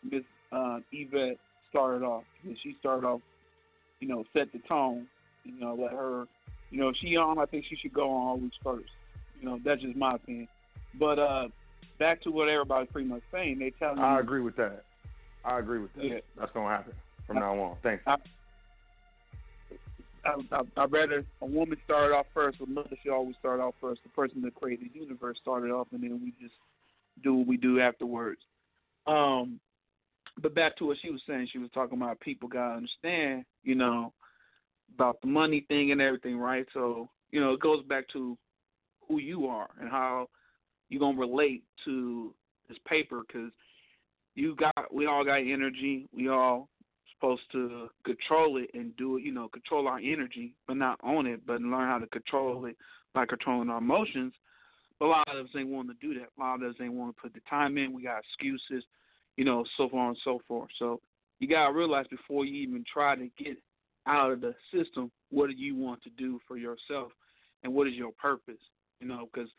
Miss 0.03 0.23
uh, 0.53 0.79
Yvette, 0.93 1.39
started 1.71 2.05
off. 2.05 2.25
And 2.45 2.57
she 2.63 2.77
started 2.79 3.07
off, 3.07 3.21
you 4.01 4.09
know, 4.09 4.25
set 4.33 4.53
the 4.53 4.61
tone. 4.69 5.07
You 5.45 5.59
know, 5.59 5.77
let 5.81 5.93
her. 5.93 6.25
You 6.71 6.81
know, 6.81 6.89
if 6.89 6.97
she 7.01 7.17
on, 7.17 7.39
I 7.39 7.47
think 7.47 7.65
she 7.69 7.77
should 7.77 7.95
go 7.95 8.11
on 8.11 8.29
always 8.29 8.51
first. 8.63 8.91
You 9.41 9.49
know, 9.49 9.59
that's 9.65 9.81
just 9.81 9.97
my 9.97 10.17
opinion. 10.17 10.49
But 10.99 11.19
uh, 11.19 11.49
back 11.99 12.23
to 12.23 12.31
what 12.31 12.49
everybody's 12.49 12.91
pretty 12.91 13.09
much 13.09 13.23
saying. 13.33 13.59
They 13.59 13.73
tell 13.79 13.95
me. 13.95 14.03
I 14.03 14.21
agree 14.21 14.41
with 14.41 14.57
that. 14.57 14.85
I 15.45 15.61
agree 15.61 15.79
with 15.79 15.95
that. 15.95 16.05
Yeah. 16.05 16.19
That's 16.37 16.51
gonna 16.53 16.69
happen 16.69 16.93
from 17.27 17.36
now 17.36 17.59
on. 17.59 17.77
Thanks. 17.82 18.03
I, 18.07 18.16
I, 20.24 20.35
I, 20.53 20.62
I'd 20.77 20.93
rather 20.93 21.24
a 21.40 21.47
woman 21.47 21.78
started 21.85 22.15
off 22.15 22.27
first, 22.35 22.59
but 22.59 22.69
mother 22.69 22.97
should 23.03 23.12
always 23.12 23.36
start 23.39 23.61
off 23.61 23.74
first. 23.81 24.03
The 24.03 24.09
person 24.11 24.43
that 24.43 24.55
created 24.55 24.90
the 24.93 24.98
universe 24.98 25.39
started 25.40 25.70
off, 25.70 25.89
and 25.93 26.03
then 26.03 26.20
we 26.23 26.32
just 26.40 26.55
do 27.23 27.35
what 27.35 27.47
we 27.47 27.57
do 27.57 27.81
afterwards. 27.81 28.40
Um, 29.07 29.61
but 30.43 30.55
back 30.55 30.77
to 30.77 30.86
what 30.86 30.98
she 31.01 31.11
was 31.11 31.23
saying, 31.27 31.48
she 31.53 31.59
was 31.59 31.70
talking 31.73 31.97
about 31.97 32.20
people 32.20 32.48
gotta 32.48 32.74
understand, 32.74 33.44
you 33.62 33.74
know, 33.74 34.12
about 34.94 35.20
the 35.20 35.28
money 35.28 35.65
thing 35.69 35.93
and 35.93 36.01
everything, 36.01 36.39
right? 36.39 36.66
So, 36.74 37.09
you 37.31 37.40
know, 37.40 37.53
it 37.53 37.61
goes 37.61 37.82
back 37.85 38.09
to 38.12 38.36
who 39.09 39.19
you 39.19 39.47
are 39.47 39.69
and 39.81 39.89
how 39.89 40.28
you're 40.89 41.01
gonna 41.01 41.19
relate 41.19 41.62
to 41.85 42.35
this 42.69 42.78
paper, 42.86 43.23
because 43.27 43.51
you 44.35 44.57
got, 44.57 44.93
we 44.93 45.07
all 45.07 45.24
got 45.24 45.36
energy, 45.36 46.09
we 46.12 46.28
all 46.28 46.69
supposed 47.19 47.43
to 47.53 47.89
control 48.05 48.59
it 48.59 48.71
and 48.75 48.97
do 48.97 49.17
it, 49.17 49.25
you 49.25 49.33
know, 49.33 49.49
control 49.49 49.89
our 49.89 49.99
energy, 49.99 50.55
but 50.67 50.77
not 50.77 51.01
own 51.03 51.27
it, 51.27 51.41
but 51.47 51.61
learn 51.61 51.89
how 51.89 51.99
to 51.99 52.07
control 52.09 52.67
it 52.67 52.77
by 53.15 53.27
controlling 53.27 53.71
our 53.71 53.79
emotions. 53.79 54.33
But 54.99 55.07
a 55.07 55.09
lot 55.09 55.29
of 55.29 55.47
us 55.47 55.53
ain't 55.57 55.69
want 55.69 55.89
to 55.89 55.95
do 56.07 56.19
that. 56.19 56.29
A 56.37 56.41
lot 56.41 56.63
of 56.63 56.71
us 56.71 56.77
ain't 56.81 56.93
want 56.93 57.17
to 57.17 57.23
put 57.23 57.35
the 57.35 57.41
time 57.49 57.79
in. 57.79 57.93
We 57.93 58.03
got 58.03 58.21
excuses, 58.21 58.85
you 59.37 59.45
know, 59.45 59.65
so 59.77 59.89
far 59.89 60.09
and 60.09 60.19
so 60.25 60.41
forth. 60.47 60.71
So 60.79 61.01
you 61.39 61.49
gotta 61.49 61.73
realize 61.73 62.07
before 62.09 62.45
you 62.45 62.63
even 62.63 62.85
try 62.91 63.15
to 63.15 63.29
get 63.39 63.59
out 64.07 64.33
of 64.33 64.41
the 64.41 64.55
system, 64.73 65.11
what 65.31 65.49
do 65.49 65.57
you 65.57 65.75
want 65.75 66.03
to 66.05 66.11
do 66.11 66.41
for 66.47 66.57
yourself, 66.57 67.13
and 67.63 67.75
what 67.75 67.87
is 67.87 67.95
your 67.95 68.13
purpose? 68.13 68.61
You 69.01 69.09
know, 69.09 69.29
because 69.33 69.51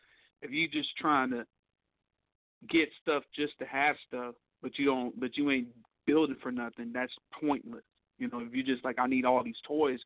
if 0.42 0.52
you 0.52 0.68
just 0.68 0.96
trying 0.98 1.30
to 1.32 1.46
get 2.70 2.90
stuff 3.02 3.24
just 3.36 3.58
to 3.60 3.66
have 3.66 3.96
stuff, 4.08 4.36
but 4.62 4.80
you 4.80 4.86
don't, 4.86 5.20
but 5.20 5.38
you 5.38 5.52
ain't 5.52 5.68
building 6.08 6.38
for 6.42 6.52
nothing, 6.52 6.92
that's 6.92 7.14
pointless. 7.40 7.84
You 8.18 8.30
know, 8.30 8.40
if 8.40 8.54
you 8.54 8.64
just 8.64 8.84
like, 8.84 8.98
I 8.98 9.06
need 9.06 9.26
all 9.26 9.44
these 9.44 9.62
toys, 9.68 10.00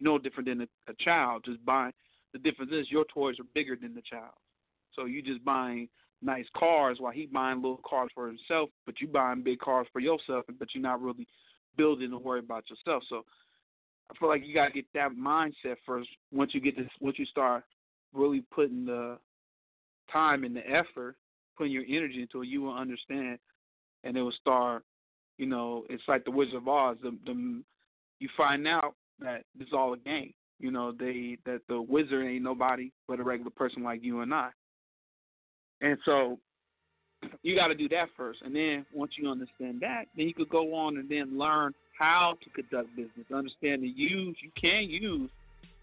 no 0.00 0.18
different 0.18 0.48
than 0.48 0.62
a, 0.62 0.90
a 0.90 0.94
child 1.00 1.42
just 1.44 1.62
buying. 1.66 1.92
The 2.32 2.38
difference 2.38 2.72
is 2.72 2.90
your 2.90 3.04
toys 3.12 3.36
are 3.38 3.46
bigger 3.54 3.76
than 3.76 3.94
the 3.94 4.02
child. 4.02 4.32
So 4.94 5.04
you 5.04 5.20
just 5.22 5.44
buying 5.44 5.88
nice 6.22 6.46
cars 6.56 6.98
while 7.00 7.12
he 7.12 7.26
buying 7.26 7.62
little 7.62 7.80
cars 7.88 8.10
for 8.14 8.26
himself, 8.26 8.70
but 8.86 9.00
you 9.00 9.08
buying 9.08 9.42
big 9.42 9.58
cars 9.58 9.86
for 9.92 10.00
yourself, 10.00 10.44
but 10.58 10.68
you're 10.74 10.82
not 10.82 11.02
really 11.02 11.26
building 11.76 12.10
to 12.10 12.18
worry 12.18 12.40
about 12.40 12.64
yourself. 12.70 13.02
So 13.08 13.24
I 14.10 14.18
feel 14.18 14.28
like 14.28 14.44
you 14.44 14.54
gotta 14.54 14.72
get 14.72 14.86
that 14.94 15.12
mindset 15.12 15.76
first. 15.86 16.08
Once 16.32 16.54
you 16.54 16.60
get 16.60 16.76
this, 16.76 16.88
once 17.00 17.18
you 17.18 17.26
start 17.26 17.64
really 18.12 18.42
putting 18.52 18.86
the 18.86 19.18
time 20.12 20.44
and 20.44 20.56
the 20.56 20.68
effort, 20.68 21.16
putting 21.56 21.72
your 21.72 21.84
energy 21.88 22.22
into 22.22 22.42
it, 22.42 22.48
you 22.48 22.62
will 22.62 22.74
understand, 22.74 23.38
and 24.04 24.16
it 24.16 24.22
will 24.22 24.32
start. 24.40 24.84
You 25.38 25.46
know, 25.46 25.84
it's 25.88 26.02
like 26.08 26.24
the 26.24 26.30
Wizard 26.30 26.56
of 26.56 26.68
Oz. 26.68 26.96
The, 27.02 27.16
the 27.24 27.62
you 28.20 28.28
find 28.36 28.66
out 28.66 28.94
that 29.20 29.42
it's 29.58 29.72
all 29.72 29.94
a 29.94 29.98
game. 29.98 30.34
You 30.58 30.70
know, 30.72 30.92
they 30.92 31.38
that 31.46 31.60
the 31.68 31.80
wizard 31.80 32.26
ain't 32.26 32.42
nobody 32.42 32.90
but 33.06 33.20
a 33.20 33.22
regular 33.22 33.50
person 33.50 33.82
like 33.82 34.02
you 34.02 34.20
and 34.20 34.34
I. 34.34 34.50
And 35.80 35.96
so 36.04 36.38
you 37.42 37.54
got 37.54 37.68
to 37.68 37.74
do 37.74 37.88
that 37.90 38.08
first, 38.16 38.40
and 38.44 38.54
then 38.54 38.84
once 38.92 39.12
you 39.16 39.28
understand 39.28 39.80
that, 39.80 40.06
then 40.16 40.26
you 40.26 40.34
could 40.34 40.48
go 40.48 40.74
on 40.74 40.96
and 40.98 41.08
then 41.08 41.38
learn 41.38 41.74
how 41.96 42.36
to 42.42 42.50
conduct 42.50 42.88
business. 42.96 43.26
Understand 43.32 43.82
the 43.82 43.88
use 43.88 44.36
you 44.42 44.50
can 44.60 44.88
use 44.88 45.30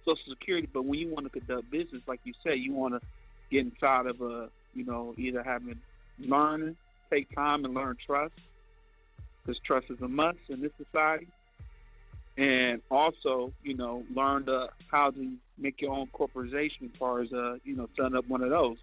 Social 0.04 0.24
Security, 0.30 0.70
but 0.74 0.86
when 0.86 1.00
you 1.00 1.14
want 1.14 1.26
to 1.26 1.30
conduct 1.30 1.72
business, 1.72 2.02
like 2.08 2.20
you 2.24 2.34
say, 2.46 2.56
you 2.56 2.74
want 2.74 2.94
to 2.94 3.02
get 3.52 3.66
inside 3.66 4.08
of 4.08 4.20
a 4.22 4.50
you 4.74 4.86
know 4.86 5.14
either 5.18 5.42
having 5.42 5.80
learning, 6.20 6.76
take 7.10 7.34
time 7.34 7.64
and 7.64 7.74
learn 7.74 7.96
trust, 8.06 8.34
because 9.46 9.60
trust 9.66 9.88
is 9.90 10.02
a 10.02 10.08
must 10.08 10.38
in 10.50 10.62
this 10.62 10.72
society, 10.78 11.28
and 12.38 12.82
also 12.90 13.52
you 13.64 13.76
know 13.76 14.04
learn 14.14 14.46
the 14.46 14.70
how 14.92 15.12
to 15.12 15.32
make 15.58 15.82
your 15.82 15.92
own 15.92 16.08
corporation 16.08 16.90
as 16.92 17.00
far 17.00 17.22
as 17.22 17.32
uh 17.32 17.56
you 17.64 17.76
know 17.76 17.88
setting 17.96 18.16
up 18.16 18.28
one 18.28 18.42
of 18.42 18.50
those. 18.50 18.78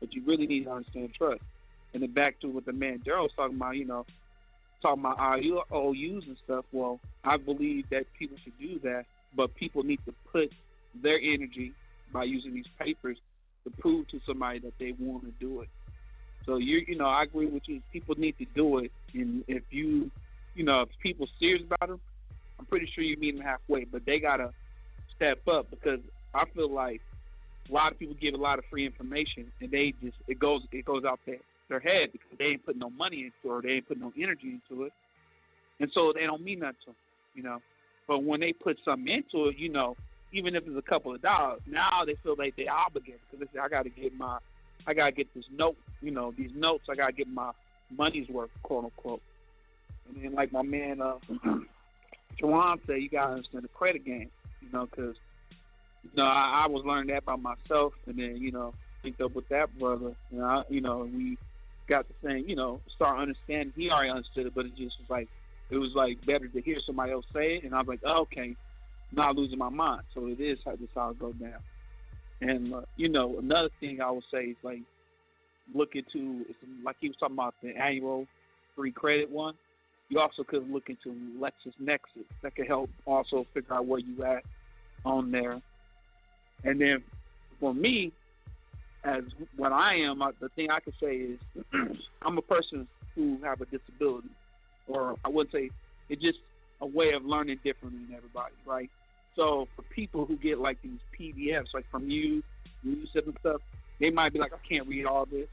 But 0.00 0.12
you 0.12 0.22
really 0.26 0.46
need 0.46 0.64
to 0.64 0.72
understand 0.72 1.14
trust. 1.16 1.42
And 1.94 2.02
then 2.02 2.12
back 2.12 2.40
to 2.40 2.48
what 2.48 2.66
the 2.66 2.72
man 2.72 3.00
Daryl 3.06 3.22
was 3.22 3.30
talking 3.34 3.56
about, 3.56 3.76
you 3.76 3.86
know, 3.86 4.04
talking 4.82 5.00
about 5.00 5.18
IOUs 5.18 6.24
and 6.26 6.36
stuff. 6.44 6.66
Well, 6.72 7.00
I 7.24 7.38
believe 7.38 7.88
that 7.90 8.04
people 8.18 8.36
should 8.44 8.58
do 8.58 8.78
that, 8.80 9.06
but 9.34 9.54
people 9.54 9.82
need 9.82 10.00
to 10.04 10.14
put 10.30 10.52
their 11.02 11.18
energy 11.18 11.72
by 12.12 12.24
using 12.24 12.54
these 12.54 12.66
papers 12.78 13.16
to 13.64 13.70
prove 13.80 14.08
to 14.08 14.20
somebody 14.26 14.58
that 14.60 14.74
they 14.78 14.94
want 14.98 15.24
to 15.24 15.32
do 15.40 15.62
it. 15.62 15.68
So 16.46 16.58
you 16.58 16.82
you 16.86 16.96
know 16.96 17.06
I 17.06 17.24
agree 17.24 17.46
with 17.46 17.64
you. 17.66 17.82
People 17.92 18.14
need 18.16 18.38
to 18.38 18.46
do 18.54 18.78
it, 18.78 18.92
and 19.12 19.44
if 19.48 19.64
you 19.70 20.10
you 20.54 20.64
know 20.64 20.82
if 20.82 20.88
people 21.02 21.26
serious 21.38 21.62
about 21.66 21.90
it, 21.90 22.00
I'm 22.58 22.66
pretty 22.66 22.88
sure 22.94 23.04
you 23.04 23.16
meet 23.16 23.36
them 23.36 23.44
halfway. 23.44 23.84
But 23.84 24.02
they 24.06 24.20
gotta 24.20 24.52
step 25.16 25.38
up 25.48 25.68
because 25.70 26.00
I 26.34 26.44
feel 26.54 26.72
like 26.72 27.00
a 27.68 27.72
lot 27.72 27.92
of 27.92 27.98
people 27.98 28.14
give 28.20 28.34
a 28.34 28.38
lot 28.38 28.58
of 28.58 28.64
free 28.70 28.86
information 28.86 29.46
and 29.60 29.70
they 29.70 29.92
just 30.02 30.16
it 30.28 30.38
goes 30.38 30.62
it 30.72 30.84
goes 30.84 31.04
out 31.04 31.18
their 31.26 31.38
their 31.68 31.80
head 31.80 32.10
because 32.12 32.30
they 32.38 32.44
ain't 32.44 32.64
putting 32.64 32.80
no 32.80 32.90
money 32.90 33.24
into 33.24 33.52
it 33.52 33.58
or 33.58 33.60
they 33.60 33.70
ain't 33.70 33.88
putting 33.88 34.02
no 34.02 34.12
energy 34.16 34.60
into 34.70 34.84
it, 34.84 34.92
and 35.80 35.90
so 35.92 36.12
they 36.14 36.26
don't 36.26 36.42
mean 36.42 36.60
nothing 36.60 36.76
to 36.84 36.86
them, 36.86 36.96
you 37.34 37.42
know. 37.42 37.58
But 38.06 38.22
when 38.22 38.38
they 38.38 38.52
put 38.52 38.78
something 38.84 39.08
into 39.08 39.48
it, 39.48 39.58
you 39.58 39.68
know, 39.68 39.96
even 40.32 40.54
if 40.54 40.62
it's 40.64 40.78
a 40.78 40.88
couple 40.88 41.12
of 41.12 41.22
dollars, 41.22 41.60
now 41.66 42.04
they 42.06 42.14
feel 42.22 42.36
like 42.38 42.54
they 42.56 42.68
obligated 42.68 43.20
because 43.28 43.48
they 43.52 43.58
say 43.58 43.60
I 43.60 43.68
got 43.68 43.82
to 43.82 43.90
get 43.90 44.16
my 44.16 44.38
I 44.86 44.94
gotta 44.94 45.12
get 45.12 45.32
this 45.34 45.44
note, 45.52 45.76
you 46.00 46.10
know, 46.10 46.32
these 46.36 46.50
notes. 46.54 46.84
I 46.90 46.94
gotta 46.94 47.12
get 47.12 47.28
my 47.28 47.52
money's 47.90 48.28
worth, 48.28 48.50
quote 48.62 48.84
unquote. 48.84 49.22
And 50.08 50.22
then, 50.22 50.34
like 50.34 50.52
my 50.52 50.62
man, 50.62 51.00
uh, 51.00 51.18
Jawan 52.40 52.78
said, 52.86 52.96
you 53.00 53.08
gotta 53.08 53.34
understand 53.34 53.64
the 53.64 53.68
credit 53.68 54.04
game, 54.04 54.30
you 54.60 54.68
know, 54.72 54.86
because 54.86 55.16
you 56.04 56.10
know 56.16 56.24
I, 56.24 56.64
I 56.64 56.68
was 56.68 56.84
learning 56.84 57.12
that 57.14 57.24
by 57.24 57.36
myself, 57.36 57.94
and 58.06 58.18
then 58.18 58.36
you 58.36 58.52
know 58.52 58.72
linked 59.02 59.20
up 59.20 59.34
with 59.34 59.48
that 59.48 59.76
brother, 59.78 60.14
and 60.32 60.42
I, 60.42 60.62
you 60.68 60.80
know, 60.80 61.08
we 61.12 61.38
got 61.88 62.06
the 62.08 62.14
same, 62.24 62.48
you 62.48 62.56
know, 62.56 62.80
start 62.94 63.20
understanding. 63.20 63.72
He 63.76 63.90
already 63.90 64.10
understood 64.10 64.46
it, 64.46 64.54
but 64.54 64.66
it 64.66 64.76
just 64.76 64.96
was 65.00 65.08
like 65.08 65.28
it 65.70 65.78
was 65.78 65.90
like 65.94 66.24
better 66.26 66.48
to 66.48 66.60
hear 66.60 66.78
somebody 66.84 67.12
else 67.12 67.24
say 67.32 67.56
it, 67.56 67.64
and 67.64 67.74
I 67.74 67.78
was 67.78 67.88
like, 67.88 68.00
oh, 68.04 68.22
okay, 68.22 68.54
not 69.12 69.36
losing 69.36 69.58
my 69.58 69.68
mind. 69.68 70.02
So 70.14 70.26
it 70.26 70.40
is 70.40 70.58
how 70.64 70.72
this 70.72 70.88
it 70.94 71.18
go 71.18 71.32
down. 71.32 71.60
And 72.40 72.74
uh, 72.74 72.80
you 72.96 73.08
know, 73.08 73.38
another 73.38 73.70
thing 73.80 74.00
I 74.00 74.10
would 74.10 74.24
say 74.30 74.44
is 74.44 74.56
like 74.62 74.82
look 75.74 75.90
into 75.94 76.44
like 76.84 76.96
he 77.00 77.08
was 77.08 77.16
talking 77.18 77.36
about 77.36 77.54
the 77.62 77.76
annual 77.76 78.26
free 78.74 78.92
credit 78.92 79.30
one. 79.30 79.54
You 80.08 80.20
also 80.20 80.44
could 80.44 80.70
look 80.70 80.88
into 80.88 81.10
Lexus 81.40 81.72
LexisNexis. 81.80 82.24
That 82.42 82.54
could 82.54 82.68
help 82.68 82.90
also 83.06 83.44
figure 83.52 83.74
out 83.74 83.86
where 83.86 83.98
you 83.98 84.22
at 84.22 84.44
on 85.04 85.32
there. 85.32 85.60
And 86.64 86.80
then 86.80 87.02
for 87.58 87.74
me, 87.74 88.12
as 89.04 89.22
what 89.56 89.72
I 89.72 89.94
am, 89.96 90.22
the 90.40 90.48
thing 90.50 90.70
I 90.70 90.80
can 90.80 90.92
say 91.00 91.16
is 91.16 91.38
I'm 92.22 92.38
a 92.38 92.42
person 92.42 92.86
who 93.14 93.38
have 93.42 93.60
a 93.60 93.66
disability, 93.66 94.28
or 94.86 95.16
I 95.24 95.28
wouldn't 95.28 95.52
say 95.52 95.70
it's 96.08 96.22
just 96.22 96.38
a 96.80 96.86
way 96.86 97.12
of 97.12 97.24
learning 97.24 97.58
differently 97.64 98.00
than 98.06 98.16
everybody, 98.16 98.54
right? 98.66 98.90
So 99.36 99.68
for 99.76 99.82
people 99.82 100.24
who 100.24 100.36
get 100.36 100.58
like 100.58 100.78
these 100.82 100.98
PDFs, 101.18 101.74
like 101.74 101.84
from 101.90 102.08
you, 102.10 102.42
Yusuf 102.82 103.26
and 103.26 103.36
stuff, 103.40 103.60
they 104.00 104.10
might 104.10 104.32
be 104.32 104.38
like, 104.38 104.52
I 104.52 104.68
can't 104.68 104.88
read 104.88 105.04
all 105.06 105.26
this. 105.26 105.46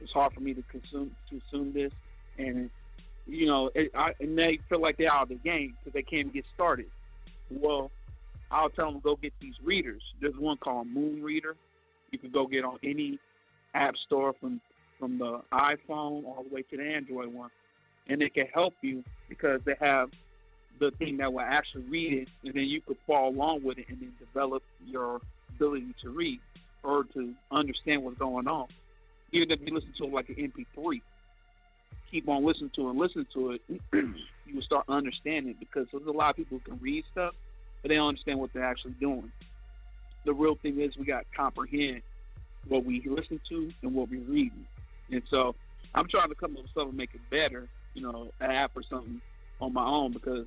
It's 0.00 0.12
hard 0.12 0.32
for 0.32 0.40
me 0.40 0.54
to 0.54 0.62
consume 0.70 1.10
to 1.30 1.40
consume 1.40 1.72
this, 1.72 1.92
and 2.38 2.70
you 3.26 3.46
know, 3.46 3.70
it, 3.74 3.90
I, 3.94 4.12
and 4.20 4.38
they 4.38 4.58
feel 4.68 4.80
like 4.80 4.98
they're 4.98 5.12
out 5.12 5.24
of 5.24 5.28
the 5.30 5.34
game 5.36 5.74
because 5.78 5.94
they 5.94 6.02
can't 6.02 6.32
get 6.32 6.44
started. 6.54 6.86
Well, 7.50 7.90
I'll 8.50 8.68
tell 8.68 8.92
them 8.92 9.00
go 9.02 9.16
get 9.16 9.32
these 9.40 9.54
readers. 9.64 10.02
There's 10.20 10.36
one 10.36 10.58
called 10.58 10.88
Moon 10.88 11.22
Reader. 11.22 11.56
You 12.10 12.18
can 12.18 12.30
go 12.30 12.46
get 12.46 12.64
on 12.64 12.78
any 12.84 13.18
app 13.74 13.96
store 14.06 14.34
from 14.40 14.60
from 14.98 15.18
the 15.18 15.40
iPhone 15.52 16.24
all 16.24 16.44
the 16.48 16.54
way 16.54 16.62
to 16.62 16.76
the 16.76 16.82
Android 16.82 17.32
one, 17.32 17.50
and 18.08 18.22
it 18.22 18.34
can 18.34 18.46
help 18.52 18.74
you 18.82 19.02
because 19.28 19.60
they 19.64 19.74
have 19.80 20.10
the 20.78 20.90
thing 20.92 21.16
that 21.18 21.32
will 21.32 21.40
actually 21.40 21.84
read 21.84 22.12
it, 22.12 22.28
and 22.44 22.54
then 22.54 22.64
you 22.64 22.80
could 22.80 22.96
follow 23.06 23.28
along 23.28 23.62
with 23.62 23.78
it 23.78 23.86
and 23.88 24.00
then 24.00 24.12
develop 24.18 24.62
your 24.84 25.20
ability 25.54 25.94
to 26.02 26.10
read 26.10 26.40
or 26.82 27.04
to 27.14 27.34
understand 27.50 28.02
what's 28.02 28.18
going 28.18 28.46
on. 28.46 28.66
Even 29.32 29.50
if 29.50 29.60
you 29.60 29.74
listen 29.74 29.92
to 29.98 30.04
it 30.04 30.12
like 30.12 30.28
an 30.28 30.36
MP3, 30.36 31.00
keep 32.10 32.28
on 32.28 32.44
listening 32.44 32.70
to 32.76 32.86
it 32.86 32.90
and 32.90 32.98
listen 32.98 33.26
to 33.34 33.52
it, 33.52 33.62
you 33.92 34.54
will 34.54 34.62
start 34.62 34.84
understanding 34.88 35.50
it 35.50 35.60
because 35.60 35.86
there's 35.92 36.06
a 36.06 36.10
lot 36.10 36.30
of 36.30 36.36
people 36.36 36.58
who 36.58 36.70
can 36.70 36.80
read 36.80 37.04
stuff, 37.10 37.34
but 37.82 37.88
they 37.88 37.96
don't 37.96 38.08
understand 38.08 38.38
what 38.38 38.52
they're 38.52 38.64
actually 38.64 38.94
doing. 39.00 39.30
The 40.24 40.32
real 40.32 40.56
thing 40.56 40.80
is 40.80 40.96
we 40.96 41.04
got 41.04 41.20
to 41.20 41.36
comprehend 41.36 42.02
what 42.68 42.84
we 42.84 43.02
listen 43.06 43.40
to 43.48 43.72
and 43.82 43.94
what 43.94 44.10
we're 44.10 44.20
reading. 44.20 44.66
And 45.10 45.22
so 45.30 45.54
I'm 45.94 46.08
trying 46.08 46.28
to 46.28 46.34
come 46.34 46.56
up 46.56 46.62
with 46.62 46.72
something 46.74 46.92
to 46.92 46.96
make 46.96 47.14
it 47.14 47.20
better, 47.30 47.68
you 47.94 48.02
know, 48.02 48.30
an 48.40 48.50
app 48.50 48.72
or 48.76 48.82
something 48.88 49.20
on 49.60 49.72
my 49.72 49.84
own 49.84 50.12
because 50.12 50.46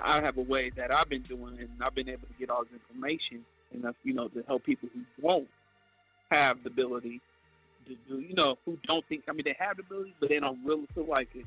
I 0.00 0.20
have 0.20 0.38
a 0.38 0.42
way 0.42 0.70
that 0.76 0.90
I've 0.90 1.08
been 1.08 1.22
doing 1.22 1.58
and 1.58 1.70
I've 1.80 1.94
been 1.94 2.08
able 2.08 2.26
to 2.26 2.34
get 2.38 2.50
all 2.50 2.64
this 2.64 2.72
information 2.88 3.44
enough, 3.72 3.94
you 4.04 4.14
know, 4.14 4.28
to 4.28 4.42
help 4.46 4.64
people 4.64 4.88
who 4.92 5.00
won't 5.20 5.48
have 6.30 6.62
the 6.62 6.70
ability 6.70 7.20
to 7.86 7.96
do, 8.08 8.20
you 8.20 8.34
know, 8.34 8.56
who 8.64 8.78
don't 8.86 9.06
think, 9.08 9.24
I 9.28 9.32
mean, 9.32 9.44
they 9.44 9.56
have 9.58 9.76
the 9.76 9.82
ability, 9.82 10.14
but 10.20 10.28
they 10.28 10.40
don't 10.40 10.64
really 10.64 10.86
feel 10.94 11.06
like 11.06 11.28
it. 11.34 11.44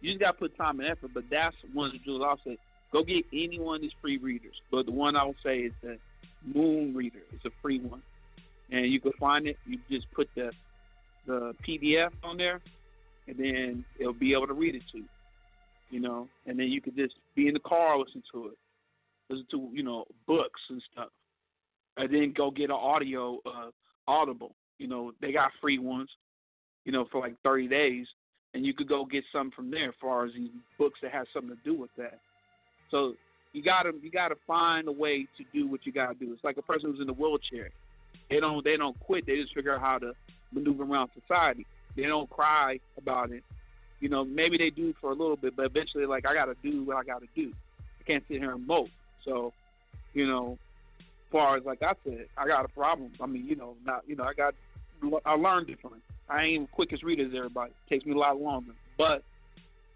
You 0.00 0.12
just 0.12 0.20
got 0.20 0.32
to 0.32 0.38
put 0.38 0.56
time 0.56 0.80
and 0.80 0.88
effort, 0.88 1.10
but 1.12 1.24
that's 1.30 1.56
one 1.72 1.86
of 1.86 1.92
the 1.92 1.98
jewels 1.98 2.22
I'll 2.24 2.40
say. 2.44 2.58
Go 2.92 3.02
get 3.02 3.24
any 3.32 3.58
one 3.58 3.76
of 3.76 3.82
these 3.82 3.92
free 4.00 4.16
readers. 4.16 4.54
But 4.70 4.86
the 4.86 4.92
one 4.92 5.16
I 5.16 5.24
will 5.24 5.34
say 5.44 5.58
is 5.58 5.72
the 5.82 5.98
Moon 6.54 6.94
Reader. 6.94 7.18
It's 7.32 7.44
a 7.44 7.50
free 7.60 7.80
one. 7.80 8.02
And 8.70 8.86
you 8.86 9.00
can 9.00 9.12
find 9.18 9.46
it. 9.46 9.56
You 9.66 9.78
just 9.90 10.10
put 10.12 10.28
the 10.34 10.52
the 11.26 11.54
PDF 11.66 12.10
on 12.24 12.38
there, 12.38 12.60
and 13.28 13.36
then 13.36 13.84
it'll 13.98 14.12
be 14.12 14.32
able 14.32 14.46
to 14.46 14.54
read 14.54 14.74
it 14.74 14.82
to 14.92 14.98
you. 14.98 15.04
You 15.90 16.00
know, 16.00 16.28
and 16.46 16.58
then 16.58 16.68
you 16.68 16.80
could 16.80 16.96
just 16.96 17.14
be 17.34 17.48
in 17.48 17.54
the 17.54 17.60
car 17.60 17.98
listen 17.98 18.22
to 18.32 18.48
it, 18.48 18.58
listen 19.30 19.46
to 19.50 19.68
you 19.72 19.82
know 19.82 20.04
books 20.26 20.60
and 20.68 20.82
stuff, 20.92 21.08
and 21.96 22.12
then 22.12 22.34
go 22.36 22.50
get 22.50 22.70
an 22.70 22.76
audio 22.76 23.38
uh, 23.46 23.70
Audible. 24.06 24.54
You 24.78 24.88
know, 24.88 25.12
they 25.20 25.32
got 25.32 25.50
free 25.60 25.78
ones, 25.78 26.08
you 26.84 26.92
know, 26.92 27.06
for 27.10 27.20
like 27.20 27.34
30 27.42 27.68
days, 27.68 28.06
and 28.54 28.64
you 28.64 28.72
could 28.72 28.88
go 28.88 29.04
get 29.04 29.24
some 29.32 29.50
from 29.50 29.70
there 29.70 29.88
as 29.88 29.94
far 30.00 30.24
as 30.24 30.32
these 30.34 30.50
books 30.78 30.98
that 31.02 31.12
have 31.12 31.26
something 31.32 31.56
to 31.56 31.62
do 31.64 31.78
with 31.78 31.90
that. 31.96 32.20
So 32.90 33.14
you 33.52 33.62
gotta 33.62 33.92
you 34.02 34.10
gotta 34.10 34.36
find 34.46 34.88
a 34.88 34.92
way 34.92 35.26
to 35.36 35.44
do 35.52 35.68
what 35.68 35.84
you 35.84 35.92
gotta 35.92 36.14
do. 36.14 36.32
It's 36.32 36.44
like 36.44 36.56
a 36.56 36.62
person 36.62 36.90
who's 36.90 37.00
in 37.00 37.08
a 37.08 37.12
wheelchair. 37.12 37.70
They 38.30 38.40
don't 38.40 38.64
they 38.64 38.76
don't 38.76 38.98
quit. 39.00 39.26
They 39.26 39.36
just 39.36 39.54
figure 39.54 39.74
out 39.74 39.80
how 39.80 39.98
to 39.98 40.12
maneuver 40.52 40.84
around 40.84 41.10
society. 41.20 41.66
They 41.96 42.04
don't 42.04 42.28
cry 42.30 42.78
about 42.96 43.30
it. 43.30 43.42
You 44.00 44.08
know, 44.08 44.24
maybe 44.24 44.58
they 44.58 44.70
do 44.70 44.94
for 45.00 45.10
a 45.10 45.14
little 45.14 45.36
bit, 45.36 45.56
but 45.56 45.66
eventually, 45.66 46.06
like 46.06 46.26
I 46.26 46.34
gotta 46.34 46.54
do 46.62 46.84
what 46.84 46.96
I 46.96 47.04
gotta 47.04 47.26
do. 47.34 47.52
I 48.00 48.04
can't 48.04 48.24
sit 48.28 48.38
here 48.38 48.52
and 48.52 48.66
mope. 48.66 48.90
So, 49.24 49.52
you 50.14 50.26
know, 50.26 50.58
as 51.00 51.32
far 51.32 51.56
as 51.56 51.64
like 51.64 51.82
I 51.82 51.92
said, 52.04 52.26
I 52.36 52.46
got 52.46 52.64
a 52.64 52.68
problem. 52.68 53.12
I 53.20 53.26
mean, 53.26 53.44
you 53.46 53.56
know, 53.56 53.74
not 53.84 54.02
you 54.06 54.16
know, 54.16 54.24
I 54.24 54.34
got 54.34 54.54
I 55.24 55.34
learned 55.34 55.66
differently. 55.66 56.00
I 56.28 56.42
ain't 56.42 56.52
even 56.54 56.66
quick 56.68 56.92
as 56.92 57.02
reader 57.02 57.24
as 57.24 57.32
everybody. 57.34 57.70
It 57.70 57.90
takes 57.90 58.06
me 58.06 58.12
a 58.12 58.18
lot 58.18 58.40
longer, 58.40 58.72
but 58.96 59.22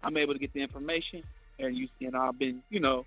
I'm 0.03 0.17
able 0.17 0.33
to 0.33 0.39
get 0.39 0.53
the 0.53 0.61
information, 0.61 1.23
and 1.59 1.77
you 1.77 1.87
and 2.01 2.15
I've 2.15 2.37
been, 2.37 2.61
you 2.69 2.79
know, 2.79 3.05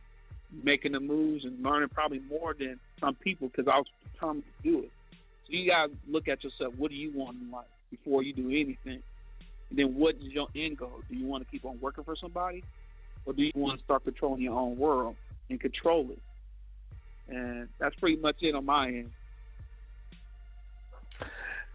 making 0.62 0.92
the 0.92 1.00
moves 1.00 1.44
and 1.44 1.62
learning 1.62 1.88
probably 1.90 2.20
more 2.20 2.54
than 2.54 2.78
some 3.00 3.14
people 3.16 3.48
because 3.48 3.68
I 3.68 3.76
was 3.78 3.86
determined 4.12 4.44
to 4.44 4.70
do 4.70 4.78
it. 4.80 4.90
So 5.46 5.52
you 5.52 5.66
gotta 5.66 5.92
look 6.08 6.28
at 6.28 6.42
yourself. 6.42 6.74
What 6.76 6.90
do 6.90 6.96
you 6.96 7.12
want 7.14 7.36
in 7.40 7.50
life 7.50 7.66
before 7.90 8.22
you 8.22 8.32
do 8.32 8.48
anything? 8.48 9.02
Then 9.70 9.94
what 9.94 10.14
is 10.16 10.32
your 10.32 10.48
end 10.54 10.78
goal? 10.78 11.00
Do 11.10 11.16
you 11.16 11.26
want 11.26 11.44
to 11.44 11.50
keep 11.50 11.64
on 11.64 11.78
working 11.80 12.04
for 12.04 12.16
somebody, 12.16 12.62
or 13.24 13.32
do 13.32 13.42
you 13.42 13.52
want 13.54 13.78
to 13.78 13.84
start 13.84 14.04
controlling 14.04 14.42
your 14.42 14.58
own 14.58 14.78
world 14.78 15.16
and 15.50 15.60
control 15.60 16.08
it? 16.10 16.18
And 17.28 17.68
that's 17.78 17.94
pretty 17.96 18.16
much 18.16 18.36
it 18.42 18.54
on 18.54 18.64
my 18.64 18.88
end. 18.88 19.10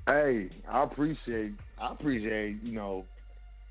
Hey, 0.08 0.50
I 0.70 0.84
appreciate 0.84 1.54
I 1.80 1.92
appreciate, 1.92 2.64
you 2.64 2.72
know, 2.72 3.06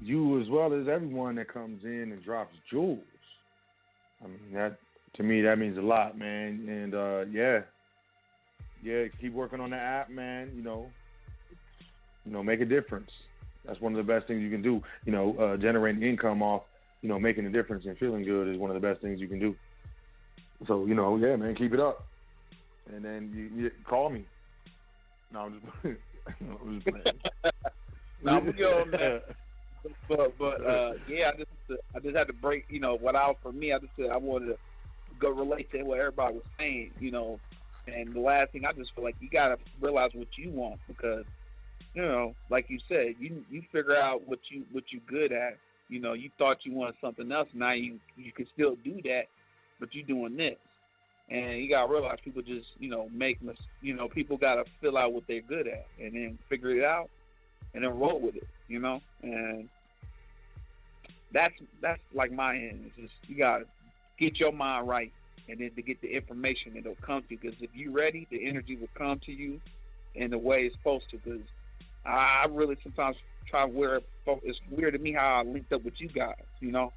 you 0.00 0.40
as 0.40 0.48
well 0.48 0.72
as 0.72 0.86
everyone 0.88 1.34
that 1.36 1.52
comes 1.52 1.84
in 1.84 2.12
and 2.12 2.22
drops 2.22 2.54
jewels. 2.70 3.00
I 4.22 4.28
mean 4.28 4.52
that 4.52 4.78
to 5.16 5.22
me 5.22 5.40
that 5.42 5.58
means 5.58 5.78
a 5.78 5.82
lot, 5.82 6.16
man. 6.18 6.68
And 6.68 6.94
uh 6.94 7.24
yeah. 7.32 7.60
Yeah, 8.82 9.04
keep 9.20 9.32
working 9.34 9.60
on 9.60 9.70
the 9.70 9.76
app, 9.76 10.08
man, 10.10 10.52
you 10.54 10.62
know. 10.62 10.86
You 12.24 12.32
know, 12.32 12.42
make 12.42 12.60
a 12.60 12.64
difference. 12.64 13.10
That's 13.66 13.80
one 13.80 13.94
of 13.94 14.04
the 14.04 14.12
best 14.12 14.26
things 14.26 14.42
you 14.42 14.50
can 14.50 14.62
do. 14.62 14.82
You 15.04 15.12
know, 15.12 15.36
uh 15.38 15.56
generating 15.56 16.02
income 16.02 16.42
off, 16.42 16.62
you 17.02 17.08
know, 17.08 17.18
making 17.18 17.46
a 17.46 17.50
difference 17.50 17.84
and 17.86 17.96
feeling 17.98 18.24
good 18.24 18.48
is 18.48 18.58
one 18.58 18.70
of 18.70 18.80
the 18.80 18.86
best 18.86 19.00
things 19.00 19.20
you 19.20 19.28
can 19.28 19.38
do. 19.38 19.54
So, 20.66 20.86
you 20.86 20.94
know, 20.94 21.16
yeah, 21.16 21.36
man, 21.36 21.54
keep 21.54 21.72
it 21.72 21.80
up. 21.80 22.04
And 22.94 23.04
then 23.04 23.32
you, 23.34 23.62
you 23.62 23.70
call 23.88 24.10
me. 24.10 24.24
No, 25.32 25.40
I'm 25.40 25.60
just 25.60 25.66
I'm 26.40 26.82
just 26.84 27.16
no, 28.22 28.32
I'm 28.32 28.50
good 28.56 28.90
man. 28.90 29.20
But 30.08 30.36
but 30.38 30.66
uh, 30.66 30.92
yeah, 31.08 31.30
I 31.32 31.36
just 31.38 31.80
I 31.94 32.00
just 32.00 32.16
had 32.16 32.26
to 32.26 32.32
break. 32.34 32.64
You 32.68 32.80
know, 32.80 32.96
what 32.96 33.14
out 33.14 33.38
for 33.42 33.52
me, 33.52 33.72
I 33.72 33.78
just 33.78 33.92
said 33.96 34.10
I 34.12 34.16
wanted 34.16 34.46
to 34.46 34.58
go 35.18 35.30
relate 35.30 35.70
to 35.72 35.82
what 35.82 35.98
everybody 35.98 36.34
was 36.34 36.44
saying. 36.58 36.92
You 37.00 37.10
know, 37.10 37.40
and 37.86 38.14
the 38.14 38.20
last 38.20 38.52
thing 38.52 38.64
I 38.66 38.72
just 38.72 38.94
feel 38.94 39.04
like 39.04 39.16
you 39.20 39.28
gotta 39.30 39.56
realize 39.80 40.10
what 40.14 40.28
you 40.36 40.50
want 40.50 40.80
because 40.86 41.24
you 41.94 42.02
know, 42.02 42.34
like 42.50 42.66
you 42.68 42.78
said, 42.88 43.14
you 43.18 43.44
you 43.50 43.62
figure 43.72 43.96
out 43.96 44.26
what 44.26 44.38
you 44.50 44.64
what 44.72 44.84
you 44.90 45.00
good 45.08 45.32
at. 45.32 45.56
You 45.88 46.00
know, 46.00 46.12
you 46.12 46.30
thought 46.38 46.58
you 46.64 46.72
wanted 46.72 46.94
something 47.00 47.30
else. 47.32 47.48
Now 47.52 47.72
you 47.72 47.98
you 48.16 48.32
can 48.32 48.46
still 48.54 48.76
do 48.84 49.00
that, 49.04 49.24
but 49.80 49.88
you're 49.92 50.06
doing 50.06 50.36
this. 50.36 50.56
And 51.30 51.62
you 51.62 51.68
gotta 51.68 51.90
realize 51.90 52.18
people 52.24 52.42
just, 52.42 52.66
you 52.78 52.90
know, 52.90 53.08
make 53.12 53.40
mis- 53.42 53.56
you 53.80 53.94
know, 53.94 54.08
people 54.08 54.36
gotta 54.36 54.64
fill 54.80 54.96
out 54.96 55.12
what 55.12 55.24
they're 55.28 55.40
good 55.40 55.66
at 55.66 55.86
and 56.00 56.14
then 56.14 56.38
figure 56.48 56.76
it 56.76 56.84
out 56.84 57.08
and 57.74 57.84
then 57.84 57.98
roll 57.98 58.20
with 58.20 58.36
it, 58.36 58.46
you 58.68 58.80
know? 58.80 59.00
And 59.22 59.68
that's 61.32 61.54
that's 61.80 62.00
like 62.14 62.32
my 62.32 62.54
end. 62.56 62.84
It's 62.86 62.96
just 62.96 63.30
you 63.30 63.36
gotta 63.36 63.64
get 64.18 64.38
your 64.38 64.52
mind 64.52 64.88
right 64.88 65.12
and 65.48 65.60
then 65.60 65.70
to 65.74 65.82
get 65.82 66.00
the 66.00 66.08
information 66.08 66.76
it'll 66.76 66.94
come 67.04 67.22
to 67.22 67.34
you 67.34 67.38
because 67.40 67.56
if 67.60 67.70
you're 67.74 67.92
ready, 67.92 68.28
the 68.30 68.46
energy 68.46 68.76
will 68.76 68.88
come 68.96 69.20
to 69.26 69.32
you 69.32 69.60
in 70.14 70.30
the 70.30 70.38
way 70.38 70.62
it's 70.62 70.76
supposed 70.76 71.04
to 71.10 71.18
because 71.18 71.40
I 72.04 72.46
really 72.50 72.76
sometimes 72.82 73.16
try 73.48 73.66
to 73.66 73.72
wear 73.72 74.00
it's 74.44 74.58
weird 74.70 74.92
to 74.92 74.98
me 74.98 75.12
how 75.12 75.40
I 75.40 75.42
linked 75.42 75.72
up 75.72 75.84
with 75.84 75.94
you 75.98 76.08
guys, 76.08 76.34
you 76.60 76.70
know 76.70 76.92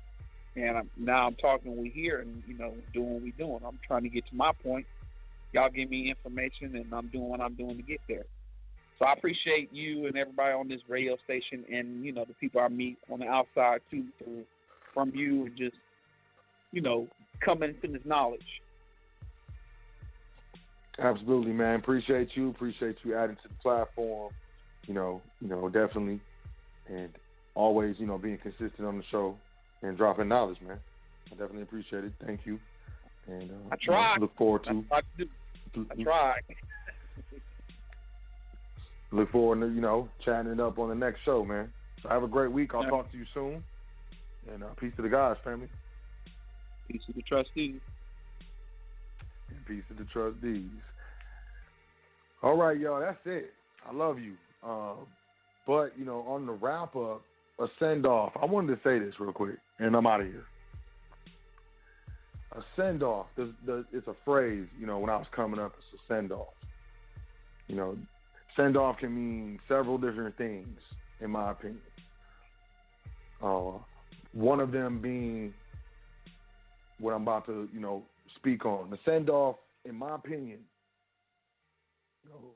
and 0.55 0.77
I'm, 0.77 0.89
now 0.97 1.27
I'm 1.27 1.35
talking 1.35 1.75
we 1.81 1.89
here 1.89 2.19
and 2.19 2.43
you 2.47 2.57
know 2.57 2.73
doing 2.93 3.13
what 3.13 3.23
we 3.23 3.31
doing. 3.31 3.59
I'm 3.65 3.80
trying 3.85 4.03
to 4.03 4.09
get 4.09 4.25
to 4.30 4.35
my 4.35 4.51
point. 4.63 4.85
Y'all 5.51 5.69
give 5.69 5.89
me 5.89 6.09
information 6.09 6.75
and 6.75 6.93
I'm 6.93 7.07
doing 7.07 7.30
what 7.30 7.41
I'm 7.41 7.55
doing 7.55 7.77
to 7.77 7.84
get 7.84 8.01
there. 8.07 8.25
So 8.99 9.05
I 9.05 9.13
appreciate 9.13 9.73
you 9.73 10.05
and 10.07 10.17
everybody 10.17 10.53
on 10.53 10.67
this 10.67 10.81
radio 10.88 11.17
station 11.23 11.65
and 11.71 12.03
you 12.05 12.11
know 12.11 12.25
the 12.25 12.34
people 12.35 12.61
I 12.61 12.67
meet 12.67 12.97
on 13.11 13.19
the 13.19 13.27
outside 13.27 13.81
too 13.89 14.05
through 14.23 14.43
from 14.93 15.11
you 15.15 15.47
and 15.47 15.57
just 15.57 15.75
you 16.71 16.81
know 16.81 17.07
coming 17.43 17.75
to 17.81 17.88
this 17.88 18.01
knowledge. 18.05 18.41
Absolutely, 20.99 21.53
man. 21.53 21.80
Appreciate 21.80 22.30
you. 22.35 22.49
Appreciate 22.49 22.97
you 23.03 23.17
adding 23.17 23.35
to 23.38 23.47
the 23.47 23.55
platform. 23.63 24.31
You 24.88 24.93
know, 24.93 25.22
you 25.41 25.47
know, 25.47 25.69
definitely, 25.69 26.19
and 26.88 27.10
always, 27.55 27.95
you 27.99 28.05
know, 28.05 28.18
being 28.18 28.38
consistent 28.38 28.85
on 28.85 28.97
the 28.97 29.03
show 29.11 29.35
and 29.81 29.97
dropping 29.97 30.27
knowledge, 30.27 30.57
man. 30.65 30.77
I 31.27 31.30
definitely 31.31 31.64
appreciate 31.64 32.03
it. 32.03 32.14
Thank 32.26 32.41
you. 32.45 32.60
And 33.27 33.51
uh, 33.51 33.55
I 33.72 33.76
try. 33.81 34.14
You 34.14 34.19
know, 34.19 34.22
look 34.22 34.38
forward 34.38 34.64
to. 34.65 34.84
I, 34.91 34.97
I 34.97 36.03
try. 36.03 36.35
look 39.11 39.31
forward 39.31 39.61
to 39.61 39.73
you 39.73 39.81
know 39.81 40.10
chatting 40.26 40.51
it 40.51 40.60
up 40.60 40.80
on 40.80 40.89
the 40.89 40.95
next 40.95 41.19
show, 41.23 41.45
man. 41.45 41.72
So 42.01 42.10
have 42.10 42.23
a 42.23 42.27
great 42.27 42.51
week. 42.51 42.72
I'll 42.73 42.84
yeah. 42.84 42.89
talk 42.89 43.11
to 43.11 43.18
you 43.18 43.26
soon. 43.34 43.64
And 44.53 44.64
uh, 44.64 44.68
peace 44.80 44.93
to 44.97 45.01
the 45.01 45.10
guys, 45.10 45.38
family. 45.43 45.69
Peace 46.89 47.01
to 47.07 47.14
the 47.14 47.22
trustees. 47.22 47.80
And 49.49 49.65
peace 49.65 49.84
to 49.89 49.95
the 49.95 50.03
trustees. 50.11 50.69
All 52.41 52.57
right, 52.57 52.77
y'all. 52.77 52.99
That's 52.99 53.18
it. 53.26 53.53
I 53.89 53.93
love 53.93 54.19
you. 54.19 54.34
Um, 54.65 55.07
but 55.68 55.98
you 55.98 56.06
know, 56.06 56.22
on 56.27 56.45
the 56.45 56.53
wrap 56.53 56.95
up, 56.95 57.22
a 57.60 57.68
send 57.80 58.06
off. 58.06 58.34
I 58.41 58.45
wanted 58.45 58.76
to 58.76 58.81
say 58.84 58.99
this 58.99 59.14
real 59.19 59.31
quick, 59.31 59.57
and 59.80 59.95
I'm 59.95 60.07
out 60.07 60.22
of 60.22 60.27
here. 60.27 60.45
A 62.53 62.61
send 62.76 63.03
off. 63.03 63.27
It's 63.38 64.07
a 64.07 64.15
phrase. 64.26 64.68
You 64.80 64.85
know, 64.85 64.99
when 64.99 65.10
I 65.10 65.18
was 65.18 65.27
coming 65.35 65.60
up, 65.60 65.73
it's 65.77 66.02
a 66.02 66.14
send 66.14 66.31
off. 66.31 66.53
You 67.68 67.76
know, 67.76 67.98
send 68.56 68.77
off 68.77 68.98
can 68.99 69.15
mean 69.15 69.60
several 69.68 69.98
different 69.98 70.38
things, 70.38 70.77
in 71.22 71.31
my 71.31 71.52
opinion. 71.52 71.81
Uh, 73.41 73.80
one 74.34 74.60
of 74.60 74.72
them 74.72 75.02
being 75.02 75.53
what 76.99 77.14
I'm 77.14 77.23
about 77.23 77.45
to, 77.48 77.68
you 77.73 77.80
know, 77.80 78.03
speak 78.35 78.65
on. 78.65 78.90
The 78.90 78.98
send 79.06 79.30
off, 79.30 79.56
in 79.85 79.95
my 79.95 80.15
opinion, 80.15 80.60
you 82.23 82.30
know, 82.30 82.52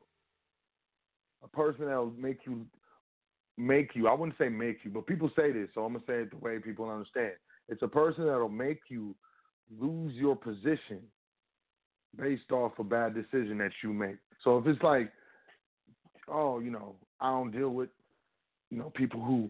a 1.43 1.47
person 1.47 1.85
that'll 1.85 2.11
make 2.17 2.39
you 2.45 2.65
make 3.57 3.95
you 3.95 4.07
I 4.07 4.13
wouldn't 4.13 4.37
say 4.37 4.49
make 4.49 4.79
you, 4.83 4.91
but 4.91 5.07
people 5.07 5.31
say 5.35 5.51
this, 5.51 5.69
so 5.73 5.83
I'm 5.83 5.93
gonna 5.93 6.05
say 6.07 6.21
it 6.21 6.31
the 6.31 6.37
way 6.37 6.59
people 6.59 6.89
understand. 6.89 7.33
It's 7.69 7.81
a 7.81 7.87
person 7.87 8.25
that'll 8.25 8.49
make 8.49 8.81
you 8.89 9.15
lose 9.79 10.13
your 10.13 10.35
position 10.35 11.01
based 12.17 12.51
off 12.51 12.79
a 12.79 12.83
bad 12.83 13.13
decision 13.13 13.57
that 13.59 13.71
you 13.83 13.93
make. 13.93 14.17
So 14.43 14.57
if 14.57 14.67
it's 14.67 14.81
like, 14.81 15.11
oh, 16.27 16.59
you 16.59 16.71
know, 16.71 16.95
I 17.19 17.29
don't 17.29 17.51
deal 17.51 17.69
with, 17.69 17.89
you 18.69 18.77
know, 18.77 18.91
people 18.95 19.21
who 19.23 19.49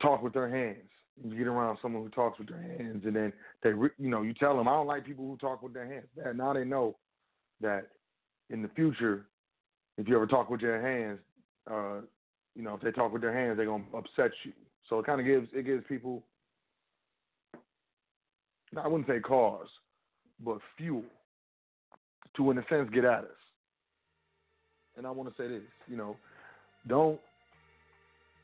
talk 0.00 0.22
with 0.22 0.32
their 0.32 0.48
hands. 0.48 0.88
You 1.22 1.36
get 1.36 1.46
around 1.46 1.78
someone 1.82 2.02
who 2.02 2.08
talks 2.08 2.38
with 2.38 2.48
their 2.48 2.62
hands, 2.62 3.02
and 3.04 3.14
then 3.14 3.32
they, 3.62 3.70
you 3.70 4.10
know, 4.10 4.22
you 4.22 4.32
tell 4.32 4.56
them, 4.56 4.66
I 4.66 4.72
don't 4.72 4.86
like 4.86 5.04
people 5.04 5.26
who 5.26 5.36
talk 5.36 5.62
with 5.62 5.74
their 5.74 5.86
hands. 5.86 6.06
And 6.24 6.38
now 6.38 6.54
they 6.54 6.64
know 6.64 6.96
that 7.60 7.88
in 8.48 8.62
the 8.62 8.68
future, 8.68 9.26
if 9.98 10.08
you 10.08 10.16
ever 10.16 10.26
talk 10.26 10.50
with 10.50 10.60
your 10.60 10.80
hands, 10.80 11.18
uh, 11.70 12.00
you 12.54 12.62
know, 12.62 12.74
if 12.74 12.80
they 12.80 12.90
talk 12.90 13.12
with 13.12 13.22
their 13.22 13.34
hands, 13.34 13.56
they're 13.56 13.66
gonna 13.66 13.84
upset 13.94 14.30
you. 14.44 14.52
So 14.88 14.98
it 14.98 15.06
kind 15.06 15.20
of 15.20 15.26
gives 15.26 15.48
it 15.54 15.64
gives 15.64 15.84
people, 15.88 16.22
I 18.76 18.88
wouldn't 18.88 19.08
say 19.08 19.20
cause, 19.20 19.68
but 20.44 20.58
fuel 20.76 21.04
to, 22.36 22.50
in 22.50 22.58
a 22.58 22.64
sense, 22.68 22.88
get 22.92 23.04
at 23.04 23.24
us. 23.24 23.30
And 24.96 25.06
I 25.06 25.10
want 25.10 25.34
to 25.34 25.42
say 25.42 25.48
this, 25.48 25.62
you 25.88 25.96
know, 25.96 26.16
don't, 26.86 27.20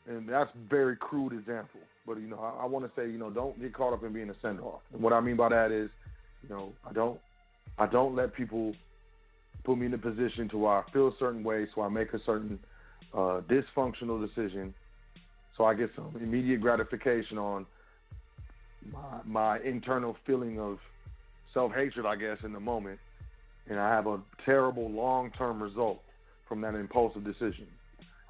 and 0.06 0.28
that's 0.28 0.50
very 0.70 0.96
crude 0.96 1.32
example, 1.32 1.80
but 2.06 2.18
you 2.18 2.28
know, 2.28 2.38
I, 2.38 2.62
I 2.62 2.66
want 2.66 2.84
to 2.86 2.90
say, 2.98 3.10
you 3.10 3.18
know, 3.18 3.30
don't 3.30 3.60
get 3.60 3.74
caught 3.74 3.92
up 3.92 4.04
in 4.04 4.12
being 4.12 4.30
a 4.30 4.34
send 4.40 4.60
off. 4.60 4.80
And 4.92 5.02
what 5.02 5.12
I 5.12 5.20
mean 5.20 5.36
by 5.36 5.50
that 5.50 5.70
is, 5.70 5.90
you 6.42 6.48
know, 6.48 6.72
I 6.88 6.92
don't, 6.92 7.18
I 7.78 7.86
don't 7.86 8.14
let 8.14 8.34
people 8.34 8.74
put 9.64 9.78
me 9.78 9.86
in 9.86 9.94
a 9.94 9.98
position 9.98 10.48
to 10.50 10.58
where 10.58 10.78
I 10.78 10.90
feel 10.92 11.08
a 11.08 11.16
certain 11.18 11.42
way, 11.42 11.66
so 11.74 11.82
I 11.82 11.88
make 11.88 12.12
a 12.12 12.20
certain 12.24 12.58
uh, 13.12 13.40
dysfunctional 13.48 14.26
decision, 14.26 14.74
so 15.56 15.64
I 15.64 15.74
get 15.74 15.90
some 15.96 16.14
immediate 16.20 16.60
gratification 16.60 17.38
on 17.38 17.66
my 18.92 19.20
my 19.24 19.60
internal 19.60 20.16
feeling 20.26 20.58
of 20.58 20.78
self 21.52 21.72
hatred, 21.72 22.06
I 22.06 22.16
guess, 22.16 22.38
in 22.44 22.52
the 22.52 22.60
moment, 22.60 22.98
and 23.68 23.78
I 23.78 23.90
have 23.90 24.06
a 24.06 24.20
terrible 24.44 24.90
long 24.90 25.30
term 25.36 25.62
result 25.62 26.00
from 26.48 26.60
that 26.62 26.74
impulsive 26.74 27.24
decision. 27.24 27.66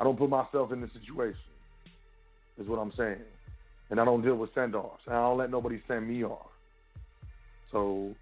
I 0.01 0.05
don't 0.05 0.19
put 0.19 0.31
myself 0.31 0.73
in 0.73 0.81
the 0.81 0.91
situation, 1.01 1.41
is 2.59 2.69
what 2.69 2.79
I'm 2.79 2.93
saying, 2.97 3.23
and 3.91 4.01
I 4.01 4.05
don't 4.05 4.23
deal 4.23 4.37
with 4.37 4.51
send 4.55 4.75
offs, 4.75 5.03
I 5.07 5.13
don't 5.13 5.39
let 5.39 5.51
nobody 5.51 5.83
send 5.89 6.09
me 6.09 6.25
off. 6.25 6.47
So 7.73 8.15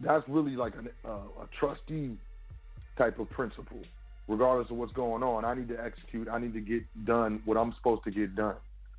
that's 0.00 0.22
really 0.28 0.56
like 0.56 0.74
a, 0.74 1.08
a, 1.08 1.14
a 1.14 1.48
trustee 1.58 2.16
type 2.96 3.18
of 3.18 3.28
principle 3.30 3.82
regardless 4.28 4.70
of 4.70 4.76
what's 4.76 4.92
going 4.92 5.22
on. 5.22 5.44
I 5.44 5.54
need 5.54 5.68
to 5.68 5.82
execute. 5.82 6.28
I 6.28 6.38
need 6.38 6.54
to 6.54 6.60
get 6.60 6.82
done 7.04 7.40
what 7.44 7.56
I'm 7.56 7.74
supposed 7.74 8.04
to 8.04 8.10
get 8.10 8.34
done. 8.34 8.56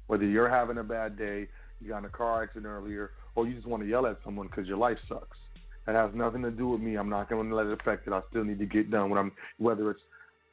Whether 0.07 0.26
you're 0.26 0.49
having 0.49 0.77
a 0.77 0.84
bad 0.84 1.17
day, 1.17 1.47
you 1.81 1.89
got 1.89 1.99
in 1.99 2.05
a 2.05 2.09
car 2.09 2.43
accident 2.43 2.67
earlier, 2.67 3.11
or 3.35 3.47
you 3.47 3.55
just 3.55 3.67
want 3.67 3.84
to 3.84 3.89
yell 3.89 4.05
at 4.05 4.17
someone 4.23 4.47
because 4.47 4.67
your 4.67 4.77
life 4.77 4.97
sucks. 5.09 5.38
That 5.85 5.95
has 5.95 6.11
nothing 6.13 6.41
to 6.43 6.51
do 6.51 6.69
with 6.69 6.81
me. 6.81 6.95
I'm 6.95 7.09
not 7.09 7.30
going 7.30 7.49
to 7.49 7.55
let 7.55 7.67
it 7.67 7.73
affect 7.80 8.07
it. 8.07 8.13
I 8.13 8.22
still 8.30 8.43
need 8.43 8.59
to 8.59 8.65
get 8.65 8.89
done 8.89 9.09
what 9.09 9.19
I'm, 9.19 9.31
whether 9.57 9.91
it's 9.91 10.01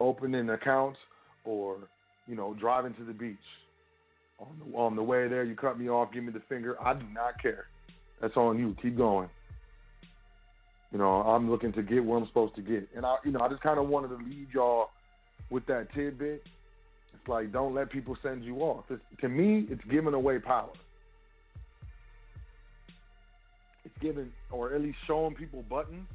opening 0.00 0.50
accounts 0.50 0.98
or, 1.44 1.78
you 2.26 2.34
know, 2.34 2.54
driving 2.54 2.94
to 2.94 3.04
the 3.04 3.12
beach. 3.12 3.36
On 4.38 4.48
the, 4.58 4.76
on 4.76 4.96
the 4.96 5.02
way 5.02 5.28
there, 5.28 5.44
you 5.44 5.54
cut 5.54 5.78
me 5.78 5.88
off, 5.88 6.12
give 6.12 6.24
me 6.24 6.32
the 6.32 6.42
finger. 6.48 6.76
I 6.82 6.94
do 6.94 7.04
not 7.14 7.40
care. 7.40 7.66
That's 8.20 8.36
on 8.36 8.58
you. 8.58 8.76
Keep 8.82 8.96
going. 8.96 9.28
You 10.92 10.98
know, 10.98 11.22
I'm 11.22 11.50
looking 11.50 11.72
to 11.72 11.82
get 11.82 12.04
where 12.04 12.18
I'm 12.18 12.26
supposed 12.26 12.54
to 12.56 12.62
get, 12.62 12.88
and 12.94 13.06
I, 13.06 13.16
you 13.24 13.32
know, 13.32 13.40
I 13.40 13.48
just 13.48 13.62
kind 13.62 13.78
of 13.78 13.88
wanted 13.88 14.08
to 14.08 14.16
leave 14.16 14.48
y'all 14.52 14.90
with 15.48 15.64
that 15.66 15.92
tidbit. 15.94 16.44
It's 17.14 17.28
like 17.28 17.50
don't 17.50 17.74
let 17.74 17.90
people 17.90 18.16
send 18.22 18.44
you 18.44 18.58
off. 18.58 18.84
It's, 18.90 19.02
to 19.22 19.28
me, 19.28 19.66
it's 19.70 19.82
giving 19.90 20.12
away 20.12 20.38
power. 20.38 20.68
It's 23.84 23.94
giving, 24.00 24.30
or 24.50 24.74
at 24.74 24.82
least 24.82 24.98
showing 25.06 25.34
people 25.34 25.64
buttons 25.68 26.06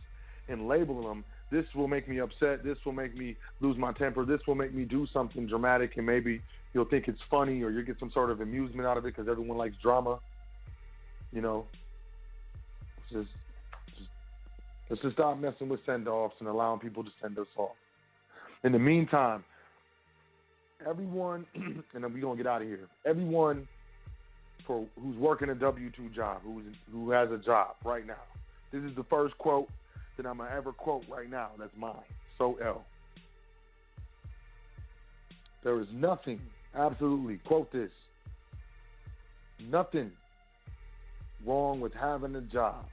and 0.47 0.67
labeling 0.67 1.07
them. 1.07 1.25
This 1.49 1.65
will 1.75 1.87
make 1.87 2.07
me 2.07 2.19
upset. 2.19 2.63
This 2.63 2.77
will 2.85 2.93
make 2.93 3.15
me 3.15 3.35
lose 3.61 3.77
my 3.77 3.93
temper. 3.93 4.25
This 4.25 4.41
will 4.47 4.55
make 4.55 4.73
me 4.73 4.83
do 4.83 5.07
something 5.11 5.47
dramatic, 5.47 5.97
and 5.97 6.05
maybe 6.05 6.41
you'll 6.73 6.85
think 6.85 7.07
it's 7.07 7.21
funny, 7.31 7.63
or 7.63 7.71
you'll 7.71 7.85
get 7.85 7.99
some 7.99 8.11
sort 8.11 8.29
of 8.29 8.41
amusement 8.41 8.87
out 8.87 8.97
of 8.97 9.05
it 9.05 9.15
because 9.15 9.27
everyone 9.27 9.57
likes 9.57 9.75
drama. 9.81 10.19
You 11.31 11.41
know, 11.41 11.65
it's 12.97 13.13
just 13.13 13.29
Let's 14.89 15.01
just 15.01 15.15
stop 15.15 15.37
messing 15.37 15.67
with 15.67 15.81
send 15.85 16.07
offs 16.07 16.35
and 16.39 16.47
allowing 16.47 16.79
people 16.79 17.03
to 17.03 17.09
send 17.21 17.37
us 17.37 17.47
off. 17.57 17.75
In 18.63 18.71
the 18.71 18.79
meantime, 18.79 19.43
everyone, 20.87 21.45
and 21.55 22.03
then 22.03 22.13
we're 22.13 22.21
gonna 22.21 22.37
get 22.37 22.47
out 22.47 22.61
of 22.61 22.67
here. 22.67 22.87
Everyone 23.05 23.67
for 24.65 24.85
who's 25.01 25.17
working 25.17 25.49
a 25.49 25.55
W 25.55 25.91
two 25.91 26.09
job, 26.09 26.41
who's 26.43 26.63
who 26.91 27.11
has 27.11 27.29
a 27.31 27.37
job 27.37 27.75
right 27.83 28.07
now. 28.07 28.21
This 28.71 28.81
is 28.83 28.95
the 28.95 29.03
first 29.03 29.37
quote 29.37 29.67
that 30.15 30.25
I'm 30.25 30.37
gonna 30.37 30.55
ever 30.55 30.71
quote 30.71 31.03
right 31.09 31.29
now. 31.29 31.51
That's 31.59 31.71
mine. 31.77 31.95
Sot 32.37 32.55
El. 32.63 32.83
There 35.63 35.79
is 35.81 35.87
nothing, 35.91 36.39
absolutely, 36.75 37.39
quote 37.45 37.71
this. 37.73 37.89
Nothing 39.69 40.11
wrong 41.45 41.81
with 41.81 41.93
having 41.93 42.35
a 42.35 42.41
job 42.41 42.85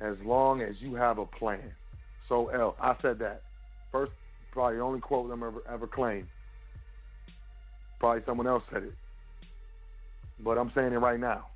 as 0.00 0.16
long 0.24 0.62
as 0.62 0.74
you 0.80 0.94
have 0.94 1.18
a 1.18 1.26
plan. 1.26 1.72
Sot 2.28 2.54
El, 2.54 2.76
I 2.80 2.94
said 3.02 3.18
that. 3.18 3.42
First, 3.92 4.12
probably 4.52 4.76
the 4.76 4.82
only 4.82 5.00
quote 5.00 5.30
I'm 5.30 5.42
ever 5.42 5.62
ever 5.68 5.86
claimed. 5.86 6.28
Probably 7.98 8.22
someone 8.24 8.46
else 8.46 8.62
said 8.72 8.84
it. 8.84 8.94
But 10.42 10.56
I'm 10.56 10.72
saying 10.74 10.92
it 10.92 10.98
right 10.98 11.20
now. 11.20 11.46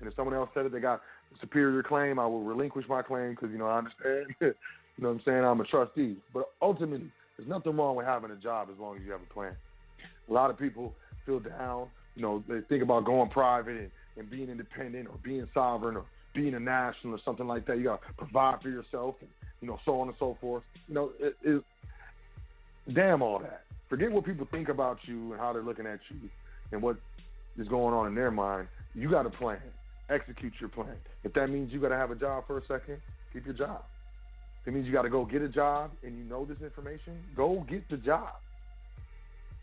And 0.00 0.08
if 0.08 0.16
someone 0.16 0.34
else 0.34 0.48
said 0.54 0.66
it, 0.66 0.72
they 0.72 0.80
got 0.80 1.02
superior 1.40 1.82
claim, 1.82 2.18
I 2.18 2.26
will 2.26 2.42
relinquish 2.42 2.86
my 2.88 3.02
claim 3.02 3.30
because, 3.30 3.50
you 3.50 3.58
know, 3.58 3.66
I 3.66 3.78
understand. 3.78 4.26
you 4.40 4.54
know 4.98 5.08
what 5.08 5.14
I'm 5.16 5.22
saying? 5.24 5.44
I'm 5.44 5.60
a 5.60 5.64
trustee. 5.64 6.16
But 6.32 6.44
ultimately, 6.62 7.10
there's 7.36 7.48
nothing 7.48 7.76
wrong 7.76 7.96
with 7.96 8.06
having 8.06 8.30
a 8.30 8.36
job 8.36 8.68
as 8.72 8.78
long 8.78 8.96
as 8.96 9.02
you 9.04 9.12
have 9.12 9.20
a 9.20 9.34
plan. 9.34 9.54
A 10.28 10.32
lot 10.32 10.50
of 10.50 10.58
people 10.58 10.94
feel 11.24 11.40
down. 11.40 11.88
You 12.14 12.22
know, 12.22 12.44
they 12.48 12.60
think 12.68 12.82
about 12.82 13.04
going 13.04 13.28
private 13.28 13.76
and, 13.76 13.90
and 14.16 14.30
being 14.30 14.48
independent 14.48 15.08
or 15.08 15.16
being 15.22 15.46
sovereign 15.52 15.96
or 15.96 16.04
being 16.36 16.54
a 16.54 16.60
national 16.60 17.14
or 17.14 17.20
something 17.24 17.46
like 17.46 17.66
that. 17.66 17.78
You 17.78 17.84
got 17.84 18.00
to 18.02 18.12
provide 18.16 18.62
for 18.62 18.68
yourself, 18.68 19.16
and 19.20 19.30
you 19.60 19.68
know, 19.68 19.78
so 19.84 20.00
on 20.00 20.08
and 20.08 20.16
so 20.18 20.36
forth. 20.40 20.62
You 20.86 20.94
know, 20.94 21.10
it, 21.18 21.34
it, 21.42 21.64
damn 22.94 23.22
all 23.22 23.40
that. 23.40 23.62
Forget 23.88 24.12
what 24.12 24.24
people 24.24 24.46
think 24.50 24.68
about 24.68 24.98
you 25.06 25.32
and 25.32 25.40
how 25.40 25.52
they're 25.52 25.62
looking 25.62 25.86
at 25.86 25.98
you 26.10 26.28
and 26.72 26.82
what 26.82 26.96
is 27.58 27.66
going 27.68 27.94
on 27.94 28.06
in 28.06 28.14
their 28.14 28.30
mind. 28.30 28.68
You 28.94 29.10
got 29.10 29.26
a 29.26 29.30
plan. 29.30 29.58
Execute 30.10 30.52
your 30.60 30.68
plan. 30.68 30.96
If 31.24 31.32
that 31.34 31.48
means 31.48 31.72
you 31.72 31.80
got 31.80 31.88
to 31.88 31.96
have 31.96 32.10
a 32.10 32.14
job 32.14 32.44
for 32.46 32.58
a 32.58 32.62
second, 32.68 32.98
keep 33.32 33.44
your 33.44 33.54
job. 33.54 33.82
If 34.62 34.68
it 34.68 34.74
means 34.74 34.86
you 34.86 34.92
got 34.92 35.02
to 35.02 35.10
go 35.10 35.24
get 35.24 35.42
a 35.42 35.48
job 35.48 35.90
and 36.02 36.16
you 36.16 36.24
know 36.24 36.44
this 36.44 36.58
information, 36.62 37.18
go 37.36 37.64
get 37.68 37.88
the 37.88 37.96
job. 37.96 38.34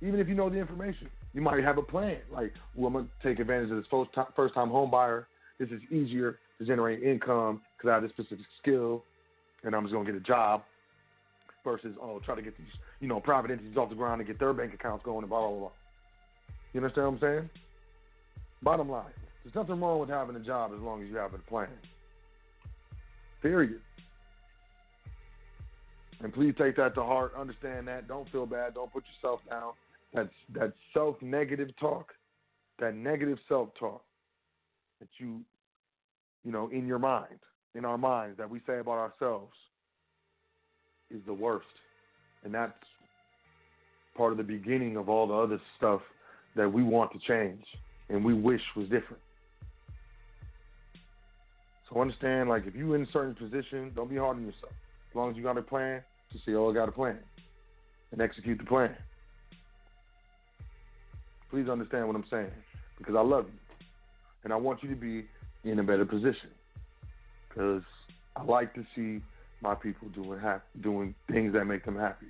Even 0.02 0.20
if 0.20 0.28
you 0.28 0.36
know 0.36 0.50
the 0.50 0.58
information, 0.58 1.10
you 1.34 1.42
might 1.42 1.64
have 1.64 1.78
a 1.78 1.82
plan. 1.82 2.18
Like, 2.32 2.52
well, 2.76 2.88
I'm 2.88 2.94
gonna 2.94 3.08
take 3.24 3.40
advantage 3.40 3.72
of 3.72 3.78
this 3.78 3.86
first 3.90 4.14
time, 4.14 4.26
first 4.36 4.54
time 4.54 4.70
home 4.70 4.92
buyer. 4.92 5.28
This 5.64 5.80
is 5.80 5.92
easier 5.92 6.40
to 6.60 6.66
generate 6.66 7.04
income 7.04 7.62
because 7.78 7.90
I 7.90 7.94
have 7.94 8.04
this 8.04 8.12
specific 8.12 8.46
skill, 8.62 9.02
and 9.64 9.74
I'm 9.74 9.84
just 9.84 9.94
gonna 9.94 10.06
get 10.06 10.16
a 10.16 10.20
job. 10.20 10.64
Versus, 11.64 11.96
oh, 12.02 12.20
try 12.26 12.36
to 12.36 12.42
get 12.42 12.58
these, 12.58 12.68
you 13.00 13.08
know, 13.08 13.22
private 13.22 13.50
entities 13.50 13.78
off 13.78 13.88
the 13.88 13.96
ground 13.96 14.20
and 14.20 14.28
get 14.28 14.38
their 14.38 14.52
bank 14.52 14.74
accounts 14.74 15.06
going 15.06 15.20
and 15.20 15.30
blah 15.30 15.48
blah 15.48 15.58
blah. 15.58 15.72
You 16.74 16.82
understand 16.82 17.08
what 17.08 17.14
I'm 17.14 17.20
saying? 17.22 17.50
Bottom 18.62 18.90
line, 18.90 19.14
there's 19.42 19.56
nothing 19.56 19.80
wrong 19.80 20.02
with 20.02 20.10
having 20.10 20.36
a 20.36 20.42
job 20.42 20.72
as 20.76 20.82
long 20.82 21.02
as 21.02 21.08
you 21.08 21.16
have 21.16 21.34
a 21.34 21.38
plan. 21.38 21.70
Period. 23.42 23.80
And 26.20 26.34
please 26.34 26.54
take 26.58 26.76
that 26.76 26.94
to 26.96 27.04
heart. 27.04 27.32
Understand 27.40 27.88
that. 27.88 28.10
Don't 28.10 28.30
feel 28.32 28.46
bad. 28.46 28.74
Don't 28.74 28.92
put 28.92 29.06
yourself 29.16 29.40
down. 29.50 29.72
That's 30.14 30.30
that 30.56 30.74
self 30.94 31.22
negative 31.22 31.70
talk, 31.80 32.12
that 32.80 32.96
negative 32.96 33.38
self 33.48 33.70
talk 33.80 34.04
that 35.00 35.08
you 35.18 35.42
you 36.44 36.52
know, 36.52 36.70
in 36.70 36.88
your 36.88 37.00
mind, 37.00 37.40
in 37.76 37.86
our 37.86 37.98
minds 37.98 38.38
that 38.38 38.50
we 38.50 38.60
say 38.68 38.80
about 38.80 38.98
ourselves. 38.98 39.54
is 41.10 41.22
the 41.26 41.34
worst. 41.34 41.68
And 42.44 42.54
that's 42.54 42.74
part 44.16 44.32
of 44.32 44.38
the 44.38 44.44
beginning 44.44 44.98
of 44.98 45.10
all 45.10 45.28
the 45.28 45.34
other 45.34 45.60
stuff 45.78 46.02
that 46.56 46.72
we 46.72 46.84
want 46.84 47.12
to 47.14 47.20
change 47.20 47.64
and 48.10 48.24
we 48.24 48.34
wish 48.34 48.62
was 48.76 48.86
different. 48.86 49.22
So 51.90 52.02
understand, 52.02 52.50
like, 52.50 52.66
if 52.66 52.76
you're 52.76 52.96
in 52.96 53.04
a 53.04 53.12
certain 53.12 53.36
position, 53.36 53.92
don't 53.96 54.10
be 54.10 54.18
hard 54.18 54.38
on 54.38 54.46
yourself. 54.46 54.74
As 55.10 55.16
long 55.16 55.32
as 55.32 55.38
you 55.38 55.44
got 55.44 55.58
a 55.58 55.62
plan, 55.62 56.02
just 56.32 56.46
say, 56.46 56.54
oh, 56.54 56.70
I 56.70 56.74
got 56.74 56.90
a 56.90 56.92
plan, 56.92 57.20
and 58.12 58.22
execute 58.22 58.58
the 58.58 58.66
plan. 58.66 58.96
Please 61.50 61.70
understand 61.70 62.08
what 62.08 62.16
I'm 62.16 62.26
saying, 62.32 62.52
because 62.98 63.16
I 63.16 63.22
love 63.22 63.46
you, 63.46 63.86
and 64.44 64.52
I 64.52 64.56
want 64.56 64.82
you 64.82 64.90
to 64.90 64.96
be 64.96 65.26
in 65.64 65.80
a 65.80 65.84
better 65.84 66.06
position, 66.06 66.50
because 67.50 67.84
I 68.36 68.44
like 68.44 68.74
to 68.76 68.86
see 68.96 69.22
my 69.62 69.76
people 69.76 70.10
doing 70.10 70.40
doing 70.82 71.16
things 71.32 71.54
that 71.54 71.66
make 71.66 71.86
them 71.86 71.98
happy, 71.98 72.28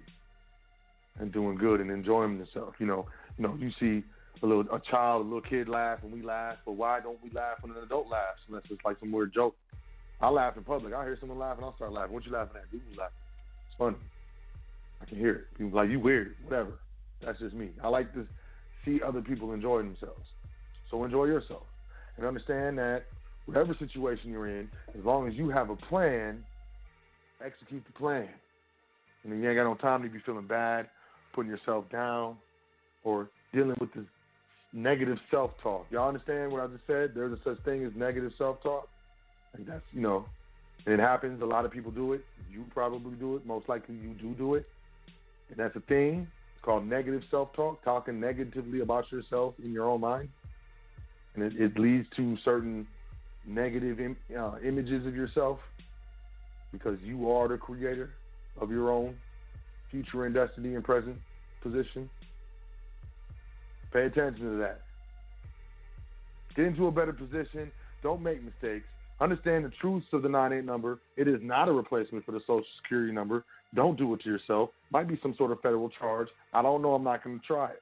and 1.19 1.31
doing 1.31 1.57
good 1.57 1.81
and 1.81 1.89
enjoying 1.89 2.37
themselves. 2.37 2.75
You 2.79 2.85
know, 2.85 3.05
you 3.37 3.47
know, 3.47 3.55
you 3.59 3.71
see 3.79 4.03
a 4.41 4.45
little 4.45 4.63
a 4.73 4.79
child, 4.79 5.21
a 5.21 5.23
little 5.23 5.41
kid 5.41 5.67
laugh 5.67 5.99
and 6.03 6.11
we 6.11 6.21
laugh, 6.21 6.57
but 6.65 6.73
why 6.73 6.99
don't 6.99 7.21
we 7.23 7.29
laugh 7.31 7.57
when 7.61 7.75
an 7.75 7.83
adult 7.83 8.09
laughs 8.09 8.39
unless 8.47 8.63
it's 8.69 8.83
like 8.85 8.99
some 8.99 9.11
weird 9.11 9.33
joke? 9.33 9.55
I 10.21 10.29
laugh 10.29 10.55
in 10.57 10.63
public. 10.63 10.93
I 10.93 11.03
hear 11.03 11.17
someone 11.19 11.39
laughing, 11.39 11.63
I'll 11.63 11.75
start 11.75 11.91
laughing. 11.91 12.13
What 12.13 12.25
you 12.25 12.31
laughing 12.31 12.57
at? 12.57 12.71
People 12.71 12.87
laughing. 12.97 13.15
It's 13.67 13.77
funny. 13.77 13.97
I 15.01 15.05
can 15.05 15.17
hear 15.17 15.35
it. 15.35 15.57
People 15.57 15.77
like 15.77 15.89
you 15.89 15.99
weird, 15.99 16.35
whatever. 16.43 16.79
That's 17.25 17.39
just 17.39 17.53
me. 17.53 17.69
I 17.83 17.87
like 17.87 18.13
to 18.13 18.25
see 18.85 18.99
other 19.05 19.21
people 19.21 19.53
enjoy 19.53 19.79
themselves. 19.79 20.23
So 20.89 21.03
enjoy 21.03 21.25
yourself 21.25 21.63
and 22.17 22.25
understand 22.25 22.77
that 22.77 23.05
whatever 23.45 23.75
situation 23.79 24.31
you're 24.31 24.47
in, 24.47 24.69
as 24.97 25.03
long 25.03 25.27
as 25.27 25.33
you 25.33 25.49
have 25.49 25.69
a 25.69 25.75
plan, 25.75 26.43
execute 27.43 27.83
the 27.85 27.93
plan. 27.97 28.29
And 29.23 29.41
you 29.41 29.47
ain't 29.47 29.57
got 29.57 29.63
no 29.63 29.75
time 29.75 30.03
to 30.03 30.09
be 30.09 30.19
feeling 30.25 30.47
bad, 30.47 30.89
putting 31.33 31.49
yourself 31.49 31.85
down, 31.91 32.37
or 33.03 33.29
dealing 33.53 33.75
with 33.79 33.93
this 33.93 34.05
negative 34.73 35.17
self 35.31 35.51
talk. 35.61 35.85
Y'all 35.91 36.07
understand 36.07 36.51
what 36.51 36.61
I 36.61 36.67
just 36.67 36.85
said? 36.87 37.11
There's 37.15 37.31
a 37.31 37.39
such 37.43 37.63
thing 37.63 37.85
as 37.85 37.91
negative 37.95 38.31
self 38.37 38.61
talk. 38.61 38.89
Like 39.53 39.67
that's 39.67 39.83
you 39.91 40.01
know, 40.01 40.25
it 40.85 40.99
happens. 40.99 41.41
A 41.41 41.45
lot 41.45 41.65
of 41.65 41.71
people 41.71 41.91
do 41.91 42.13
it. 42.13 42.25
You 42.51 42.65
probably 42.73 43.15
do 43.15 43.35
it. 43.35 43.45
Most 43.45 43.69
likely 43.69 43.95
you 43.95 44.13
do 44.21 44.33
do 44.33 44.55
it. 44.55 44.65
And 45.49 45.57
that's 45.57 45.75
a 45.75 45.81
thing. 45.81 46.27
It's 46.55 46.65
called 46.65 46.85
negative 46.85 47.21
self 47.29 47.53
talk, 47.53 47.83
talking 47.83 48.19
negatively 48.19 48.81
about 48.81 49.11
yourself 49.11 49.53
in 49.63 49.71
your 49.71 49.87
own 49.87 50.01
mind. 50.01 50.29
And 51.35 51.43
it, 51.43 51.53
it 51.59 51.79
leads 51.79 52.07
to 52.17 52.37
certain 52.43 52.87
negative 53.45 53.99
Im- 53.99 54.17
uh, 54.37 54.55
images 54.65 55.05
of 55.05 55.15
yourself 55.15 55.59
because 56.71 56.97
you 57.03 57.31
are 57.31 57.47
the 57.47 57.57
creator 57.57 58.11
of 58.59 58.71
your 58.71 58.91
own 58.91 59.15
future 59.91 60.25
and 60.25 60.33
destiny 60.33 60.75
and 60.75 60.83
present 60.83 61.15
position. 61.61 62.09
Pay 63.91 64.05
attention 64.05 64.51
to 64.51 64.57
that. 64.57 64.81
Get 66.55 66.65
into 66.65 66.87
a 66.87 66.91
better 66.91 67.13
position. 67.13 67.71
Don't 68.01 68.21
make 68.21 68.43
mistakes. 68.43 68.85
Understand 69.21 69.65
the 69.65 69.71
truths 69.79 70.07
of 70.11 70.23
the 70.23 70.29
98 70.29 70.65
number. 70.65 70.99
It 71.15 71.27
is 71.27 71.39
not 71.41 71.69
a 71.69 71.71
replacement 71.71 72.25
for 72.25 72.31
the 72.31 72.41
Social 72.41 72.65
Security 72.81 73.13
number. 73.13 73.45
Don't 73.75 73.97
do 73.97 74.13
it 74.13 74.21
to 74.21 74.29
yourself. 74.29 74.69
Might 74.91 75.07
be 75.07 75.19
some 75.21 75.35
sort 75.37 75.51
of 75.51 75.61
federal 75.61 75.89
charge. 75.89 76.27
I 76.53 76.61
don't 76.61 76.81
know. 76.81 76.93
I'm 76.95 77.03
not 77.03 77.23
going 77.23 77.39
to 77.39 77.45
try 77.45 77.69
it. 77.69 77.81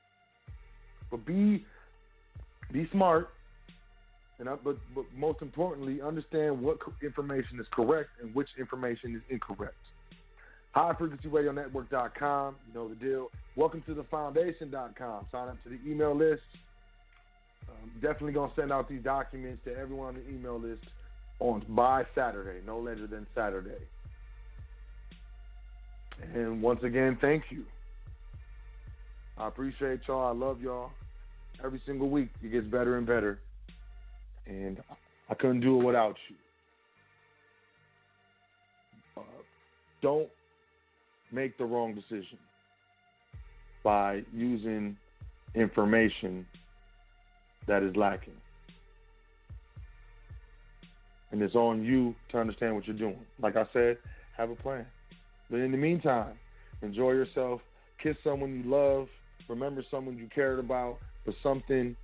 But 1.09 1.25
be 1.25 1.65
be 2.71 2.87
smart, 2.91 3.29
and 4.41 4.49
uh, 4.49 4.57
but 4.63 4.75
but 4.95 5.05
most 5.15 5.41
importantly, 5.41 6.01
understand 6.01 6.59
what 6.59 6.79
information 7.03 7.59
is 7.59 7.67
correct 7.71 8.09
and 8.21 8.33
which 8.33 8.49
information 8.59 9.15
is 9.15 9.21
incorrect. 9.29 9.75
HighFrequencyRadioNetwork.com. 10.75 12.55
You 12.67 12.73
know 12.73 12.89
the 12.89 12.95
deal. 12.95 13.29
Welcome 13.55 13.83
to 13.85 13.93
the 13.93 14.03
Foundation.com. 14.05 15.27
Sign 15.31 15.47
up 15.47 15.63
to 15.63 15.69
the 15.69 15.79
email 15.87 16.15
list. 16.15 16.41
Um, 17.69 17.91
definitely 18.01 18.33
gonna 18.33 18.51
send 18.55 18.73
out 18.73 18.89
these 18.89 19.03
documents 19.03 19.61
to 19.65 19.77
everyone 19.77 20.07
on 20.07 20.15
the 20.15 20.27
email 20.27 20.59
list 20.59 20.81
on 21.39 21.63
by 21.69 22.03
Saturday, 22.15 22.65
no 22.65 22.79
later 22.79 23.05
than 23.05 23.27
Saturday. 23.35 23.77
And 26.33 26.63
once 26.63 26.81
again, 26.83 27.17
thank 27.21 27.43
you. 27.51 27.63
I 29.37 29.47
appreciate 29.47 29.99
y'all. 30.07 30.27
I 30.27 30.31
love 30.33 30.61
y'all. 30.61 30.89
Every 31.63 31.81
single 31.85 32.09
week, 32.09 32.29
it 32.43 32.51
gets 32.51 32.65
better 32.65 32.97
and 32.97 33.05
better. 33.05 33.39
And 34.47 34.81
I 35.29 35.33
couldn't 35.35 35.61
do 35.61 35.79
it 35.79 35.83
without 35.83 36.15
you. 36.29 36.35
Uh, 39.17 39.21
don't 40.01 40.29
make 41.31 41.57
the 41.57 41.65
wrong 41.65 41.93
decision 41.93 42.37
by 43.83 44.23
using 44.33 44.97
information 45.55 46.45
that 47.67 47.83
is 47.83 47.95
lacking. 47.95 48.33
And 51.31 51.41
it's 51.41 51.55
on 51.55 51.83
you 51.83 52.13
to 52.31 52.39
understand 52.39 52.75
what 52.75 52.85
you're 52.85 52.97
doing. 52.97 53.19
Like 53.41 53.55
I 53.55 53.65
said, 53.71 53.97
have 54.37 54.49
a 54.49 54.55
plan. 54.55 54.85
But 55.49 55.59
in 55.59 55.71
the 55.71 55.77
meantime, 55.77 56.33
enjoy 56.81 57.11
yourself, 57.11 57.61
kiss 58.01 58.15
someone 58.23 58.63
you 58.63 58.69
love, 58.69 59.07
remember 59.47 59.83
someone 59.89 60.17
you 60.17 60.27
cared 60.33 60.59
about, 60.59 60.97
but 61.25 61.35
something 61.41 61.95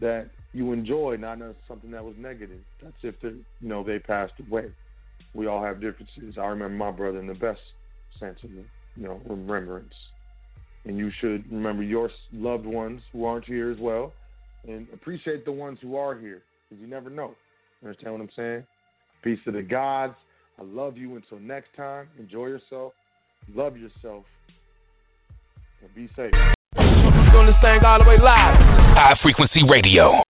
that 0.00 0.28
you 0.54 0.72
enjoy, 0.72 1.16
not 1.16 1.38
something 1.68 1.90
that 1.90 2.04
was 2.04 2.14
negative. 2.16 2.60
That's 2.82 2.94
if 3.02 3.16
they, 3.20 3.28
you 3.28 3.44
know 3.60 3.82
they 3.82 3.98
passed 3.98 4.34
away. 4.48 4.70
We 5.34 5.48
all 5.48 5.62
have 5.62 5.80
differences. 5.80 6.38
I 6.40 6.46
remember 6.46 6.76
my 6.76 6.92
brother 6.92 7.18
in 7.18 7.26
the 7.26 7.34
best 7.34 7.60
sense 8.20 8.38
of 8.44 8.50
the, 8.50 8.64
you 8.96 9.02
know 9.02 9.20
remembrance, 9.28 9.92
and 10.84 10.96
you 10.96 11.10
should 11.20 11.50
remember 11.50 11.82
your 11.82 12.08
loved 12.32 12.66
ones 12.66 13.02
who 13.12 13.24
aren't 13.24 13.44
here 13.44 13.70
as 13.70 13.78
well, 13.78 14.12
and 14.66 14.86
appreciate 14.94 15.44
the 15.44 15.52
ones 15.52 15.78
who 15.82 15.96
are 15.96 16.16
here 16.16 16.42
because 16.70 16.80
you 16.80 16.88
never 16.88 17.10
know. 17.10 17.34
Understand 17.82 18.12
what 18.12 18.22
I'm 18.22 18.30
saying? 18.36 18.64
Peace 19.22 19.38
to 19.44 19.50
the 19.50 19.62
gods. 19.62 20.14
I 20.58 20.62
love 20.62 20.96
you. 20.96 21.16
Until 21.16 21.40
next 21.40 21.68
time, 21.76 22.08
enjoy 22.18 22.46
yourself, 22.46 22.92
love 23.54 23.76
yourself, 23.76 24.24
and 25.82 25.94
be 25.94 26.08
safe. 26.14 26.32
Doing 26.76 27.46
this 27.46 27.56
thing 27.60 27.80
all 27.84 27.98
the 27.98 28.04
way 28.08 28.16
live. 28.18 28.56
High 28.96 29.18
Frequency 29.20 29.60
Radio. 29.68 30.23